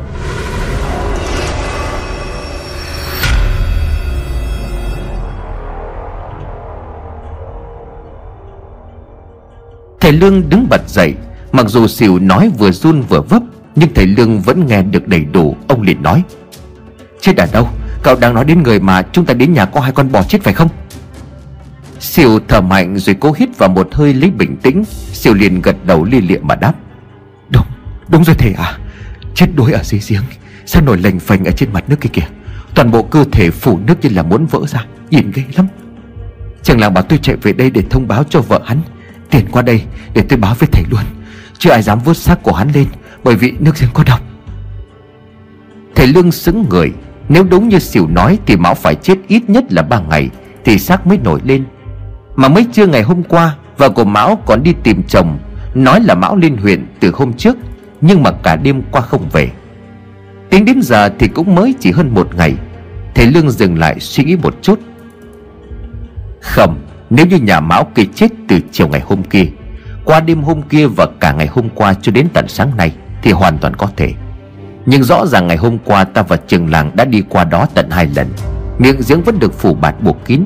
Thầy 10.03 10.11
Lương 10.11 10.49
đứng 10.49 10.67
bật 10.69 10.89
dậy. 10.89 11.13
Mặc 11.51 11.65
dù 11.69 11.87
xỉu 11.87 12.19
nói 12.19 12.51
vừa 12.57 12.71
run 12.71 13.01
vừa 13.01 13.21
vấp 13.21 13.43
nhưng 13.75 13.93
thầy 13.93 14.07
Lương 14.07 14.41
vẫn 14.41 14.67
nghe 14.67 14.81
được 14.81 15.07
đầy 15.07 15.25
đủ. 15.25 15.55
Ông 15.67 15.81
liền 15.81 16.03
nói 16.03 16.23
Chết 17.21 17.37
ở 17.37 17.47
đâu 17.53 17.69
Cậu 18.03 18.15
đang 18.15 18.33
nói 18.33 18.45
đến 18.45 18.63
người 18.63 18.79
mà 18.79 19.01
chúng 19.01 19.25
ta 19.25 19.33
đến 19.33 19.53
nhà 19.53 19.65
có 19.65 19.79
hai 19.79 19.91
con 19.91 20.11
bò 20.11 20.23
chết 20.23 20.43
phải 20.43 20.53
không? 20.53 20.69
Siêu 21.99 22.39
thở 22.47 22.61
mạnh 22.61 22.97
rồi 22.99 23.15
cố 23.19 23.33
hít 23.37 23.57
vào 23.57 23.69
một 23.69 23.87
hơi 23.91 24.13
lấy 24.13 24.31
bình 24.31 24.57
tĩnh. 24.57 24.83
Siêu 25.11 25.33
liền 25.33 25.61
gật 25.61 25.75
đầu 25.85 26.03
lia 26.03 26.21
lịa 26.21 26.39
mà 26.41 26.55
đáp 26.55 26.73
Đúng, 27.49 27.65
đúng 28.07 28.23
rồi 28.23 28.35
thầy 28.39 28.53
à 28.53 28.77
Chết 29.35 29.47
đuối 29.55 29.71
ở 29.71 29.83
dưới 29.83 30.01
giếng 30.07 30.23
Sao 30.65 30.83
nổi 30.83 30.97
lành 30.97 31.19
phành 31.19 31.45
ở 31.45 31.51
trên 31.51 31.73
mặt 31.73 31.83
nước 31.87 32.01
kia 32.01 32.09
kìa? 32.13 32.27
Toàn 32.75 32.91
bộ 32.91 33.03
cơ 33.03 33.25
thể 33.31 33.51
phủ 33.51 33.79
nước 33.87 33.95
như 34.01 34.09
là 34.09 34.23
muốn 34.23 34.45
vỡ 34.45 34.59
ra 34.67 34.85
Nhìn 35.09 35.31
ghê 35.31 35.43
lắm. 35.55 35.67
Trường 36.63 36.79
làng 36.79 36.93
bảo 36.93 37.03
tôi 37.03 37.19
chạy 37.21 37.35
về 37.35 37.53
đây 37.53 37.69
để 37.69 37.83
thông 37.89 38.07
báo 38.07 38.23
cho 38.29 38.41
vợ 38.41 38.61
hắn. 38.65 38.81
Tiền 39.29 39.45
qua 39.51 39.61
đây 39.61 39.81
để 40.13 40.23
tôi 40.29 40.39
báo 40.39 40.55
với 40.59 40.69
thầy 40.71 40.83
luôn. 40.89 41.03
Chứ 41.57 41.69
ai 41.69 41.81
dám 41.81 41.99
vớt 41.99 42.17
xác 42.17 42.43
của 42.43 42.53
hắn 42.53 42.71
lên 42.73 42.87
Bởi 43.23 43.35
vì 43.35 43.53
nước 43.59 43.71
giếng 43.79 43.89
có 43.93 44.03
độc. 44.07 44.19
Thầy 45.95 46.07
Lương 46.07 46.31
xứng 46.31 46.65
người. 46.69 46.91
Nếu 47.29 47.43
đúng 47.43 47.69
như 47.69 47.79
xỉu 47.79 48.07
nói 48.07 48.39
Thì 48.45 48.55
Mão 48.55 48.75
phải 48.75 48.95
chết 48.95 49.17
ít 49.27 49.49
nhất 49.49 49.63
là 49.69 49.81
ba 49.81 49.99
ngày 49.99 50.29
Thì 50.65 50.79
xác 50.79 51.07
mới 51.07 51.17
nổi 51.17 51.39
lên. 51.43 51.63
Mà 52.35 52.47
mấy 52.47 52.65
trưa 52.73 52.87
ngày 52.87 53.01
hôm 53.01 53.23
qua, 53.23 53.55
Vợ 53.77 53.89
của 53.89 54.05
Mão 54.05 54.41
còn 54.45 54.63
đi 54.63 54.73
tìm 54.83 55.03
chồng. 55.07 55.39
Nói 55.73 56.01
là 56.01 56.15
Mão 56.15 56.35
lên 56.35 56.57
huyện 56.57 56.85
từ 56.99 57.11
hôm 57.13 57.33
trước, 57.33 57.57
Nhưng 58.01 58.23
mà 58.23 58.31
cả 58.31 58.55
đêm 58.55 58.81
qua 58.91 59.01
không 59.01 59.29
về. 59.31 59.51
Tính 60.49 60.65
đến 60.65 60.81
giờ 60.81 61.09
thì 61.19 61.27
cũng 61.27 61.55
mới 61.55 61.73
chỉ 61.79 61.91
hơn 61.91 62.13
một 62.13 62.35
ngày. 62.35 62.55
Thầy 63.15 63.27
Lương 63.27 63.51
dừng 63.51 63.79
lại 63.79 63.99
suy 63.99 64.23
nghĩ 64.23 64.35
một 64.35 64.55
chút. 64.61 64.79
Không 66.41 66.77
nếu 67.15 67.25
như 67.25 67.37
nhà 67.37 67.59
Mão 67.59 67.83
kia 67.95 68.03
chết 68.15 68.31
từ 68.47 68.59
chiều 68.71 68.87
ngày 68.87 69.01
hôm 69.01 69.23
kia, 69.23 69.45
Qua 70.05 70.19
đêm 70.19 70.41
hôm 70.43 70.61
kia 70.61 70.87
và 70.87 71.07
cả 71.19 71.31
ngày 71.31 71.47
hôm 71.47 71.69
qua 71.75 71.93
cho 72.01 72.11
đến 72.11 72.27
tận 72.33 72.47
sáng 72.47 72.77
nay 72.77 72.91
Thì 73.21 73.31
hoàn 73.31 73.57
toàn 73.57 73.75
có 73.75 73.87
thể. 73.97 74.13
Nhưng 74.85 75.03
rõ 75.03 75.25
ràng 75.25 75.47
ngày 75.47 75.57
hôm 75.57 75.77
qua 75.85 76.03
ta 76.03 76.21
và 76.21 76.37
trường 76.37 76.71
làng 76.71 76.91
đã 76.95 77.05
đi 77.05 77.23
qua 77.29 77.43
đó 77.43 77.67
tận 77.73 77.89
hai 77.89 78.09
lần, 78.15 78.27
Miệng 78.77 79.01
giếng 79.07 79.21
vẫn 79.21 79.39
được 79.39 79.53
phủ 79.53 79.73
bạt 79.73 79.95
buộc 80.01 80.25
kín. 80.25 80.43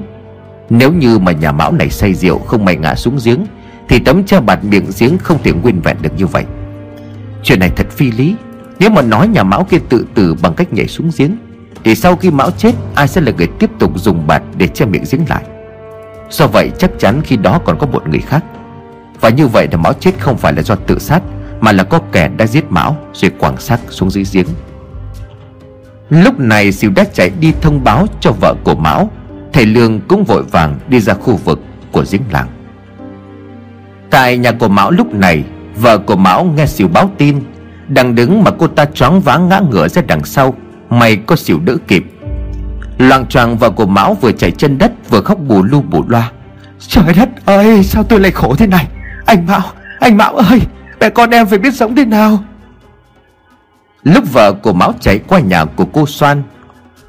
Nếu 0.70 0.94
như 0.94 1.20
mà 1.20 1.32
nhà 1.32 1.52
Mão 1.52 1.72
này 1.72 1.90
say 1.90 2.14
rượu 2.14 2.40
không 2.40 2.66
may 2.66 2.76
ngã 2.76 2.96
xuống 2.96 3.18
giếng, 3.26 3.46
Thì 3.90 4.00
tấm 4.00 4.24
che 4.24 4.40
bạt 4.40 4.64
miệng 4.64 4.86
giếng 5.00 5.18
không 5.18 5.44
thể 5.44 5.52
nguyên 5.52 5.82
vẹn 5.82 5.98
được 6.02 6.12
như 6.18 6.28
vậy. 6.28 6.46
Chuyện 7.44 7.60
này 7.60 7.72
thật 7.76 7.88
phi 7.92 8.12
lý. 8.12 8.36
Nếu 8.80 8.90
mà 8.90 9.02
nói 9.02 9.28
nhà 9.28 9.44
Mão 9.44 9.64
kia 9.64 9.80
tự 9.90 10.06
tử 10.14 10.36
bằng 10.42 10.54
cách 10.54 10.74
nhảy 10.74 10.88
xuống 10.88 11.12
giếng, 11.18 11.38
Thì 11.84 11.96
sau 11.96 12.16
khi 12.16 12.32
Mão 12.32 12.52
chết, 12.52 12.74
Ai 12.96 13.08
sẽ 13.08 13.22
là 13.22 13.32
người 13.38 13.48
tiếp 13.60 13.70
tục 13.80 13.92
dùng 14.00 14.28
bạt 14.28 14.44
để 14.58 14.68
che 14.68 14.86
miệng 14.86 15.04
giếng 15.12 15.22
lại? 15.30 15.44
Do 16.30 16.48
vậy 16.48 16.72
chắc 16.78 16.92
chắn 17.00 17.22
khi 17.24 17.38
đó 17.38 17.60
còn 17.66 17.78
có 17.80 17.88
một 17.88 18.10
người 18.10 18.20
khác. 18.20 18.44
Và 19.22 19.30
như 19.30 19.48
vậy 19.48 19.68
là 19.72 19.78
Mão 19.78 19.94
chết 19.94 20.12
không 20.20 20.38
phải 20.38 20.54
là 20.54 20.62
do 20.62 20.76
tự 20.76 21.00
sát, 21.00 21.22
Mà 21.62 21.72
là 21.72 21.84
có 21.84 22.00
kẻ 22.12 22.30
đã 22.38 22.48
giết 22.48 22.66
Mão 22.70 22.98
Rồi 23.14 23.32
quảng 23.40 23.58
xác 23.58 23.80
xuống 23.90 24.10
dưới 24.10 24.24
giếng. 24.34 24.48
Lúc 26.10 26.40
này 26.40 26.72
Siêu 26.72 26.92
đã 26.96 27.04
chạy 27.14 27.32
đi 27.40 27.54
thông 27.62 27.84
báo 27.84 28.06
cho 28.20 28.32
vợ 28.42 28.56
của 28.64 28.76
Mão. 28.76 29.10
Thầy 29.54 29.66
Lương 29.66 30.02
cũng 30.08 30.24
vội 30.24 30.44
vàng 30.44 30.80
đi 30.88 31.00
ra 31.00 31.14
khu 31.14 31.36
vực 31.36 31.60
của 31.92 32.04
giếng 32.12 32.22
làng. 32.32 32.48
Tại 34.10 34.38
nhà 34.38 34.52
của 34.52 34.68
Mão 34.68 34.92
lúc 34.92 35.14
này, 35.14 35.44
Vợ 35.76 35.98
của 35.98 36.16
Mão 36.16 36.44
nghe 36.46 36.66
Siêu 36.66 36.88
báo 36.88 37.12
tin. 37.18 37.40
Đang 37.88 38.16
đứng 38.16 38.44
mà 38.44 38.52
cô 38.52 38.68
ta 38.68 38.86
choáng 38.86 39.22
váng 39.22 39.50
ngã 39.50 39.62
ngửa 39.72 39.88
ra 39.88 40.02
đằng 40.08 40.24
sau, 40.24 40.56
May 40.90 41.16
có 41.16 41.36
Siêu 41.36 41.60
đỡ 41.66 41.78
kịp. 41.88 42.06
Loạn 42.98 43.26
choạng 43.26 43.58
vợ 43.58 43.70
của 43.70 43.86
Mão 43.86 44.14
vừa 44.14 44.32
chạy 44.32 44.52
chân 44.52 44.78
đất 44.78 44.92
Vừa 45.10 45.22
khóc 45.22 45.40
bù 45.48 45.64
lu 45.64 45.82
bù 45.82 46.04
loa. 46.08 46.32
Trời 46.80 47.14
đất 47.18 47.30
ơi 47.46 47.84
sao 47.84 48.04
tôi 48.04 48.20
lại 48.20 48.32
khổ 48.32 48.56
thế 48.56 48.68
này? 48.68 48.88
Anh 49.26 49.46
Mão 49.48 49.62
Anh 50.00 50.18
Mão 50.18 50.36
ơi 50.36 50.62
Mẹ 51.00 51.10
con 51.10 51.30
em 51.30 51.48
phải 51.48 51.60
biết 51.60 51.74
sống 51.74 51.96
thế 51.96 52.06
nào. 52.06 52.44
Lúc 54.04 54.34
vợ 54.34 54.54
của 54.54 54.74
Mão 54.74 54.94
chạy 55.00 55.20
qua 55.28 55.40
nhà 55.40 55.66
của 55.66 55.86
cô 55.86 56.06
Soan 56.08 56.44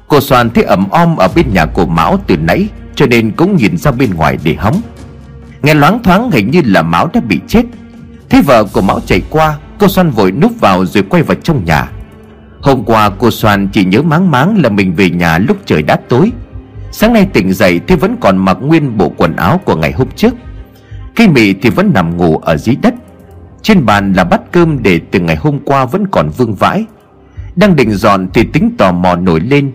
Cô 0.07 0.21
Soan 0.21 0.49
thấy 0.49 0.63
ẩm 0.63 0.89
om 0.89 1.17
ở 1.17 1.27
bên 1.35 1.53
nhà 1.53 1.65
của 1.65 1.85
Mão 1.85 2.19
từ 2.27 2.37
nãy 2.37 2.67
Cho 2.95 3.05
nên 3.05 3.31
cũng 3.31 3.55
nhìn 3.55 3.77
ra 3.77 3.91
bên 3.91 4.13
ngoài 4.13 4.37
để 4.43 4.55
hóng. 4.59 4.81
Nghe 5.61 5.73
loáng 5.73 6.03
thoáng 6.03 6.31
hình 6.31 6.51
như 6.51 6.61
là 6.65 6.81
Mão 6.81 7.09
đã 7.13 7.21
bị 7.21 7.39
chết. 7.47 7.63
Thấy 8.29 8.41
vợ 8.41 8.63
của 8.63 8.81
Mão 8.81 8.99
chạy 9.05 9.21
qua 9.29 9.57
Cô 9.79 9.87
Soan 9.87 10.09
vội 10.09 10.31
núp 10.31 10.51
vào 10.59 10.85
rồi 10.85 11.03
quay 11.09 11.23
vào 11.23 11.35
trong 11.43 11.65
nhà 11.65 11.87
Hôm 12.61 12.83
qua 12.83 13.09
cô 13.09 13.31
Soan 13.31 13.67
chỉ 13.67 13.85
nhớ 13.85 14.01
máng 14.01 14.31
máng 14.31 14.61
là 14.61 14.69
mình 14.69 14.93
về 14.95 15.09
nhà 15.09 15.37
lúc 15.37 15.57
trời 15.65 15.81
đã 15.81 15.95
tối. 15.95 16.31
Sáng 16.91 17.13
nay 17.13 17.27
tỉnh 17.33 17.53
dậy 17.53 17.81
thì 17.87 17.95
vẫn 17.95 18.15
còn 18.21 18.37
mặc 18.37 18.57
nguyên 18.61 18.97
bộ 18.97 19.13
quần 19.17 19.35
áo 19.35 19.61
của 19.65 19.75
ngày 19.75 19.91
hôm 19.91 20.07
trước. 20.15 20.33
Cây 21.15 21.27
mị 21.27 21.53
thì 21.53 21.69
vẫn 21.69 21.91
nằm 21.93 22.17
ngủ 22.17 22.37
ở 22.37 22.57
dưới 22.57 22.75
đất. 22.81 22.93
Trên 23.61 23.85
bàn 23.85 24.13
là 24.13 24.23
bát 24.23 24.41
cơm 24.51 24.83
để 24.83 24.99
từ 25.11 25.19
ngày 25.19 25.35
hôm 25.35 25.59
qua 25.65 25.85
vẫn 25.85 26.07
còn 26.07 26.29
vương 26.29 26.55
vãi. 26.55 26.85
Đang 27.55 27.75
định 27.75 27.91
dọn 27.91 28.27
thì 28.33 28.43
tính 28.43 28.71
tò 28.77 28.91
mò 28.91 29.15
nổi 29.15 29.39
lên. 29.39 29.71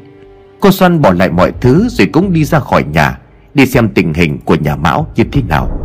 Cô 0.61 0.70
Soan 0.70 1.03
bỏ 1.03 1.12
lại 1.12 1.30
mọi 1.30 1.53
thứ 1.61 1.89
rồi 1.89 2.07
cũng 2.07 2.32
đi 2.32 2.45
ra 2.45 2.59
khỏi 2.59 2.85
nhà, 2.85 3.18
Đi 3.55 3.66
xem 3.66 3.89
tình 3.89 4.14
hình 4.14 4.39
của 4.45 4.55
nhà 4.55 4.76
Mão 4.76 5.07
như 5.16 5.24
thế 5.32 5.43
nào. 5.43 5.84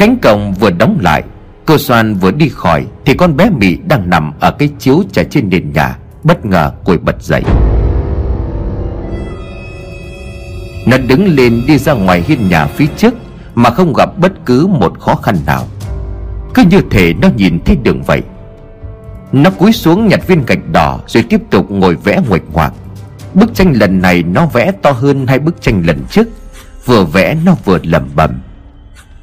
Cánh 0.00 0.16
cổng 0.18 0.54
vừa 0.54 0.70
đóng 0.70 0.98
lại, 1.00 1.22
Cô 1.66 1.78
Soan 1.78 2.14
vừa 2.14 2.30
đi 2.30 2.48
khỏi 2.48 2.86
Thì 3.04 3.14
con 3.14 3.36
bé 3.36 3.50
Mị 3.50 3.76
đang 3.76 4.10
nằm 4.10 4.32
ở 4.40 4.50
cái 4.50 4.68
chiếu 4.78 5.02
trải 5.12 5.24
trên 5.24 5.48
nền 5.48 5.72
nhà, 5.72 5.98
Bất 6.22 6.46
ngờ 6.46 6.72
cồi 6.84 6.98
bật 6.98 7.22
dậy. 7.22 7.42
Nó 10.86 10.98
đứng 11.08 11.26
lên 11.26 11.62
đi 11.66 11.78
ra 11.78 11.92
ngoài 11.92 12.24
hiên 12.26 12.48
nhà 12.48 12.66
phía 12.66 12.86
trước 12.96 13.14
Mà 13.54 13.70
không 13.70 13.92
gặp 13.92 14.18
bất 14.18 14.32
cứ 14.46 14.66
một 14.66 15.00
khó 15.00 15.14
khăn 15.14 15.36
nào. 15.46 15.66
Cứ 16.54 16.62
như 16.70 16.80
thể 16.90 17.14
nó 17.22 17.28
nhìn 17.36 17.58
thấy 17.64 17.76
đường 17.82 18.02
vậy. 18.02 18.22
Nó 19.32 19.50
cúi 19.50 19.72
xuống 19.72 20.08
nhặt 20.08 20.26
viên 20.26 20.46
gạch 20.46 20.72
đỏ 20.72 21.00
Rồi 21.06 21.24
tiếp 21.28 21.40
tục 21.50 21.70
ngồi 21.70 21.96
vẽ 22.04 22.20
nguệch 22.28 22.52
ngoạc. 22.52 22.72
Bức 23.34 23.54
tranh 23.54 23.72
lần 23.72 24.02
này 24.02 24.22
nó 24.22 24.46
vẽ 24.46 24.72
to 24.82 24.90
hơn 24.90 25.26
hai 25.26 25.38
bức 25.38 25.62
tranh 25.62 25.82
lần 25.86 25.98
trước. 26.10 26.28
Vừa 26.84 27.04
vẽ 27.04 27.36
nó 27.44 27.56
vừa 27.64 27.78
lẩm 27.82 28.08
bẩm. 28.14 28.30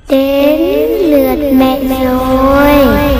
Đến 0.09 0.89
lượt 0.89 1.51
mẹ 1.53 1.79
rồi. 1.83 3.16